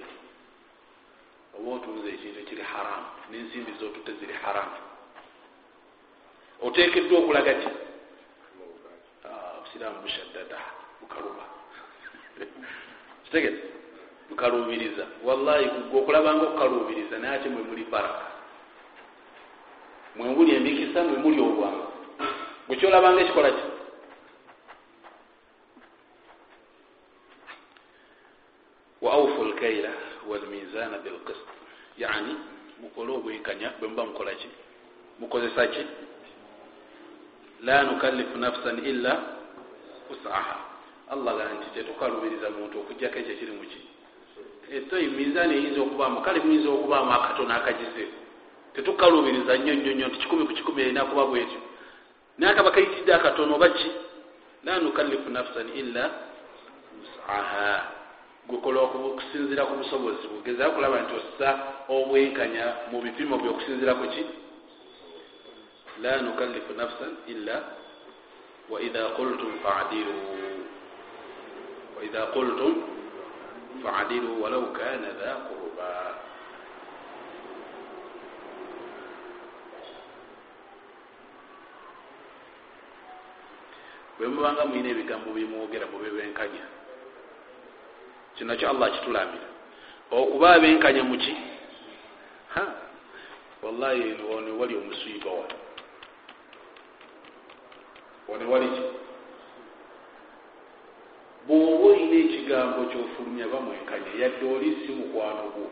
Oba 1.58 1.72
otunza 1.76 2.08
ekintu 2.10 2.40
ekiri 2.40 2.62
haramu 2.62 3.08
n'ensimbi 3.32 3.72
zotutte 3.80 4.12
ziri 4.20 4.34
haramu. 4.44 4.78
Otekeddwa 6.62 7.20
okulaga 7.20 7.54
ti 7.54 7.70
obusiraamu 9.70 10.02
bushaddada 10.02 10.58
bukaluba 11.02 11.44
kitegeze 13.24 13.64
bukalubiriza 14.30 15.06
wallahi 15.24 15.66
kugwe 15.66 16.00
okulabanga 16.02 16.44
okukalubiriza 16.44 17.18
naye 17.18 17.36
ate 17.36 17.50
mwe 17.50 17.64
muli 17.64 17.84
baraka. 17.84 18.26
Mwemuli 20.16 20.56
emikisa 20.56 21.04
mwemuli 21.04 21.41
obwangu. 21.41 21.88
Gwekyolabanga 22.68 23.22
ekikola 23.22 23.52
ki? 23.52 23.64
Wa 29.02 29.14
aufu 29.14 29.44
lkaila 29.44 29.91
walmizana 30.30 30.98
bilkist 30.98 31.46
yani 31.98 32.36
mukole 32.82 33.12
obwenkanya 33.14 33.70
bwemuba 33.80 34.06
mukola 34.06 34.36
ki? 34.36 34.50
Mukozesa 35.20 35.68
ki? 35.68 35.86
La 37.62 37.84
nukallifu 37.84 38.38
nafsan 38.38 38.86
illa 38.86 39.39
usaha 40.14 40.56
allah 41.14 41.31
gaa 41.38 41.53
nti 41.57 41.68
tetukalubiriza 41.73 42.49
muntu 42.49 42.76
okugjako 42.80 43.18
ekyo 43.19 43.36
kiri 43.40 43.53
muki 43.60 43.81
etoyi 44.77 45.07
mizaani 45.07 45.53
eyinza 45.56 45.81
okubaamu 45.81 46.22
kale 46.22 46.40
muyinza 46.40 46.69
okubaamu 46.69 47.11
akatono 47.11 47.53
akagize. 47.56 48.03
Tetukalubiriza 48.73 49.57
nnyo 49.57 49.73
nnyo 49.73 49.91
nnyo 49.94 50.07
nti 50.07 50.18
kikumi 50.19 50.45
ku 50.45 50.53
kikumi 50.53 50.81
erina 50.81 51.06
kuba 51.06 51.26
bwetyo. 51.26 51.60
Naye 52.38 52.53
akaba 52.53 52.72
kayitidde 52.72 53.14
akatono 53.14 53.56
oba 53.56 53.69
ki? 53.69 53.90
La 54.64 54.80
nukallifu 54.80 55.30
nafsan 55.30 55.68
illa 55.76 56.03
usaha 57.02 57.68
gwekola 58.48 58.80
okusinzira 58.81 59.65
ku 59.65 59.73
busobozi 59.73 60.27
bugezao 60.27 60.72
kulaba 60.72 61.02
nti 61.02 61.14
ossa 61.19 61.49
obwenkanya 61.90 62.65
mu 62.91 63.02
bipimo 63.02 63.38
bye 63.38 63.49
okusinzira 63.49 63.94
ku 63.95 64.06
ki? 64.14 64.23
La 66.02 66.22
nukallifu 66.22 66.73
nafsan 66.77 67.11
illa 67.27 67.56
waidha 68.70 69.04
qultum 69.18 69.52
fadilu 69.64 70.18
waidha 71.98 72.26
qultum 72.26 72.74
fadilu 73.84 74.41
walau 74.44 74.74
kana 74.74 75.10
dha 75.20 75.32
qurba 75.50 75.91
bwe 84.18 84.28
mubanga 84.28 84.66
mulina 84.66 84.90
ebigambo 84.90 85.30
bimwogera 85.34 85.86
mubebenkanya 85.88 86.66
kino 88.36 88.56
kyo 88.56 88.70
allah 88.70 88.91
kitulambira 88.91 89.48
okuba 90.12 90.54
abenkanya 90.54 91.04
muki 91.04 91.36
wallahi 93.64 94.16
one 94.36 94.52
wali 94.52 94.76
omusiiba 94.78 95.32
wa 95.32 95.46
one 98.31 98.45
wali 98.51 98.68
ki 98.76 98.84
bwoba 101.47 101.85
olina 101.89 102.15
ekigambo 102.26 102.80
kyofulumya 102.91 103.45
bamwenkanya 103.53 104.11
yadde 104.22 104.45
oli 104.56 104.69
si 104.85 104.91
mukwano 104.93 105.43
gwo. 105.53 105.68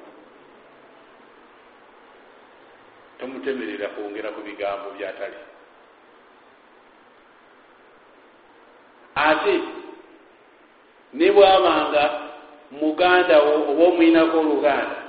Tomutemerera 3.20 3.88
kwongera 3.94 4.30
ku 4.36 4.42
bigambo 4.42 4.88
byatali 4.98 5.40
ate 9.16 9.56
ne 11.14 11.28
bwabanga 11.32 12.04
mugandawo 12.72 13.52
oba 13.70 13.84
omwinako 13.90 14.36
oluganda 14.40 15.00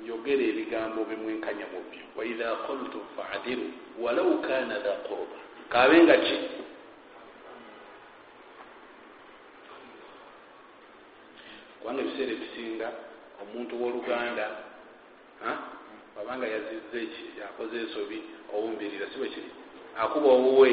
njogera 0.00 0.42
ebigambo 0.50 1.00
bimwenkanya 1.08 1.66
mu 1.72 1.80
byo. 1.90 2.04
Waidha 2.16 2.48
qultum 2.64 3.04
faadiru 3.16 3.68
walau 4.00 4.40
kana 4.40 4.78
dha 4.84 4.94
qurba 5.06 5.47
kabenga 5.72 6.16
ki? 6.24 6.36
Kubanga 11.78 12.00
ebiseera 12.02 12.32
ebisinga 12.36 12.88
omuntu 13.42 13.72
w'oluganda 13.80 14.44
abanga 16.20 16.46
yazize 16.54 16.96
eki? 17.04 17.24
Yakoze 17.40 17.74
ensobi 17.82 18.18
owumbirira 18.54 19.06
si 19.10 19.16
bwe 19.18 19.28
kiri? 19.34 19.50
Akuba 20.02 20.28
owuwe. 20.36 20.70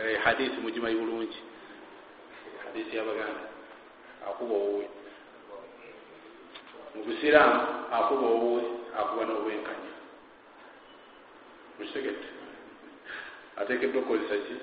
Eh, 0.00 0.18
hadisi 0.24 0.56
mugimanyi 0.62 0.96
bulungi. 1.00 1.40
Hadisi 2.64 2.96
yabaganda. 2.96 3.44
Akuba 4.28 4.54
owuwe. 4.54 4.86
Mubusiraamu 6.94 7.60
akuba 7.98 8.26
owuwe 8.34 8.62
akuba 9.00 9.22
n'obwenkanya. 9.24 9.92
Mukitegete 11.78 12.35
atekeddwa 13.56 14.00
okukozesa 14.02 14.36
ki? 14.46 14.56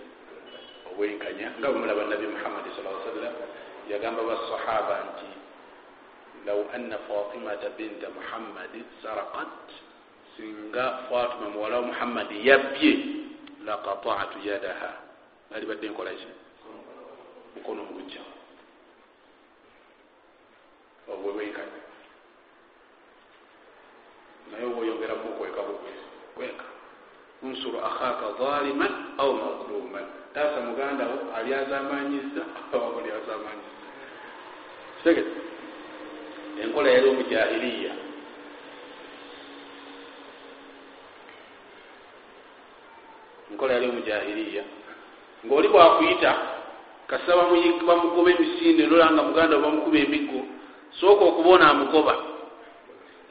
Obwenkanya. 0.91 1.47
Nga 1.59 1.67
bwemulaba 1.69 2.03
nabi 2.05 2.27
muhammadi 2.27 2.69
sa 2.75 2.81
sallam 2.83 3.35
yagamba 3.89 4.21
basahaba 4.23 4.95
nti 5.09 5.29
law 6.45 6.59
anna 6.75 6.97
fatimata 7.07 7.69
binta 7.77 8.07
muhammadi 8.09 8.83
sarakat 9.01 9.67
singa 10.37 11.09
fatima 11.09 11.49
muwala 11.49 11.75
wa 11.79 11.87
muhammadi 11.91 12.47
yabbye 12.47 12.93
laqatatu 13.65 14.37
yadaha. 14.45 14.91
Nali 15.51 15.65
badde 15.65 15.89
nkolaki 15.89 16.27
mukono 17.55 17.83
mugujja 17.83 18.21
obwe 21.11 21.33
bwenkanya 21.33 21.81
naye 24.51 24.65
oba 24.65 24.81
oyongeramu 24.81 25.25
okweka 25.31 25.61
bukwezi 25.67 26.05
kweka 26.35 26.65
unsuru 27.43 27.79
akhaka 27.79 28.25
zaliman 28.39 28.91
au 29.17 29.33
mazluman. 29.33 30.03
Taasa 30.33 30.61
mugandawo 30.61 31.13
ali 31.35 31.53
azamanyiza 31.53 32.41
awabuli 32.73 33.09
azamanyiza 33.11 33.73
kitegete 34.97 35.29
enkola 36.63 36.89
yali 36.89 37.09
omujahiliya. 37.09 37.91
Enkola 43.51 43.73
yali 43.73 43.89
omujahiliya. 43.89 44.63
Ngaoli 45.45 45.67
bwakuyita 45.67 46.37
kasita 47.07 47.35
bamugoba 47.87 48.31
emisinde 48.31 48.87
nolanga 48.87 49.23
muganda 49.23 49.57
bamukuba 49.57 49.97
emiggo 49.97 50.41
sooka 50.99 51.25
okubona 51.25 51.69
amugoba. 51.69 52.15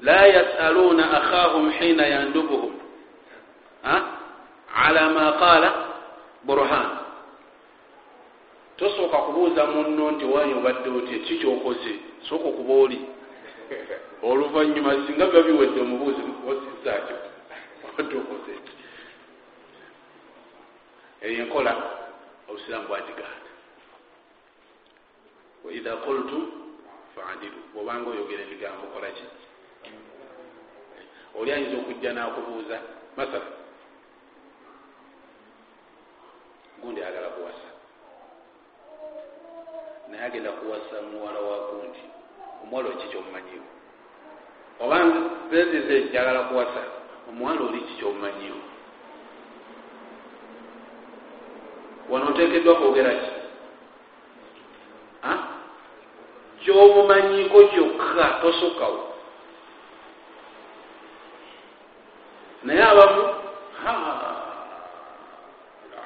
La 0.02 0.26
yasaluna 0.26 1.10
akhahum 1.10 1.70
hina 1.70 2.06
yandubuhum 2.06 2.81
ala 3.82 5.10
ma 5.10 5.32
qala 5.38 5.70
burhan 6.44 6.88
tosooka 8.76 9.18
kubuuza 9.18 9.66
munno 9.66 10.10
nti 10.10 10.24
wanyi 10.24 10.54
obadde 10.54 10.88
oti 10.90 11.18
ki 11.20 11.38
kyokoze? 11.38 11.92
Sooka 12.28 12.48
okuba 12.48 12.74
oli 12.74 12.98
oluvanyuma 14.22 15.06
singa 15.06 15.26
biba 15.26 15.42
biwedde 15.42 15.80
omubuuzi 15.80 16.22
osizakyo 16.50 17.16
obadde 17.86 18.14
okoze 18.22 18.52
ti 18.64 18.72
eyo 21.26 21.42
enkola 21.42 21.72
obusiraamu 22.48 22.88
bwagiganda 22.88 23.50
waidha 25.64 25.92
qultu 26.04 26.38
faadilu 27.14 27.60
bwobanga 27.72 28.10
oyogera 28.10 28.42
ebigambo 28.42 28.86
kolaki 28.94 29.24
oli 31.38 31.52
ayinza 31.52 31.76
okujja 31.78 32.12
nakubuuza 32.12 32.76
masala 33.16 33.61
gundi 36.82 37.00
ayagala 37.02 37.28
kuwasa. 37.28 37.68
Naye 40.08 40.24
agenda 40.24 40.50
kuwasa 40.52 41.02
muwala 41.12 41.40
wa 41.40 41.58
gundi 41.68 42.02
omuwala 42.62 42.88
eki 42.88 43.06
kyomumanyiwo 43.08 43.64
oba 44.80 44.96
nzezize 45.04 46.08
jagala 46.12 46.40
kuwasa 46.42 46.82
omuwala 47.28 47.60
oli 47.60 47.80
ki 47.80 47.94
kyomumanyiwo 47.98 48.60
wano 52.10 52.28
otekeddwa 52.28 52.74
kwogera 52.74 53.10
ki? 53.10 53.30
Kyomumanyiko 56.62 57.58
kyokka 57.72 58.24
tosukkawo. 58.42 59.00
Naye 62.62 62.82
abamu 62.82 63.22
la 63.82 63.92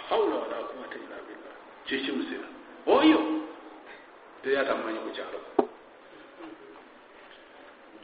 haula 0.08 0.34
wala 0.40 0.56
quwata 0.68 0.96
illa 0.96 1.18
billah 1.26 1.56
kikimuzira 1.86 2.48
oyo 2.86 3.18
teri 4.42 4.56
atamumanyi 4.56 4.98
ku 4.98 5.10
kyalo 5.16 5.38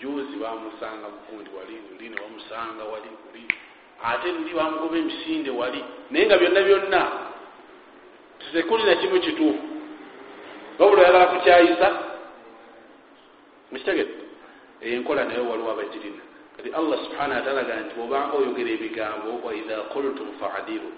juzi 0.01 0.37
bamusanga 0.43 1.07
mugundi 1.15 1.51
wali 1.57 1.75
luli 1.91 2.09
ne 2.09 2.17
bamusanga 2.23 2.85
wali 2.85 3.09
luli 3.23 3.45
ate 4.03 4.29
luli 4.33 4.53
bamugoba 4.55 4.97
emisinde 4.99 5.51
wali 5.51 5.81
naye 6.11 6.27
nga 6.27 6.39
byonna 6.39 6.63
byonna 6.63 7.03
tekuli 8.53 8.83
na 8.85 8.95
kimu 8.97 9.21
kituufu 9.21 9.63
wabula 10.79 11.03
oyagala 11.03 11.27
kukyayisa 11.27 11.89
mukitegete 13.71 14.15
eyo 14.81 14.95
enkola 14.97 15.25
naye 15.25 15.41
waliwo 15.41 15.71
abagirina 15.71 16.23
kati 16.57 16.69
allah 16.71 16.99
subhanahu 17.05 17.39
wataala 17.39 17.81
nti 17.81 17.95
bwobanga 17.95 18.37
oyogera 18.37 18.71
ebigambo 18.71 19.31
waidha 19.45 19.77
qultum 19.93 20.29
faadiru 20.41 20.91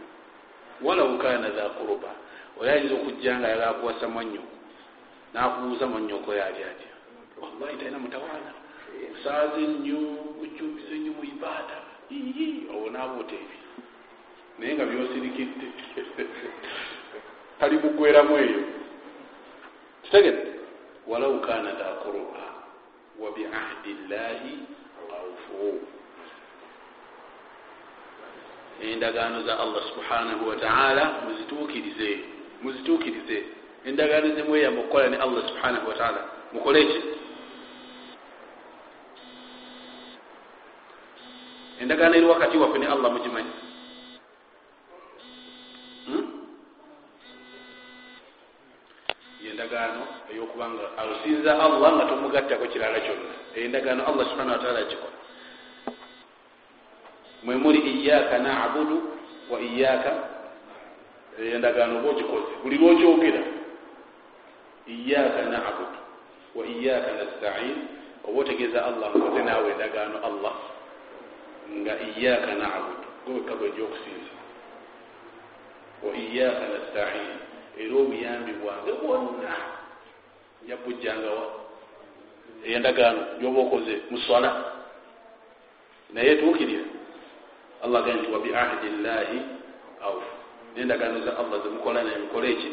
walau 0.83 1.19
kana 1.19 1.49
dha 1.49 1.65
quruba 1.77 2.11
oyo 2.61 2.73
ayinza 2.73 2.95
okujja 2.95 3.39
nga 3.39 3.47
ayagala 3.49 3.73
kuwasa 3.73 4.09
mwanyoko 4.09 4.55
nakubuuza 5.35 5.87
mwanyoko 5.87 6.35
yali 6.35 6.65
atya. 6.65 6.93
Wallahi 7.43 7.77
talina 7.77 7.99
mutawaana. 7.99 8.53
Osaaze 9.15 9.61
nnyo 9.61 9.99
ojumbize 10.43 10.95
nnyo 10.99 11.13
mu 11.13 11.25
ibaada 11.25 11.77
owo 12.75 12.91
nabuuta 12.91 13.35
ebi 13.35 13.59
naye 14.59 14.75
nga 14.75 14.85
byosirikidde. 14.85 15.67
Tali 17.59 17.77
mugweramu 17.79 18.39
eyo. 18.39 18.63
Kitegete 20.03 20.47
walau 21.07 21.41
kana 21.41 21.73
dha 21.73 21.85
quruba 21.85 22.45
wabiahdi 23.19 23.93
llahi 24.09 24.59
awfu. 25.19 25.81
Endagaano 28.83 29.43
za 29.43 29.59
allah 29.59 29.83
subhanahu 29.95 30.49
wataala 30.49 31.13
muzituukirize 31.25 32.34
muzituukirize. 32.63 33.45
Endagaano 33.85 34.35
zemweyamba 34.35 34.81
okukola 34.81 35.09
ne 35.09 35.17
allah 35.17 35.49
subhanahu 35.49 35.89
wataala 35.89 36.21
mukole 36.53 36.85
ki? 36.85 37.01
Endagaano 41.81 42.15
eri 42.17 42.27
wakati 42.27 42.57
waffe 42.57 42.79
ne 42.79 42.87
allah 42.87 43.13
mugimanyi. 43.13 43.53
Endagaano 49.51 50.03
eyokubanga 50.33 50.83
alusinza 50.99 51.63
allah 51.63 51.93
nga 51.97 52.05
tomugattako 52.05 52.67
kirala 52.67 53.01
kyonna. 53.01 53.35
Endagaano 53.57 54.07
allah 54.07 54.25
subhana 54.31 54.53
wataala 54.53 54.79
agikola. 54.79 55.19
Mwe 57.43 57.57
muli 57.57 57.79
iyaka 57.79 58.39
nabudu 58.39 59.03
wa 59.51 59.61
iyaka 59.61 60.34
endagaano 61.39 61.99
oba 61.99 62.09
ogikoze 62.11 62.53
buli 62.63 62.77
lwokyogera 62.79 63.43
iyaka 64.87 65.43
nabudu 65.43 65.99
wa 66.55 66.67
iyaka 66.67 67.11
nastain. 67.13 67.77
Oba 68.25 68.41
otegeeza 68.41 68.85
allah 68.85 69.17
nkoze 69.17 69.43
naawe 69.43 69.71
endagaano 69.71 70.17
allah. 70.29 70.55
Nga 71.73 71.95
iyaka 72.01 72.55
nabudu. 72.55 73.09
Gwewekka 73.25 73.55
gwenja 73.55 73.83
okusinza 73.83 74.35
wa 76.03 76.13
iyaka 76.17 76.65
nastain. 76.75 77.31
Era 77.79 77.95
obuyambi 77.97 78.53
bwange 78.53 78.93
bwonna 78.93 79.55
njabujjangawa 80.65 81.47
eyendagaano 82.65 83.21
gyoba 83.41 83.61
okoze 83.61 83.95
muswala 84.11 84.51
naye 86.15 86.37
tuukirira 86.37 86.85
allah 87.85 88.05
gaa 88.05 88.15
nti 88.15 88.33
wabiahdi 88.33 88.89
llahi 89.03 89.39
auf 90.01 90.25
nendagaano 90.77 91.25
za 91.25 91.39
allah 91.39 91.63
zemukola 91.63 92.03
naye 92.03 92.19
mukole 92.19 92.51
eki 92.53 92.71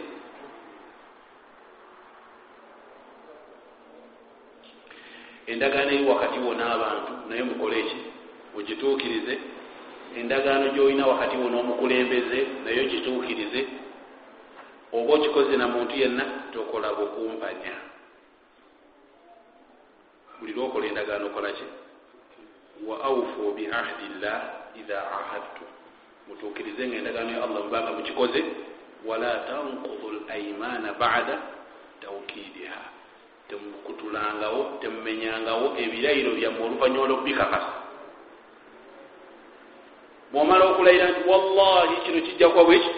endagaano 5.47 5.91
eri 5.91 6.05
wakati 6.05 6.39
wo 6.39 6.53
n'abantu 6.53 7.11
naye 7.29 7.43
mukole 7.43 7.79
eki 7.79 7.97
ogituukirize 8.57 9.39
endagaano 10.17 10.69
gyolina 10.69 11.07
wakati 11.07 11.37
wo 11.37 11.49
n'omukulembeze 11.49 12.39
naye 12.63 12.79
ogituukirize 12.85 13.61
oba 14.93 15.13
okikoze 15.13 15.57
na 15.57 15.67
muntu 15.67 15.95
yenna 15.95 16.25
tokola 16.53 16.93
bukumpanya. 16.93 17.75
Buli 20.39 20.53
lwokola 20.53 20.85
endagaano 20.87 21.25
okolaki 21.27 21.63
wa 22.87 23.03
aufu 23.03 23.51
biahdi 23.55 24.07
llah 24.21 24.41
idha 24.79 24.99
ahadtu 25.11 25.65
mutuukirize 26.27 26.87
nga 26.87 26.95
endagaano 26.97 27.31
ya 27.31 27.43
allah 27.43 27.63
mubanga 27.63 27.91
mukikoze 27.91 28.43
wala 29.05 29.35
tankudu 29.47 30.25
laimana 30.27 30.93
bada 30.93 31.37
taukidiha 32.01 32.81
temukutulangawo 33.49 34.77
temumenyangawo 34.81 35.75
ebirayiro 35.77 36.31
byamme 36.37 36.61
oluvanyuma 36.65 37.07
lwokubikakasa. 37.07 37.73
Bwomala 40.31 40.63
okulayira 40.71 41.11
nti 41.11 41.21
wallahi 41.29 41.95
kino 42.03 42.21
kijja 42.21 42.49
kuba 42.49 42.63
bweki 42.63 42.91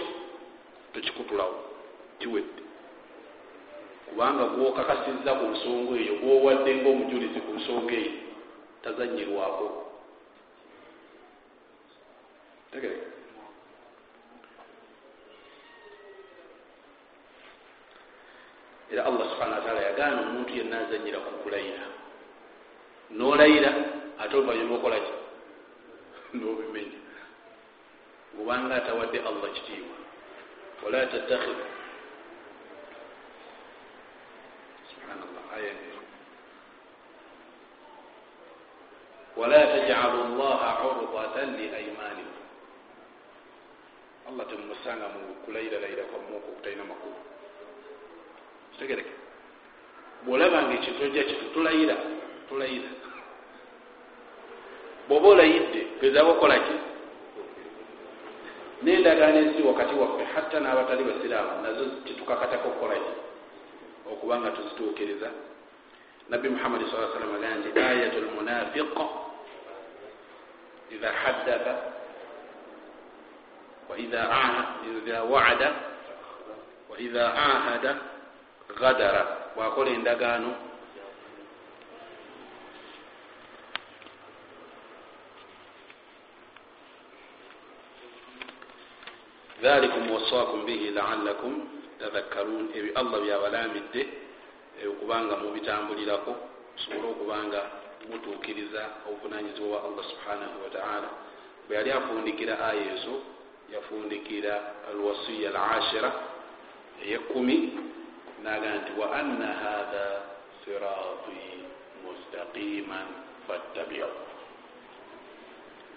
tokikutulawo 0.93 1.56
kiwedde. 2.19 2.64
Kubanga 4.06 4.43
gwokakasizza 4.53 5.32
ku 5.34 5.45
nsonga 5.53 5.93
eyo 6.02 6.14
gwowadde 6.22 6.72
ngaomujulizi 6.76 7.40
ku 7.45 7.52
nsonga 7.58 7.93
eyo 7.93 8.14
tazanyirwako 8.84 9.66
tegereka 12.72 13.12
era 18.94 19.10
allah 19.10 19.26
subhana 19.34 19.58
wataala 19.58 19.82
yagaana 19.82 20.22
omuntu 20.22 20.54
yenna 20.54 20.86
azanyira 20.86 21.18
ku 21.26 21.32
kulayira. 21.44 21.84
Nolayira 23.18 23.72
ate 24.22 24.34
oluvanyuma 24.38 24.76
okolaki 24.78 25.14
nobimenya 26.38 27.02
obanga 28.38 28.76
atawadde 28.78 29.18
allah 29.20 29.50
kitiibwa. 29.58 29.98
Wala 30.86 31.02
tattakhid 31.10 31.60
subhanallah 34.94 35.44
aya 35.58 35.74
wala 39.34 39.60
tajcalu 39.74 40.38
llaha 40.38 40.72
urdatan 40.86 41.58
liaimanikum 41.58 42.46
allah 44.30 44.46
temumusanga 44.46 45.08
mu 45.10 45.22
kulayiralayira 45.46 46.06
kwamuku 46.06 46.54
okutalina 46.54 46.86
makulu 46.86 47.33
kitegereke 48.74 49.14
bwolabanga 50.26 50.74
ekintu 50.74 51.03
ojja 51.03 51.24
kitu 51.24 51.45
tulayira 51.53 51.95
tulayira 52.50 52.90
bwoba 55.08 55.27
olayidde 55.27 55.82
gezaako 56.02 56.32
okolaki 56.32 56.76
nendagaano 58.84 59.38
eziri 59.38 59.64
wakati 59.64 59.93
waffe 59.95 60.24
hatta 60.35 60.60
n'abatali 60.60 61.03
basiraamu 61.03 61.61
nazo 61.64 61.84
tetukakatako 62.06 62.68
okukolaki 62.68 63.14
okuba 64.11 64.40
nga 64.40 64.52
tuzituukiriza 64.52 65.30
nabbi 66.30 66.50
muhammadi 66.50 66.85
saa 66.85 67.14
sallam 67.14 67.35
agaa 67.35 67.56
nti 67.56 67.80
ayatu 67.80 68.18
lmunafiq 68.22 68.98
idha 70.92 71.11
haddatha 71.11 71.74
waidha 73.90 75.24
waada 75.32 75.69
waidha 76.90 77.34
ahada 77.34 78.12
gadara 78.80 79.22
bwakola 79.56 79.90
endagaano 79.92 80.51
dhalikum 89.61 90.11
wasaakum 90.11 90.66
bihi 90.66 90.92
laalakum 90.92 91.53
tadhakkarun 92.00 92.69
ebyo 92.75 92.92
allah 93.00 93.19
byabalambidde 93.24 94.01
okubanga 94.92 95.35
mubitambulirako 95.43 96.32
musobole 96.75 97.08
okubanga 97.14 97.61
mutuukiriza 98.09 98.82
obuvunanyizibwa 99.08 99.69
bwa 99.69 99.83
allah 99.88 100.03
subhanahu 100.11 100.56
wataala 100.64 101.09
bwe 101.67 101.75
yali 101.77 101.92
afundikira 101.92 102.53
aya 102.69 102.83
ezo 102.95 103.16
yafundikira 103.74 104.53
alwasiya 104.90 105.50
alashira 105.50 106.11
eyekumi 107.03 107.58
naga 108.44 108.70
nti 108.76 108.92
wa 109.00 109.08
anna 109.20 109.48
hatha 109.64 110.06
sirati 110.66 111.44
mustaqiman 112.04 113.08
fattabiu 113.48 114.10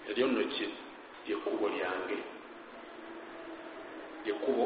eryo 0.09 0.27
nno 0.27 0.43
ki 0.53 0.65
lyekkubo 1.27 1.65
lyange 1.69 2.17
lyekkubo 4.25 4.65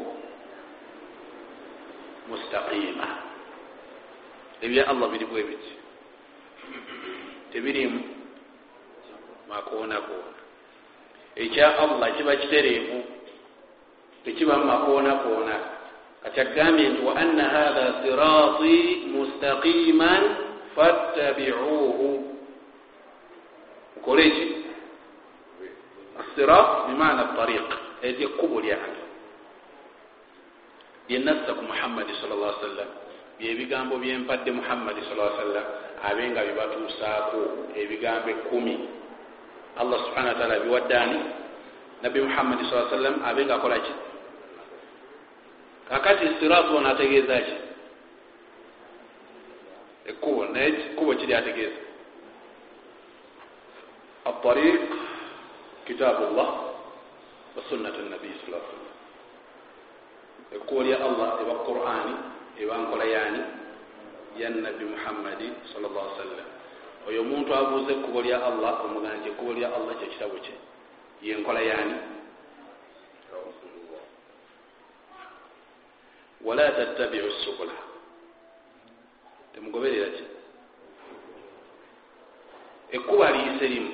mustaqima 2.28 3.08
ebya 4.62 4.82
allah 4.90 5.06
birimu 5.10 5.34
ebiti 5.42 5.72
tebirimu 7.52 8.00
makoona 9.50 9.98
koona 10.06 10.38
ekya 11.36 11.66
allah 11.82 12.08
kiba 12.16 12.36
kitereevu 12.36 12.98
tekibamu 14.24 14.64
makoona 14.64 15.12
koona 16.22 16.30
kati 16.30 16.40
agambye 16.40 16.88
nti 16.88 17.02
wa 17.02 17.16
anna 17.16 17.44
hatha 17.44 17.94
sirati 18.02 19.06
mustaqiman 19.12 20.22
fattabiuhu 20.76 22.08
mukole 23.96 24.22
eki 24.26 24.46
asirat 26.20 26.86
bimaana 26.88 27.24
tariq 27.36 27.68
eryo 28.02 28.28
ekkubo 28.28 28.60
lyange 28.60 29.02
byenassa 31.08 31.54
ku 31.58 31.62
muhammadi 31.66 32.12
sal 32.20 32.30
llah 32.30 32.54
sallam 32.62 32.90
byebigambo 33.38 33.98
byempadde 33.98 34.50
muhammadi 34.54 35.00
sa 35.02 35.14
sallam 35.36 35.66
abe 36.02 36.22
nga 36.30 36.42
bibatuusaako 36.46 37.40
ebigambo 37.74 38.28
ekumi 38.30 38.74
allah 39.76 39.98
subhana 40.06 40.28
wa 40.34 40.38
taala 40.38 40.56
biwaddaani 40.62 41.18
nabbi 42.02 42.18
muhammadi 42.22 42.62
sa 42.70 42.86
sallam 42.90 43.18
abe 43.26 43.42
nga 43.44 43.54
akola 43.58 43.78
ki 43.82 43.92
kakati 45.88 46.26
sirat 46.40 46.66
ono 46.70 46.88
ategeeza 46.88 47.36
ki 47.40 47.54
ekkubo 50.10 50.44
naye 50.46 50.68
ekkubo 50.68 51.14
kiri 51.14 51.34
ategeeza 51.34 51.80
atariq 54.24 54.80
kitaabu 55.86 56.34
llah 56.36 56.52
wa 57.56 57.62
sunnat 57.68 57.94
nabiyi 58.10 58.34
sa 58.40 58.46
sallam. 58.46 58.82
Ekkubo 60.54 60.82
lya 60.82 60.96
allah 61.02 61.28
eba 61.42 61.54
qurani 61.66 62.14
eba 62.58 62.74
nkola 62.78 63.04
yaani 63.04 63.40
ya 64.38 64.50
nabbi 64.50 64.84
muhammadi 64.84 65.52
sal 65.72 65.82
llah 65.82 66.06
sallam. 66.16 66.48
Oyo 67.08 67.20
omuntu 67.20 67.50
abuuza 67.54 67.92
ekkubo 67.92 68.22
lya 68.22 68.38
allah 68.46 68.84
omugana 68.84 69.18
nti 69.18 69.28
ekkubo 69.28 69.52
lya 69.52 69.68
allah 69.74 69.94
kyekitabo 69.98 70.38
kye 70.38 70.54
yenkola 71.22 71.60
yaani 71.60 71.94
wala 76.44 76.70
tattabiu 76.72 77.30
subula 77.44 77.72
temugoberera 79.54 80.08
ki 80.16 80.24
ekkuba 82.96 83.30
liyise 83.30 83.66
limu 83.68 83.92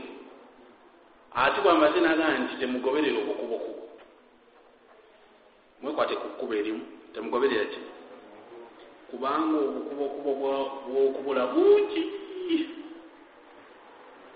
ate 1.35 1.61
bwamaze 1.61 2.01
nagaa 2.01 2.39
nti 2.39 2.55
temugoberera 2.61 3.19
obukubokubo 3.23 3.85
mwekwate 5.83 6.15
ku 6.17 6.29
kkuba 6.29 6.55
erimu 6.61 6.83
temugoberera 7.15 7.65
ki 7.73 7.81
kubanga 9.11 9.57
obukubokubo 9.67 10.33
bwokubula 10.89 11.43
bungi 11.53 12.03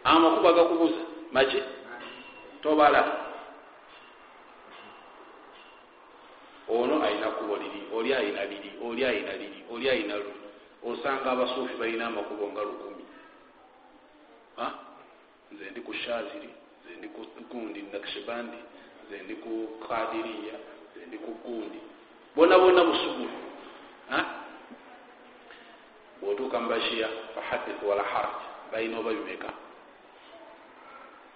amakuba 0.05 0.53
gakubuza 0.53 1.01
maki 1.33 1.63
tobala 2.63 3.01
ono 6.69 7.03
ayina 7.05 7.32
kubo 7.43 7.57
liri 7.59 7.81
oli 7.93 8.15
ayina 8.15 8.45
liri 8.45 8.71
oli 8.87 9.03
ayina 9.05 9.33
liri 9.33 9.61
oli 9.71 9.87
ayina 9.91 10.15
luli 10.17 10.41
osanga 10.87 11.31
abasuufi 11.35 11.75
balina 11.75 12.07
amakubo 12.07 12.47
nga 12.53 12.63
lukumi. 12.63 13.05
Nze 15.53 15.71
ndi 15.71 15.81
ku 15.81 15.93
shaziri 15.95 16.51
nze 16.85 16.93
ndi 16.99 17.09
ku 17.15 17.21
gundi 17.51 17.83
nakshibandi 17.93 18.59
nze 19.07 19.17
ndi 19.25 19.35
ku 19.43 19.53
kadiriya 19.89 20.57
nze 20.95 21.07
ndi 21.07 21.19
ku 21.19 21.31
gundi. 21.45 21.81
Bona 22.37 22.59
bona 22.59 22.85
busugulu 22.85 23.37
bwotuuka 26.21 26.61
mubashiya 26.61 27.09
fahadithu 27.35 27.89
wala 27.89 28.03
haraj 28.03 28.39
balina 28.73 28.99
oba 28.99 29.11
bimeka? 29.13 29.51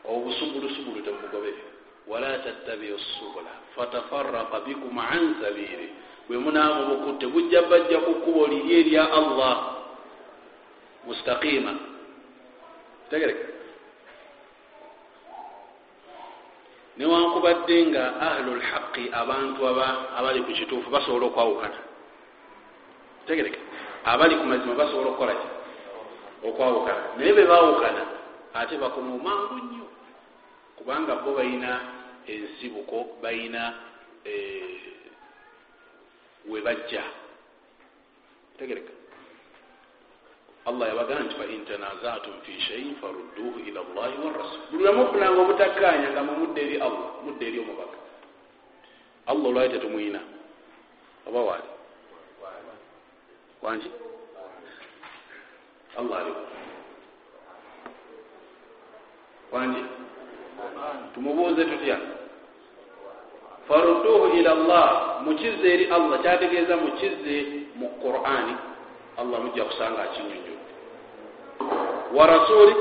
Obusugulosugulu 0.07 1.03
temubugobere 1.03 1.63
wala 2.07 2.39
tattabiu 2.39 2.99
subula 3.19 3.51
fatafaraka 3.75 4.61
bikum 4.61 4.99
an 4.99 5.35
sabili 5.43 5.91
bwe 6.29 6.39
munaamu 6.39 6.87
bukutte 6.87 7.27
bujja 7.27 7.63
bajja 7.63 7.99
ku 7.99 8.15
kkubo 8.15 8.47
liri 8.47 8.81
erya 8.81 9.11
allah. 9.13 9.79
Mustaqima 11.07 11.73
tegereke 13.11 13.47
newankubadde 16.99 17.77
nga 17.87 18.05
ahlu 18.19 18.59
lhaqi 18.59 19.07
abantu 19.15 19.63
abali 20.19 20.43
ku 20.43 20.51
kituufu 20.51 20.91
basobola 20.91 21.31
okwawukana. 21.31 21.79
Tegereke 23.27 23.59
abali 24.03 24.35
ku 24.35 24.45
mazima 24.51 24.75
basobola 24.75 25.15
okukolaki 25.15 25.49
okwawukana. 26.43 27.03
Naye 27.19 27.33
bebawukana 27.39 28.03
ate 28.55 28.75
bakoma 28.83 29.15
omangu 29.15 29.55
nnyo. 29.63 29.87
Kubanga 30.75 31.23
bo 31.23 31.39
balina 31.39 31.96
ensibuko 32.27 33.19
balina 33.23 33.75
eh, 34.25 34.81
webajja 36.49 37.03
tegereka. 38.59 38.93
Allah 40.67 40.89
yabagaa 40.89 41.21
nti 41.23 41.35
fain 41.39 41.63
tanazatum 41.65 42.43
fi 42.43 42.61
shaiin 42.61 42.97
farudduhu 43.01 43.59
ila 43.71 43.81
llahi 43.95 44.17
warasul 44.25 44.61
buli 44.71 44.83
lwemufunanga 44.85 45.41
obutakkaanya 45.43 46.09
nga 46.11 46.23
mumudde 46.27 46.61
eri 46.63 46.77
allah 46.83 47.11
mudde 47.25 47.45
eri 47.49 47.59
omubaka. 47.63 47.99
Allah 49.27 49.47
olwali 49.47 49.69
tetumwina 49.73 50.21
oba 51.27 51.41
waali? 51.41 51.69
Wangi 53.63 53.91
allah 55.99 56.19
aliwo 56.21 56.41
wangi 59.53 59.83
tumubuuze 61.15 61.65
tutya 61.65 61.99
farudduhu 63.69 64.27
ila 64.39 64.55
llah 64.55 65.21
mukize 65.25 65.73
eri 65.75 65.85
allah 65.91 66.21
kyategeeza 66.23 66.77
mukize 66.77 67.37
mu 67.77 67.89
qurani 68.03 68.55
allah 69.19 69.41
mujja 69.41 69.65
kusanga 69.65 70.03
akinyonyo 70.03 70.55
wa 72.15 72.27
rasuli 72.27 72.75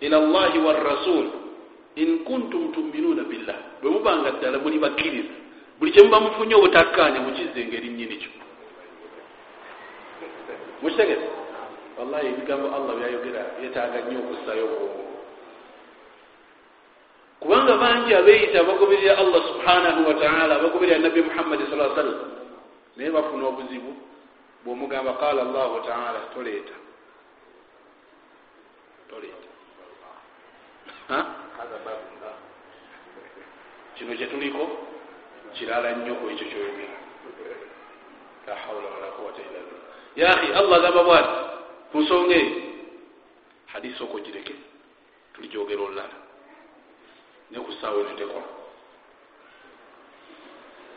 ila 0.00 0.18
llahi 0.20 0.58
warasul 0.58 1.26
in 1.94 2.18
kuntum 2.24 2.72
tuminuuna 2.72 3.22
billah 3.22 3.56
bwe 3.82 3.90
mubanga 3.90 4.30
ddala 4.30 4.58
muli 4.58 4.78
bakkiriza 4.78 5.34
buli 5.78 5.92
kyemuba 5.92 6.20
mufunye 6.20 6.54
obutakkaanya 6.54 7.20
mukize 7.20 7.60
engeri 7.60 7.88
nyini 7.88 8.16
kyo 8.16 8.30
mukitegeze 10.82 11.28
wallahi 11.98 12.26
ebigambo 12.26 12.66
allah 12.76 12.92
byayogera 12.96 13.42
byetaaga 13.60 14.00
nnyo 14.00 14.18
okussayo 14.18 14.64
obwongo 14.64 15.11
kubanga 17.42 17.74
bangi 17.76 18.14
abeeyita 18.14 18.62
bagoberera 18.62 19.18
allah 19.18 19.42
subhanahu 19.50 20.00
wataala 20.08 20.58
bagoberera 20.62 20.98
nabbi 20.98 21.22
muhammadi 21.22 21.66
saa 21.66 21.94
sallam 21.94 22.30
naye 22.96 23.10
bafuna 23.10 23.46
obuzibu 23.50 23.92
bwomugamba 24.64 25.12
qala 25.18 25.42
llahu 25.44 25.80
taala 25.82 26.20
toleeta. 26.34 26.74
Toleeta. 29.10 29.48
Kino 33.98 34.14
kyetuliko 34.16 34.62
kirala 35.58 35.92
nnyo 35.92 36.14
ku 36.14 36.30
ekyo 36.30 36.46
kyoyogera. 36.46 36.96
La 38.46 38.54
haula 38.54 38.88
wala 38.94 39.08
quwata 39.18 39.40
illa 39.42 39.60
billah. 39.66 39.90
Yahi 40.16 40.48
allah 40.54 40.76
agamba 40.78 41.02
bwati 41.04 41.34
ku 41.92 41.98
nsonga 42.00 42.34
eyo 42.34 42.54
hadisi 43.66 44.02
oko 44.02 44.18
gireke 44.18 44.54
tulijogera 45.34 45.82
olulala 45.82 46.21
nekusaawo 47.52 48.02
netekola 48.02 48.48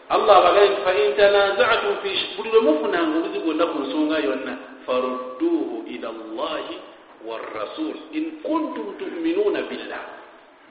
allah 0.09 0.35
abagaye 0.37 0.69
nti 0.69 0.81
fain 0.81 1.15
tanazatum 1.17 1.95
buli 2.37 2.49
lwe 2.51 2.61
mufunanga 2.61 3.17
obuzi 3.17 3.39
bwonna 3.39 3.65
ku 3.65 3.77
nsonga 3.79 4.17
yonna 4.19 4.53
farudduhu 4.85 5.83
ila 5.87 6.09
llahi 6.11 6.77
warasul 7.25 7.95
in 8.13 8.39
kuntum 8.45 8.97
tuminuuna 8.97 9.61
billah. 9.65 10.03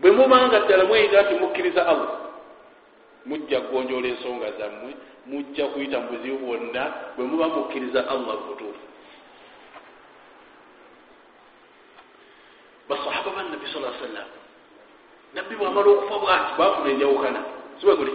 Bwe 0.01 0.11
mubanga 0.11 0.61
ddala 0.61 0.85
mweyita 0.85 1.23
nti 1.23 1.35
mukkiriza 1.35 1.87
allah 1.87 2.21
mujja 3.27 3.61
kugonjola 3.61 4.07
ensonga 4.09 4.51
zammwe 4.59 4.95
mujja 5.27 5.67
kuyita 5.67 6.01
mu 6.01 6.09
buzibu 6.09 6.39
bwonna 6.39 6.83
bwe 7.17 7.25
muba 7.27 7.49
mukkiriza 7.49 8.09
allah 8.09 8.37
butuufu. 8.47 8.85
Basahaba 12.89 13.31
bannabbi 13.37 13.67
sa 13.67 13.81
sallam 13.81 14.29
nabbi 15.35 15.55
bwamala 15.57 15.91
okufa 15.91 16.19
bwati 16.19 16.53
bafuna 16.59 16.91
enjawukana 16.91 17.41
siwe 17.81 17.97
guli? 17.97 18.15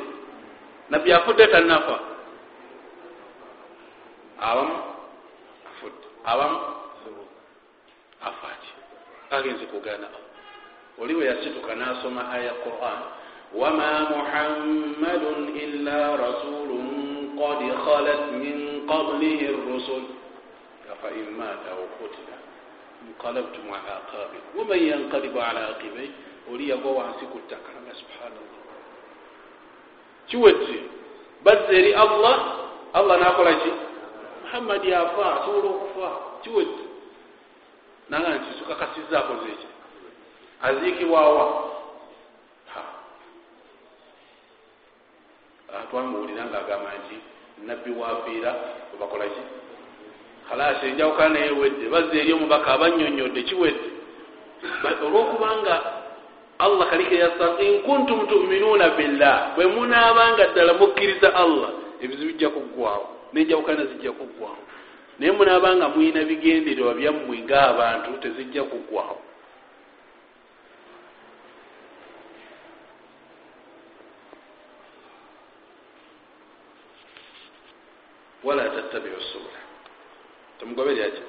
Nabbi 0.90 1.14
afudde 1.14 1.48
tanafa 1.48 2.00
abamu 4.42 4.76
afudde. 5.70 6.06
Abamu 6.26 6.60
afaati 8.22 8.72
agenze 9.32 9.66
kugana 9.66 10.08
oli 11.02 11.16
we 11.16 11.26
yasituka 11.26 11.76
nasoma 11.76 12.32
aya 12.32 12.54
quran. 12.54 13.02
Wama 13.54 14.10
muhammadun 14.10 15.58
illa 15.58 16.18
rasulun 16.18 17.34
qad 17.40 17.60
khalat 17.86 18.32
min 18.32 18.86
qablihi 18.86 19.48
rusul 19.66 20.04
afain 20.92 21.32
mata 21.38 21.72
au 21.72 21.88
kutila 21.98 22.38
nqalabtum 23.10 23.66
ala 23.74 23.92
aqabi 24.04 24.38
waman 24.58 24.80
yanqalibu 24.80 25.40
ala 25.42 25.62
aqibai 25.74 26.10
oli 26.54 26.70
yagwa 26.70 26.92
wansi 26.92 27.26
ku 27.26 27.40
ttaka. 27.40 27.72
Nga 27.84 27.94
subhanallah. 27.96 28.60
Kiwedde 30.28 30.78
bazza 31.44 31.72
eri 31.72 31.94
allah 31.94 32.38
allah 32.94 33.16
nakola 33.20 33.54
ki? 33.54 33.72
Muhammadi 34.44 34.94
afa 34.94 35.42
asobola 35.42 35.70
okufa. 35.70 36.10
Kiwedde. 36.42 36.84
Naga 38.10 38.30
nti 38.36 38.60
sukakasiza 38.60 39.20
akoze 39.20 39.50
eki 39.52 39.68
aziikibwawa 40.62 41.70
twamuwulira 45.90 46.46
nga 46.46 46.60
agamba 46.60 46.92
nti 47.00 47.18
nabbi 47.66 47.92
wafiira 47.92 48.56
webakola 48.92 49.26
ki? 49.26 49.42
Khalasi 50.50 50.86
enjawukana 50.86 51.30
naye 51.30 51.52
wedde 51.52 51.90
bazza 51.90 52.14
eri 52.14 52.34
omubaka 52.34 52.74
abanyonyodde 52.74 53.44
kiwedde. 53.44 53.90
Olwokubanga 55.06 55.99
allah 56.60 56.90
kaliko 56.90 57.16
yasa 57.16 57.60
in 57.64 57.82
kuntum 57.84 58.28
tuminuuna 58.28 58.90
billah. 58.90 59.56
Bwe 59.56 59.66
munaabanga 59.68 60.48
ddala 60.48 60.74
mukkiriza 60.74 61.36
allah 61.36 61.70
ebizibu 62.02 62.28
bijja 62.32 62.50
kuggwawo 62.50 63.08
nenjawukana 63.34 63.86
zijja 63.86 64.12
kuggwawo 64.12 64.58
naye 65.20 65.32
munaabanga 65.32 65.90
muyina 65.90 66.24
bigendererwa 66.24 66.94
byammwe 66.94 67.38
ngaabantu 67.38 68.12
tezijja 68.22 68.64
kuggwawo 68.64 69.18
wala 78.44 78.70
tattabiu 78.70 79.22
subula. 79.32 79.60
Temugoberyaki 80.60 81.22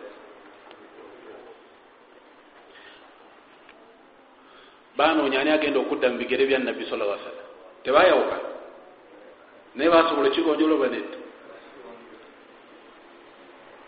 banoonya 5.00 5.40
ani 5.40 5.50
agenda 5.56 5.80
okudda 5.80 6.12
mu 6.12 6.18
bigere 6.20 6.44
bya 6.44 6.58
nabbi 6.60 6.84
sala 6.84 7.04
lla 7.08 7.16
sallam 7.24 7.48
tebayawuka. 7.84 8.36
Naye 9.74 9.88
basobola 9.88 10.28
ekigonjola 10.28 10.74
oba 10.76 10.88
nedda 10.92 11.18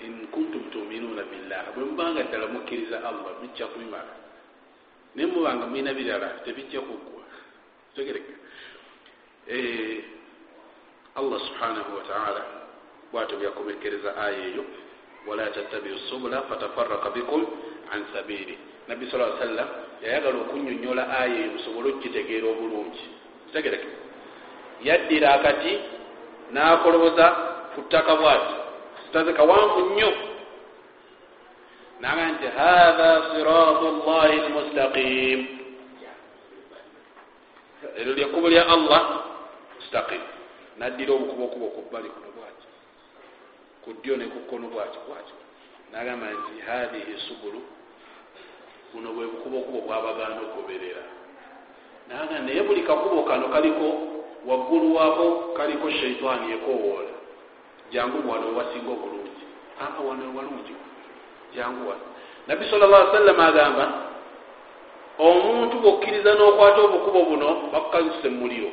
in 0.01 0.27
kuntum 0.33 0.65
tuminuuna 0.73 1.23
billah 1.29 1.77
bwe 1.77 1.85
mubanga 1.85 2.25
ddala 2.25 2.47
mukkiriza 2.49 2.97
allah 3.05 3.33
bijja 3.45 3.67
kubimala. 3.69 4.15
Naye 5.15 5.27
mubanga 5.29 5.67
mulina 5.69 5.93
birala 5.93 6.29
tebijja 6.45 6.81
kuggwa. 6.81 7.29
Tegereka. 7.95 8.33
Eh, 9.53 10.01
allah 11.15 11.39
subhanahu 11.45 11.91
wataala 11.99 12.43
bwatyo 13.13 13.37
byakomekereza 13.37 14.17
aya 14.17 14.39
eyo 14.49 14.65
wala 15.29 15.51
tattabiu 15.51 15.99
subula 16.09 16.43
fatafaraka 16.49 17.11
bikum 17.11 17.45
an 17.93 18.01
sabili 18.15 18.59
nabbi 18.89 19.07
sa 19.11 19.39
sallam 19.39 19.69
yayagala 20.02 20.39
okunyonyola 20.44 21.02
aya 21.20 21.35
eyo 21.35 21.51
musobole 21.55 21.89
okugitegeera 21.91 22.47
obulungi. 22.49 23.05
Kitegereke 23.47 23.89
yaddira 24.83 25.28
akati 25.39 25.73
n'akoloboza 26.52 27.27
ku 27.75 27.81
ttaka 27.86 28.17
bwati 28.17 28.55
sitaze 29.07 29.33
kawanvu 29.33 29.81
nnyo. 29.91 30.11
Naga 32.01 32.25
nti 32.35 32.47
hatha 32.47 33.11
siratu 33.31 33.86
llahi 34.02 34.36
lmustaqim 34.47 35.41
eryo 37.99 38.12
lyekkubo 38.15 38.49
lya 38.49 38.67
allah 38.67 39.02
mustaqim. 39.77 40.23
Naddira 40.78 41.12
obukubokubo 41.15 41.67
ku 41.77 41.81
bbali 41.86 42.09
kuno 42.09 42.28
bwati 42.35 42.67
ku 43.85 43.91
ddyo 43.93 44.17
ne 44.17 44.27
ku 44.33 44.39
kkono 44.47 44.67
bwati 44.73 44.99
bwati 45.07 45.35
nagamba 45.93 46.27
nti 46.33 46.55
hathihi 46.67 47.15
subulu 47.28 47.61
buno 48.95 49.12
bwe 49.12 49.27
bukubokubo 49.27 49.79
bwabagaana 49.81 50.41
okugoberera 50.43 51.03
naga 52.09 52.39
naye 52.39 52.62
buli 52.62 52.83
kakubo 52.83 53.23
kano 53.23 53.49
kaliko 53.49 53.89
waggulu 54.47 54.95
waako 54.95 55.27
kaliko 55.57 55.91
shaitaani 55.91 56.53
ekowoola. 56.53 57.12
Jangu 57.93 58.31
wano 58.31 58.47
wewasinga 58.49 58.91
obulungi. 58.91 59.45
Apa 59.81 60.03
wano 60.03 60.23
walungi. 60.37 60.75
Jangu 61.57 61.89
wano. 61.89 62.01
Nabbi 62.47 62.65
sal 62.71 62.79
llah 62.79 63.12
sallama 63.12 63.47
agamba 63.47 63.93
omuntu 65.19 65.77
bwokkiriza 65.79 66.35
n'okwata 66.35 66.81
obukubo 66.83 67.23
buno 67.23 67.49
bakukazisa 67.73 68.27
emuliro 68.27 68.71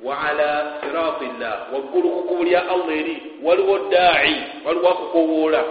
waala 0.00 0.80
sirati 0.80 1.24
llah 1.38 1.72
waggulu 1.72 2.08
kukubu 2.10 2.44
lya 2.44 2.68
allah 2.68 2.98
eri 2.98 3.22
waliwo 3.42 3.78
daai 3.78 4.36
waliwo 4.64 4.88
akukowoola 4.90 5.64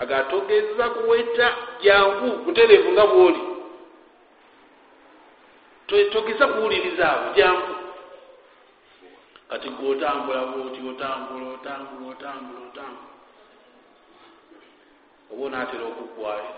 agatogeza 0.00 0.90
kuweta 0.90 1.56
jangu 1.82 2.36
butereevu 2.36 2.92
nga 2.92 3.06
bwoli. 3.06 3.40
Togeza 5.86 6.46
kuwulirizaawo 6.46 7.34
jangu 7.36 7.76
kati 9.48 9.68
gwe 9.68 9.88
otambula 9.88 10.40
bwoti 10.44 10.80
otambula 10.88 11.46
otambula 11.54 12.10
otambula 12.10 12.60
otambula. 12.68 13.12
Oba 15.32 15.44
onaatera 15.46 15.84
okuggwayo 15.84 16.50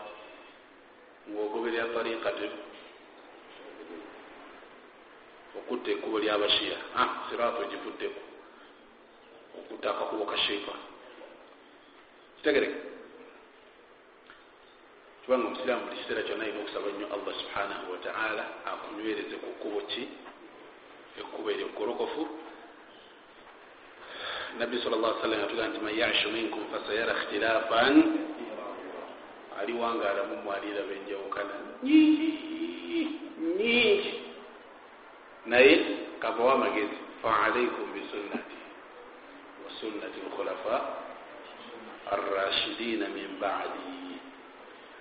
ngaogoberera 1.30 1.92
tariikati 1.94 2.50
okutta 5.58 5.90
ekkubo 5.90 6.18
lyabashiya 6.18 6.78
siraato 7.28 7.62
egivuddeko 7.62 8.20
okutta 9.58 9.90
akakubo 9.90 10.24
ka 10.24 10.36
sheitan 10.44 10.80
kitegereke 12.36 12.97
kubanga 15.28 15.46
omusiraamu 15.48 15.84
buli 15.84 15.96
kiseera 16.00 16.22
kyonna 16.22 16.44
alina 16.44 16.60
okusaba 16.64 16.88
nnyo 16.88 17.06
allah 17.14 17.34
subhanahu 17.40 17.92
wataala 17.92 18.44
akunywereze 18.70 19.36
ku 19.44 19.48
kkubo 19.60 19.80
ki? 19.92 20.08
Ekkubo 21.20 21.50
eryo 21.52 21.68
golokofu 21.76 22.22
nabbi 24.58 24.80
sal 24.80 24.96
llah 24.96 25.12
sallam 25.20 25.44
atuga 25.44 25.68
nti 25.68 25.78
man 25.84 25.92
yashu 26.00 26.32
minkum 26.32 26.64
fasayara 26.72 27.12
ikhtilafan 27.12 27.94
aliwangaalamu 29.60 30.34
mwaliraba 30.48 30.92
enjawukana 30.96 31.54
nyingi 31.84 32.30
nyingi. 33.60 34.12
Naye 35.46 35.74
kavawo 36.24 36.50
amagezi 36.56 36.96
faalaikum 37.22 37.84
bisunnati 37.92 38.56
wa 39.64 39.68
sunnati 39.80 40.18
lkhulafa 40.24 40.74
arrashidina 42.16 43.08
min 43.12 43.28
badi 43.40 44.07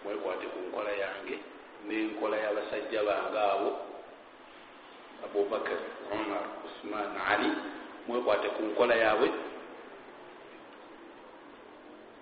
mwekwate 0.08 0.45
ku 0.53 0.60
nkola 0.68 0.92
yange 1.03 1.36
n'enkola 1.88 2.36
y'abasajja 2.44 3.03
bange 3.03 3.40
abo 3.52 3.69
abubakar 5.26 5.80
umar 6.16 6.44
usman 6.68 7.11
ali 7.32 7.50
mwekwate 8.08 8.48
ku 8.56 8.61
nkola 8.64 8.95
yaabwe. 8.95 9.30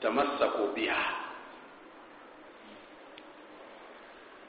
Tamassaku 0.02 0.68
biha. 0.76 1.06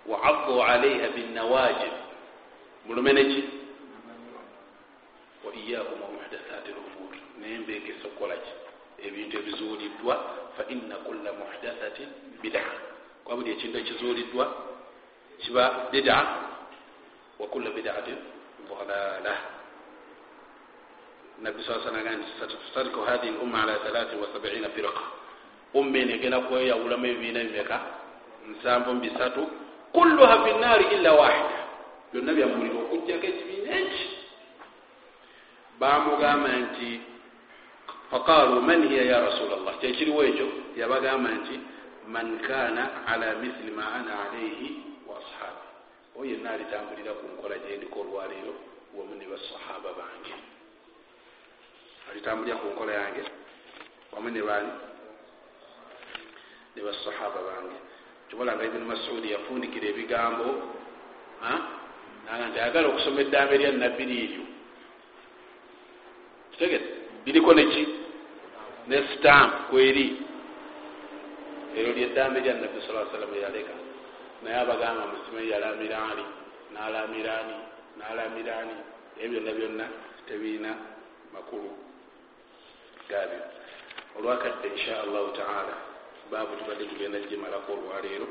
Waaddu 0.06 0.62
alaiha 0.62 1.08
binawajib 1.08 1.92
mulumeneki 2.86 3.44
wa 5.44 5.54
iyakum 5.54 6.02
wamuhdathati 6.02 6.70
lumur 6.70 7.12
naye 7.40 7.58
mbegesa 7.58 8.06
okukolaki 8.08 8.52
ebintu 9.06 9.38
ebizuuliddwa 9.38 10.14
fa 10.56 10.62
inna 10.68 10.96
kulla 10.96 11.32
muhdathatin 11.32 12.08
bida 12.42 12.62
kwa 13.26 13.36
buli 13.36 13.50
ekintu 13.50 13.78
ekizuuliddwa 13.78 14.44
kiba 15.38 15.64
bida 15.92 16.16
wa 17.38 17.46
kulla 17.46 17.70
bidatin 17.70 18.16
dalala 18.88 19.36
nabbi 21.42 21.62
saa 21.62 21.80
salam 21.84 22.00
aga 22.00 22.10
nti 22.16 22.28
satustariku 22.40 23.00
hadihi 23.00 23.32
lumma 23.32 23.62
ala 23.62 23.74
thalathin 23.84 24.18
wa 24.20 24.28
sabiina 24.32 24.68
firqa 24.68 25.04
umma 25.74 25.98
eno 25.98 26.12
egenda 26.14 26.40
kweyawulamu 26.40 27.06
ebibiina 27.06 27.40
bimeka 27.44 27.78
nsambu 28.50 28.94
mbisatu 28.94 29.42
kulluha 29.92 30.44
fi 30.44 30.50
nnaari 30.52 30.84
illa 30.94 31.12
wahida. 31.12 31.58
Byonna 32.12 32.32
byamuliro 32.32 32.78
okujjako 32.84 33.26
ekibiina 33.26 33.70
eki 33.80 34.06
bamugamba 35.80 36.48
nti 36.62 37.00
faqalu 38.10 38.62
man 38.62 38.88
hiya 38.88 39.04
ya 39.04 39.18
rasul 39.26 39.48
llah 39.50 39.74
kyekiriwo 39.80 40.20
ekyo 40.24 40.46
yabagamba 40.76 41.30
nti 41.30 41.54
man 42.06 42.38
kana 42.46 43.06
ala 43.06 43.34
mithili 43.42 43.70
ma 43.70 43.84
ana 43.94 44.12
alaihi 44.28 44.82
wa 45.06 45.18
ashabi. 45.18 45.64
Oyo 46.18 46.30
yenna 46.30 46.50
alitambulira 46.50 47.12
ku 47.12 47.24
nkola 47.26 47.58
gyendiko 47.58 48.00
olwaleero 48.00 48.54
wamu 48.96 49.14
ne 49.14 49.26
basahaba 49.26 49.90
bange. 49.98 50.34
Alitambulira 52.10 52.56
ku 52.56 52.66
nkola 52.72 52.92
yange 52.92 53.22
wamu 54.12 54.28
ne 54.30 54.42
bani 54.42 54.72
ne 56.76 56.80
basahaba 56.82 57.40
bange. 57.48 57.76
Kibolanga 58.28 58.64
ibuni 58.64 58.84
masudi 58.84 59.32
yafundikira 59.32 59.86
ebigambo 59.88 60.48
naga 62.26 62.46
nti 62.48 62.58
ayagala 62.58 62.86
okusoma 62.88 63.20
eddambe 63.20 63.54
lya 63.60 63.70
nabbi 63.72 64.04
liiryo 64.10 64.44
kitegete 66.52 66.88
liriko 67.24 67.50
neki 67.54 67.82
ne 68.88 68.96
stamp 69.14 69.52
kweri 69.70 70.25
eryo 71.76 71.92
lyeddambe 71.92 72.40
lya 72.40 72.54
nabbi 72.54 72.80
sa 72.80 73.06
salama 73.12 73.36
yaleka 73.36 73.74
naye 74.42 74.56
abagamba 74.56 75.06
musimayi 75.12 75.50
yalamira 75.50 75.98
ali 76.10 76.24
nalamira 76.74 77.32
ani 77.40 77.56
nalamira 77.98 78.54
ani? 78.58 78.74
Ebyo 79.16 79.40
byonna 79.40 79.52
byonna 79.58 79.86
tebiina 80.26 80.70
makulu 81.32 81.70
gabyo 83.08 83.40
olwakadde 84.18 84.68
insha 84.68 85.02
allahu 85.04 85.28
taala 85.36 85.74
baabu 86.30 86.56
tubadde 86.56 86.84
tugenda 86.84 87.18
gimalako 87.28 87.72
olwaleero 87.72 88.28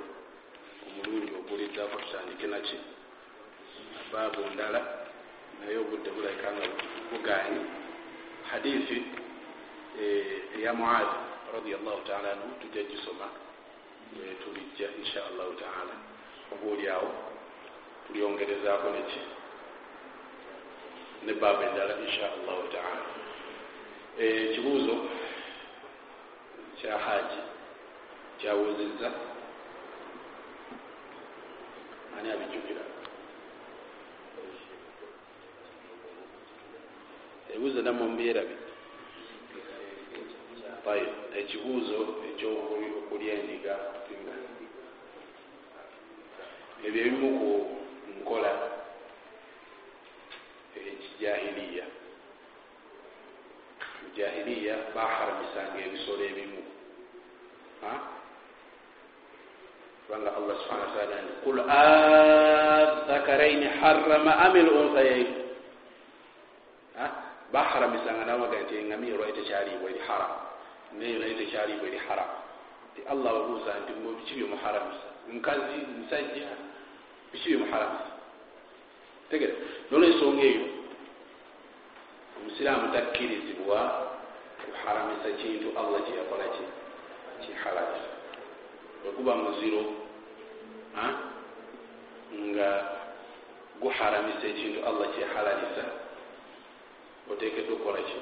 omulundi 0.85 1.31
oguliddako 1.39 1.95
tutandike 2.01 2.47
naki 2.47 2.77
baabu 4.11 4.41
ndala 4.53 4.79
naye 5.59 5.77
obudde 5.77 6.09
bulabika 6.15 6.51
nga 6.53 6.65
bugaanyi. 7.11 7.61
Hadithi 8.51 8.97
eya 10.57 10.73
muad 10.73 11.07
radiallahu 11.53 12.01
taala 12.07 12.31
anhu 12.31 12.47
tujja 12.61 12.83
gisoma 12.83 13.27
tulijja 14.43 14.87
insha 14.99 15.25
allahu 15.25 15.53
taala. 15.53 15.95
Oba 16.53 16.71
oliawo 16.73 17.11
tulyongerezaako 18.07 18.89
neki 18.89 19.19
ne 21.25 21.33
baabu 21.33 21.61
endala 21.63 21.93
insha 22.05 22.25
allahu 22.33 22.67
taala 22.67 23.05
ekibuuzo 24.19 24.95
kya 26.81 26.97
haji 26.99 27.41
kyawuzizza 28.39 29.11
ani 32.19 32.31
abijjukira? 32.31 32.81
Ebibuuzo 37.49 37.81
namwe 37.81 38.05
mubyerabi 40.85 41.39
ekibuuzo 41.39 41.99
ekyokulya 42.29 43.33
endiga. 43.33 43.75
Ebyo 46.85 47.01
ebimu 47.01 47.29
ku 47.39 47.51
nkola 48.21 48.53
ekijahiliya 50.77 51.85
mujahiliya 54.01 54.75
baharamisanga 54.93 55.79
ebisolo 55.81 56.23
ebimu. 56.29 56.61
Kubanga 60.05 60.29
allah 60.37 60.55
subhana 60.61 60.85
wataala 60.85 61.15
nti 61.25 61.33
kul 61.41 61.57
athakaraini 61.65 63.67
harama 63.81 64.33
ami 64.45 64.61
lunsayain 64.61 65.29
baharamisanga 67.49 68.25
nabaga 68.25 68.61
nti 68.61 68.77
engamiya 68.77 69.17
olwali 69.17 69.33
tekyaliibwa 69.33 69.89
eri 69.89 70.01
haram 70.05 70.54
naye 70.99 71.15
naye 71.19 71.33
tekyaliibwa 71.33 71.87
eri 71.87 71.99
haram. 72.07 72.31
Ti 72.95 73.01
allah 73.11 73.33
babuuza 73.33 73.71
nti 73.81 73.91
mwe 73.99 74.11
biki 74.17 74.33
byemuharamisa 74.33 75.07
nkazi 75.33 75.77
musajja 75.97 76.47
biki 77.31 77.49
byemuharamisa 77.49 78.11
tegere 79.29 79.53
nolwensonga 79.91 80.43
eyo 80.43 80.65
omusiraamu 82.37 82.93
takkirizibwa 82.93 83.79
kuharamisa 84.61 85.29
kintu 85.41 85.67
allah 85.79 85.99
kyeyakolaki 86.05 86.63
kihalalisa 87.41 88.11
wekuba 89.05 89.35
muziro 89.35 89.83
nga 92.45 92.69
guharamisa 93.81 94.45
ekintu 94.47 94.79
allah 94.87 95.07
kyehalalisa 95.13 95.85
otekedwa 97.31 97.73
okukolaki 97.75 98.19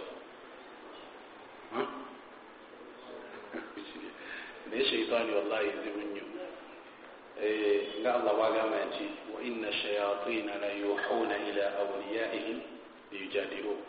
naye 4.74 4.85
sheitaani 4.85 5.32
wallahi 5.35 5.68
nzibu 5.68 6.00
nnyo 6.02 6.24
nga 8.02 8.14
allah 8.16 8.34
bwagamba 8.35 8.85
nti 8.85 9.06
waina 9.35 9.74
shayatina 9.74 10.58
la 10.58 10.72
yuhuna 10.74 11.35
ila 11.50 11.66
auliyaihim 11.80 12.60
liyujadiluun 13.11 13.82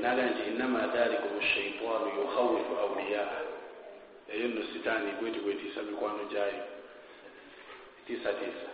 naga 0.00 0.22
nti 0.30 0.42
inama 0.50 0.86
dhalikum 0.86 1.40
shaitanu 1.54 2.06
yukhawifu 2.20 2.72
auliyaa 2.78 3.40
eyo 4.34 4.48
nno 4.48 4.62
sitaani 4.72 5.12
gweti 5.12 5.38
gwetiisa 5.38 5.82
mikwano 5.82 6.24
gyayo 6.24 6.64
tiisatiisa 8.06 8.68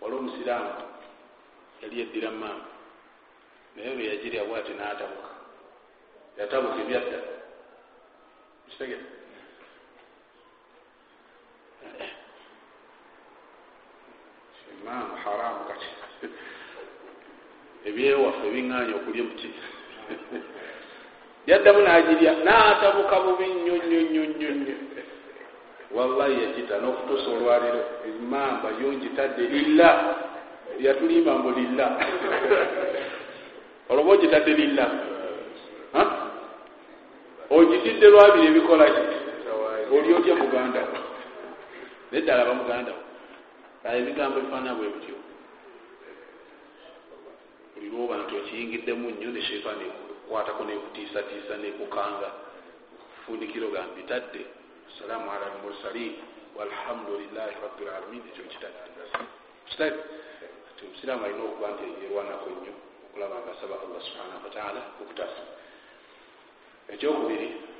wali 0.00 0.14
omusiraamu 0.16 0.70
yali 1.82 2.00
eddira 2.00 2.30
maama 2.30 2.64
naye 3.76 3.94
lwe 3.94 4.04
yagirya 4.06 4.44
bwati 4.44 4.72
n'atabuka 4.72 5.30
yatabuka 6.38 6.80
ebyadda 6.82 7.18
kitegere 8.72 9.04
maamu 14.84 15.14
haramu 15.24 15.60
kati 15.68 15.88
ebyewaffe 17.88 18.44
ebiŋŋaanya 18.48 18.94
okulya 18.98 19.22
muti 19.28 19.48
yaddamu 21.50 21.80
n'agirya 21.84 22.32
n'atabuka 22.44 23.16
bubi 23.24 23.46
nnyo 23.54 23.74
nnyo 23.82 24.00
nnyo 24.06 24.24
nnyo 24.30 24.50
nnyo. 24.56 24.76
Wallahi 25.92 26.34
yagita 26.42 26.80
n'okutuusa 26.80 27.28
olwaliro 27.36 27.82
emamba 28.08 28.68
yongitadde 28.80 29.44
lilla. 29.54 29.88
Yatulimba 30.80 31.32
mbu 31.38 31.50
lilla. 31.58 31.86
Olwoba 33.90 34.10
ogitadde 34.12 34.52
lilla 34.56 35.11
ogitidde 37.82 38.08
lwabiri 38.08 38.46
ebikola 38.46 38.84
ki? 38.94 39.02
Oli 39.92 40.14
otya 40.14 40.34
muganda 40.34 40.82
naye 42.10 42.22
ddala 42.22 42.44
bamuganda 42.44 42.92
aye 43.84 43.98
ebigambo 44.02 44.38
ebifaana 44.38 44.74
bwe 44.74 44.88
butyo 44.94 45.16
buli 47.74 47.88
lwoba 47.90 48.14
nti 48.22 48.32
okiyingiddemu 48.40 49.10
nnyo 49.10 49.30
ne 49.34 49.42
sheitaani 49.42 49.84
ekukwatako 49.90 50.62
nekutiisatiisa 50.64 51.54
nekukanga. 51.58 52.30
Fundikiro 53.26 53.68
gambitadde 53.74 54.42
assalamu 54.88 55.26
ala 55.34 55.44
almursalin 55.50 56.14
walhamdulilahi 56.56 57.54
rabilalamin 57.64 58.22
ekyo 58.30 58.44
kitadde 58.52 59.98
ti 60.76 60.82
omusiraamu 60.86 61.24
alina 61.24 61.42
okuba 61.44 61.68
nti 61.74 61.84
yerwanako 62.02 62.46
nnyo 62.50 62.74
okulaba 63.06 63.36
nga 63.42 63.50
asaba 63.54 63.74
allah 63.82 64.00
subhanahu 64.06 64.44
wataala 64.46 64.80
okutaasa. 65.02 65.42
Ekyokubiri 66.92 67.71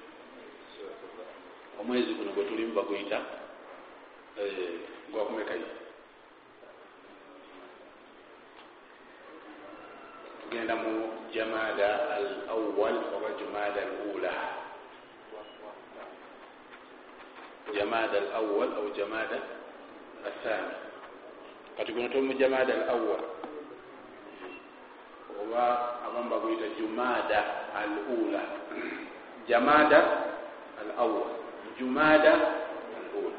omwezi 1.81 2.15
guno 2.15 2.31
gwe 2.33 2.45
tulimu 2.45 2.73
baguyita 2.75 3.19
gwakumekayi 5.13 5.63
tugenda 10.43 10.75
mu 10.77 10.93
jamada 11.35 11.89
al 12.17 12.27
awal 12.55 12.97
oba 13.17 13.29
jumada 13.39 13.81
al 13.83 13.93
ula 14.17 14.35
jamada 17.75 18.17
al 18.19 18.29
awal 18.41 18.69
au 18.77 18.87
jamada 18.97 19.39
athani 20.29 20.75
kati 21.77 21.93
guno 21.93 22.09
tuli 22.09 22.23
mu 22.29 22.35
jamada 22.35 22.73
al 22.75 22.85
awal 22.89 23.23
oba 25.43 25.65
abamu 26.07 26.31
baguyita 26.31 26.67
jumada 26.79 27.41
al 27.77 27.93
ula 28.17 28.43
jamada 29.49 29.99
al 30.81 30.91
awal 30.99 31.42
al 31.83 33.07
ula 33.19 33.39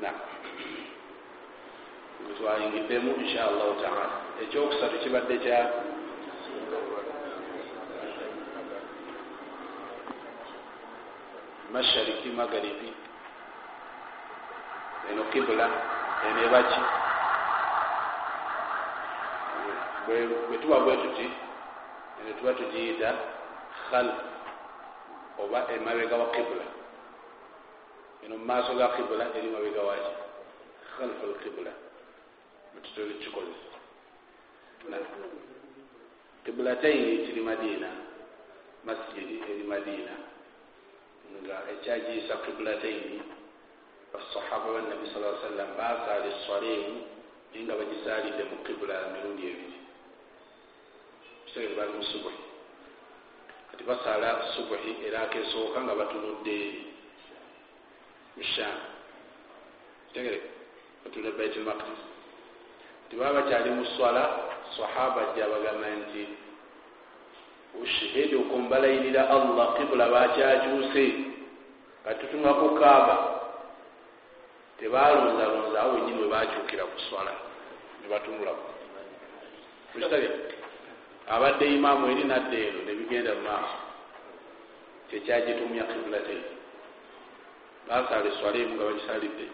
nam 0.00 0.14
twayingiddemu 2.38 3.10
insha 3.22 3.40
allahu 3.48 3.80
taala. 3.82 4.06
Ekyokusatu 4.42 4.96
kibadde 5.02 5.36
kya 5.38 5.60
mashariki 11.74 12.28
magaribi 12.28 12.92
eno 15.10 15.22
kibula 15.32 15.66
eno 16.26 16.40
ebaki 16.46 16.80
bwe 20.06 20.56
tuba 20.62 20.78
bwe 20.84 20.94
tuti 21.02 21.26
eno 22.20 22.30
tuba 22.38 22.52
tugiyita 22.58 23.10
khalf 23.90 24.14
oba 25.42 25.58
emabega 25.74 26.16
wa 26.16 26.26
kibula 26.34 26.66
eno 28.24 28.36
mumaaso 28.36 28.74
ga 28.74 28.88
kibula 28.96 29.24
eri 29.36 29.48
mabega 29.48 29.82
waki 29.82 30.12
khalf 30.96 31.18
al 31.24 31.34
kibula 31.42 31.72
mututole 32.74 33.14
kikozesa 33.14 33.78
kibulataini 36.44 37.26
kiri 37.26 37.40
madiina 37.40 37.90
masjidi 38.84 39.36
eri 39.50 39.64
madiina 39.72 40.14
nga 41.42 41.56
ekyagiyisa 41.72 42.36
kibulataini 42.44 43.22
basahaba 44.12 44.68
banabi 44.74 45.06
sa 45.12 45.18
sallam 45.42 45.70
basaala 45.78 46.26
eswalemu 46.32 46.94
naye 47.50 47.64
nga 47.64 47.74
bagisalidde 47.80 48.42
mu 48.50 48.56
kibula 48.66 48.96
mirundi 49.12 49.42
ebiri 49.52 49.78
kitegere 51.54 51.74
bali 51.78 51.92
mu 51.94 52.02
subuhi. 52.10 52.42
Kati 53.70 53.82
basaala 53.86 54.42
subuhi 54.58 55.06
era 55.06 55.22
akesooka 55.30 55.78
nga 55.86 55.94
batunudde 55.94 56.58
musham 58.36 58.76
kitegere 60.08 60.38
batunudde 61.04 61.36
bait 61.38 61.54
lmaqdis 61.56 62.02
tibaba 63.08 63.40
bakyali 63.40 63.70
mu 63.70 63.84
swala 63.96 64.22
sahaba 64.76 65.20
ajja 65.30 65.46
bagamba 65.52 65.86
nti 66.00 66.22
ushihidukum 67.82 68.68
balayirira 68.70 69.28
allah 69.30 69.66
kibula 69.76 70.06
bakyakyuse 70.08 71.04
katutumaku 72.04 72.74
kaaba. 72.78 73.16
Tebalonzalonza 74.78 75.80
awo 75.82 75.94
wenyini 75.94 76.22
we 76.22 76.28
bakyukira 76.28 76.84
ku 76.84 76.98
swala 77.08 77.32
nebatunulaku 78.02 78.68
kitabye 79.92 80.30
abadde 81.30 81.64
imaamu 81.76 82.10
eri 82.12 82.24
nadde 82.26 82.58
eno 82.68 82.80
nebigenda 82.82 83.32
mu 83.38 83.42
maaso. 83.46 83.78
Kyekyagitumya 85.08 85.82
kibulateini 85.90 86.48
basala 87.88 88.28
eswala 88.28 88.56
emu 88.56 88.74
nga 88.74 88.84
bagisalidde 88.88 89.46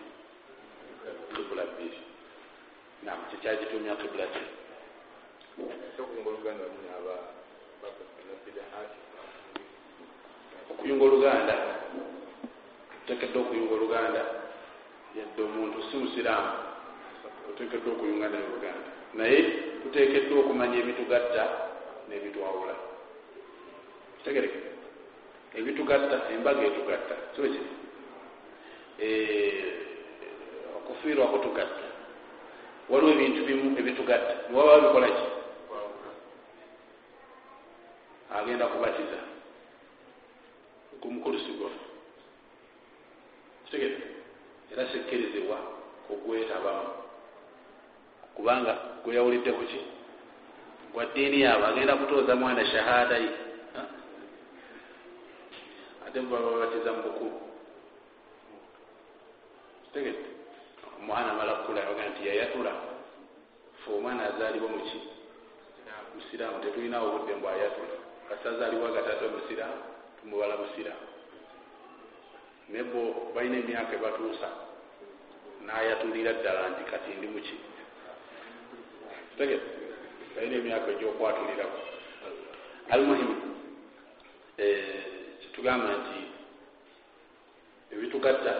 kibula 1.34 1.64
bbiri 1.74 1.98
nam 3.02 3.18
kyekyagitumya 3.28 3.98
kibulate 4.00 4.42
okuyunga 10.70 11.04
oluganda 11.04 11.56
otekedde 13.02 13.38
okuyunga 13.38 13.74
oluganda 13.74 14.22
yadde 15.18 15.40
omuntu 15.42 15.78
si 15.90 15.96
musiraamu 15.96 16.52
otekedde 17.50 17.88
okuyunga 17.90 18.26
naye 18.30 18.44
oluganda 18.46 18.88
naye 19.18 19.38
tutekeddwa 19.82 20.38
okumanya 20.40 20.76
ebitugatta 20.82 21.44
nebitwawula 22.08 22.74
kitegereke 24.18 24.60
ebitugatta 25.58 26.16
embaga 26.30 26.62
etugatta 26.70 27.14
soki 27.34 27.79
okufiirwa 30.76 31.26
kutugatta. 31.26 31.84
Waliwo 32.88 33.12
ebintu 33.12 33.44
bimu 33.44 33.78
ebitugatta. 33.78 34.34
Niwaba 34.50 34.80
bikola 34.80 35.08
ki? 35.08 35.26
Agenda 38.34 38.66
kubatiza. 38.66 39.18
Kumukulusigwa 41.00 41.70
kitegere 43.64 43.96
era 44.72 44.88
sikkirizibwa 44.92 45.56
okugwetabamu 46.10 46.88
kubanga 48.34 48.78
gweyawulidde 49.04 49.52
kuki 49.52 49.80
gwa 50.92 51.06
ddiini 51.06 51.40
yaabwe. 51.40 51.66
Agenda 51.68 51.96
kutooza 51.96 52.36
mwana 52.36 52.66
shahada 52.66 53.16
ye 53.16 53.30
ate 56.06 56.20
bababatiza 56.20 56.92
mu 56.92 57.02
bukulu 57.02 57.49
kitegere 59.90 60.18
omwana 61.02 61.32
amala 61.32 61.52
kukula 61.58 61.80
yaga 61.80 62.08
nti 62.08 62.28
yayatula. 62.28 62.72
Fe 63.82 63.88
omwana 63.90 64.22
azaalibwa 64.30 64.68
muki 64.68 65.00
musiraamu 66.14 66.62
tetulinawo 66.62 67.06
obudde 67.08 67.34
mbw 67.34 67.48
ayatula. 67.48 67.96
Kasazaalibwa 68.28 68.92
gatate 68.94 69.26
musiraamu 69.34 69.82
tumubala 70.20 70.56
musiraamu 70.62 71.06
naye 72.70 72.84
bo 72.92 73.32
balina 73.34 73.56
emyaka 73.58 73.92
ebatuusa 73.98 74.48
nayatulira 75.66 76.32
ddala 76.38 76.70
nti 76.70 76.82
kati 76.90 77.10
ndi 77.18 77.26
muki 77.26 77.56
tegere 79.36 79.62
balina 80.34 80.56
emyaka 80.60 80.88
egyokwatuliraku 80.94 81.80
almuhimu 82.94 83.36
kitugamba 85.40 85.90
nti 85.98 86.20
ebitugatta 87.92 88.52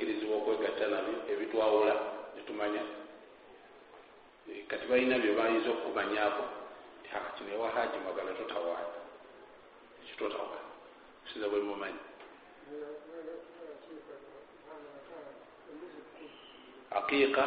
tukkirizibwa 0.00 0.36
okwegatta 0.36 0.86
nabyo 0.88 1.14
ebitwawula 1.32 1.94
netumanya 2.34 2.82
kati 4.68 4.84
balina 4.88 5.18
bye 5.20 5.36
bayinza 5.36 5.68
okukumanyako 5.70 6.44
kino 7.36 7.50
ewahaji 7.52 7.96
mwagala 8.00 8.32
totawaana 8.32 8.96
ekitotawaana 10.02 10.68
kusiza 11.22 11.48
bwe 11.48 11.60
mumanyi. 11.60 12.00
Aqiiqa 16.96 17.44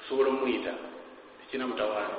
osobola 0.00 0.28
omuyita 0.30 0.72
tekina 1.38 1.66
mutawaana. 1.66 2.16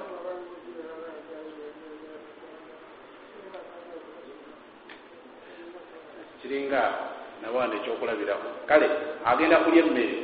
Kiringa 6.42 7.15
nabaana 7.42 7.76
ekyokulabirako 7.76 8.48
kale 8.70 8.88
agenda 9.26 9.58
kulya 9.64 9.82
emmere 9.86 10.18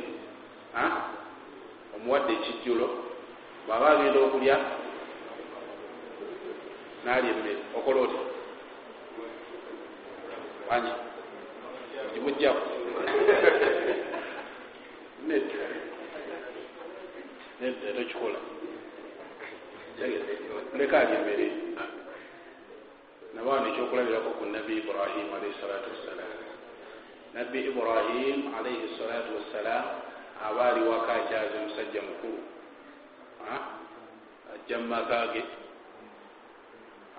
omuwadde 1.96 2.32
ekijjulo 2.32 2.86
bwaba 3.66 3.86
agenda 3.90 4.18
okulya 4.20 4.56
nalya 7.04 7.30
emmere 7.34 7.62
okola 7.76 7.98
oti 8.04 8.18
anyi 10.74 10.92
gimugjaku 12.12 12.62
nedda 15.28 15.64
nedda 17.60 17.88
tokikola 17.96 18.40
leka 20.78 21.00
alya 21.00 21.18
emmere. 21.20 21.46
Nabaana 23.34 23.66
ekyokulabirako 23.68 24.30
ku 24.38 24.44
nabbi 24.46 24.72
ibrahim 24.80 25.28
alaihi 25.34 25.60
salatu 25.60 25.90
wassalam 25.90 26.51
nabbi 27.34 27.58
ibrahim 27.70 28.54
alaihi 28.54 28.92
salatu 28.98 29.30
wassalam 29.36 29.84
aba 30.48 30.64
ali 30.68 30.82
waka 30.88 31.12
akyaza 31.12 31.58
omusajja 31.60 32.02
mukulu 32.02 32.40
ajja 34.54 34.78
mumaka 34.78 35.26
ge 35.32 35.42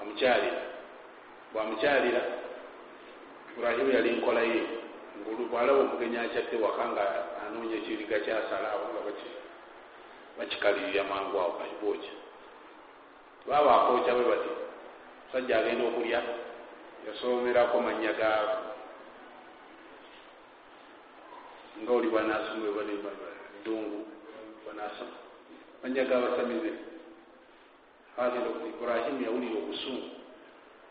amukyalira 0.01 0.61
bwamukyalira 1.53 2.21
ibrahimu 3.57 3.91
yali 3.91 4.09
nkolaye 4.11 4.61
bwalaba 5.51 5.79
omugenyi 5.79 6.17
akyadde 6.17 6.57
waka 6.57 6.83
nga 6.91 7.05
anoonya 7.45 7.75
ekiriga 7.77 8.19
kyasalaawo 8.25 8.85
nga 8.91 9.01
bakikalirira 10.37 11.03
mangu 11.03 11.37
awo 11.39 11.51
kakibooki 11.59 12.11
baba 13.47 13.71
akookya 13.75 14.13
bwe 14.15 14.25
bati 14.31 14.51
musajja 15.25 15.57
agenda 15.59 15.83
okulya 15.89 16.19
yasomerako 17.05 17.75
manya 17.81 18.13
gaabo 18.13 18.72
nga 21.83 21.91
oli 21.91 22.07
bwanasoma 22.07 22.67
ddungu 23.61 23.99
bwanasoma 24.63 25.17
manya 25.83 26.03
gabasamize 26.05 26.71
agenda 28.17 28.49
ibrahimu 28.69 29.25
yawulira 29.25 29.57
obusungu. 29.57 30.09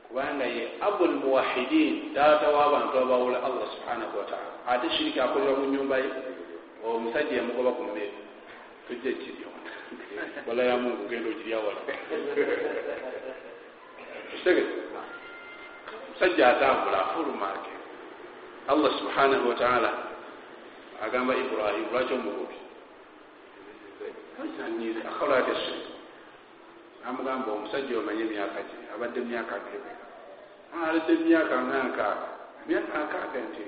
Kubanga 0.08 0.44
ye 0.44 0.68
abul 0.80 1.10
muwahidin 1.22 2.14
taata 2.14 2.48
w'abantu 2.50 2.98
abawula 2.98 3.38
allah 3.44 3.66
subhanahu 3.74 4.18
wataala 4.18 4.52
ate 4.68 4.90
shiriki 4.90 5.20
akolera 5.20 5.56
mu 5.56 5.66
nyumba 5.72 5.96
ye? 5.98 6.10
Omusajja 6.84 7.36
yamugoba 7.36 7.70
ku 7.72 7.82
mmere 7.82 8.10
tujja 8.88 9.10
ekiryo. 9.10 9.48
Wala 10.46 10.62
ya 10.62 10.76
mungu 10.76 11.08
genda 11.08 11.30
okirya 11.30 11.58
wala. 11.58 11.80
Kitege 14.30 14.62
musajja 16.12 16.48
atambula 16.48 17.06
afulumaake 17.06 17.70
allah 18.68 18.90
subhanahu 18.98 19.48
wataala 19.48 20.11
agamba 21.04 21.36
ibrahimu 21.36 21.90
lwaki 21.92 22.12
omugobi 22.14 22.58
akholate 25.08 25.54
shiriki 25.62 25.92
amugamba 27.08 27.48
omusajja 27.52 27.98
omanye 27.98 28.22
emyaka 28.28 28.60
gye 28.68 28.78
abadde 28.94 29.20
myaka 29.20 29.56
gebe 29.66 29.92
alete 30.86 31.12
emyaka 31.12 31.54
nga 31.66 31.78
nkaaga 31.88 32.28
emyaka 32.64 32.96
nkaaga 33.04 33.40
nti. 33.48 33.64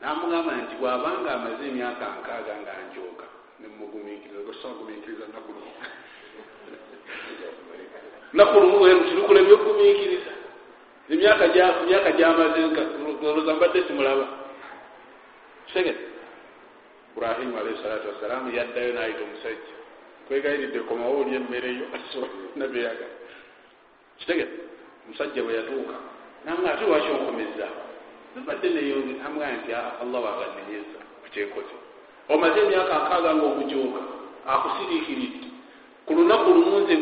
Namugamba 0.00 0.52
nti 0.62 0.74
bwabanga 0.80 1.30
amaze 1.36 1.64
emyaka 1.70 2.04
nkaaga 2.20 2.54
nga 2.62 2.72
njoga 2.88 3.26
nemugumikiriza 3.60 4.40
gosagumikiriza 4.46 5.24
nakulumu 5.34 5.72
nakulumu 8.36 8.76
werutirukula 8.82 9.38
ebyokugumikiriza 9.40 10.32
emyaka 11.12 11.44
gyamaze 12.18 12.58
oloza 13.28 13.54
mbadde 13.54 13.80
simulaba 13.86 14.43
segere 15.74 15.98
ibrahimu 17.16 17.58
alaihi 17.58 17.82
salatu 17.82 18.08
wassalamu 18.08 18.56
yaddayo 18.56 18.92
nayita 18.94 19.22
omusajja 19.22 19.74
kwegayiridde 20.28 20.80
komawo 20.80 21.20
oli 21.20 21.34
emmereyo 21.36 21.86
nabyeyaga 22.56 23.06
kitegere 24.18 24.50
omusajja 25.06 25.42
bwe 25.42 25.54
yatuuka 25.54 25.96
namuga 26.44 26.74
ate 26.74 26.84
lwaki 26.84 27.10
onkomeza 27.10 27.66
nabadde 28.34 28.68
neyonge 28.68 29.12
namuga 29.22 29.52
nti 29.52 29.70
allah 29.74 30.20
wanga 30.24 30.46
nenyeza 30.56 30.98
kukyenkoze 31.22 31.74
omaze 32.28 32.60
emyaka 32.60 32.94
nkaaga 32.98 33.30
nga 33.34 33.44
omujoga 33.52 34.02
akusiriikiridde 34.52 35.48
ku 36.06 36.12
lunaku 36.14 36.48
lumu 36.56 36.78
nze 36.80 36.94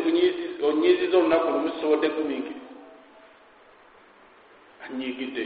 onyiziza 0.67 1.17
olunaku 1.17 1.47
lumu 1.51 1.69
sisobodde 1.69 2.09
kuminkiri 2.09 2.61
anyigidde 4.83 5.43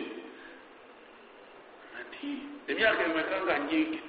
nti 2.07 2.29
emyaka 2.67 3.01
emeka 3.07 3.35
nga 3.43 3.55
nyigidde 3.59 3.99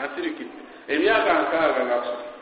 asirikidde 0.00 0.60
emyaka 0.94 1.30
nkaaga 1.42 1.80
nga 1.86 1.96
akusiri 1.98 2.32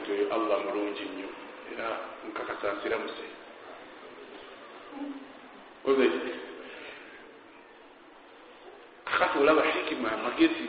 nti 0.00 0.08
oyo 0.14 0.24
allah 0.34 0.56
mulungi 0.64 1.04
nnyo 1.10 1.28
era 1.72 1.86
nkakasa 2.28 2.66
nsiramuse 2.76 3.26
oze 5.88 6.06
kakati 9.12 9.38
olaba 9.38 9.62
hikima 9.62 10.16
magezi. 10.16 10.68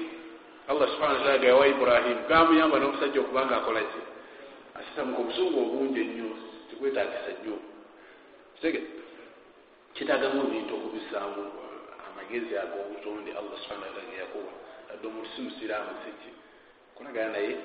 Allah 0.68 0.88
subhana 0.88 1.14
wataala 1.14 1.38
gayawa 1.38 1.68
ibrahimu 1.68 2.28
gamuyamba 2.28 2.80
n'omusajja 2.80 3.20
okubanga 3.22 3.58
akolaki 3.58 4.02
asitamuka 4.80 5.20
obusungu 5.22 5.58
obungi 5.60 6.00
ennyo 6.02 6.30
tikwetagisa 6.70 7.32
nnyo. 7.40 7.56
Kitagamu 9.94 10.40
ebintu 10.48 10.74
okubisaamu 10.76 11.62
amagezi 12.34 12.58
ag'obutonde 12.58 13.32
allah 13.38 13.58
subhana 13.62 13.86
wataala 13.86 14.10
geyakuwa 14.12 14.53
adde 14.92 15.08
omuntu 15.08 15.30
si 15.36 15.42
musiraamu 15.42 15.92
siki 16.03 16.30
kulagana 16.95 17.32
naye 17.32 17.58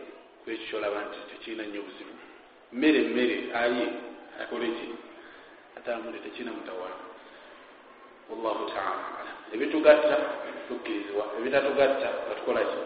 kwekyo 0.44 0.66
kyolaba 0.68 1.00
nti 1.08 1.18
tekirina 1.30 1.64
nnyo 1.64 1.82
buzibu. 1.82 2.14
Mmere 2.72 3.00
mmere 3.08 3.36
aye 3.55 3.86
akole 4.42 4.68
ki? 4.76 4.88
Atambule 5.76 6.18
tekirina 6.18 6.52
mutawaana 6.52 7.05
wallahu 8.28 8.68
taala 8.70 9.05
alam. 9.20 9.36
Ebitugatta 9.55 10.16
tukkirizibwa. 10.68 11.24
Ebitatugatta 11.38 12.08
batukola 12.28 12.60
ki? 12.60 12.80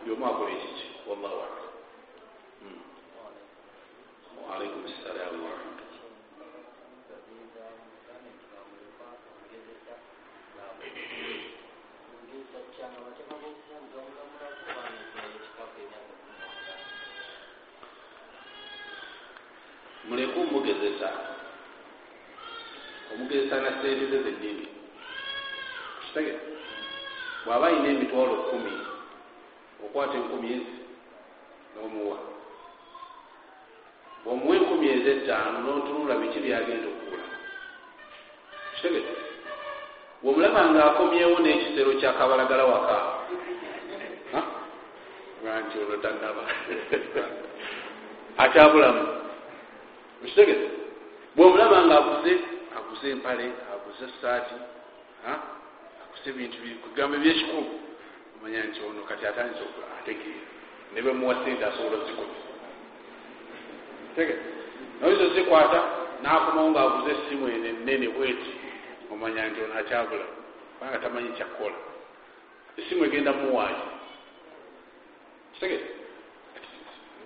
Buli 0.00 0.12
omu 0.12 0.26
akola 0.26 0.50
ekiki. 0.56 0.86
Wallahu 1.08 1.38
alam. 1.46 1.68
Waalaikum 4.44 4.82
ssalaamu 4.92 5.40
warahmatullah 5.44 5.71
muleke 20.08 20.40
omugezesa 20.40 21.10
omugezesa 23.14 23.56
na 23.60 23.70
seerize 23.82 24.18
zennyini 24.22 24.66
kitege 26.06 26.34
bw'aba 27.44 27.66
ayina 27.66 27.88
emitwalo 27.88 28.34
kumi 28.50 28.72
okwata 29.84 30.14
enkumi 30.14 30.48
ezi 30.56 30.74
n'omuwa. 31.74 32.18
Bw'omuwa 34.22 34.54
enkumi 34.56 34.86
ez'ettaano 34.94 35.58
n'otunula 35.64 36.14
biki 36.20 36.38
byagenda 36.44 36.86
okugula 36.92 37.26
kitege 38.74 39.00
bw'omulaba 40.22 40.60
nga 40.70 40.82
akomyewo 40.90 41.36
n'ekisero 41.40 41.90
kyakabalagala 42.00 42.64
waka. 42.72 42.96
Nti 45.62 45.76
olwo 45.82 45.96
tannaba. 46.02 46.42
Akyabulamu 48.42 49.21
okitegeze 50.22 50.68
bwomulaba 51.36 51.86
nga 51.86 51.98
aguze 51.98 52.32
aguze 52.76 53.10
empale 53.10 53.44
aguze 53.74 54.04
esaati 54.04 54.54
aguze 56.02 56.30
ebintu 56.30 56.56
kugamba 56.82 57.16
ebyekikulu. 57.16 57.72
Omanya 58.36 58.62
nti 58.64 58.80
ono 58.88 59.02
kati 59.08 59.26
atandise 59.26 59.64
ategeera. 59.98 60.46
Ne 60.94 61.02
bemuwa 61.02 61.34
sente 61.44 61.64
asobola 61.64 62.02
ozikola 62.02 62.34
tegeze 64.16 64.42
noyiza 65.00 65.24
ozikwata 65.24 65.80
nakomawo 66.22 66.70
nga 66.70 66.80
aguze 66.80 67.10
essimu 67.16 67.48
eno 67.48 67.66
enene 67.68 68.08
bweti. 68.08 68.52
Omanya 69.12 69.48
nti 69.48 69.60
ono 69.64 69.74
akyabula 69.80 70.26
kubanga 70.74 70.98
tamanyi 70.98 71.30
kyakkola 71.36 71.78
essimu 72.78 73.04
egenda 73.04 73.32
muwaayo. 73.32 73.86
Kitegeze 75.52 75.91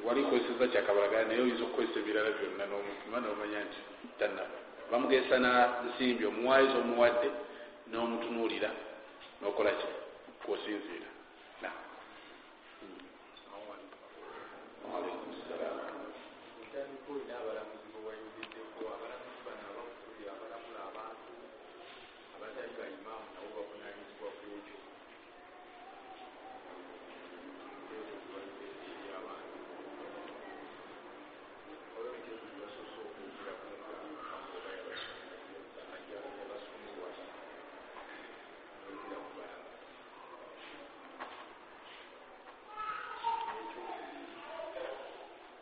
wali 0.07 0.23
kozesa 0.23 0.73
kyakabalagala 0.73 1.25
naye 1.29 1.41
oyinza 1.41 1.63
okukozesa 1.65 1.99
ebirala 2.01 2.31
byonna 2.37 2.65
nomupima 2.71 3.19
nomanya 3.21 3.61
nti 3.67 3.81
tanaba 4.19 4.57
bamugesa 4.91 5.37
na 5.45 5.51
nsimbi 5.87 6.25
omuwayiza 6.31 6.77
omuwadde 6.83 7.29
n'omutunuulira 7.91 8.71
nokola 9.41 9.71
ki 9.79 9.89
kwosinziira 10.43 11.09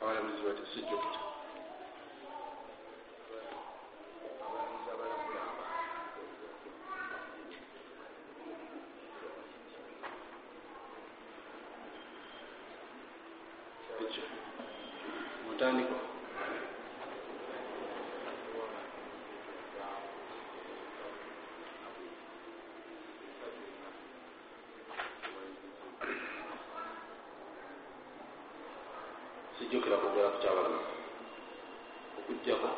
abalamuzi 0.04 0.42
bati 0.46 0.62
sijjukita 0.72 1.20
ekyo 14.04 14.24
mutandikwa 15.64 15.96
sijjukira 29.56 29.96
kwogera 30.00 30.28
ku 30.32 30.38
kyabalamuzi 30.42 30.92
okujjako 32.18 32.68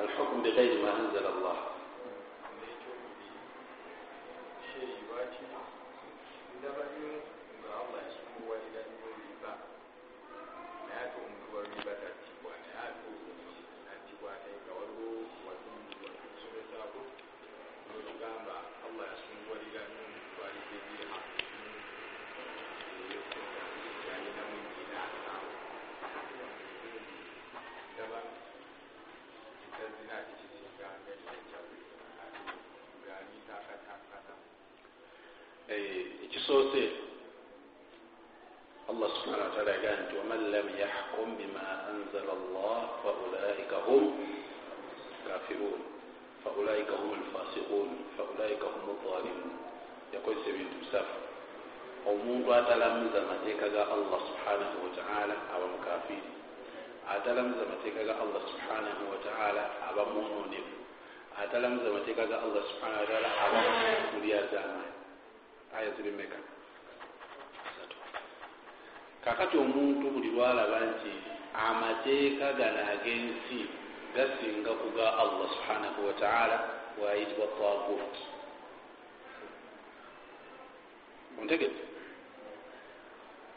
alhukmu 0.00 0.38
bighairi 0.44 0.76
ma 0.82 0.90
anzala 1.00 1.28
allah 1.34 1.69
ekisoose 36.24 36.82
allah 38.90 39.08
subhana 39.16 39.44
wataala 39.44 39.70
yagaa 39.70 39.96
nti 40.02 40.14
waman 40.18 40.42
lam 40.52 40.66
yahkum 40.82 41.28
bima 41.38 41.66
anzala 41.90 42.32
allah 42.38 42.78
faulaika 43.02 43.76
hum 43.86 44.04
kafirun. 45.28 45.80
Faulaika 46.44 46.92
hum 46.96 47.10
alfasiqun 47.20 47.88
faulaika 48.16 48.66
hum 48.72 48.82
alzalimun 48.96 49.50
yakozesa 50.14 50.48
ebintu 50.50 50.76
bisafu 50.82 51.16
omuntu 52.10 52.48
atalamuza 52.54 53.18
amateeka 53.22 53.68
ga 53.68 53.82
allah 53.94 54.20
subhanahu 54.28 54.76
wataala 54.84 55.34
aba 55.54 55.66
mukafiri 55.74 56.30
atalamuza 57.14 57.60
amateeka 57.68 58.00
ga 58.08 58.14
allah 58.22 58.42
subhanahu 58.52 59.02
wataala 59.12 59.62
aba 59.88 60.02
mwononefu 60.12 60.76
atalamuza 61.42 61.86
amateeka 61.92 62.24
ga 62.26 62.36
allah 62.44 62.62
subhanahu 62.70 63.00
wataala 63.04 63.28
aba 63.44 63.60
mulyazaamaani 64.16 64.99
aya 65.76 65.90
ziri 65.96 66.10
meka 66.10 66.38
kakati 69.24 69.56
omuntu 69.58 70.10
buli 70.10 70.28
lwalaba 70.30 70.80
nti 70.80 71.12
amateeka 71.54 72.52
gano 72.58 72.80
ag'ensi 72.94 73.58
gasinga 74.14 74.72
ku 74.80 74.86
ga 74.96 75.06
allah 75.22 75.46
subhanahu 75.54 76.00
wataala 76.08 76.56
wayitibwa 77.00 77.46
tagut 77.58 78.14
ontegete 81.40 81.82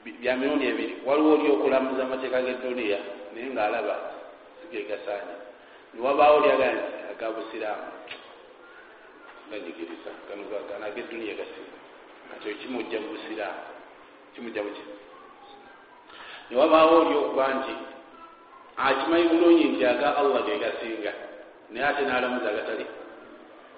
bya 0.03 0.35
mirundi 0.35 0.67
ebiri. 0.67 0.95
Waliwo 1.05 1.33
oli 1.33 1.47
okulamuza 1.51 2.03
amateeka 2.03 2.43
g'eduniya 2.43 2.99
naye 3.33 3.47
ngaalaba 3.55 3.95
sigegasaanya 4.59 5.35
niwabaawo 5.93 6.37
lyaga 6.43 6.67
nti 6.75 6.91
aga 7.11 7.27
busiraamu. 7.35 7.91
Ganyigiriza 9.49 10.11
gano 10.27 10.43
ag'eduniya 10.87 11.39
gasinga 11.39 11.82
kati 12.33 12.53
kimujja 12.59 12.97
mu 13.01 13.07
busiraamu 13.13 13.61
kimujja 14.33 14.63
muki 14.63 14.83
newabaawo 16.49 16.93
oli 17.01 17.15
okuba 17.17 17.47
nti 17.53 17.73
akimanyi 18.77 19.27
bulungi 19.29 19.63
nti 19.63 19.85
aga 19.85 20.17
allah 20.17 20.41
gegasinga 20.45 21.13
naye 21.71 21.85
ate 21.85 22.01
nalamuza 22.05 22.49
agatali 22.49 22.85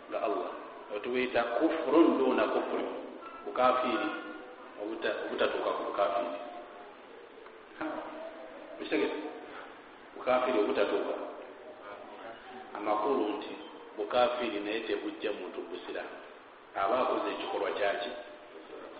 nga 0.09 0.19
allah. 0.21 0.49
Otubuyita 0.95 1.43
kufurun 1.43 2.17
duna 2.17 2.43
kufuri 2.43 2.85
bukafiiri 3.45 4.09
obutatuuka 4.81 5.69
ku 5.77 5.81
bukafiiri. 5.89 6.39
Kitegete 8.79 9.17
bukafiiri 10.15 10.59
obutatuuka. 10.59 11.15
Amakulu 12.77 13.23
nti 13.37 13.53
bukafiiri 13.97 14.59
naye 14.59 14.79
tebujja 14.79 15.31
muntu 15.31 15.61
busiraamu 15.69 16.15
aba 16.75 16.95
akoze 16.99 17.27
ekikolwa 17.31 17.71
kyaki 17.71 18.09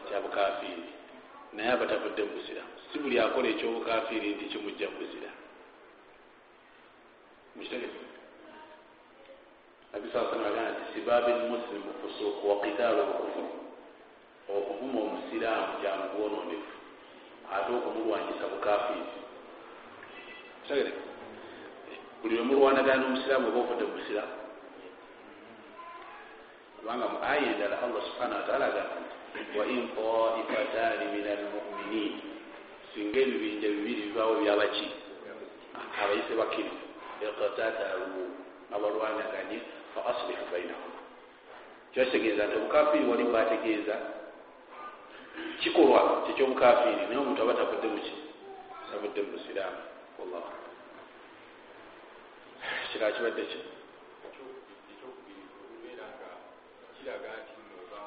kya 0.08 0.18
bukafiiri 0.26 0.86
naye 1.54 1.70
aba 1.72 1.86
tavudde 1.88 2.22
mu 2.24 2.34
busiraamu 2.38 2.74
si 2.92 2.96
buli 3.00 3.16
akola 3.20 3.48
ekyobukafiiri 3.54 4.28
nti 4.36 4.46
kimujja 4.52 4.88
mu 4.92 4.98
busiraamu 5.02 5.42
mukitegete 7.56 8.00
nabi 9.92 10.08
saa 10.14 10.26
salama 10.30 10.48
agaa 10.52 10.70
nti 10.74 10.84
sibabi 10.94 11.32
lmuslimu 11.40 11.90
fusuuku 12.02 12.44
wakitaalu 12.50 13.02
bukufuru 13.10 13.50
okuvuma 14.56 15.00
omusiraamu 15.08 15.74
kyangu 15.82 16.08
bwononefu 16.14 16.74
ate 17.56 17.70
okumulwanyisa 17.78 18.46
bukafiiri 18.54 19.08
kitegete 20.64 20.94
buli 22.22 22.36
lwemulwanagana 22.36 23.00
n'omusiraamu 23.02 23.48
oba 23.50 23.60
ovudde 23.64 23.84
mu 23.88 23.94
busiraamu 23.98 24.36
kubanga 26.78 27.06
mu 27.14 27.18
aya 27.32 27.46
endala 27.54 27.76
allah 27.86 28.02
subhanahu 28.10 28.40
wataala 28.42 28.66
agamba 28.70 28.96
nti 29.04 29.15
wain 29.58 29.90
taifatani 29.96 31.06
min 31.14 31.28
almuminin 31.28 32.14
singa 32.94 33.20
ebibinja 33.20 33.68
bibiri 33.70 34.02
bibaawo 34.02 34.34
byabaki 34.42 34.88
abayise 36.04 36.34
bakkiriza 36.40 36.86
iqtatalu 37.24 38.24
abalwanaganye 38.76 39.58
fa 39.94 40.02
aslihu 40.12 40.46
bainahum 40.52 40.94
kyakitegeeza 41.94 42.48
nti 42.48 42.56
obukafiiri 42.60 43.10
wali 43.10 43.24
bwategeeza 43.24 43.96
kikolwa 45.62 46.00
kyekyobukafiiri 46.26 47.04
naye 47.08 47.20
omuntu 47.24 47.42
aba 47.42 47.54
tavudde 47.60 47.88
muki 47.88 48.14
tavudde 48.92 49.20
mu 49.22 49.32
busiraamu 49.34 49.82
wallahu 50.20 50.52
kira 52.92 53.12
kibadde 53.16 53.44
ki 53.52 53.60
kiraga 57.06 57.32
nti 57.42 57.54
noba 57.70 58.02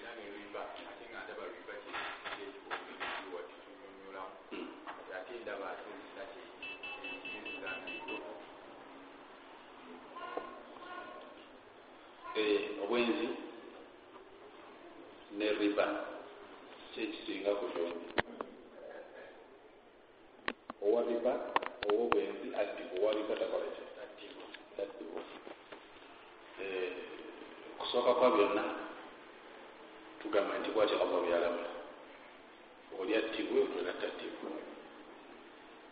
era 0.00 0.10
neriba 0.16 0.62
ate 0.90 1.04
nga 1.10 1.20
ndaba 1.24 1.44
riba 1.52 1.74
kyekikowa 1.84 3.40
kitunyonyolamu 3.50 4.36
ate 5.16 5.34
ndaba 5.42 5.66
ate 5.72 5.84
olina 5.92 6.24
kyekizaniro 6.30 8.18
obwenzi 12.82 13.28
ne 15.38 15.52
riba. 15.52 15.86
Kyekisinga 16.94 17.50
ku 17.54 17.64
byombi 17.72 18.06
owa 20.82 21.00
riba 21.08 21.32
owa 21.90 22.02
obwenzi 22.04 22.48
addibwa 22.60 22.96
owa 23.02 23.12
riba 23.16 23.34
takola 23.40 23.66
ki? 23.74 23.82
Taddibwa 24.76 25.22
kusooka 27.78 28.14
kwa 28.14 28.30
byonna 28.30 28.64
tugamba 30.22 30.58
nti 30.58 30.70
bwati 30.70 30.94
allah 30.94 31.20
byalamula 31.26 31.70
oli 33.00 33.14
attibwe 33.16 33.60
olina 33.60 33.92
tattibwa 34.02 34.50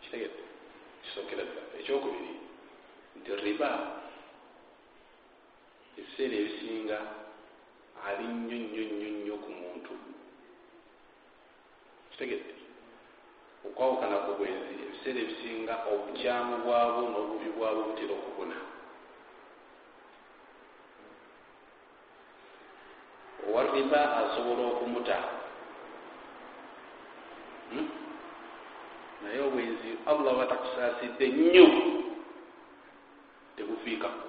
kitegete 0.03 0.43
kisookera 1.03 1.43
ddala 1.45 1.79
ekyokubiri 1.81 2.35
nti 3.19 3.31
riba 3.45 3.71
ebiseera 5.99 6.35
ebisinga 6.41 6.99
ali 8.07 8.25
nnyo 8.25 8.57
nnyo 8.65 8.83
nnyo 8.91 9.09
nnyo 9.17 9.35
ku 9.45 9.51
muntu. 9.61 9.93
Kitegedde? 12.11 12.55
Okwawukana 13.67 14.17
ku 14.25 14.31
bwenzi 14.39 14.73
ebiseera 14.87 15.19
ebisinga 15.25 15.75
obukyamu 15.93 16.55
bwabwo 16.65 17.03
n'obubi 17.11 17.49
bwabwo 17.57 17.81
butera 17.89 18.15
okubuna 18.19 18.59
owa 23.49 23.63
riba 23.73 24.01
asobola 24.21 24.63
okumuta. 24.73 25.19
Hmm? 27.71 27.89
naye 29.23 29.41
obwenzi 29.41 29.91
allah 30.07 30.33
batakusaasidde 30.39 31.27
nnyo. 31.29 31.67
Tebufiikaku 33.57 34.19
kati 34.19 34.28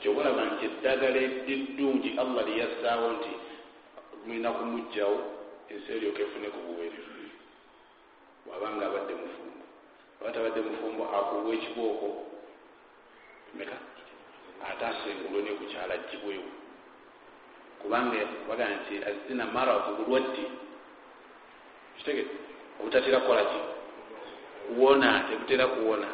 kyobalaba 0.00 0.42
nti 0.50 0.64
eddagala 0.68 1.18
eddungi 1.54 2.10
allah 2.22 2.42
lyeyassaawo 2.48 3.06
nti 3.16 3.32
mulina 4.26 4.50
kumugjawo 4.56 5.18
ensi 5.70 5.88
eryoka 5.96 6.20
efune 6.22 6.48
ku 6.54 6.58
buweerero 6.66 7.12
bwabanga 8.44 8.84
abadde 8.86 9.14
mufumbo 9.22 9.62
aba 10.20 10.28
tabadde 10.34 10.60
mufumbo 10.68 11.02
akubwa 11.18 11.50
ekibooko 11.56 12.08
meka 13.56 13.76
ate 14.68 14.84
asengulwe 14.90 15.40
ne 15.42 15.52
kukyala 15.58 15.94
jjibwewo 16.02 16.50
kubanga 17.82 18.18
baga 18.48 18.66
nti 18.76 18.94
azina 19.08 19.44
marafu 19.46 19.90
bulwadde. 19.96 20.44
Kitegete 21.96 22.30
obutatera 22.80 23.20
kukola 23.20 23.44
ki? 23.44 23.60
Kuwona 24.66 25.08
tebutera 25.28 25.66
kuwona 25.66 26.06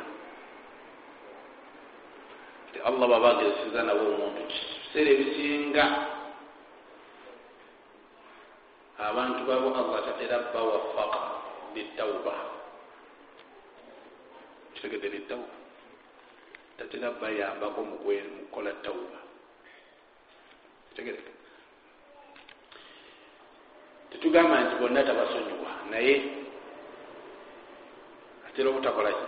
allah 2.86 3.06
baba 3.10 3.28
agezesiza 3.34 3.82
nabo 3.82 4.04
omuntu 4.14 4.46
kiseera 4.46 5.10
ebisinga 5.10 5.84
abantu 8.98 9.40
babo 9.48 9.68
allah 9.74 9.98
tatera 10.06 10.54
bawafaka 10.54 11.20
litauba 11.74 12.34
kitegete 14.74 15.08
litauba 15.18 15.54
tatera 16.78 17.10
bayambako 17.18 17.82
mukukola 17.82 18.72
tauba 18.86 19.18
kitegete 20.94 21.30
tetugamba 24.14 24.62
nti 24.62 24.74
bonna 24.78 25.02
tabasonyiwa 25.02 25.72
naye 25.90 26.14
atera 28.46 28.70
obutakolaki 28.70 29.26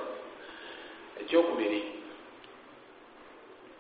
ekyokubiri 1.20 1.98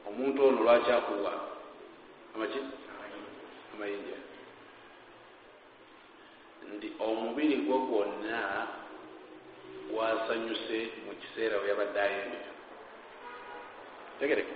omuntu 0.08 0.38
ono 0.46 0.62
lwakyakuwa 0.62 1.32
amaki? 2.34 2.60
Amayinja. 3.74 4.18
Nti 6.76 6.88
omubiri 7.00 7.56
gwe 7.56 7.78
gwonna 7.88 8.40
gwasanyuse 9.90 10.78
mu 11.04 11.12
kiseera 11.20 11.56
we 11.60 11.68
yabadde 11.68 12.00
ayembera 12.00 12.52
tegereka 14.18 14.54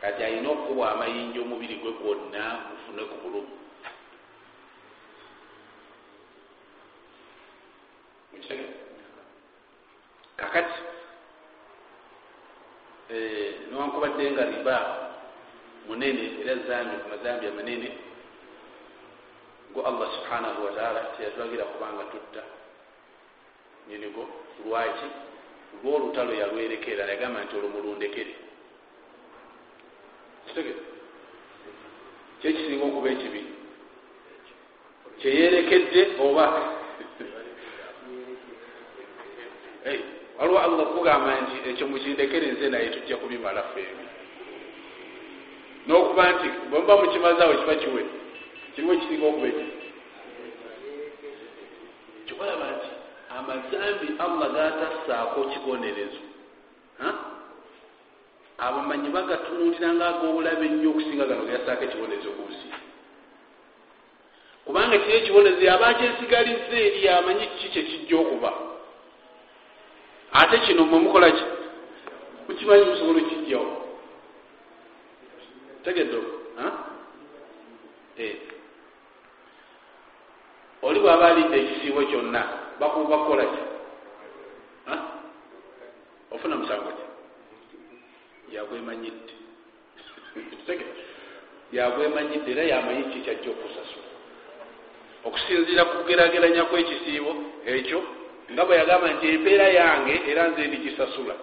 kati 0.00 0.20
alina 0.24 0.48
okuwa 0.50 0.92
amayinja 0.92 1.40
omubiri 1.40 1.76
gwe 1.82 1.92
gwonna 2.00 2.42
gufune 2.70 3.02
ku 3.10 3.16
bulumu. 3.22 3.54
Kakati 10.36 10.78
newankubadde 13.08 14.30
nga 14.30 14.44
riba 14.44 14.76
munene 15.86 16.42
era 16.42 16.54
zambi 16.66 16.94
ku 17.02 17.06
mazambi 17.08 17.46
amanene 17.46 17.88
go 19.74 19.80
allah 19.86 20.08
subhanahu 20.16 20.64
wataala 20.66 21.00
teyatulagira 21.14 21.64
kubanga 21.64 22.04
tutta. 22.10 22.42
Nyinigo 23.88 24.26
lwaki? 24.66 25.06
Lwolutalo 25.82 26.34
yalwerekera 26.34 27.04
yagamba 27.06 27.44
nti 27.44 27.56
olwo 27.56 27.68
mulundekere 27.68 28.34
kitegere 30.46 30.80
kyekisinga 32.40 32.84
okuba 32.84 33.08
ekibi? 33.14 33.42
Kyeyerekedde 35.20 36.02
oba 36.26 36.46
waliwo 40.38 40.58
allah 40.58 40.80
okugamba 40.80 41.40
nti 41.40 41.70
ekyo 41.70 41.86
mukindekere 41.86 42.46
nze 42.52 42.68
naye 42.68 42.88
tujja 42.88 43.16
kubimala 43.16 43.62
feebi 43.62 44.06
n'okuba 45.86 46.32
nti 46.32 46.48
bwemuba 46.70 46.96
mukimazaawo 46.96 47.54
kiba 47.54 47.74
kiwe 47.74 48.02
kiriwo 48.74 48.92
ekisinga 48.94 49.26
okuba 49.26 49.46
eki? 49.48 49.66
Kyobalaba 52.26 52.66
nti 52.76 52.90
amazambi 53.38 54.08
allah 54.24 54.48
gatassaako 54.56 55.40
kibonerezo 55.50 56.22
abamanyi 58.58 59.08
bagatunuulira 59.08 59.88
nga 59.94 60.06
ag'obulabe 60.08 60.66
ennyo 60.66 60.88
okusinga 60.90 61.28
gano 61.28 61.44
geyassaako 61.48 61.82
ekibonerezo 61.84 62.30
ku 62.36 62.42
nsi. 62.50 62.68
Kubanga 64.64 64.96
kiri 64.98 65.16
ekibonerezo 65.16 65.64
yaba 65.64 65.86
akyesigalizza 65.92 66.76
eri 66.86 67.08
amanyi 67.08 67.46
kiki 67.46 67.68
kyekijja 67.72 68.16
okuba 68.20 68.75
ate 70.38 70.58
kino 70.66 70.84
mwe 70.84 70.98
mukola 70.98 71.30
ki 71.30 71.44
mukimanyi 72.48 72.84
musobola 72.84 73.20
okijjawo 73.22 73.70
tegedde 75.84 76.18
oli 80.82 81.00
bwaba 81.00 81.26
alidde 81.26 81.56
ekisiibo 81.60 82.02
kyonna 82.10 82.42
bakuba 82.80 83.18
kukola 83.18 83.44
ki 83.52 83.62
ofuna 86.30 86.56
musango 86.56 86.90
ki? 86.96 87.04
Yabwemanyidde 88.54 89.34
yabwemanyidde 91.76 92.50
era 92.52 92.62
yamanyi 92.62 93.04
ki 93.12 93.20
kyajja 93.24 93.50
okusasula. 93.50 94.10
Okusinziira 95.24 95.84
ku 95.84 95.94
kugerageranya 95.98 96.64
kwekisiibo 96.64 97.32
ekyo 97.66 98.15
nga 98.52 98.64
bwe 98.64 98.76
yagamba 98.76 99.08
nti 99.12 99.26
empeera 99.28 99.68
yange 99.68 100.14
era 100.30 100.48
nze 100.48 100.66
ndigisasula. 100.66 101.34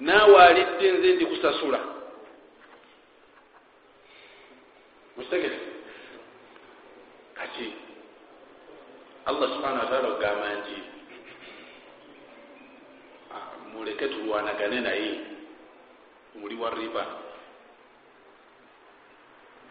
Naawe 0.00 0.36
alidde 0.42 0.92
nze 0.92 1.14
ndikusasula. 1.14 1.80
Mukitegere 5.16 5.58
kati 7.34 7.72
allah 9.26 9.48
subhana 9.54 9.80
wataala 9.80 10.08
okugamba 10.08 10.54
nti 10.54 10.76
muleke 13.72 14.08
tulwanagane 14.08 14.80
naye 14.80 15.20
muli 16.34 16.54
wa 16.54 16.70
riba. 16.70 17.06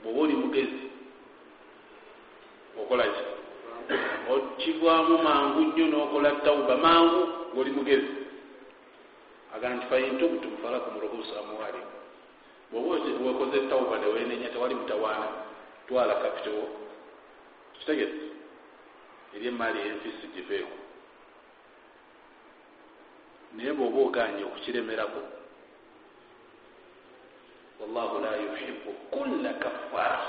Bwoba 0.03 0.21
oli 0.21 0.33
mugezi 0.33 0.83
okolaki 2.79 3.36
okivaamu 4.29 5.17
mangu 5.17 5.59
nnyo 5.61 5.85
nokola 5.87 6.31
tauba 6.31 6.77
mangu 6.77 7.27
ngaoli 7.53 7.71
mugezi. 7.71 8.07
Aga 9.55 9.69
nti 9.69 9.85
faintubutum 9.89 10.57
falakum 10.63 10.99
ruhusu 11.01 11.33
amwalikum 11.39 11.91
bwoba 12.71 12.95
wekoze 13.25 13.59
tauba 13.69 13.97
newenenya 13.99 14.49
tewali 14.49 14.75
mutawaana. 14.75 15.27
Twala 15.87 16.15
kapitowo 16.15 16.67
kitegeze 17.79 18.19
eri 19.35 19.47
emaali 19.47 19.79
yenfisi 19.79 20.27
giveeko 20.35 20.77
naye 23.55 23.73
bwoba 23.73 23.99
oganye 24.01 24.43
okukiremerako 24.43 25.21
wallahu 27.79 28.19
la 28.19 28.35
yuhibu 28.35 28.91
kulla 29.11 29.53
kaffara 29.53 30.19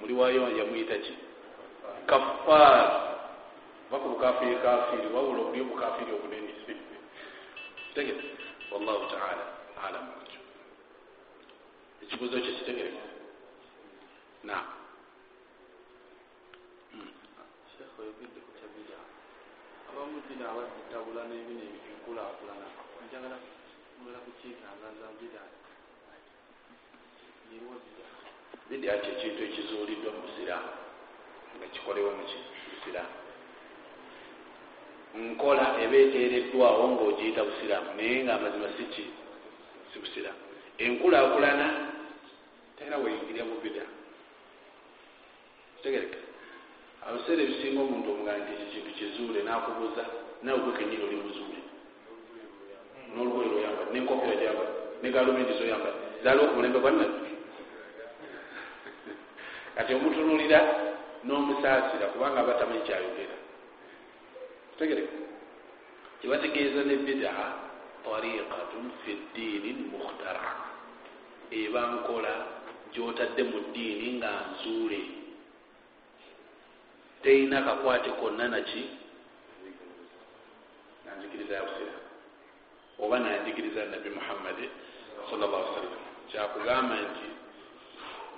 muli 0.00 0.14
wayo 0.14 0.42
yamuyita 0.58 0.96
ki 1.04 1.12
kaffara 2.06 2.82
va 3.90 3.96
ku 3.98 4.08
bukafiri 4.08 4.56
kafiri. 4.62 5.06
Wabula 5.14 5.40
obuli 5.42 5.60
obukafiri 5.60 6.12
obunene 6.12 6.52
tegere 7.96 8.22
wallahu 8.70 9.08
taala 9.08 9.44
alamu 9.86 10.12
ekyo 10.24 10.40
ekibuzo 12.02 12.36
kyo 12.44 12.52
kitegereka 12.60 13.04
na. 14.44 14.56
Shekhe 17.72 17.96
oyogedde 18.02 18.40
ku 18.44 18.50
kyabira 18.58 19.00
abamu 19.88 20.20
dina 20.28 20.44
abatabula 20.52 21.22
nebino 21.30 21.64
enkulakulana 21.88 22.68
njagala 23.08 23.38
mula 24.02 24.18
kukiitangaza 24.24 25.06
bida 25.18 25.42
yeriwo 27.50 27.76
bida 27.84 28.06
bidia 28.68 28.98
kyo 29.02 29.10
ekintu 29.14 29.40
ekizuuliddwa 29.48 30.10
mu 30.16 30.20
busiraamu 30.26 30.70
nga 31.56 31.66
kikolewo 31.72 32.10
mu 32.18 32.24
busiraamu 32.72 33.14
nkola 35.16 35.64
eba 35.82 35.96
eteereddwawo 36.04 36.82
ngaogiyita 36.92 37.40
busiraamu 37.48 37.90
naye 37.96 38.16
nga 38.24 38.32
amazima 38.38 38.68
siki 38.76 39.04
si 39.90 39.96
busiraamu 40.02 40.42
enkulaakulana 40.84 41.66
talina 42.76 42.96
weyingirya 43.00 43.44
mu 43.44 43.56
bida. 43.64 43.84
Tegereka. 45.82 46.18
Abiseera 47.06 47.42
ebisinga 47.42 47.80
omuntu 47.80 48.08
omugana 48.12 48.38
nti 48.42 48.52
ekyo 48.52 48.66
kintu 48.72 48.90
kizuule 48.98 49.40
nakubuuza 49.42 50.04
nawe 50.42 50.58
gwe 50.58 50.72
kenyini 50.76 51.04
oli 51.06 51.16
muzuule? 51.22 51.60
N'olugoye 53.12 53.48
lwoyambadde 53.52 53.90
nenkofira 53.94 54.34
gyambadde 54.40 54.74
ne 55.02 55.08
galubindi 55.14 55.52
zoyambadde. 55.58 56.00
Zaaliwo 56.22 56.46
ku 56.48 56.54
mulembe 56.56 56.78
gwa 56.82 56.90
nabbi 56.90 57.25
kati 59.76 59.92
omutunulira 59.94 60.60
n'omusaasira 61.26 62.06
kubanga 62.12 62.40
aba 62.40 62.58
tamanyi 62.58 62.80
kyayogera. 62.88 63.36
Tegereka. 64.78 65.16
Kyebategeeza 66.20 66.80
ne 66.84 66.96
bidaa 67.06 67.48
tariqatun 68.04 68.86
fi 69.04 69.12
ddiini 69.20 69.70
mukhtara 69.92 70.48
eba 71.52 71.82
nkola 71.92 72.34
gyotadde 72.92 73.42
mu 73.50 73.58
ddiini 73.68 74.08
nga 74.16 74.32
nzuule. 74.50 75.00
Teyina 77.22 77.58
kakwate 77.66 78.10
konna 78.20 78.48
naki 78.48 78.82
nanjigiriza 81.04 81.54
yabusira 81.54 81.94
oba 83.02 83.16
nanjigiriza 83.18 83.84
nabi 83.92 84.08
muhammadi 84.10 84.66
salllah 85.30 85.60
sallam 85.74 86.02
kyakugamba 86.30 86.96
nti 87.06 87.35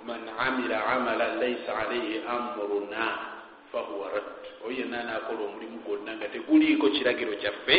man 0.05 0.21
amila 0.39 0.85
amala 0.85 1.35
laisa 1.35 1.77
alaihi 1.77 2.21
amruna 2.27 3.03
fahuwa 3.71 4.09
rad 4.13 4.23
oyo 4.65 4.77
yenna 4.77 5.03
nakola 5.03 5.39
omulimu 5.47 5.77
gwonna 5.85 6.11
nga 6.17 6.27
teguliiko 6.33 6.85
kiragiro 6.89 7.33
kyaffe 7.41 7.75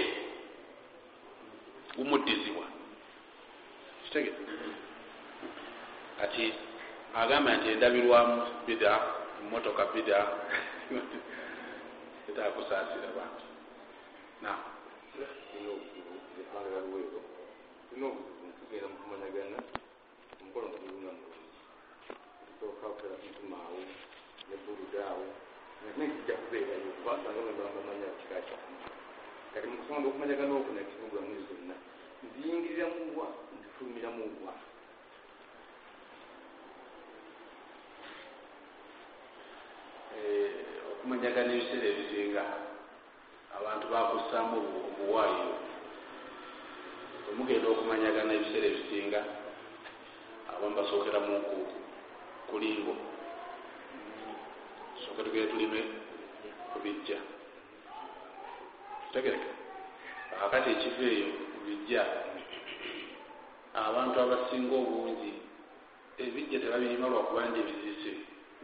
gumuddizibwa 1.97 2.67
kitege 4.05 4.33
kati 6.21 6.53
agamba 7.15 7.51
nti 7.57 7.69
endabirwamu 7.75 8.37
bida 8.67 8.93
emotoka 9.43 9.83
bida 9.95 10.19
etakusaasira 12.29 13.09
bantu 13.19 13.45
na 14.43 14.51
tugenda 18.59 18.87
mukumanyagana 18.93 19.59
omukolo 20.41 20.67
nga 20.71 20.79
tuluna 20.83 21.11
mulungi 21.19 21.51
tusooka 22.81 22.97
kukola 22.97 23.17
ntumaawo 23.31 23.79
ne 24.49 24.57
buludaawo 24.65 25.25
nekijja 25.99 26.35
kubeerayo 26.41 26.91
kubasanga 26.97 27.41
nobamamanya 27.47 28.09
kika 28.19 28.39
kyamu 28.47 28.77
kati 29.53 29.67
mukusonga 29.71 30.09
okumanyagana 30.09 30.53
okwo 30.59 30.73
nakitubula 30.77 31.21
mwezi 31.27 31.45
zonna 31.49 31.77
nziyingirira 32.25 32.87
muwa 32.97 33.27
nzifulumira 33.55 34.11
muwa 34.17 34.53
okumanyagana 40.93 41.51
ebiseera 41.55 41.87
ebisinga 41.93 42.43
abantu 43.57 43.85
bakussaamu 43.93 44.57
obuwaayiro 44.89 45.55
omugenda 47.31 47.67
okumanyagana 47.73 48.31
ebiseera 48.39 48.67
ebisinga 48.73 49.21
abamu 50.51 50.75
basookera 50.79 51.21
muku 51.29 51.80
kulingo 52.51 52.95
sooka 55.05 55.23
tugere 55.23 55.47
tulime 55.47 55.81
kubijja. 56.73 57.19
Tegereka. 59.13 59.51
Akati 60.45 60.71
ekiva 60.71 61.05
eyo 61.15 61.27
kubijja 61.55 62.03
abantu 63.75 64.17
abasinga 64.21 64.75
obungi 64.83 65.33
ebijja 66.19 66.59
tebabirima 66.63 67.07
lwakuba 67.13 67.45
nti 67.49 67.59
ebizise 67.61 68.13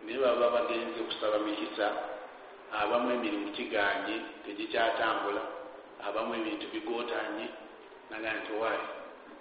naye 0.04 0.18
baba 0.18 0.50
bagenze 0.56 1.00
kusaba 1.08 1.38
mikisa 1.38 1.86
abamu 2.80 3.10
emirimu 3.14 3.48
kiganye 3.56 4.16
tegikyatambula. 4.44 5.42
Abamu 6.06 6.34
ebintu 6.34 6.66
bigotanye 6.72 7.46
naga 8.10 8.30
nti 8.38 8.52
waayi 8.60 8.86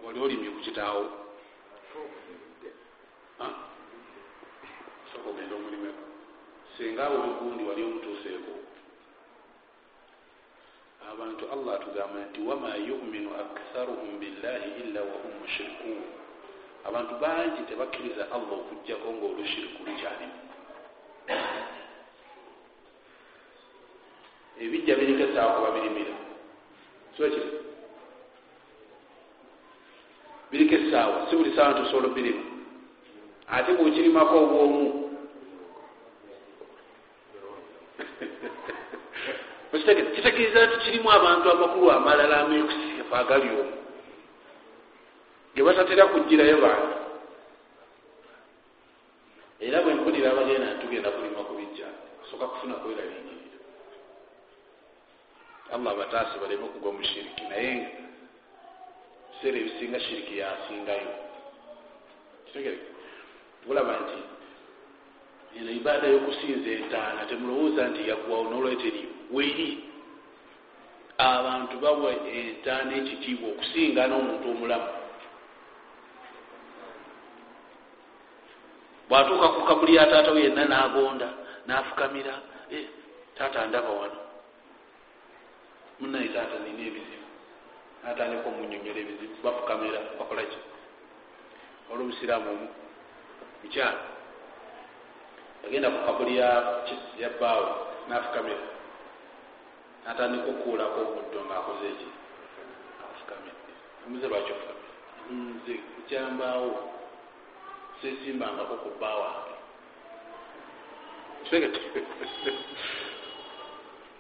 oli 0.06 0.20
olimye 0.20 0.50
ku 0.50 0.60
kitaawo 0.66 1.06
soka 5.26 5.30
ogenda 5.30 5.56
omulimeko 5.56 6.04
singa 6.78 7.06
abo 7.06 7.18
bigundi 7.18 7.64
wali 7.64 7.84
omutuuseeko. 7.84 8.52
Abantu 11.12 11.46
allah 11.54 11.76
atugamba 11.76 12.20
nti 12.30 12.42
wama 12.42 12.76
yuminu 12.76 13.30
aktharuhum 13.34 14.20
billahi 14.20 14.70
illa 14.82 15.02
wahum 15.02 15.32
mushirikun 15.42 16.02
abantu 16.86 17.16
bangi 17.16 17.62
tebakkiriza 17.70 18.32
allah 18.32 18.54
okugjako 18.54 19.14
ngaolushiriku 19.14 19.84
lukyalimu 19.86 20.40
ebijja 24.60 24.96
biriko 24.96 25.24
esaawa 25.24 25.54
kuba 25.54 25.72
birimira. 25.72 26.16
Sokiri 27.18 27.50
biriko 30.52 30.76
esaawa 30.76 31.28
si 31.30 31.36
buli 31.36 31.56
saawa 31.56 31.80
ntusobola 31.80 32.08
birima 32.08 32.44
ate 33.48 33.74
bwekirimako 33.74 34.38
obwomu 34.44 35.05
kitegeeza 40.26 40.66
nti 40.66 40.78
kirimu 40.86 41.12
abantu 41.12 41.52
amakulu 41.52 41.92
amalala 41.92 42.40
amekusifa 42.42 43.20
agali 43.20 43.50
omu. 43.50 43.74
Gebatatera 45.56 46.06
kugirayo 46.08 46.58
bantu 46.58 46.98
era 49.60 49.82
bwe 49.82 49.94
mpulira 49.94 50.32
abagenda 50.32 50.74
ntitugenda 50.74 51.10
kulima 51.12 51.44
kubijja 51.48 51.86
soka 52.32 52.48
kufuna 52.48 52.74
kweraliingirira 52.74 53.60
allah 55.74 55.92
abataasi 55.94 56.40
baleme 56.40 56.68
kugwa 56.74 56.92
mu 56.94 57.04
shiriki 57.04 57.44
naye 57.50 57.74
biseera 59.32 59.58
ebisinga 59.58 60.00
shiriki 60.00 60.38
yasingayo. 60.38 61.12
Kitegereka 62.46 62.86
tulaba 63.64 63.94
nti 64.02 64.20
eno 65.58 65.72
ibaada 65.72 66.08
y'okusinza 66.08 66.70
entaana 66.72 67.26
temulowooza 67.30 67.88
nti 67.88 68.10
yaggwawo 68.10 68.44
nolweteri 68.50 69.02
weri 69.32 69.85
abantu 71.18 71.80
bawa 71.80 72.12
entaana 72.12 72.92
ekitiibwa 73.00 73.48
okusinga 73.54 74.08
n'omuntu 74.08 74.46
omulamu. 74.52 74.90
Bwatuuka 79.08 79.48
ku 79.56 79.62
kabuli 79.68 79.96
ya 79.96 80.06
taata 80.12 80.32
we 80.32 80.44
yenna 80.44 80.66
n'agonda 80.66 81.30
n'afukamira 81.68 82.36
taata 83.38 83.68
ndaba 83.68 83.90
wano. 83.90 84.20
Munaye 86.00 86.28
taata 86.36 86.60
nina 86.60 86.84
ebizibu. 86.90 87.28
Natandika 88.04 88.48
omunyonyola 88.50 89.00
ebizibu 89.00 89.36
bafukamira 89.44 90.00
bakolaki 90.20 90.60
olwobusiraamu 91.92 92.50
omu 92.50 92.68
mukyalo 93.64 94.02
yagenda 95.64 95.90
ku 95.94 96.00
kabuli 96.06 96.38
ya 97.22 97.30
bbaawe 97.38 97.70
nafukamira 98.10 98.75
natandika 100.06 100.48
okuulako 100.54 101.00
omuddo 101.08 101.40
ngaakoze 101.46 101.86
eki 101.94 102.10
afukamira 103.06 103.56
omuze 104.06 104.26
lwaki 104.28 104.52
ofukamira 104.56 104.92
nze 105.32 105.74
kukyambaawo. 105.94 106.72
Sesimbangako 108.02 108.76
ku 108.84 108.90
bba 109.00 109.12
wange 109.22 109.56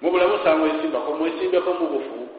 mubulamu 0.01 0.37
sa 0.43 0.55
mwesimbako 0.57 1.13
mwesimbeko 1.13 1.73
mubufu 1.73 2.29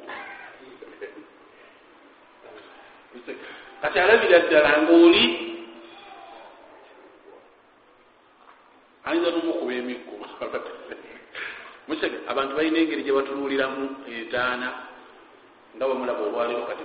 kati 3.83 3.99
alabira 3.99 4.39
ddala 4.39 4.83
ngaoli 4.83 5.27
ayinza 9.05 9.31
nomukuba 9.31 9.73
mukitege 9.73 10.96
abantu 12.29 12.57
balina 12.57 12.79
engeri 12.79 13.03
gye 13.03 13.13
batunuuliramu 13.13 13.85
entaana 14.11 14.69
nga 15.77 15.85
bwemulaba 15.87 16.23
olwaliro 16.27 16.67
kati 16.67 16.85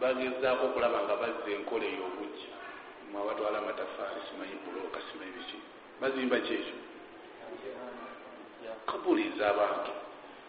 bagezaako 0.00 0.62
okulaba 0.66 0.98
nga 1.04 1.14
bazza 1.20 1.48
enkola 1.52 1.84
ey'obujja 1.84 2.50
mwe 3.10 3.18
abatwala 3.22 3.58
amatafaali 3.58 4.20
simanyi 4.28 4.56
bulooka 4.64 4.98
simanyi 5.06 5.32
biki 5.36 5.58
bazimba 6.00 6.36
kyekyo? 6.46 6.76
Kabuliza 8.88 9.44
abantu 9.52 9.92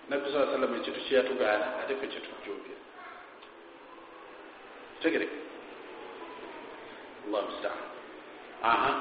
nabbi 0.10 0.32
saa 0.32 0.48
salama 0.52 0.78
ekintu 0.80 1.00
kyeyatugaana 1.06 1.68
ate 1.82 1.94
fe 2.00 2.06
kyetujjogera 2.12 2.82
tegereka 5.02 5.38
allah 7.26 7.42
mustaan. 7.48 7.82
Aha 8.64 8.92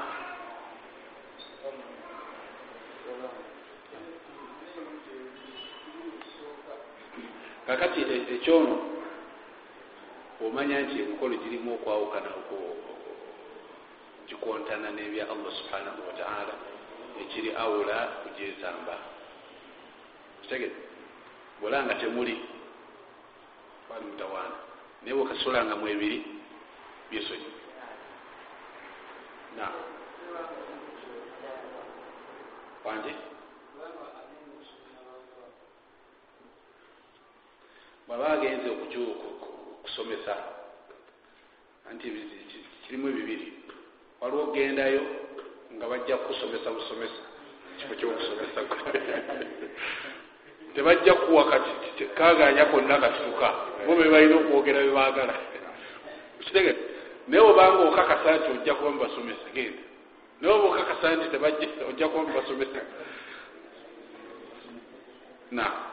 kakati 7.69 8.01
e- 8.01 8.25
ekyono 8.35 8.75
omanya 10.41 10.81
nti 10.81 10.95
emikolo 11.03 11.37
girimu 11.37 11.69
okwawukana 11.77 12.29
gikontana 14.27 14.89
n'ebya 14.91 15.29
allah 15.33 15.51
subhanahu 15.59 16.01
wataala 16.07 16.53
ekiri 17.21 17.49
awula 17.53 17.97
kugyesamba 18.21 18.95
kitegete 20.41 20.81
bwola 21.59 21.77
nga 21.85 21.95
temuli 22.01 22.35
wali 23.89 24.05
mutawaana 24.05 24.57
naye 25.01 25.13
bwekasolangamu 25.17 25.85
ebiri 25.93 26.19
byesonyi. 27.09 27.49
Na 29.57 29.65
wanje 32.85 33.13
bwaba 38.09 38.29
agenze 38.29 38.69
okusomesa. 38.69 40.35
Anti 41.91 42.09
kirimu 42.83 43.07
ebibiri. 43.07 43.53
Waliwo 44.21 44.43
ogendayo 44.43 45.01
nga 45.75 45.87
bajja 45.87 46.17
kukusomesa 46.17 46.71
busomesa. 46.71 47.21
Kifo 47.77 47.93
kyokusomesa. 47.95 48.59
Tebajja 50.75 51.13
kuwa 51.13 51.49
kati 51.49 52.05
kaganya 52.17 52.65
konna 52.65 52.97
katutuka 52.97 53.53
bo 53.85 53.95
bebalina 53.95 54.35
okwogera 54.35 54.81
bebagala 54.81 55.33
kitegete 56.45 56.81
naye 57.27 57.43
obanga 57.43 57.83
okakasa 57.89 58.37
nti 58.37 58.51
ojja 58.51 58.73
kuba 58.73 58.91
mubasomesa 58.91 59.49
genda. 59.53 59.81
Naye 60.41 60.53
oba 60.53 60.65
okakasa 60.69 61.15
nti 61.15 61.29
tebajja 61.29 61.67
ojja 61.89 62.07
kuba 62.07 62.23
mubasomesa 62.23 62.81
na 65.51 65.88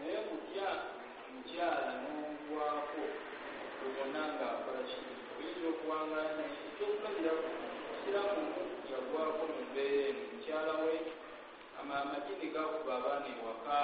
naye 0.00 0.18
kutya 0.28 0.68
mukyala 1.32 1.90
n'omugwako 2.02 3.02
tubona 3.78 4.22
ngaakola 4.34 4.80
kiri 4.90 5.12
oyinza 5.36 5.66
okuwangana 5.72 6.44
ekyokukaliraku 6.68 7.50
siramu 8.00 8.42
yagwako 8.90 9.42
mu 9.52 9.60
mbeera 9.68 10.00
eno 10.08 10.22
mukyala 10.30 10.72
we 10.84 10.94
amagini 11.80 12.46
gakuba 12.54 12.92
abaana 12.98 13.28
ewaka 13.34 13.78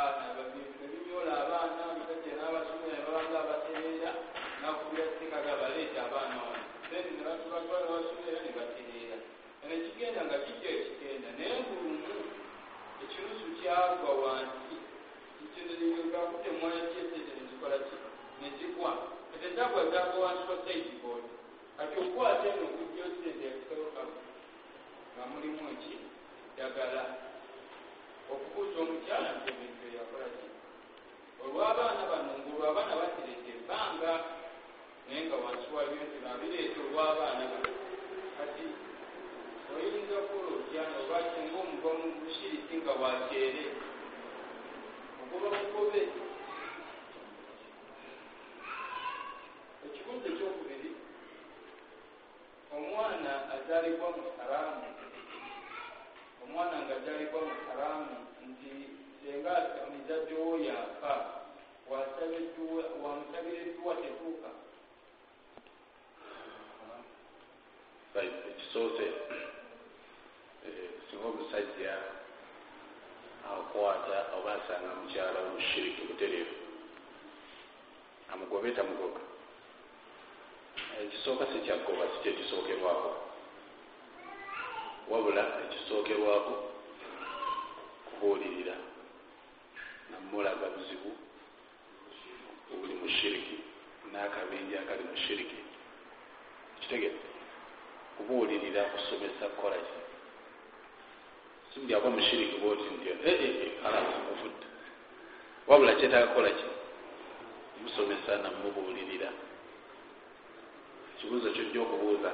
nebinyola 0.81 1.33
abaana 1.43 1.83
musajja 1.97 2.33
n'abasomera 2.39 2.97
nebabanga 2.97 3.37
abatereera 3.43 4.11
nakubira 4.61 5.05
tekaga 5.19 5.53
baleeta 5.61 6.01
abaana 6.07 6.37
wano 6.45 6.65
then 6.91 7.07
nebatwala 7.17 7.87
basomera 7.93 8.39
ne 8.45 8.53
batereera 9.63 9.75
eno 9.75 9.77
kigenda 9.85 10.21
nga 10.27 10.39
kijja 10.45 10.69
ekigenda 10.79 11.29
naye 11.39 11.55
ngulumu 11.63 12.15
ekirusu 13.03 13.47
kyagwa 13.59 14.11
wansi 14.23 14.75
kikinogakute 15.39 16.51
mwana 16.59 16.81
kyesete 16.91 17.33
nekikola 17.39 17.79
ki? 17.87 17.97
Nekigwa 18.41 18.93
etetagwa 19.35 19.83
zagwa 19.93 20.19
wansi 20.25 20.45
wa 20.51 20.57
saidibod 20.65 21.25
kati 21.77 21.95
okwata 22.05 22.45
eno 22.53 22.65
okujja 22.71 23.03
osente 23.09 23.43
yakisobokamu 23.49 24.17
nga 25.15 25.23
mulimu 25.31 25.63
eki 25.75 25.95
ddagala 26.55 27.03
okubuuza 28.33 28.79
omukyala 28.85 29.29
nti 29.37 29.47
ebintu 29.53 29.83
eyakola 29.89 30.29
ki? 30.37 30.47
Olw'abaana 31.43 32.03
bano 32.11 32.31
ngaolw 32.39 32.65
abaana 32.71 32.95
baterete 33.01 33.51
ebbanga 33.57 34.13
naye 35.07 35.21
nga 35.27 35.37
wansi 35.45 35.69
waliyo 35.75 36.03
nti 36.07 36.19
nabireeta 36.25 36.79
olw'abaana 36.87 37.45
bano. 37.53 37.71
Kati 38.37 38.65
oyinza 39.77 40.19
kuola 40.29 40.51
otyana 40.59 40.95
oba 41.03 41.19
singa 41.31 41.57
omuva 41.63 41.91
mu 42.01 42.09
bushiriki 42.21 42.75
nga 42.81 42.93
bwakyere 43.01 43.65
ogoba 45.23 45.49
mugobe 45.59 46.03
ekibuzo 49.87 50.27
ekyokubiri 50.33 50.91
omwana 52.77 53.33
azalibwa 53.55 54.09
mu 54.17 54.25
haramu 54.39 54.87
omwana 56.45 56.77
nga 56.85 56.95
azalibwa 56.99 57.41
mu 57.49 57.55
haramu 57.67 58.15
nti 58.49 58.73
senga 59.21 59.55
omuzadde 59.83 60.35
wo 60.43 60.53
yafa 60.69 61.15
wamusabira 63.03 63.59
edduwa 63.67 63.95
tetuuka 64.03 64.51
ekisoose 68.51 69.07
singa 71.07 71.27
omusajja 71.29 71.95
akwata 73.53 74.19
oba 74.37 74.51
asanga 74.59 74.93
mukyala 75.01 75.39
omushiriki 75.47 76.01
butereevu 76.09 76.57
amugobe 78.33 78.71
tamugoga 78.71 79.21
ekisooka 81.03 81.45
sikyaggoba 81.53 82.05
si 82.13 82.19
kyekisookerwako 82.23 83.11
wabula 85.11 85.45
ekisookerwako 85.65 86.55
kubuulirira 88.07 88.77
namulaga 90.11 90.67
buzibu 90.75 91.11
obuli 92.73 92.95
mushiriki 93.03 93.57
n'akabenje 94.13 94.79
akali 94.79 95.05
mushiriki. 95.11 95.59
Kitegere 96.81 97.19
kubuulirira 98.17 98.83
kusomesa 98.93 99.45
kukolaki 99.53 99.97
sibulyaba 101.75 102.11
mushiriki 102.11 102.57
bwoti 102.61 102.85
nti 102.97 103.09
alasi 103.87 104.19
muvudde. 104.29 104.67
Wabula 105.67 105.95
kyetaaga 105.95 106.27
kukolaki 106.27 106.65
musomesa 107.83 108.33
namubuulirira 108.43 109.29
ekibuuzo 111.15 111.49
kyojja 111.55 111.81
okubuuza 111.81 112.31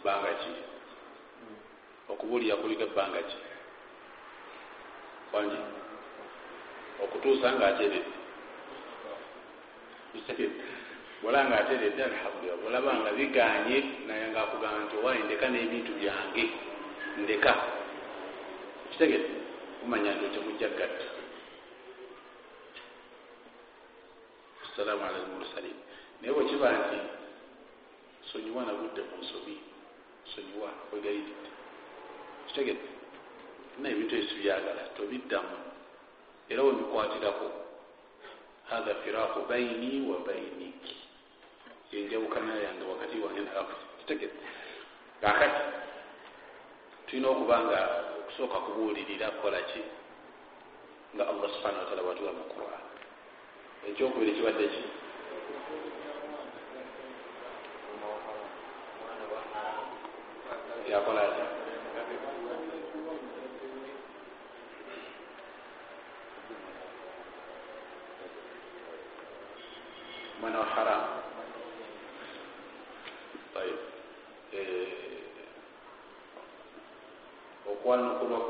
bbanga 0.00 0.32
ki? 0.40 0.52
Okubuulira 2.12 2.56
kuliko 2.56 2.82
ebbanga 2.82 3.20
ki? 3.28 3.38
Wangi 5.32 5.60
okutuusa 7.04 7.52
nga 7.52 7.66
ateredde 7.66 8.12
bwolaba 11.22 11.48
nga 11.48 11.58
ateredde 11.60 12.02
alhamdulila 12.04 12.56
bwolaba 12.60 12.92
nga 13.00 13.10
biganye 13.12 13.78
naye 14.06 14.24
nga 14.30 14.40
akugamba 14.42 14.80
nti 14.84 14.94
owaye 14.96 15.20
ndeka 15.24 15.46
n'ebintu 15.48 15.92
byange 16.00 16.44
ndeka 17.22 17.52
kitegere 18.90 19.24
kumanya 19.80 20.14
nti 20.14 20.24
otemujja 20.24 20.68
gatta. 20.68 21.08
Assalamu 24.64 25.02
ala 25.04 25.18
lmursalin 25.18 25.78
naye 26.20 26.32
bwekiba 26.34 26.68
nti 26.72 26.98
sonyiwa 28.32 28.62
nagudde 28.64 29.02
mu 29.08 29.16
nsobi 29.22 29.56
sonyiwa 30.34 30.70
wegayiridde. 30.92 31.50
Kitegere 32.46 32.82
na 33.80 33.88
ebintu 33.88 34.14
ebyo 34.14 34.28
sibyagala 34.28 34.82
tobiddamu. 34.96 35.56
Era 36.50 36.62
webikwatirako 36.62 37.48
hatha 38.70 38.94
firaku 38.94 39.40
baini 39.48 40.10
wa 40.10 40.18
bainiki 40.18 40.96
yenjawukana 41.92 42.54
yange 42.54 42.84
wakati 42.84 43.18
wange 43.18 43.40
nawe 43.40 43.74
kitegere 43.98 44.32
kakati 45.20 45.62
tulina 47.06 47.28
okuba 47.28 47.56
nga 47.64 47.80
okusooka 48.30 48.58
kubuulirira 48.64 49.26
kukola 49.34 49.58
ki? 49.70 49.82
Nga 51.14 51.24
allah 51.30 51.48
subhanahu 51.54 51.82
wataala 51.82 52.02
watuwa 52.08 52.32
mu 52.38 52.44
quran. 52.54 52.84
Ekyokubiri 53.90 54.32
kibadde 54.38 54.66
ki? 54.70 54.82
Yakola 60.90 61.20
ati 61.22 61.42
mwana 70.40 70.58
wa 70.58 70.64
haramu 70.66 70.89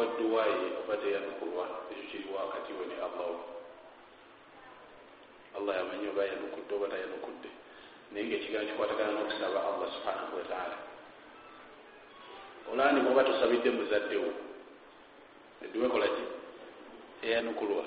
okwanukulwa 0.00 0.06
kwa 0.06 0.06
duwaye 0.18 0.54
oba 0.84 0.96
teyanukulwa 0.96 1.64
ekyo 1.90 2.04
kiri 2.10 2.28
wakati 2.36 2.72
we 2.72 2.86
ne 2.86 2.94
allahu 2.94 3.38
allah 5.58 5.76
yamanyi 5.76 6.08
oba 6.08 6.24
yanukudde 6.24 6.74
oba 6.74 6.88
tayanukudde 6.88 7.48
naye 8.12 8.24
nga 8.26 8.36
ekigambo 8.36 8.66
kikwatagana 8.70 9.12
n'okusaba 9.12 9.58
allah 9.68 9.88
subhanahu 9.94 10.36
wataala 10.38 10.76
olani 12.72 13.00
bwoba 13.00 13.24
tosabidde 13.24 13.70
muzaddewo 13.70 14.30
edduwa 15.64 15.86
ekola 15.86 16.08
ki 16.08 16.24
eyanukulwa 17.26 17.84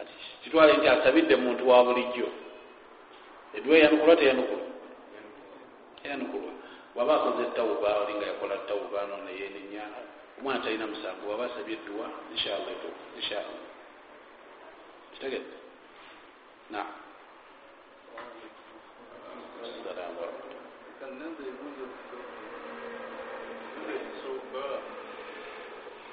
ati 0.00 0.12
kitwale 0.42 0.72
nti 0.76 0.88
asabidde 0.88 1.36
muntu 1.36 1.68
wa 1.68 1.84
bulijjo 1.84 2.28
edduwa 3.56 3.76
eyanukulwa 3.78 4.16
teyanukulwa 4.16 4.66
eyanukulwa 6.04 6.52
waba 6.96 7.14
akoze 7.14 7.44
tawuba 7.56 7.98
oli 8.02 8.14
nga 8.14 8.26
yakola 8.26 8.56
tawuba 8.68 9.06
no 9.06 9.16
neyenenya 9.24 9.84
omwana 10.38 10.62
talina 10.62 10.86
musango 10.86 11.30
waba 11.30 11.44
asabye 11.46 11.74
edduwa 11.74 12.06
inshallah. 12.34 12.74
Kitegedde? 15.12 15.58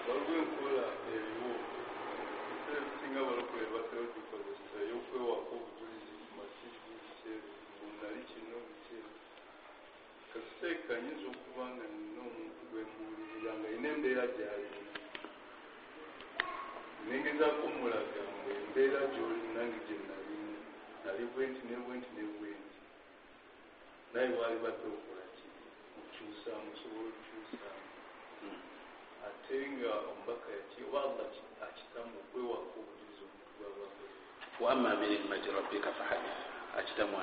Waliwo 0.08 0.38
enkola 0.42 0.86
eriwo 1.14 1.52
esinga 2.76 3.22
balokole 3.28 3.66
batera 3.74 4.06
gikozesa 4.14 4.78
eyokwewaka 4.86 5.54
obujulizi 5.58 6.14
ku 6.22 6.32
masizi 6.38 6.92
biseera 7.02 7.50
nali 8.00 8.22
kino 8.30 8.58
biseera 8.70 9.12
kaseeka 10.32 10.94
nyinza 11.04 11.26
okuba 11.34 11.64
nga 11.74 11.86
embeera 14.16 14.34
gyalimu 14.38 14.82
nengezaako 17.08 17.66
mulaga 17.80 18.22
mwe 18.40 18.52
embeera 18.64 19.00
gyoli 19.14 19.48
nange 19.56 19.80
gye 19.88 19.98
nalimu 20.10 20.56
nali 21.04 21.24
bwenti 21.34 21.62
ne 21.68 21.76
bwenti 21.86 22.10
ne 22.16 22.24
bwenti. 22.36 22.78
Naye 24.14 24.30
waali 24.40 24.58
badde 24.64 24.88
okola 24.96 25.26
ki? 25.36 25.46
Mukyusaamu 25.96 26.68
osobola 26.74 27.10
okukyusaamu. 27.12 27.88
Ate 29.28 29.56
nga 29.74 29.92
omubaka 30.10 30.48
yakiwa 30.58 30.98
allah 31.06 31.28
akitamu 31.66 32.14
okwewaka 32.22 32.76
obujulizi 32.80 33.22
omuntu 33.28 33.52
bwabakoze 33.58 34.08
waama 34.64 34.90
binicmati 35.00 35.48
rabbika 35.58 35.90
fahadith 35.98 36.40
akitamu 36.80 37.16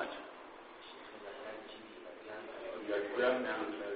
Eh, 3.03 3.92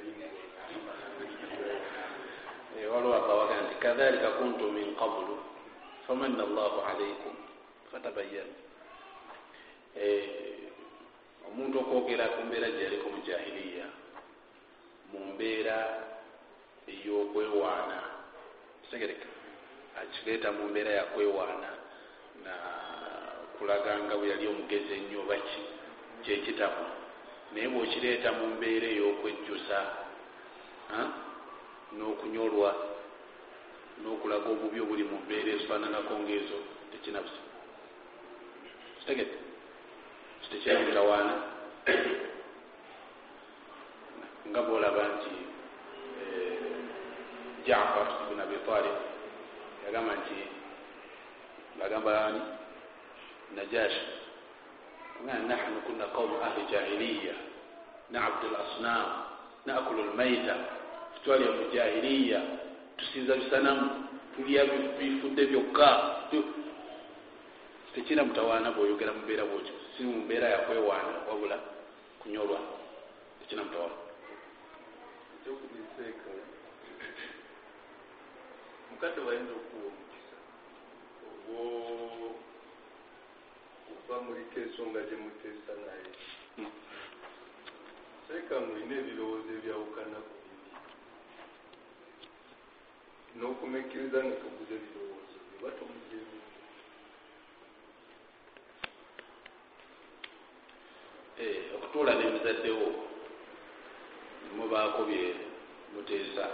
waliwo 2.94 3.16
abawaga 3.16 3.56
nti 3.62 3.76
kadhalika 3.76 4.30
kuntum 4.40 4.74
min 4.74 4.96
qablu 4.96 5.36
famanna 6.08 6.44
allahu 6.44 6.78
alaikum 6.90 7.34
fatabayyanu. 7.92 8.56
Eh, 9.98 10.30
omuntu 11.48 11.80
okwogera 11.80 12.26
ku 12.36 12.40
mbeera 12.48 12.70
gyaliko 12.70 13.08
mu 13.10 13.20
jahiliya 13.28 13.88
mu 15.12 15.20
mbeera 15.34 15.78
ey'okwewaana. 16.88 18.00
Kitegereka 18.84 19.28
akireeta 20.02 20.52
mu 20.52 20.64
mbeera 20.70 20.92
yakwewaana 20.92 21.70
na 22.46 22.54
kulaga 23.58 24.00
nga 24.06 24.16
bwe 24.18 24.30
yali 24.32 24.46
omugezi 24.48 24.94
ennyo 24.94 25.22
baki 25.30 25.62
kyekitabu 26.24 26.86
naye 27.52 27.68
bw'okireeta 27.72 28.30
mu 28.38 28.46
mbeera 28.56 28.88
ey'okwejjusa? 28.96 29.80
N'okunyolwa 31.96 32.70
n'okulaga 34.02 34.48
obubi 34.54 34.80
obuli 34.84 35.04
mu 35.04 35.18
mbeera 35.24 35.50
ezifaananako 35.56 36.14
ngaezo 36.24 36.58
tekinabusa 36.92 37.42
kitegedde? 39.00 39.38
Kitekyalimutawaana 40.42 41.34
nga 44.50 44.62
bwolaba 44.68 45.04
nti 45.16 45.34
eh, 46.22 46.60
jafar 47.68 48.08
ibn 48.28 48.40
abi 48.44 48.58
talib 48.68 48.98
yagamba 49.86 50.14
nti 50.20 50.38
agamba 51.86 52.12
ani? 52.26 52.42
Najashi. 53.56 54.06
Nahnu 55.26 55.82
kunna 55.88 56.06
qaumu 56.14 56.36
ahli 56.44 56.64
jahiliya 56.72 57.34
nabudu 58.12 58.48
lasnam 58.54 59.08
nakulu 59.66 60.04
lmaita 60.04 60.56
twalya 61.28 61.52
mu 61.52 61.68
jahiliya 61.76 62.40
tusinza 62.96 63.36
bisanamu. 63.36 64.08
Tulya 64.32 64.64
bifudde 64.96 65.44
byokka 65.52 65.90
tekina 67.92 68.24
mutawaana 68.24 68.72
bw'oyogera 68.72 69.12
mu 69.12 69.28
mbeera 69.28 69.44
bwotyo 69.44 69.76
si 69.98 70.08
mu 70.08 70.24
mbeera 70.24 70.48
yakwewaana 70.56 71.28
wabula 71.28 71.58
kunyolwa. 72.24 72.60
Tekina 73.44 73.68
mutawaana 73.68 73.98
mukadde 78.92 79.22
bayinza 79.28 79.54
okuwa 79.60 79.84
omukisa 79.90 80.38
oba 81.60 82.30
oba 83.92 84.16
muliko 84.26 84.58
ensonga 84.64 85.02
gye 85.08 85.16
muteesa 85.24 85.74
naye 85.86 86.08
Hmm. 86.58 86.74
seeka 88.28 88.56
mulina 88.60 88.96
ebirowoozo 89.02 89.52
ebyawukana 89.58 90.18
ku 90.28 90.34
bibi 90.42 90.47
n'okumekkiriza 93.38 94.20
nga 94.26 94.36
toguza 94.42 94.74
ebirowoozo 94.80 95.38
bye 95.46 95.56
oba 95.58 95.70
tomuza 95.78 96.16
ebibi 96.18 96.40
Eh, 101.44 101.60
okutuula 101.76 102.12
nemuzaddewo 102.16 102.88
mubaako 104.58 105.02
bye 105.10 105.26
muteesa 105.94 106.46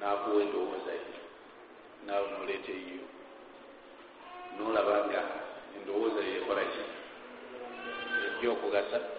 nakuwa 0.00 0.42
endowooza 0.44 0.92
ye 1.00 1.06
naawe 2.06 2.26
noleeta 2.30 2.72
eyiyo 2.78 3.06
nolaba 4.56 4.94
nga 5.06 5.22
endowooza 5.76 6.20
ye 6.28 6.32
ekola 6.40 6.64
ki? 6.72 6.82
Ejja 8.26 8.48
okugasa 8.54 9.15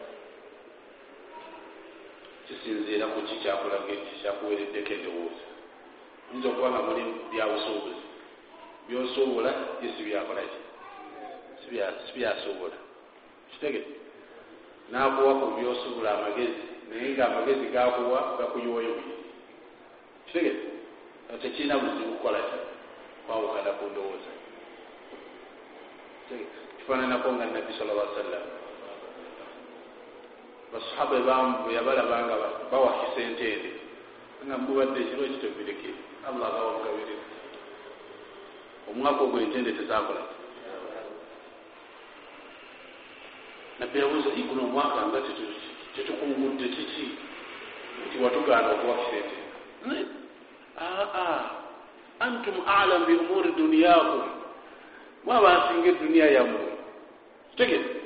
kisinziira 2.47 3.05
ku 3.13 3.19
ki 3.27 3.35
kyakulaga 3.43 3.93
kyakuwereddeko 4.21 4.91
endowooza. 4.93 5.45
Oyinza 6.31 6.47
okuba 6.51 6.67
nga 6.71 6.81
muli 6.87 7.03
byabusuubuzi. 7.31 8.03
Byosuubula 8.87 9.51
ye 9.83 9.87
si 9.97 10.01
byakola 10.07 10.41
ki? 10.41 10.59
Sibya- 11.61 11.95
sibyasuubula 12.07 12.77
kitegete 13.51 13.91
nakuwa 14.91 15.31
ku 15.39 15.45
byosuubula 15.59 16.09
amagezi 16.17 16.63
naye 16.89 17.11
nga 17.15 17.23
amagezi 17.27 17.65
gakuwa 17.75 18.19
gakuyiwayo 18.39 18.91
buli 18.95 19.15
kitegete 20.27 20.63
tekirina 21.41 21.75
buzibu 21.79 22.11
kukola 22.15 22.39
ki? 22.47 22.57
Kwawukana 23.27 23.71
ku 23.79 23.85
ndowooza. 23.91 24.31
Kifaananako 26.77 27.27
nga 27.35 27.45
nabbi 27.45 27.73
sala 27.79 27.93
llah 27.93 28.07
sallam 28.15 28.43
basahaba 30.73 31.35
bwe 31.63 31.73
yabalaba 31.73 32.17
nga 32.25 32.35
ba- 32.41 32.55
bawakisa 32.71 33.19
enteere 33.27 33.69
nga 34.45 34.55
mubadde 34.57 34.99
ekiro 35.01 35.23
ekitobireke 35.25 35.89
allah 36.27 36.47
bawagabirira 36.55 37.25
omwaka 38.89 39.21
ogwo 39.23 39.39
entende 39.39 39.71
tezakola. 39.71 40.21
Nabbi 43.79 43.99
yabuuza 43.99 44.29
iguno 44.39 44.61
omwaka 44.63 44.99
nga 45.07 45.19
tetu- 45.27 45.59
tetukungudde 45.95 46.67
kiki? 46.75 47.05
Nti 48.07 48.15
watugaana 48.23 48.67
okuwakisa 48.71 49.15
ente 49.21 49.37
aa 50.79 51.39
antum 52.19 52.55
alam 52.65 53.05
bi 53.05 53.13
umuri 53.13 53.51
duniyakum 53.57 54.23
mwabansinga 55.25 55.87
eduniya 55.89 56.27
yammwe. 56.31 56.65
Tegete 57.57 57.96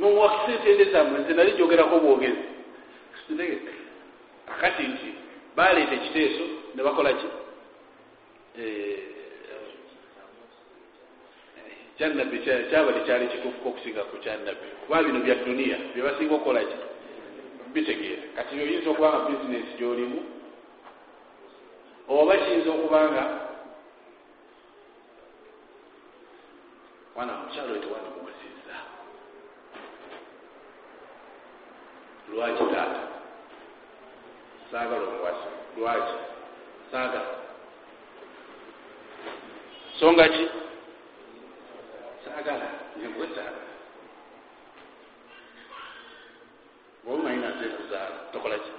nomuwakisa 0.00 0.52
entende 0.52 0.84
zammwe 0.92 1.18
nze 1.20 1.32
nali 1.34 1.52
jogerako 1.52 1.96
bwogezi. 2.00 2.44
Tegete 3.36 3.72
akati 4.52 4.82
nti 4.82 5.08
baleeta 5.56 5.94
ekiteeso 5.94 6.44
ne 6.74 6.82
bakola 6.82 7.12
ki? 7.12 7.26
Eh, 8.58 8.98
kyanabbi 11.98 12.38
kya- 12.38 12.64
kyaba 12.70 12.92
tekyali 12.92 13.26
kituufuko 13.28 13.68
okusinga 13.68 14.02
ku 14.10 14.16
kyanabbi 14.16 14.66
kuba 14.86 15.02
bino 15.02 15.20
bya 15.20 15.34
duniya 15.34 15.76
byebasinga 15.94 16.34
okukola 16.34 16.60
ki? 16.60 16.76
Bitegeera. 17.72 18.22
Kati 18.36 18.60
oyinza 18.60 18.90
okuba 18.90 19.08
nga 19.12 19.20
bizinesi 19.28 19.78
gyolimu 19.78 20.20
oba 22.08 22.34
kiyinza 22.36 22.70
okuba 22.70 22.98
nga 23.10 23.24
wana 27.16 27.32
mukyalo 27.32 27.72
we 27.72 28.19
lwaki 32.34 32.64
taata? 32.74 33.02
Saagala 34.70 35.04
omuwasi 35.08 35.48
lwaki? 35.76 36.14
Saagala 36.90 37.30
songa 40.00 40.28
ki? 40.28 40.44
Saagala. 42.24 42.68
Nyegwe 42.96 43.26
saagala 43.34 43.70
ngaomanyi 47.10 47.40
naze 47.42 47.66
kuzaala 47.68 48.16
tokola 48.32 48.58
ki? 48.58 48.72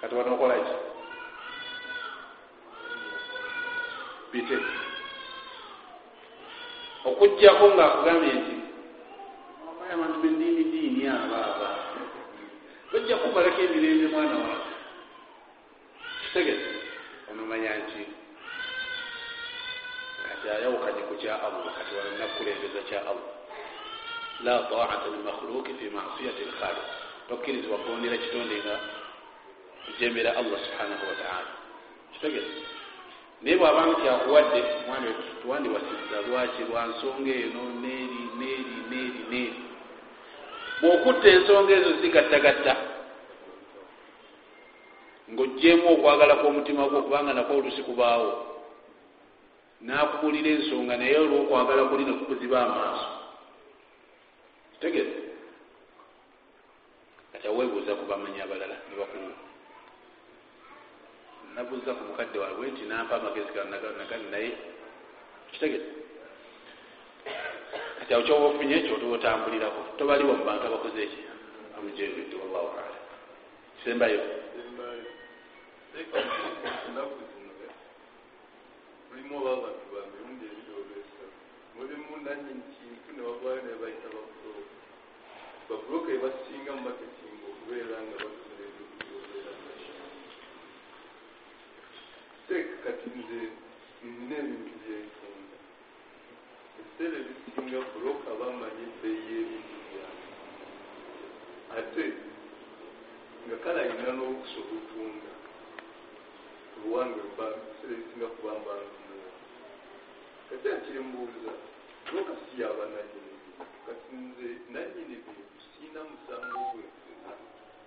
Kati 0.00 0.14
wanokola 0.14 0.54
ki? 0.54 0.74
Bite 4.32 4.56
okugjako 7.04 7.64
ngaakugambye 7.74 8.32
nti 8.32 8.56
omanyi 9.68 9.92
abantu 9.94 10.16
bendiini 10.22 10.64
diini 10.72 11.02
abo 11.08 11.36
abo 11.48 11.68
kumalako 13.16 13.62
emirembe 13.62 14.06
mwana 14.08 14.34
wange 14.34 14.70
kitegeze 16.22 16.68
onumanya 17.30 17.70
nti 17.76 18.02
kati 20.28 20.46
ayawukanye 20.50 21.02
ku 21.08 21.14
kya 21.20 21.34
allah 21.46 21.64
kati 21.78 21.92
walinakulembeza 21.98 22.80
kya 22.88 23.00
allah 23.10 23.28
la 24.44 24.58
taata 24.70 25.06
limakhluki 25.14 25.72
fi 25.78 25.86
masiyati 25.96 26.42
lkhaliq 26.50 26.88
tokkirizibwa 27.28 27.78
kuwonera 27.78 28.16
kitonde 28.16 28.56
nga 28.64 28.76
kujembera 29.86 30.30
allah 30.36 30.58
subhanahu 30.66 31.04
wataala 31.10 31.50
kitegeze 32.12 32.60
naye 33.42 33.56
bwabanga 33.56 33.94
kyakuwadde 34.00 34.60
mwana 34.86 35.06
wetu 35.06 35.22
tuwandiwasiza 35.42 36.16
lwaki 36.28 36.62
lwa 36.70 36.86
nsonga 36.86 37.30
eno 37.44 37.62
neeri 37.82 38.22
neeri 38.38 38.74
neeri 38.90 39.20
neeri 39.30 39.60
bw'okutta 40.80 41.28
ensonga 41.28 41.72
ezo 41.78 41.92
zigattagatta 42.00 42.89
ng'ogyemu 45.40 45.88
okwagala 45.96 46.36
kw'omutima 46.36 46.84
gwo 46.92 47.00
kubanga 47.08 47.32
nakwo 47.32 47.56
olusi 47.56 47.80
kubaawo 47.88 48.30
n'akubulira 49.80 50.50
ensonga 50.52 50.94
naye 51.00 51.16
olw'okwagala 51.16 51.88
kuli 51.88 52.04
ne 52.04 52.12
kukuziba 52.20 52.58
amaaso. 52.60 53.08
Kitegeze 54.72 55.16
kati 57.32 57.46
aweebuuza 57.48 57.96
ku 57.96 58.04
bamanyi 58.04 58.40
abalala 58.44 58.76
ne 58.84 58.94
bakuwa 59.00 59.32
nabuuza 61.56 61.96
ku 61.96 62.02
mukadde 62.04 62.36
waabwe 62.36 62.68
nti 62.76 62.84
nampa 62.84 63.16
amagezi 63.16 63.50
nagali 63.56 64.26
naye. 64.28 64.52
Kitegeze 65.52 65.88
kati 67.98 68.12
awo 68.12 68.22
kyoba 68.28 68.46
ofunye 68.52 68.76
ekyo 68.76 68.94
ototambulirako 69.00 69.80
tobaliwo 69.96 70.36
mu 70.36 70.44
bantu 70.44 70.64
abakoze 70.68 71.00
eki 71.00 71.20
amujebedde 71.76 72.36
wallahu 72.36 72.68
ala 72.76 72.98
kisembayo 73.80 74.20
mulimu 79.10 79.36
oba 79.38 79.50
abantu 79.52 79.84
ba 79.92 80.00
mirundi 80.12 80.44
ebiri 80.50 80.72
olwesatu 80.80 81.38
mulimu 81.76 82.12
nanyini 82.24 82.64
kintu 82.74 83.08
ne 83.12 83.22
bagwayo 83.26 83.60
ne 83.66 83.74
bayita 83.80 84.08
babuloka 84.16 84.74
babuloka 85.68 86.08
ebasinga 86.16 86.70
mu 86.76 86.82
maketinga 86.88 87.44
okubeera 87.52 87.96
nga 88.06 88.16
bakola 88.22 88.62
ebyokuyobeera 88.68 89.52
teeka 92.46 92.74
kati 92.84 93.08
nze 93.18 93.40
nina 94.02 94.36
ebintu 94.42 94.74
byentunda 94.82 95.56
ebiseera 96.78 97.16
ebisinga 97.22 97.78
buloka 97.92 98.28
bamanyi 98.40 98.82
ebbeeyi 98.88 99.22
y'ebintu 99.30 99.76
byange 99.88 100.28
ate 101.78 102.04
nga 103.44 103.56
kale 103.62 103.78
alina 103.84 104.12
n'olukusa 104.16 104.58
olutunda 104.64 105.39
oluwange 106.84 107.20
ebiseera 107.20 107.92
ebisinga 107.94 108.26
kubamba 108.34 108.72
ntumuwa 108.80 109.30
kati 110.48 110.66
akiri 110.74 111.00
mbuuza 111.06 111.52
buloka 112.06 112.32
si 112.44 112.60
yaba 112.62 112.84
nanyini 112.92 113.34
kati 113.86 114.14
nze 114.24 114.48
nanyini 114.72 115.16
bintu 115.24 115.58
siina 115.70 116.00
musango 116.10 116.60
gwefuna 116.72 117.32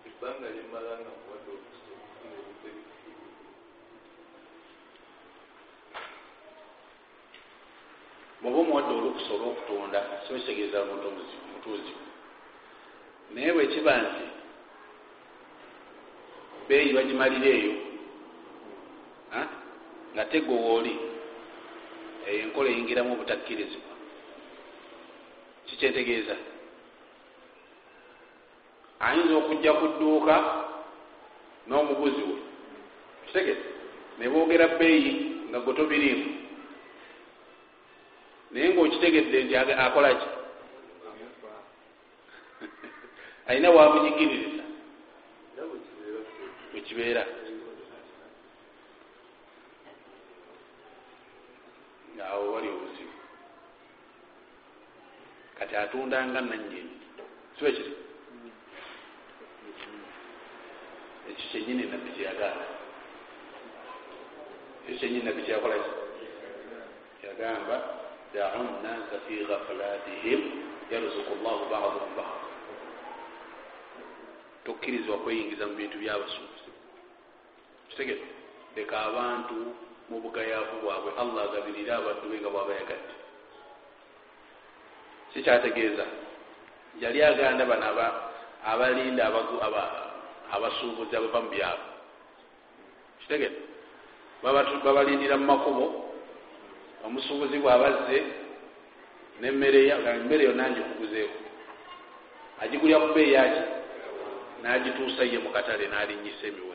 ebbanga 0.08 0.48
limala 0.56 0.92
nga 1.02 1.12
muwadde 1.20 1.50
olukusa 1.54 1.90
okufuna 1.96 2.34
ebintu 2.40 2.66
ebituufu 2.70 3.28
bwoba 8.42 8.60
omuwadde 8.64 8.92
olukusa 9.00 9.32
olw'okutunda 9.36 10.00
so 10.26 10.32
kitegeeza 10.38 10.86
muntu 10.88 11.06
omuzibu 11.10 11.46
mutuuzibu 11.52 12.06
naye 13.34 13.50
bwekiba 13.56 13.94
nti 14.04 14.26
beeyi 16.68 16.94
bagimalira 16.96 17.50
eyo 17.58 17.74
nga 20.14 20.24
tegowooli 20.32 20.94
eyo 22.28 22.40
enkola 22.44 22.70
eyingiramu 22.70 23.14
obutakkirizibwa 23.14 23.94
kikyetegeeza. 25.68 26.36
Ayinza 29.00 29.34
okujja 29.38 29.72
ku 29.80 29.86
dduuka 29.88 30.36
n'omuguzi 31.68 32.24
we. 32.30 32.38
Kitegeze 33.26 33.66
ne 34.20 34.26
boogera 34.30 34.68
bbeeyi 34.68 35.12
nga 35.50 35.60
gwe 35.60 35.74
tobiriimu. 35.74 36.28
Naye 38.52 38.68
ngaokitegedde 38.70 39.38
nti 39.44 39.56
aga- 39.58 39.78
akola 39.86 40.10
ki? 40.20 40.28
Alina 43.48 43.70
wamunyigiririza 43.76 44.64
era 47.14 47.26
ngaawo 52.24 52.54
wali 52.54 52.68
obuzibu. 52.72 53.16
Kati 55.60 55.76
atundanga 55.76 56.42
nanyini 56.42 56.96
sibe 57.60 57.72
kiri 57.72 57.94
ekyo 61.30 61.46
kyenyini 61.52 61.84
nabbi 61.92 62.10
kyeyagaana 62.16 62.66
ekyo 64.88 64.96
kyenyini 65.00 65.26
nabbi 65.26 65.42
kyakola 65.44 65.76
ki? 65.84 65.92
Yagamba 67.28 67.76
dau 68.34 68.64
nnasa 68.64 69.20
fi 69.28 69.46
ghafalatihim 69.48 70.42
yarzuku 70.92 71.34
llahu 71.44 71.66
badahum 71.72 72.16
bada 72.18 72.48
tokkirizibwa 74.66 75.18
kweyingiza 75.24 75.68
mu 75.68 75.76
bintu 75.76 75.98
byabasuubuzi 75.98 76.72
kitegete 77.90 78.28
leka 78.76 78.96
abantu 79.00 79.76
mu 80.10 80.20
bugayaavu 80.24 80.76
bwabwe. 80.84 81.10
Allah 81.18 81.42
agabirire 81.48 81.92
abaddu 81.94 82.26
be 82.30 82.38
nga 82.42 82.50
bwabayagadde 82.50 83.14
kikyategeeza 85.34 86.06
yali 87.02 87.20
aganda 87.24 87.66
bano 87.66 87.86
aba- 87.92 88.16
abalinda 88.66 89.24
abasuubuzi 90.54 91.16
abava 91.16 91.40
mu 91.42 91.50
byabo 91.50 91.86
kitegete 93.22 93.60
Babatu- 94.44 94.84
babalindira 94.84 95.38
mu 95.40 95.46
makubo 95.48 95.86
omusuubuzi 97.06 97.58
bwabazze 97.64 98.18
nemmere 99.42 99.88
emmere 99.90 100.44
yo 100.46 100.54
nange 100.54 100.82
kuguzeeko 100.84 101.38
agigulya 102.62 103.00
ku 103.00 103.08
beeyi 103.16 103.34
yaki 103.34 103.62
n'agituusa 104.62 105.24
ye 105.26 105.40
mu 105.40 105.50
katale 105.56 105.88
n'alinnyisa 105.88 106.44
emiwendo 106.48 106.73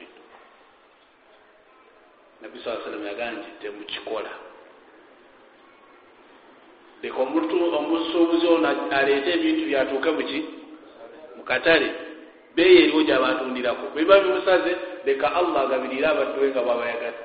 nabbi 2.43 2.59
saa 2.65 2.81
sallam 2.85 3.07
yagaa 3.07 3.31
nti 3.31 3.49
temukikola 3.61 4.31
leka 7.03 7.19
omusuubuzi 7.79 8.47
ono 8.47 8.69
aleete 8.99 9.31
ebintu 9.37 9.63
byatuuke 9.71 10.11
muki 10.11 10.39
mu 11.37 11.43
katale. 11.45 11.89
Beeyi 12.55 12.79
eriwo 12.83 13.03
gyabatundirako 13.07 13.85
bwebiba 13.95 14.21
bimusaze 14.21 14.73
leka 15.07 15.27
allah 15.39 15.63
agabirire 15.63 16.07
abadduwe 16.11 16.49
nga 16.51 16.63
bwabayagadde 16.67 17.25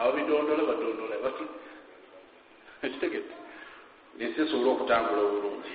abo 0.00 0.10
bidondola 0.16 0.62
badondola 0.70 1.16
batu 1.24 1.44
kitegete 2.80 3.34
nensi 4.16 4.40
esobola 4.40 4.70
okutambula 4.72 5.20
obulungi. 5.20 5.74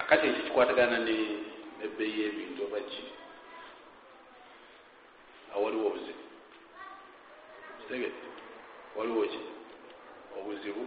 Akati 0.00 0.24
ekyo 0.26 0.42
kikwatagana 0.48 0.98
ne- 1.04 1.38
nebbeeyi 1.80 2.16
y'ebintu 2.20 2.60
oba 2.64 2.80
ki 2.88 3.02
awaliwo 5.54 5.86
obuzibu. 5.86 6.24
Kitegete 7.78 8.22
waliwo 8.96 9.22
ki? 9.32 9.40
Obuzibu 10.38 10.82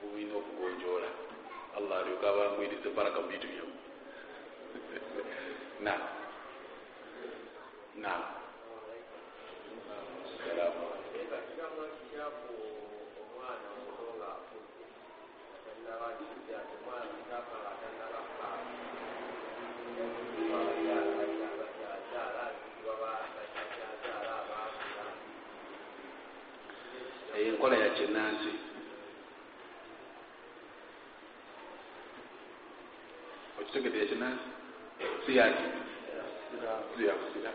bubulina 0.00 0.34
okugonjoola. 0.40 1.08
Allah 1.76 1.98
alyoka 2.00 2.26
abangwirize 2.30 2.88
baraka 2.96 3.20
mu 3.20 3.28
bintu 3.28 3.46
byamu 3.52 3.74
na 5.84 5.92
na 8.02 8.12
enkola 27.62 27.78
ya 27.78 27.90
kinnansi 27.94 28.52
okitegedde 33.60 33.98
ekinnansi 34.04 34.48
siyaki 35.24 35.66
ziyakusira 36.96 37.52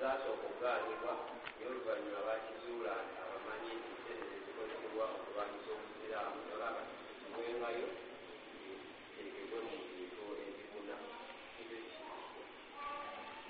zasooka 0.00 0.32
okugaanibwa 0.34 1.12
naye 1.56 1.64
oluvannyuma 1.70 2.20
bakizuula 2.28 2.92
abamanyi 3.22 3.72
nti 3.80 3.92
sente 4.04 4.24
zezikozesebwa 4.32 5.04
okulwanyisa 5.16 5.70
obusiraamu 5.76 6.40
olaba 6.54 6.97
kiwengayo 7.38 7.86
terekebwe 9.14 9.58
mu 9.66 9.74
bintu 9.94 10.22
ebibuna 10.48 10.96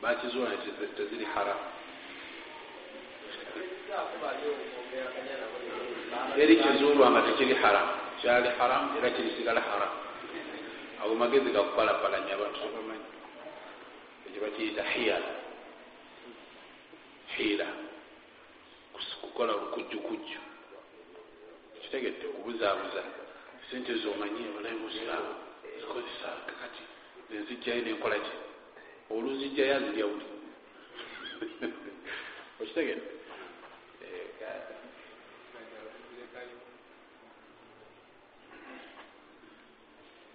bakizuula 0.03 0.51
nti 0.57 0.69
teziri 0.97 1.27
haramu 1.35 1.67
eri 6.43 6.55
kizuulwa 6.63 7.11
nga 7.11 7.23
tekiri 7.27 7.55
haramu 7.63 7.93
kyali 8.21 8.49
haramu 8.59 8.99
era 8.99 9.11
kirisigala 9.11 9.61
haramu 9.61 9.99
ago 11.03 11.15
magezi 11.15 11.51
gakupalapalanya 11.55 12.35
abantu. 12.35 12.59
Tebamanyi 12.59 13.09
ekyo 14.27 14.41
bakiyita 14.43 14.83
hiyala 14.83 15.31
hiira. 17.37 17.69
Kukola 19.21 19.53
lukujjukujju. 19.53 20.41
Kitegedde 21.83 22.27
kubuzaabuza 22.35 23.03
sente 23.71 23.95
zomanyi 24.03 24.49
abalayi 24.49 24.79
busiraamu 24.83 25.33
zikozesa 25.81 26.29
kakati 26.47 26.83
nenzijjayo 27.31 27.83
nenkola 27.83 28.19
ki? 28.25 28.33
Oluzijjayo 29.11 29.77
azirya 29.77 30.07
buli. 30.07 30.27
Okitegedde 32.61 33.19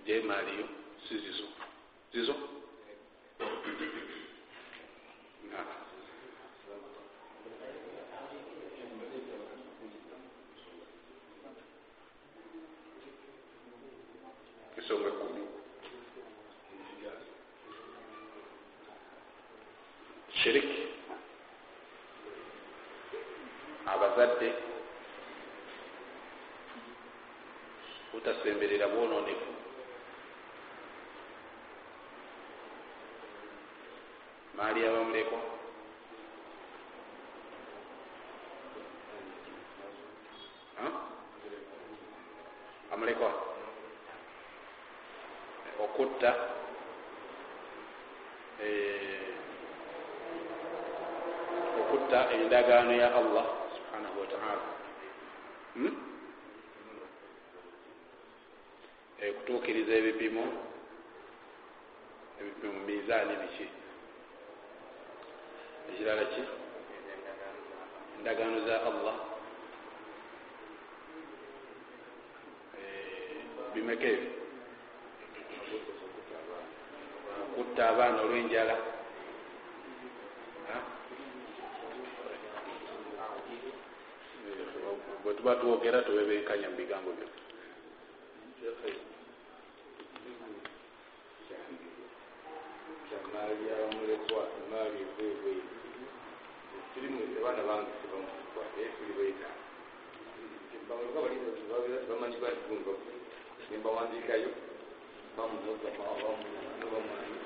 jemaaliyo 0.06 0.68
si 1.08 1.18
zizo. 1.18 1.48
Zizo 2.14 2.36
ensonga 14.94 15.10
ekkumi 15.10 15.42
shiriki 20.40 20.82
abazadde 23.94 24.50
butasemberera 28.12 28.88
bwononefu 28.94 29.52
maali 34.58 34.80
abamulekwa 34.88 35.40
amulekwa 42.94 43.32
okutta 45.84 46.32
okutta 51.82 52.20
endagaano 52.36 52.94
ya 53.02 53.03
allah 53.20 53.46
subhanahu 53.76 54.20
wataala 54.22 54.66
kutuukiriza 59.38 59.94
ebipimo 59.96 60.44
ebipimo 62.40 62.78
mizaani 62.88 63.34
biki 63.42 63.68
ekirala 65.90 66.24
ki 66.34 66.44
endagaano 68.18 68.58
za 68.68 68.76
allah 68.90 69.16
bimeka 73.74 74.08
ebyo 74.16 74.32
okutta 77.44 77.82
abaana 77.90 78.20
olwenjala 78.26 78.76
bwe 85.24 85.32
tuba 85.38 85.56
twogera 85.60 86.00
tubebenkanya 87.04 89.04
mu 90.12 90.18
bigambo 90.24 90.60
byo 91.84 92.06
kyamaali 93.08 93.64
abamulekwa 93.76 94.42
emaali 94.60 94.98
ekwebweyi 95.06 95.64
tirimu 96.92 97.20
abaana 97.40 97.62
bange 97.70 97.92
tebamukwa 98.00 98.64
naye 98.72 98.88
tuli 98.96 99.14
beetaano 99.18 99.62
bamulekwa 100.88 101.20
bamanyi 102.10 102.38
batigunga 102.44 102.94
nembawandiikayo 103.70 104.52
bamunoga 105.36 105.90
bamwanyi 106.92 107.38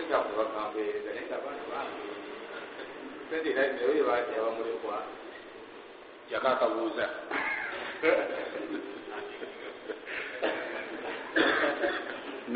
ekyakuba 0.00 0.38
bakampeereza 0.42 1.10
naye 1.14 1.24
nga 1.26 1.36
abaana 1.38 1.64
bange 1.70 2.02
sente 3.28 3.50
naye 3.54 4.02
bati 4.08 4.32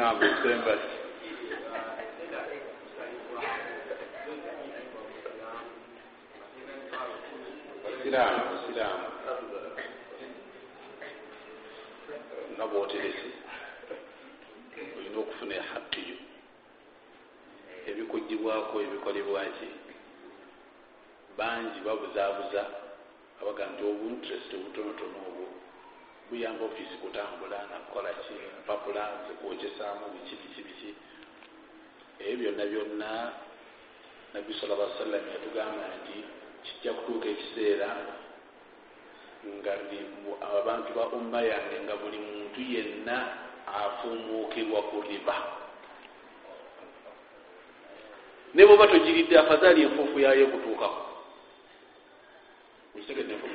abamulekwa 0.04 0.50
yakakabuuza 0.50 0.76
nagusembasi 0.76 0.94
siraamu 8.02 8.58
siraamu 8.66 9.08
nga 12.54 12.64
bwoterese 12.70 13.28
olina 14.98 15.18
okufuna 15.22 15.54
ehakkiyo 15.60 16.16
ebikugibwako 17.88 18.74
ebikolebwaki 18.86 19.68
bangi 21.38 21.78
babuzaabuza 21.86 22.62
abaga 23.40 23.64
nti 23.70 23.82
obunterest 23.90 24.50
obutonotono 24.56 25.18
obwo 25.28 25.46
buyamba 26.30 26.64
ofiisi 26.64 26.96
kutambula 27.02 27.58
nakukola 27.70 28.10
ki 28.22 28.34
empapula 28.58 29.02
zikwokesaamu 29.26 30.04
biki 30.14 30.34
biki 30.42 30.62
biki 30.68 30.90
ebyo 32.18 32.50
byonna 32.52 32.64
byonna 32.70 33.10
nabbi 34.34 34.52
sala 34.60 34.74
lla 34.74 34.88
sallam 34.98 35.24
yatugamba 35.32 35.84
nti 35.98 36.16
kijja 36.64 36.92
kutuuka 36.92 37.28
ekiseera 37.28 37.90
nga 39.54 39.72
abantu 40.58 40.90
ba 40.96 41.04
umma 41.16 41.40
yange 41.42 41.76
nga 41.84 41.94
buli 41.96 42.18
muntu 42.18 42.60
yenna 42.60 43.16
afumuukibwa 43.66 44.82
ku 44.90 44.96
riba. 45.06 45.36
Ne 48.54 48.62
bwoba 48.66 48.86
togiridde 48.86 49.38
afazaali 49.38 49.82
enfuufu 49.82 50.18
yayo 50.20 50.46
enfuufu 52.96 53.34
yayo 53.34 53.45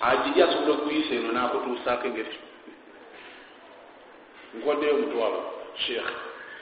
agiri 0.00 0.42
asobola 0.42 0.72
okuyisa 0.74 1.14
eno 1.14 1.32
nakutuusaako 1.32 2.04
engeri 2.08 2.36
nkuwaddeyo 4.54 4.94
omutwalo 4.94 5.40
sheekh 5.82 6.10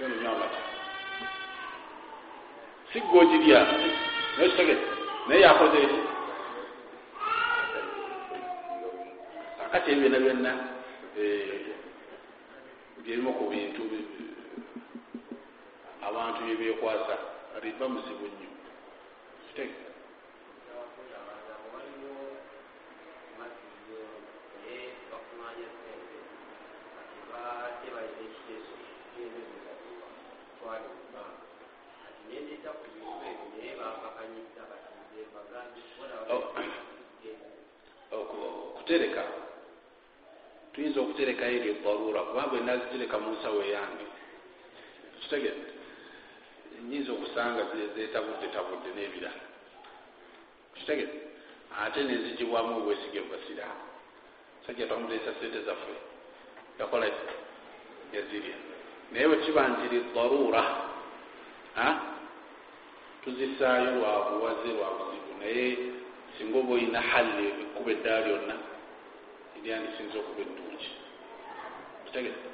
yonywa 0.00 0.32
amata 0.32 0.60
sigga 2.92 3.18
ogirya 3.22 3.58
naye 4.36 4.48
kitegedde 4.50 4.86
naye 5.28 5.40
yakoze 5.46 5.76
eki 5.84 6.00
akati 9.64 9.88
ebyo 9.92 10.08
byonna 10.24 10.52
byebimu 13.02 13.30
ku 13.38 13.44
bintu 13.52 13.82
abantu 16.08 16.38
byebyekwasa 16.46 17.14
riba 17.62 17.86
muzibu 17.88 18.26
nnyo 18.30 18.50
kitege 19.46 19.87
okutereka. 38.88 39.22
Tuyinza 40.72 41.00
okuterekayo 41.00 41.56
eryo 41.56 41.72
ebaluura 41.76 42.20
kubanga 42.28 42.56
enazitereka 42.56 43.16
mu 43.18 43.30
nsawo 43.36 43.60
eyange 43.68 44.06
kitegedde 45.20 45.70
nyinza 46.88 47.10
okusanga 47.12 47.62
zetabudde 47.94 48.46
tabudde 48.54 48.90
n'ebirala. 48.96 49.42
Kitegedde 50.76 51.18
ate 51.82 52.00
nezigibwamu 52.04 52.72
obwesige 52.78 53.20
bwasiraamu 53.28 53.84
sajja 54.64 54.86
twamuteesa 54.88 55.36
sente 55.40 55.60
zaffe. 55.66 55.96
Yakola 56.78 57.06
yazirya 58.14 58.56
naye 59.12 59.26
bwekiba 59.28 59.62
nti 59.68 59.84
lidaruura 59.92 60.62
tuzisaayo 63.24 63.90
lwabuwaze 63.98 64.68
lwa 64.76 64.88
buzibu. 64.98 65.32
Naye 65.40 65.64
singa 66.38 66.58
oba 66.58 66.72
olina 66.74 67.00
halle 67.10 67.44
ekkuba 67.62 67.90
eddaa 67.94 68.20
lyonna 68.26 68.56
eryandisinza 69.56 70.16
okuba 70.18 70.40
eddungi? 70.46 70.90
Kitegete 72.04 72.48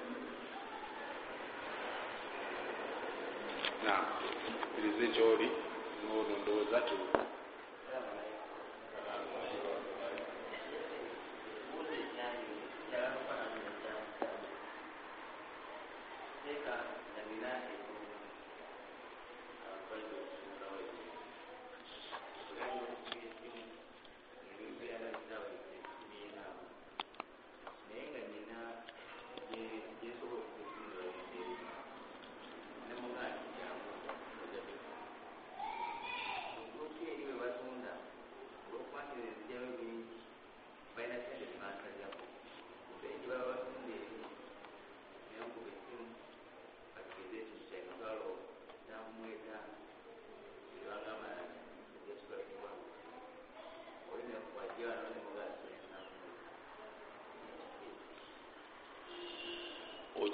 na 3.84 3.94
irize 4.78 5.06
kyoli 5.14 5.48
ngono 6.04 6.34
ndowooza 6.42 6.78
tu 6.88 6.96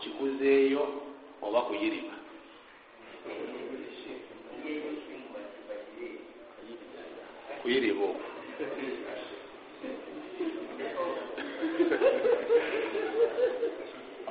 okiguzeeyo 0.01 0.83
oba 1.47 1.61
kuyirima 1.67 2.15
kuyiriba 7.61 8.05
okwo 8.11 8.21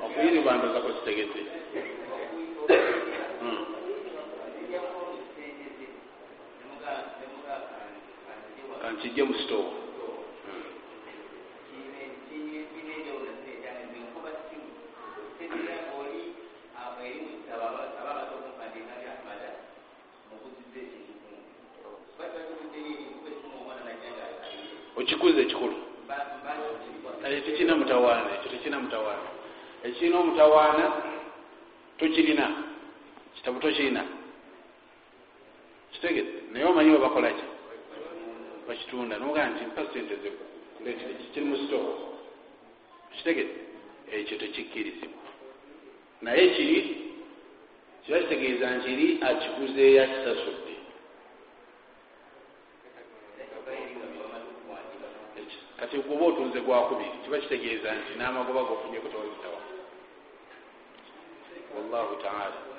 okuyiriba 0.04 0.50
ndoza 0.56 0.78
kukitegete 0.84 1.40
kankijje 8.82 9.22
mu 9.28 9.34
sitoowa 9.38 9.80
okikuza 25.00 25.40
ekikulu 25.40 25.76
tekina 27.46 27.74
mutawaana 27.80 28.30
ekyo 28.36 28.48
tekina 28.52 28.76
mutawaana 28.82 29.28
ekirina 30.00 30.18
omutawaana 30.18 30.92
tokirina 31.98 32.64
kitabu 33.34 33.60
tokirina. 33.60 34.04
Kitegete 35.92 36.32
naye 36.52 36.64
omanyi 36.64 36.90
webakolaki 36.90 37.44
bakitunda 38.68 39.18
nogaa 39.18 39.48
nti 39.50 39.64
mpa 39.64 39.82
sente 39.92 40.14
kiri 41.32 41.46
mu 41.46 41.56
sitoo 41.56 42.16
kitegete 43.16 43.54
ekyo 44.12 44.36
tekikkirizibwa. 44.38 45.22
Naye 46.22 46.48
kiri 46.56 46.78
kiba 48.02 48.18
kitegeeza 48.18 48.66
nkiri 48.76 49.06
akiguzeeyo 49.28 50.02
akisasudde 50.04 50.74
kati 55.80 55.96
gwoba 55.98 56.24
otunze 56.26 56.60
gwakubiri 56.60 57.10
kiba 57.24 57.38
kitegeeza 57.38 57.88
nti 57.98 58.12
n'amagoba 58.18 58.62
gofunye 58.68 58.98
kutawazitawa 59.00 59.60
wallahu 61.74 62.16
taala 62.22 62.70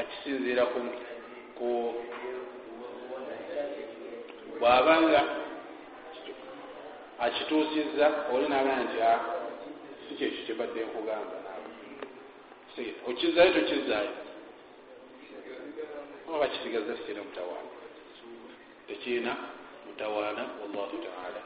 akisinziira 0.00 0.64
ku 0.72 0.78
ku 1.58 1.68
bwabanga 4.58 5.20
akituusizza 7.24 8.06
oli 8.32 8.46
nagamba 8.48 8.84
nti 8.84 8.98
si 10.04 10.12
kyekyo 10.18 10.40
kyebadde 10.46 10.80
nkugamba 10.88 11.36
okizaayo 13.08 13.52
tokizaayo 13.56 14.12
oba 16.34 16.48
kisigaza 16.48 16.94
tikina 16.94 17.22
mutawaana. 17.22 17.70
Tekirina 18.86 19.36
mutawaana 19.86 20.42
wallahu 20.60 20.96
taala 21.04 21.40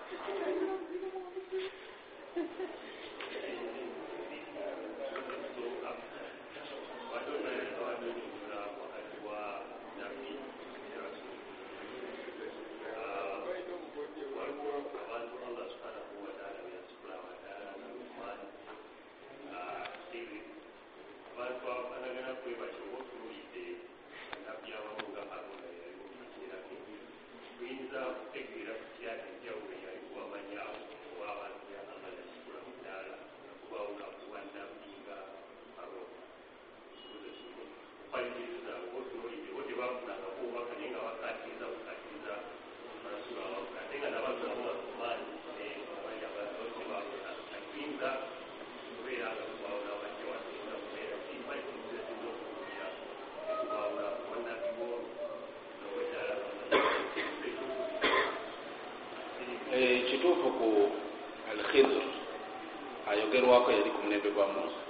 kituufu 60.14 60.48
ku 60.54 60.68
alkhidr. 61.50 62.02
Ayogerwako 63.10 63.68
yali 63.74 63.90
ku 63.90 64.00
mulembe 64.06 64.30
gwa 64.30 64.46
musa 64.46 64.82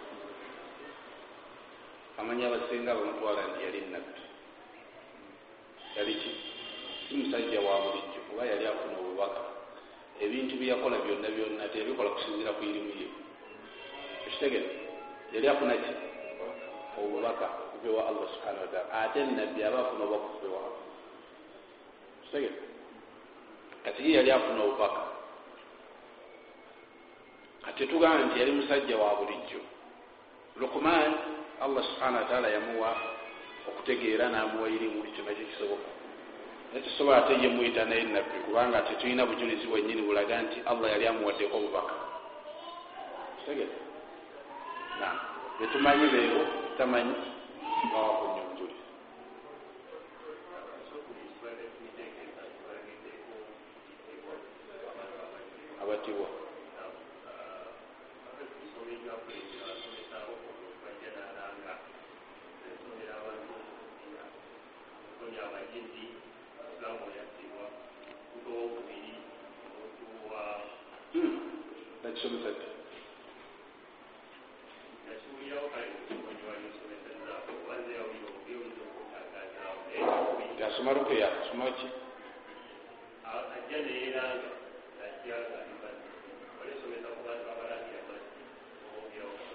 amanyi 2.20 2.44
abasinga 2.44 2.94
bamutwala 2.94 3.42
nti 3.48 3.64
yali 3.64 3.80
nabbi 3.90 4.22
yali 5.96 6.14
si 7.08 7.14
musajja 7.16 7.58
wa 7.60 7.80
bulijjo 7.82 8.20
kuba 8.28 8.44
yali 8.46 8.66
afuna 8.66 8.96
obubaka. 9.00 9.40
Ebintu 10.20 10.54
byeyakola 10.60 11.02
byonna 11.02 11.28
byonna 11.28 11.68
teyabikola 11.72 12.14
kusinzira 12.14 12.54
ku 12.54 12.62
irimu 12.62 12.92
ye 13.00 13.08
ekitegere 14.28 14.68
yali 15.32 15.46
afuna 15.48 15.74
ki? 15.74 15.92
Obubaka 17.00 17.46
okuvewa 17.64 18.06
allah 18.12 18.26
subhana 18.30 18.60
wataala 18.60 18.92
ate 19.02 19.18
nabbi 19.24 19.60
aba 19.64 19.78
afuna 19.88 20.04
obubaka 20.04 20.26
okuvewa 20.30 20.60
kitegere 22.22 22.56
kati 23.84 24.00
ye 24.06 24.16
yali 24.16 24.30
afuna 24.30 24.62
obubaka 24.64 25.03
tetugamba 27.76 28.24
nti 28.24 28.40
yali 28.40 28.52
musajja 28.52 28.96
wa 28.96 29.14
bulijjo. 29.16 29.60
Lukman 30.60 31.14
allah 31.60 31.84
subhana 31.84 32.18
wataala 32.18 32.48
yamuwa 32.48 32.96
okutegeera 33.68 34.28
namuwa 34.28 34.68
irimu 34.68 35.00
buli 35.00 35.12
kyonna 35.12 35.34
kyekisoboka 35.34 35.88
naye 36.74 36.84
tusobola 36.84 37.16
ate 37.16 37.32
ye 37.42 37.48
muyita 37.48 37.84
naye 37.84 38.02
nabbi 38.02 38.38
kubanga 38.44 38.82
tetulina 38.82 39.26
bujulizi 39.26 39.66
bwennyini 39.66 40.02
bulaga 40.02 40.42
nti 40.42 40.60
allah 40.66 40.90
yali 40.90 41.06
amuwaddeko 41.06 41.56
obubaka 41.56 41.94
kitegere? 43.38 43.76
Na 45.00 45.08
betumanyi 45.60 46.06
leero 46.06 46.40
tutamanyi 46.70 47.14
bawakunya 47.92 48.42
obujulizi 48.42 48.82
abatibwa 55.82 56.26
onya 65.24 65.42
amagezi 65.48 66.04
isilamu 66.84 67.06
yattibwa 67.18 67.64
kutowokubiri 68.32 69.14
otuwa 69.82 70.42
nakisomesa 72.02 72.50
ddi 72.50 72.68
nakiwulirawo 75.06 75.68
kale 75.74 75.88
okuonyewalisomeseza 76.12 77.32
obazeawulira 77.52 78.28
obyowuliza 78.36 78.82
okutangazaawo 78.88 79.80
naye 79.88 80.52
nti 80.52 80.62
asoma 80.68 80.90
rukeya 80.96 81.28
asoma 81.40 81.64
ki 81.76 81.88
ajja 83.56 83.78
neeranga 83.86 84.50
najja 84.98 85.34
alibadde 85.60 86.08
olesomesa 86.60 87.08
ku 87.14 87.20
bantu 87.26 87.46
abalangira 87.52 88.02
mazzi 88.08 88.40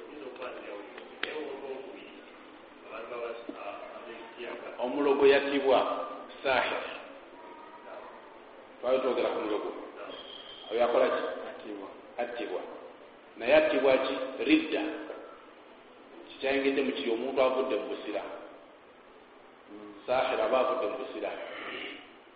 oyinza 0.01 0.25
okuba 0.29 0.47
nziyawulira 0.53 1.01
naye 1.21 1.35
olwokubiri 1.51 2.17
abantu 2.85 3.13
abekitiyaga 3.97 4.67
omulogo 4.83 5.23
yattibwa 5.33 5.79
sahir 6.43 6.89
twali 8.79 8.99
twogera 8.99 9.29
ku 9.33 9.39
mulogo 9.43 9.69
oyo 10.71 10.81
akola 10.85 11.07
ki 11.15 11.71
attibwa 12.17 12.61
naye 13.37 13.53
attibwa 13.55 13.91
ki 14.05 14.15
ridda 14.47 14.83
kikyayengedde 16.27 16.81
mu 16.83 16.91
kiri 16.91 17.11
omuntu 17.11 17.39
avudde 17.41 17.75
mu 17.75 17.87
busira 17.91 18.23
sahir 20.07 20.39
aba 20.41 20.57
avudde 20.59 20.85
mu 20.91 20.97
busira 21.03 21.31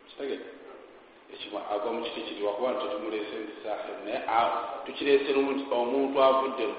kitegede 0.07 0.47
ekimu 1.33 1.57
agwa 1.73 1.89
mu 1.95 2.01
kiti 2.03 2.21
kiri 2.27 2.43
wakuba 2.43 2.71
nti 2.71 2.83
tetumulese 2.83 3.35
nti 3.39 3.53
sahir 3.63 3.95
naye 4.05 4.19
tukiresera 5.03 5.37
omuntu 5.83 6.15
avudde 6.27 6.63
mu 6.67 6.75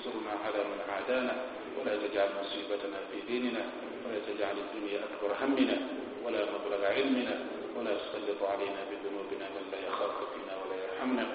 وانصرنا 0.00 0.32
على 0.44 0.64
من 0.64 0.80
عادانا. 0.88 1.34
ولا 1.78 1.96
تجعل 1.96 2.28
مصيبتنا 2.40 2.98
في 3.12 3.20
ديننا 3.28 3.64
ولا 4.04 4.18
تجعل 4.28 4.56
الدنيا 4.58 4.98
أكبر 4.98 5.30
همنا 5.44 5.76
ولا 6.24 6.44
مبلغ 6.44 6.84
علمنا 6.84 7.46
ولا 7.76 7.94
تسلط 7.94 8.42
علينا 8.42 8.80
بذنوبنا 8.90 9.46
من 9.54 9.64
لا 9.72 9.78
يخافك 9.88 10.28
فينا 10.34 10.54
ولا 10.60 10.76
يرحمنا. 10.84 11.26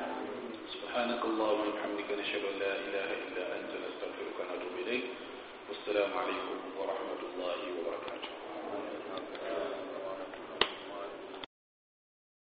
سبحانك 0.73 1.25
اللهم 1.25 1.67
وبحمدك 1.67 2.09
نشهد 2.19 2.43
أن 2.51 2.59
لا 2.59 2.73
إله 2.85 3.09
إلا 3.25 3.43
أنت 3.57 3.71
نستغفرك 3.85 4.35
ونتوب 4.39 4.73
إليك. 4.87 5.03
والسلام 5.69 6.11
عليكم 6.17 6.57
ورحمة 6.79 7.21
الله 7.29 7.59
وبركاته. 7.77 8.14